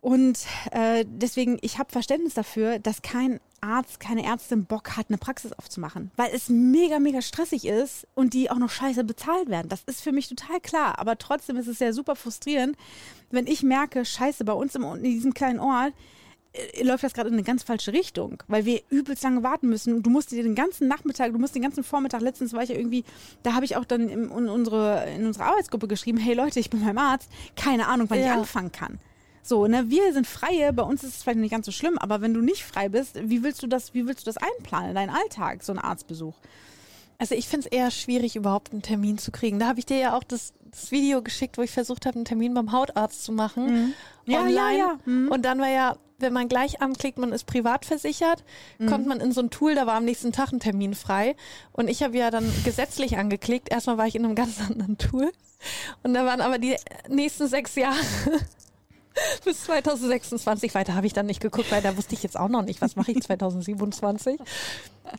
Und 0.00 0.46
äh, 0.70 1.04
deswegen, 1.06 1.58
ich 1.60 1.78
habe 1.78 1.92
Verständnis 1.92 2.34
dafür, 2.34 2.78
dass 2.78 3.02
kein 3.02 3.38
Arzt, 3.60 4.00
keine 4.00 4.24
Ärztin 4.24 4.64
Bock 4.64 4.96
hat, 4.96 5.06
eine 5.10 5.18
Praxis 5.18 5.52
aufzumachen. 5.52 6.10
Weil 6.16 6.30
es 6.34 6.48
mega, 6.48 6.98
mega 6.98 7.20
stressig 7.20 7.66
ist 7.66 8.06
und 8.14 8.32
die 8.32 8.50
auch 8.50 8.56
noch 8.56 8.70
scheiße 8.70 9.04
bezahlt 9.04 9.50
werden. 9.50 9.68
Das 9.68 9.82
ist 9.84 10.00
für 10.00 10.12
mich 10.12 10.28
total 10.28 10.60
klar. 10.60 10.98
Aber 10.98 11.18
trotzdem 11.18 11.56
ist 11.58 11.66
es 11.66 11.78
ja 11.80 11.92
super 11.92 12.16
frustrierend, 12.16 12.76
wenn 13.30 13.46
ich 13.46 13.62
merke, 13.62 14.06
scheiße, 14.06 14.44
bei 14.44 14.54
uns 14.54 14.74
im, 14.74 14.84
in 14.84 15.02
diesem 15.02 15.34
kleinen 15.34 15.60
Ort 15.60 15.92
äh, 16.54 16.82
läuft 16.82 17.04
das 17.04 17.12
gerade 17.12 17.28
in 17.28 17.34
eine 17.34 17.42
ganz 17.42 17.62
falsche 17.62 17.92
Richtung, 17.92 18.42
weil 18.48 18.64
wir 18.64 18.80
übelst 18.88 19.22
lange 19.22 19.42
warten 19.42 19.68
müssen. 19.68 19.94
Und 19.94 20.04
du 20.04 20.08
musst 20.10 20.30
dir 20.30 20.42
den 20.42 20.54
ganzen 20.54 20.88
Nachmittag, 20.88 21.32
du 21.32 21.38
musst 21.38 21.54
den 21.54 21.62
ganzen 21.62 21.84
Vormittag, 21.84 22.22
letztens 22.22 22.54
war 22.54 22.62
ich 22.62 22.70
ja 22.70 22.76
irgendwie, 22.76 23.04
da 23.42 23.52
habe 23.52 23.66
ich 23.66 23.76
auch 23.76 23.84
dann 23.84 24.08
in, 24.08 24.30
in, 24.30 24.48
unsere, 24.48 25.10
in 25.14 25.26
unsere 25.26 25.44
Arbeitsgruppe 25.44 25.88
geschrieben, 25.88 26.16
hey 26.16 26.32
Leute, 26.32 26.58
ich 26.58 26.70
bin 26.70 26.82
beim 26.82 26.96
Arzt, 26.96 27.28
keine 27.54 27.86
Ahnung, 27.88 28.08
wann 28.08 28.18
ich 28.20 28.24
Ja. 28.24 28.32
anfangen 28.36 28.72
kann. 28.72 28.98
So, 29.42 29.66
ne, 29.66 29.88
wir 29.88 30.12
sind 30.12 30.26
Freie, 30.26 30.72
bei 30.72 30.82
uns 30.82 31.02
ist 31.02 31.16
es 31.16 31.22
vielleicht 31.22 31.38
nicht 31.38 31.50
ganz 31.50 31.66
so 31.66 31.72
schlimm, 31.72 31.98
aber 31.98 32.20
wenn 32.20 32.34
du 32.34 32.40
nicht 32.40 32.64
frei 32.64 32.88
bist, 32.88 33.18
wie 33.22 33.42
willst 33.42 33.62
du 33.62 33.66
das, 33.66 33.94
wie 33.94 34.06
willst 34.06 34.26
du 34.26 34.32
das 34.32 34.36
einplanen, 34.36 34.94
deinen 34.94 35.10
Alltag, 35.10 35.62
so 35.62 35.72
ein 35.72 35.78
Arztbesuch? 35.78 36.34
Also 37.18 37.34
ich 37.34 37.48
finde 37.48 37.66
es 37.66 37.72
eher 37.72 37.90
schwierig, 37.90 38.36
überhaupt 38.36 38.72
einen 38.72 38.82
Termin 38.82 39.18
zu 39.18 39.30
kriegen. 39.30 39.58
Da 39.58 39.66
habe 39.66 39.78
ich 39.78 39.86
dir 39.86 39.98
ja 39.98 40.16
auch 40.16 40.24
das, 40.24 40.54
das 40.70 40.90
Video 40.90 41.20
geschickt, 41.22 41.58
wo 41.58 41.62
ich 41.62 41.70
versucht 41.70 42.06
habe, 42.06 42.16
einen 42.16 42.24
Termin 42.24 42.54
beim 42.54 42.72
Hautarzt 42.72 43.24
zu 43.24 43.32
machen. 43.32 43.94
Ja, 44.24 44.40
online. 44.40 44.54
ja, 44.54 44.70
ja. 44.70 44.98
Mhm. 45.04 45.28
Und 45.30 45.44
dann 45.44 45.58
war 45.58 45.68
ja 45.68 45.96
wenn 46.20 46.32
man 46.32 46.48
gleich 46.48 46.80
anklickt, 46.80 47.18
man 47.18 47.32
ist 47.32 47.44
privat 47.44 47.84
versichert, 47.84 48.44
kommt 48.86 49.06
man 49.06 49.20
in 49.20 49.32
so 49.32 49.40
ein 49.40 49.50
Tool, 49.50 49.74
da 49.74 49.86
war 49.86 49.94
am 49.94 50.04
nächsten 50.04 50.32
Tag 50.32 50.52
ein 50.52 50.60
Termin 50.60 50.94
frei. 50.94 51.34
Und 51.72 51.88
ich 51.88 52.02
habe 52.02 52.16
ja 52.16 52.30
dann 52.30 52.50
gesetzlich 52.64 53.16
angeklickt. 53.16 53.70
Erstmal 53.70 53.98
war 53.98 54.06
ich 54.06 54.14
in 54.14 54.24
einem 54.24 54.34
ganz 54.36 54.60
anderen 54.60 54.98
Tool. 54.98 55.32
Und 56.02 56.14
da 56.14 56.24
waren 56.24 56.40
aber 56.40 56.58
die 56.58 56.76
nächsten 57.08 57.48
sechs 57.48 57.74
Jahre 57.74 57.98
bis 59.44 59.64
2026. 59.64 60.74
Weiter 60.74 60.94
habe 60.94 61.06
ich 61.06 61.12
dann 61.12 61.26
nicht 61.26 61.40
geguckt, 61.40 61.70
weil 61.72 61.82
da 61.82 61.96
wusste 61.96 62.14
ich 62.14 62.22
jetzt 62.22 62.38
auch 62.38 62.48
noch 62.48 62.62
nicht, 62.62 62.80
was 62.80 62.96
mache 62.96 63.12
ich 63.12 63.20
2027. 63.22 64.38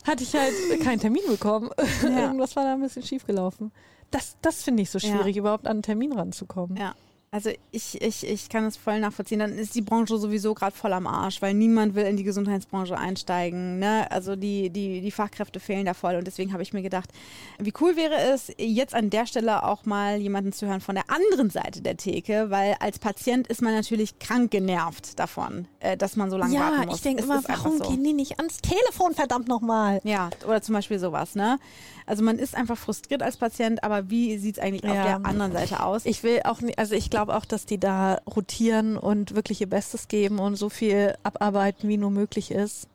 Hatte 0.07 0.23
ich 0.23 0.33
halt 0.33 0.53
keinen 0.83 0.99
Termin 0.99 1.23
bekommen. 1.27 1.69
Ja. 2.03 2.23
Irgendwas 2.23 2.55
war 2.55 2.63
da 2.63 2.73
ein 2.73 2.81
bisschen 2.81 3.03
schief 3.03 3.25
gelaufen. 3.25 3.71
Das, 4.09 4.35
das 4.41 4.63
finde 4.63 4.83
ich 4.83 4.89
so 4.89 4.99
Ja. 4.99 5.09
schwierig, 5.15 5.37
überhaupt 5.37 5.65
an 5.67 5.71
einen 5.77 5.83
Termin 5.83 6.13
ranzukommen. 6.13 6.77
Ja. 6.77 6.95
Also 7.33 7.49
ich, 7.71 8.01
ich, 8.01 8.27
ich 8.27 8.49
kann 8.49 8.65
es 8.65 8.75
voll 8.75 8.99
nachvollziehen. 8.99 9.39
Dann 9.39 9.57
ist 9.57 9.73
die 9.73 9.81
Branche 9.81 10.17
sowieso 10.17 10.53
gerade 10.53 10.75
voll 10.75 10.91
am 10.91 11.07
Arsch, 11.07 11.41
weil 11.41 11.53
niemand 11.53 11.95
will 11.95 12.03
in 12.03 12.17
die 12.17 12.25
Gesundheitsbranche 12.25 12.97
einsteigen. 12.97 13.79
Ne? 13.79 14.05
Also 14.11 14.35
die, 14.35 14.69
die, 14.69 14.99
die 14.99 15.11
Fachkräfte 15.11 15.61
fehlen 15.61 15.85
da 15.85 15.93
voll. 15.93 16.15
Und 16.17 16.27
deswegen 16.27 16.51
habe 16.51 16.61
ich 16.61 16.73
mir 16.73 16.81
gedacht, 16.81 17.09
wie 17.57 17.71
cool 17.79 17.95
wäre 17.95 18.15
es, 18.33 18.51
jetzt 18.57 18.93
an 18.93 19.09
der 19.09 19.25
Stelle 19.27 19.63
auch 19.63 19.85
mal 19.85 20.17
jemanden 20.17 20.51
zu 20.51 20.67
hören 20.67 20.81
von 20.81 20.95
der 20.95 21.05
anderen 21.09 21.49
Seite 21.49 21.81
der 21.81 21.95
Theke, 21.95 22.49
weil 22.49 22.75
als 22.81 22.99
Patient 22.99 23.47
ist 23.47 23.61
man 23.61 23.73
natürlich 23.73 24.19
krank 24.19 24.51
genervt 24.51 25.17
davon, 25.17 25.69
äh, 25.79 25.95
dass 25.95 26.17
man 26.17 26.29
so 26.31 26.35
lange 26.35 26.59
warten 26.59 26.79
Ja, 26.81 26.85
muss. 26.87 26.97
ich 26.97 27.01
denke 27.01 27.23
immer, 27.23 27.41
warum 27.47 27.77
so. 27.77 27.85
gehen 27.89 28.03
die 28.03 28.11
nicht 28.11 28.39
ans 28.39 28.57
Telefon, 28.57 29.13
verdammt 29.13 29.47
nochmal? 29.47 30.01
Ja, 30.03 30.31
oder 30.45 30.61
zum 30.61 30.75
Beispiel 30.75 30.99
sowas, 30.99 31.35
ne? 31.35 31.59
Also 32.07 32.23
man 32.23 32.39
ist 32.39 32.55
einfach 32.55 32.77
frustriert 32.77 33.23
als 33.23 33.37
Patient, 33.37 33.85
aber 33.85 34.09
wie 34.09 34.37
sieht 34.37 34.57
es 34.57 34.61
eigentlich 34.61 34.83
auf 34.83 34.93
Ja. 34.97 35.03
der 35.19 35.25
anderen 35.25 35.53
Seite 35.53 35.81
aus? 35.81 36.05
Ich 36.05 36.23
will 36.23 36.41
auch 36.43 36.59
nicht, 36.59 36.77
also 36.77 36.93
ich 36.93 37.09
glaube 37.09 37.20
auch, 37.29 37.45
dass 37.45 37.65
die 37.65 37.79
da 37.79 38.19
rotieren 38.27 38.97
und 38.97 39.35
wirklich 39.35 39.61
ihr 39.61 39.69
Bestes 39.69 40.07
geben 40.07 40.39
und 40.39 40.55
so 40.55 40.69
viel 40.69 41.15
abarbeiten, 41.23 41.89
wie 41.89 41.97
nur 41.97 42.11
möglich 42.11 42.51
ist. 42.51 42.87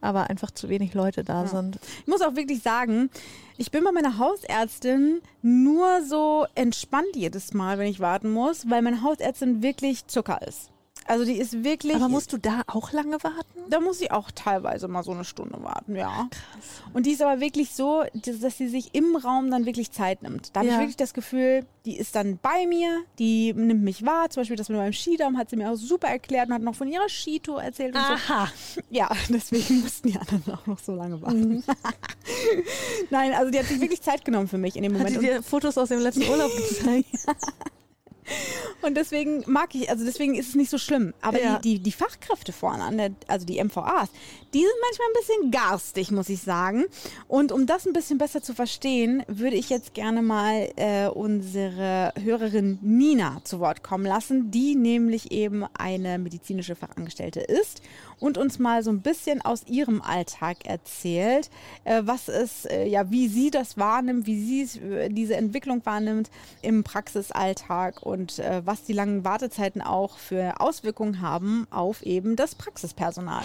Aber 0.00 0.28
einfach 0.28 0.50
zu 0.50 0.68
wenig 0.68 0.92
Leute 0.92 1.24
da 1.24 1.46
sind. 1.46 1.78
Ich 2.00 2.06
muss 2.06 2.20
auch 2.20 2.36
wirklich 2.36 2.62
sagen, 2.62 3.08
ich 3.56 3.70
bin 3.70 3.84
bei 3.84 3.92
meiner 3.92 4.18
Hausärztin 4.18 5.22
nur 5.40 6.04
so 6.04 6.46
entspannt 6.54 7.14
jedes 7.14 7.54
Mal, 7.54 7.78
wenn 7.78 7.86
ich 7.86 8.00
warten 8.00 8.30
muss, 8.30 8.68
weil 8.68 8.82
meine 8.82 9.02
Hausärztin 9.02 9.62
wirklich 9.62 10.06
Zucker 10.06 10.46
ist. 10.46 10.73
Also 11.06 11.24
die 11.24 11.36
ist 11.36 11.64
wirklich. 11.64 11.96
Aber 11.96 12.08
musst 12.08 12.32
du 12.32 12.38
da 12.38 12.62
auch 12.66 12.92
lange 12.92 13.22
warten? 13.22 13.54
da 13.68 13.80
muss 13.80 14.00
ich 14.00 14.10
auch 14.10 14.30
teilweise 14.30 14.88
mal 14.88 15.02
so 15.02 15.12
eine 15.12 15.24
Stunde 15.24 15.62
warten, 15.62 15.96
ja. 15.96 16.28
Und 16.92 17.06
die 17.06 17.12
ist 17.12 17.22
aber 17.22 17.40
wirklich 17.40 17.74
so, 17.74 18.04
dass 18.14 18.58
sie 18.58 18.68
sich 18.68 18.94
im 18.94 19.16
Raum 19.16 19.50
dann 19.50 19.66
wirklich 19.66 19.90
Zeit 19.90 20.22
nimmt. 20.22 20.54
Da 20.54 20.60
habe 20.60 20.70
ich 20.70 20.78
wirklich 20.78 20.96
das 20.96 21.14
Gefühl, 21.14 21.64
die 21.84 21.96
ist 21.96 22.14
dann 22.14 22.38
bei 22.40 22.66
mir, 22.66 23.02
die 23.18 23.52
nimmt 23.52 23.82
mich 23.82 24.04
wahr. 24.04 24.30
Zum 24.30 24.42
Beispiel 24.42 24.56
das 24.56 24.68
mit 24.68 24.78
meinem 24.78 24.92
Skidaum 24.92 25.36
hat 25.36 25.50
sie 25.50 25.56
mir 25.56 25.70
auch 25.70 25.76
super 25.76 26.08
erklärt 26.08 26.48
und 26.48 26.54
hat 26.54 26.62
noch 26.62 26.74
von 26.74 26.88
ihrer 26.88 27.08
Skitour 27.08 27.62
erzählt 27.62 27.94
und 27.94 28.02
so. 28.02 28.12
Aha. 28.12 28.48
Ja, 28.90 29.10
deswegen 29.28 29.80
mussten 29.80 30.08
die 30.08 30.18
anderen 30.18 30.54
auch 30.54 30.66
noch 30.66 30.78
so 30.78 30.94
lange 30.94 31.20
warten. 31.20 31.48
Mhm. 31.48 31.64
Nein, 33.10 33.32
also 33.32 33.50
die 33.50 33.58
hat 33.58 33.66
sich 33.66 33.80
wirklich 33.80 34.02
Zeit 34.02 34.24
genommen 34.24 34.48
für 34.48 34.58
mich 34.58 34.76
in 34.76 34.82
dem 34.82 34.94
Hat 34.94 35.04
Moment. 35.04 35.16
die 35.16 35.26
dir 35.26 35.42
Fotos 35.42 35.76
aus 35.78 35.88
dem 35.88 36.00
letzten 36.00 36.28
Urlaub 36.28 36.50
gezeigt? 36.56 37.08
Und, 38.82 38.96
deswegen 38.96 39.44
mag 39.46 39.74
ich, 39.74 39.88
also 39.90 40.04
deswegen 40.04 40.34
ist 40.34 40.50
es 40.50 40.54
nicht 40.54 40.70
so 40.70 40.78
schlimm. 40.78 41.14
Aber 41.20 41.40
Ja. 41.40 41.58
die, 41.58 41.74
die, 41.74 41.82
die 41.82 41.92
Fachkräfte 41.92 42.52
vorne 42.52 42.84
an 42.84 42.98
der, 42.98 43.10
also 43.28 43.46
die 43.46 43.62
MVAs, 43.62 44.08
die 44.52 44.60
sind 44.60 44.72
manchmal 44.82 45.08
ein 45.08 45.14
bisschen 45.20 45.50
garstig, 45.50 46.10
muss 46.10 46.28
ich 46.28 46.40
sagen. 46.42 46.84
Und 47.28 47.50
um 47.52 47.66
das 47.66 47.86
ein 47.86 47.92
bisschen 47.92 48.18
besser 48.18 48.42
zu 48.42 48.54
verstehen, 48.54 49.22
würde 49.26 49.56
ich 49.56 49.68
jetzt 49.70 49.94
gerne 49.94 50.22
mal 50.22 50.70
äh, 50.76 51.08
unsere 51.08 52.12
Hörerin 52.22 52.78
Nina 52.82 53.40
zu 53.44 53.58
Wort 53.60 53.82
kommen 53.82 54.06
lassen, 54.06 54.50
die 54.50 54.74
nämlich 54.74 55.32
eben 55.32 55.64
eine 55.76 56.18
medizinische 56.18 56.76
Fachangestellte 56.76 57.40
ist 57.40 57.82
und 58.20 58.38
uns 58.38 58.58
mal 58.58 58.82
so 58.84 58.90
ein 58.90 59.00
bisschen 59.00 59.42
aus 59.42 59.64
ihrem 59.66 60.00
Alltag 60.02 60.66
erzählt, 60.66 61.50
äh, 61.84 62.02
was 62.04 62.28
es, 62.28 62.64
äh, 62.66 62.86
ja, 62.86 63.10
wie 63.10 63.28
sie 63.28 63.50
das 63.50 63.76
wahrnimmt, 63.76 64.26
wie 64.26 64.64
sie 64.66 64.78
äh, 64.80 65.08
diese 65.08 65.34
Entwicklung 65.36 65.84
wahrnimmt 65.84 66.30
im 66.62 66.84
Praxisalltag 66.84 68.02
und 68.02 68.13
äh, 68.14 68.62
was 68.64 68.84
die 68.84 68.92
langen 68.92 69.24
Wartezeiten 69.24 69.82
auch 69.82 70.18
für 70.18 70.60
Auswirkungen 70.60 71.20
haben 71.20 71.66
auf 71.70 72.02
eben 72.02 72.36
das 72.36 72.54
Praxispersonal. 72.54 73.44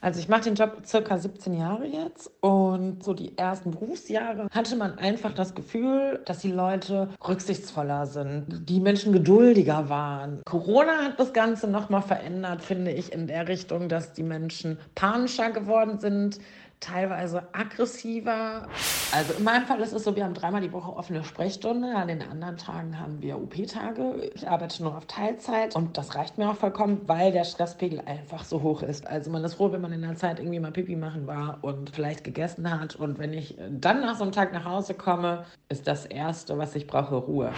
Also 0.00 0.18
ich 0.18 0.28
mache 0.28 0.42
den 0.42 0.54
Job 0.54 0.82
circa 0.84 1.16
17 1.16 1.54
Jahre 1.54 1.86
jetzt 1.86 2.30
und 2.40 3.04
so 3.04 3.14
die 3.14 3.38
ersten 3.38 3.70
Berufsjahre 3.70 4.48
hatte 4.50 4.76
man 4.76 4.98
einfach 4.98 5.32
das 5.32 5.54
Gefühl, 5.54 6.20
dass 6.24 6.40
die 6.40 6.50
Leute 6.50 7.08
rücksichtsvoller 7.26 8.06
sind, 8.06 8.68
die 8.68 8.80
Menschen 8.80 9.12
geduldiger 9.12 9.88
waren. 9.88 10.42
Corona 10.44 11.04
hat 11.04 11.20
das 11.20 11.32
Ganze 11.32 11.68
nochmal 11.68 12.02
verändert, 12.02 12.62
finde 12.62 12.90
ich, 12.90 13.12
in 13.12 13.28
der 13.28 13.46
Richtung, 13.46 13.88
dass 13.88 14.12
die 14.12 14.24
Menschen 14.24 14.78
panischer 14.94 15.50
geworden 15.50 15.98
sind, 16.00 16.38
teilweise 16.82 17.44
aggressiver. 17.52 18.66
Also 19.12 19.34
in 19.34 19.44
meinem 19.44 19.66
Fall 19.66 19.80
ist 19.80 19.92
es 19.92 20.04
so, 20.04 20.14
wir 20.16 20.24
haben 20.24 20.34
dreimal 20.34 20.60
die 20.60 20.72
Woche 20.72 20.94
offene 20.94 21.24
Sprechstunde, 21.24 21.94
an 21.94 22.08
den 22.08 22.22
anderen 22.22 22.56
Tagen 22.56 22.98
haben 22.98 23.22
wir 23.22 23.36
OP-Tage. 23.38 24.30
Ich 24.34 24.48
arbeite 24.48 24.82
nur 24.82 24.96
auf 24.96 25.06
Teilzeit 25.06 25.74
und 25.76 25.96
das 25.96 26.14
reicht 26.14 26.38
mir 26.38 26.50
auch 26.50 26.56
vollkommen, 26.56 27.02
weil 27.06 27.32
der 27.32 27.44
Stresspegel 27.44 28.00
einfach 28.00 28.44
so 28.44 28.62
hoch 28.62 28.82
ist. 28.82 29.06
Also 29.06 29.30
man 29.30 29.44
ist 29.44 29.54
froh, 29.54 29.72
wenn 29.72 29.80
man 29.80 29.92
in 29.92 30.02
der 30.02 30.16
Zeit 30.16 30.38
irgendwie 30.38 30.60
mal 30.60 30.72
Pipi 30.72 30.96
machen 30.96 31.26
war 31.26 31.58
und 31.62 31.90
vielleicht 31.90 32.24
gegessen 32.24 32.68
hat. 32.70 32.96
Und 32.96 33.18
wenn 33.18 33.32
ich 33.32 33.56
dann 33.70 34.00
nach 34.00 34.16
so 34.16 34.24
einem 34.24 34.32
Tag 34.32 34.52
nach 34.52 34.64
Hause 34.64 34.94
komme, 34.94 35.44
ist 35.68 35.86
das 35.86 36.04
Erste, 36.06 36.58
was 36.58 36.74
ich 36.74 36.86
brauche, 36.86 37.14
Ruhe. 37.14 37.52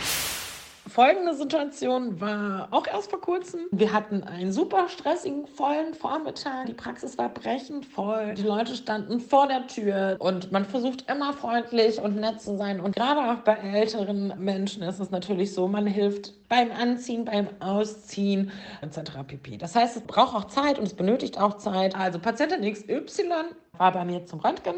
Folgende 0.86 1.34
Situation 1.34 2.20
war 2.20 2.68
auch 2.70 2.86
erst 2.86 3.10
vor 3.10 3.20
kurzem. 3.20 3.60
Wir 3.70 3.92
hatten 3.92 4.22
einen 4.22 4.52
super 4.52 4.88
stressigen, 4.88 5.46
vollen 5.46 5.94
Vormittag. 5.94 6.66
Die 6.66 6.74
Praxis 6.74 7.16
war 7.16 7.30
brechend 7.30 7.86
voll. 7.86 8.34
Die 8.34 8.42
Leute 8.42 8.74
standen 8.76 9.18
vor 9.18 9.48
der 9.48 9.66
Tür 9.66 10.16
und 10.18 10.52
man 10.52 10.66
versucht 10.66 11.10
immer 11.10 11.32
freundlich 11.32 12.00
und 12.00 12.16
nett 12.16 12.40
zu 12.40 12.56
sein. 12.58 12.80
Und 12.80 12.94
gerade 12.94 13.32
auch 13.32 13.42
bei 13.44 13.54
älteren 13.54 14.34
Menschen 14.38 14.82
ist 14.82 15.00
es 15.00 15.10
natürlich 15.10 15.54
so, 15.54 15.68
man 15.68 15.86
hilft 15.86 16.34
beim 16.50 16.70
Anziehen, 16.70 17.24
beim 17.24 17.48
Ausziehen 17.60 18.52
etc. 18.82 19.12
pp. 19.26 19.56
Das 19.56 19.74
heißt, 19.74 19.96
es 19.96 20.02
braucht 20.02 20.34
auch 20.36 20.44
Zeit 20.44 20.78
und 20.78 20.84
es 20.84 20.94
benötigt 20.94 21.40
auch 21.40 21.56
Zeit. 21.56 21.96
Also 21.96 22.18
Patientin 22.18 22.70
XY 22.70 23.30
war 23.78 23.92
bei 23.92 24.04
mir 24.04 24.26
zum 24.26 24.40
Röntgen 24.40 24.76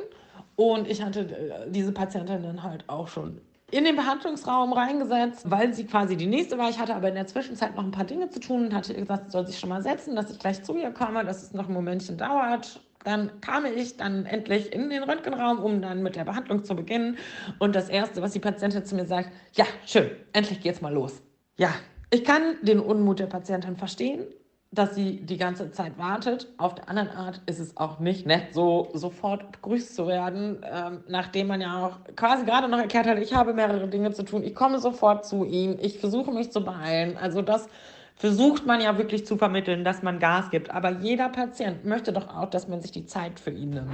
und 0.54 0.88
ich 0.88 1.02
hatte 1.02 1.20
äh, 1.20 1.70
diese 1.70 1.92
Patientin 1.92 2.44
dann 2.44 2.62
halt 2.62 2.88
auch 2.88 3.08
schon 3.08 3.40
in 3.70 3.84
den 3.84 3.96
Behandlungsraum 3.96 4.72
reingesetzt, 4.72 5.50
weil 5.50 5.74
sie 5.74 5.86
quasi 5.86 6.16
die 6.16 6.26
nächste 6.26 6.56
war. 6.56 6.70
Ich 6.70 6.78
hatte 6.78 6.94
aber 6.94 7.08
in 7.08 7.14
der 7.14 7.26
Zwischenzeit 7.26 7.74
noch 7.74 7.82
ein 7.82 7.90
paar 7.90 8.04
Dinge 8.04 8.30
zu 8.30 8.38
tun 8.38 8.66
und 8.66 8.74
hatte 8.74 8.94
gesagt, 8.94 9.26
sie 9.26 9.30
soll 9.32 9.46
sich 9.46 9.58
schon 9.58 9.70
mal 9.70 9.82
setzen, 9.82 10.14
dass 10.14 10.30
ich 10.30 10.38
gleich 10.38 10.62
zu 10.62 10.76
ihr 10.76 10.90
komme, 10.92 11.24
dass 11.24 11.42
es 11.42 11.52
noch 11.52 11.68
ein 11.68 11.74
Momentchen 11.74 12.16
dauert. 12.16 12.80
Dann 13.02 13.40
kam 13.40 13.64
ich 13.66 13.96
dann 13.96 14.24
endlich 14.26 14.72
in 14.72 14.90
den 14.90 15.02
Röntgenraum, 15.02 15.58
um 15.58 15.80
dann 15.80 16.02
mit 16.02 16.16
der 16.16 16.24
Behandlung 16.24 16.64
zu 16.64 16.74
beginnen. 16.74 17.18
Und 17.58 17.74
das 17.74 17.88
Erste, 17.88 18.22
was 18.22 18.32
die 18.32 18.40
Patientin 18.40 18.84
zu 18.84 18.94
mir 18.94 19.06
sagt, 19.06 19.30
ja, 19.54 19.64
schön, 19.84 20.10
endlich 20.32 20.60
geht's 20.60 20.80
mal 20.80 20.92
los. 20.92 21.22
Ja, 21.56 21.72
ich 22.10 22.24
kann 22.24 22.56
den 22.62 22.80
Unmut 22.80 23.18
der 23.18 23.26
Patientin 23.26 23.76
verstehen, 23.76 24.26
dass 24.72 24.94
sie 24.94 25.24
die 25.24 25.36
ganze 25.36 25.70
Zeit 25.70 25.96
wartet. 25.98 26.48
Auf 26.58 26.74
der 26.74 26.88
anderen 26.88 27.08
Art 27.10 27.40
ist 27.46 27.60
es 27.60 27.76
auch 27.76 27.98
nicht 27.98 28.26
nett, 28.26 28.52
so 28.52 28.90
sofort 28.92 29.52
begrüßt 29.52 29.94
zu 29.94 30.06
werden, 30.06 30.64
ähm, 30.70 31.04
nachdem 31.08 31.46
man 31.46 31.60
ja 31.60 31.86
auch 31.86 31.98
quasi 32.16 32.44
gerade 32.44 32.68
noch 32.68 32.78
erklärt 32.78 33.06
hat, 33.06 33.18
ich 33.18 33.34
habe 33.34 33.54
mehrere 33.54 33.88
Dinge 33.88 34.12
zu 34.12 34.24
tun, 34.24 34.42
ich 34.42 34.54
komme 34.54 34.78
sofort 34.78 35.24
zu 35.24 35.44
ihm, 35.44 35.76
ich 35.80 35.98
versuche 35.98 36.32
mich 36.32 36.50
zu 36.52 36.64
beeilen. 36.64 37.16
Also 37.16 37.42
das 37.42 37.68
versucht 38.16 38.66
man 38.66 38.80
ja 38.80 38.98
wirklich 38.98 39.26
zu 39.26 39.36
vermitteln, 39.36 39.84
dass 39.84 40.02
man 40.02 40.18
Gas 40.18 40.50
gibt. 40.50 40.70
Aber 40.70 40.90
jeder 40.90 41.28
Patient 41.28 41.84
möchte 41.84 42.12
doch 42.12 42.28
auch, 42.34 42.50
dass 42.50 42.66
man 42.66 42.80
sich 42.80 42.92
die 42.92 43.06
Zeit 43.06 43.38
für 43.38 43.50
ihn 43.50 43.70
nimmt. 43.70 43.90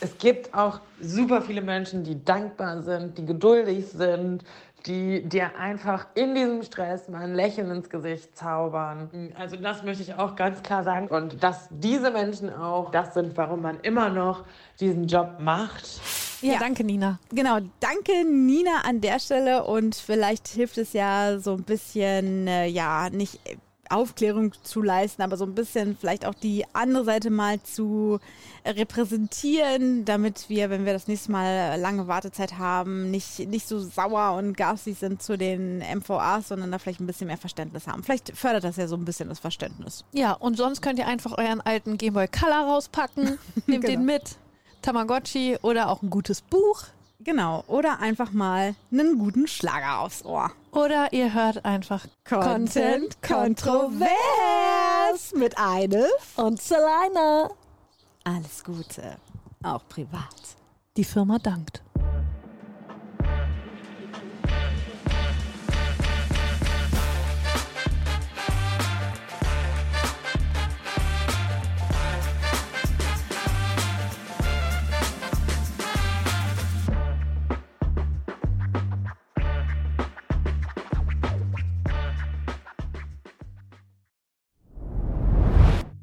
Es 0.00 0.16
gibt 0.18 0.54
auch 0.54 0.80
super 1.00 1.42
viele 1.42 1.60
Menschen, 1.60 2.04
die 2.04 2.22
dankbar 2.24 2.82
sind, 2.82 3.18
die 3.18 3.26
geduldig 3.26 3.88
sind, 3.88 4.44
die 4.86 5.22
dir 5.28 5.56
einfach 5.58 6.06
in 6.14 6.34
diesem 6.34 6.62
Stress 6.62 7.08
mal 7.08 7.22
ein 7.22 7.34
Lächeln 7.34 7.70
ins 7.70 7.90
Gesicht 7.90 8.36
zaubern. 8.36 9.32
Also 9.38 9.56
das 9.56 9.82
möchte 9.82 10.02
ich 10.02 10.14
auch 10.14 10.36
ganz 10.36 10.62
klar 10.62 10.84
sagen. 10.84 11.08
Und 11.08 11.42
dass 11.42 11.68
diese 11.70 12.10
Menschen 12.10 12.52
auch 12.54 12.90
das 12.90 13.14
sind, 13.14 13.36
warum 13.36 13.62
man 13.62 13.80
immer 13.80 14.08
noch 14.08 14.44
diesen 14.80 15.06
Job 15.06 15.36
macht. 15.40 16.00
Ja, 16.40 16.52
Ja. 16.54 16.58
danke, 16.60 16.84
Nina. 16.84 17.18
Genau, 17.30 17.58
danke 17.80 18.24
Nina 18.24 18.82
an 18.84 19.00
der 19.00 19.18
Stelle 19.18 19.64
und 19.64 19.94
vielleicht 19.96 20.46
hilft 20.48 20.78
es 20.78 20.92
ja 20.92 21.38
so 21.40 21.54
ein 21.54 21.64
bisschen, 21.64 22.46
äh, 22.46 22.66
ja, 22.66 23.10
nicht 23.10 23.40
Aufklärung 23.90 24.52
zu 24.62 24.82
leisten, 24.82 25.22
aber 25.22 25.36
so 25.36 25.44
ein 25.44 25.54
bisschen 25.54 25.96
vielleicht 25.98 26.24
auch 26.26 26.34
die 26.34 26.64
andere 26.72 27.04
Seite 27.04 27.30
mal 27.30 27.62
zu 27.62 28.18
repräsentieren, 28.64 30.04
damit 30.04 30.48
wir, 30.48 30.70
wenn 30.70 30.84
wir 30.84 30.92
das 30.92 31.08
nächste 31.08 31.32
Mal 31.32 31.78
lange 31.80 32.08
Wartezeit 32.08 32.58
haben, 32.58 33.10
nicht, 33.10 33.38
nicht 33.48 33.66
so 33.68 33.78
sauer 33.80 34.36
und 34.36 34.56
garstig 34.56 34.98
sind 34.98 35.22
zu 35.22 35.38
den 35.38 35.78
MVAs, 35.78 36.48
sondern 36.48 36.72
da 36.72 36.78
vielleicht 36.78 37.00
ein 37.00 37.06
bisschen 37.06 37.28
mehr 37.28 37.38
Verständnis 37.38 37.86
haben. 37.86 38.02
Vielleicht 38.02 38.36
fördert 38.36 38.64
das 38.64 38.76
ja 38.76 38.88
so 38.88 38.96
ein 38.96 39.04
bisschen 39.04 39.28
das 39.28 39.38
Verständnis. 39.38 40.04
Ja, 40.12 40.32
und 40.32 40.56
sonst 40.56 40.82
könnt 40.82 40.98
ihr 40.98 41.06
einfach 41.06 41.38
euren 41.38 41.60
alten 41.60 41.96
Game 41.98 42.14
Boy 42.14 42.28
Color 42.28 42.66
rauspacken. 42.66 43.38
Nehmt 43.66 43.84
den 43.84 44.00
Genau. 44.00 44.12
mit. 44.12 44.36
Tamagotchi 44.82 45.56
oder 45.62 45.88
auch 45.90 46.02
ein 46.02 46.10
gutes 46.10 46.40
Buch. 46.40 46.82
Genau, 47.20 47.64
oder 47.66 47.98
einfach 47.98 48.30
mal 48.30 48.76
einen 48.92 49.18
guten 49.18 49.48
Schlager 49.48 49.98
aufs 50.00 50.24
Ohr. 50.24 50.52
Oder 50.70 51.12
ihr 51.12 51.34
hört 51.34 51.64
einfach 51.64 52.06
Content 52.24 53.20
kontrovers. 53.22 54.08
Mit 55.34 55.58
Eines 55.58 56.12
Und 56.36 56.62
Selina. 56.62 57.50
Alles 58.22 58.62
Gute, 58.62 59.16
auch 59.64 59.82
privat. 59.88 60.56
Die 60.96 61.02
Firma 61.02 61.38
dankt. 61.38 61.82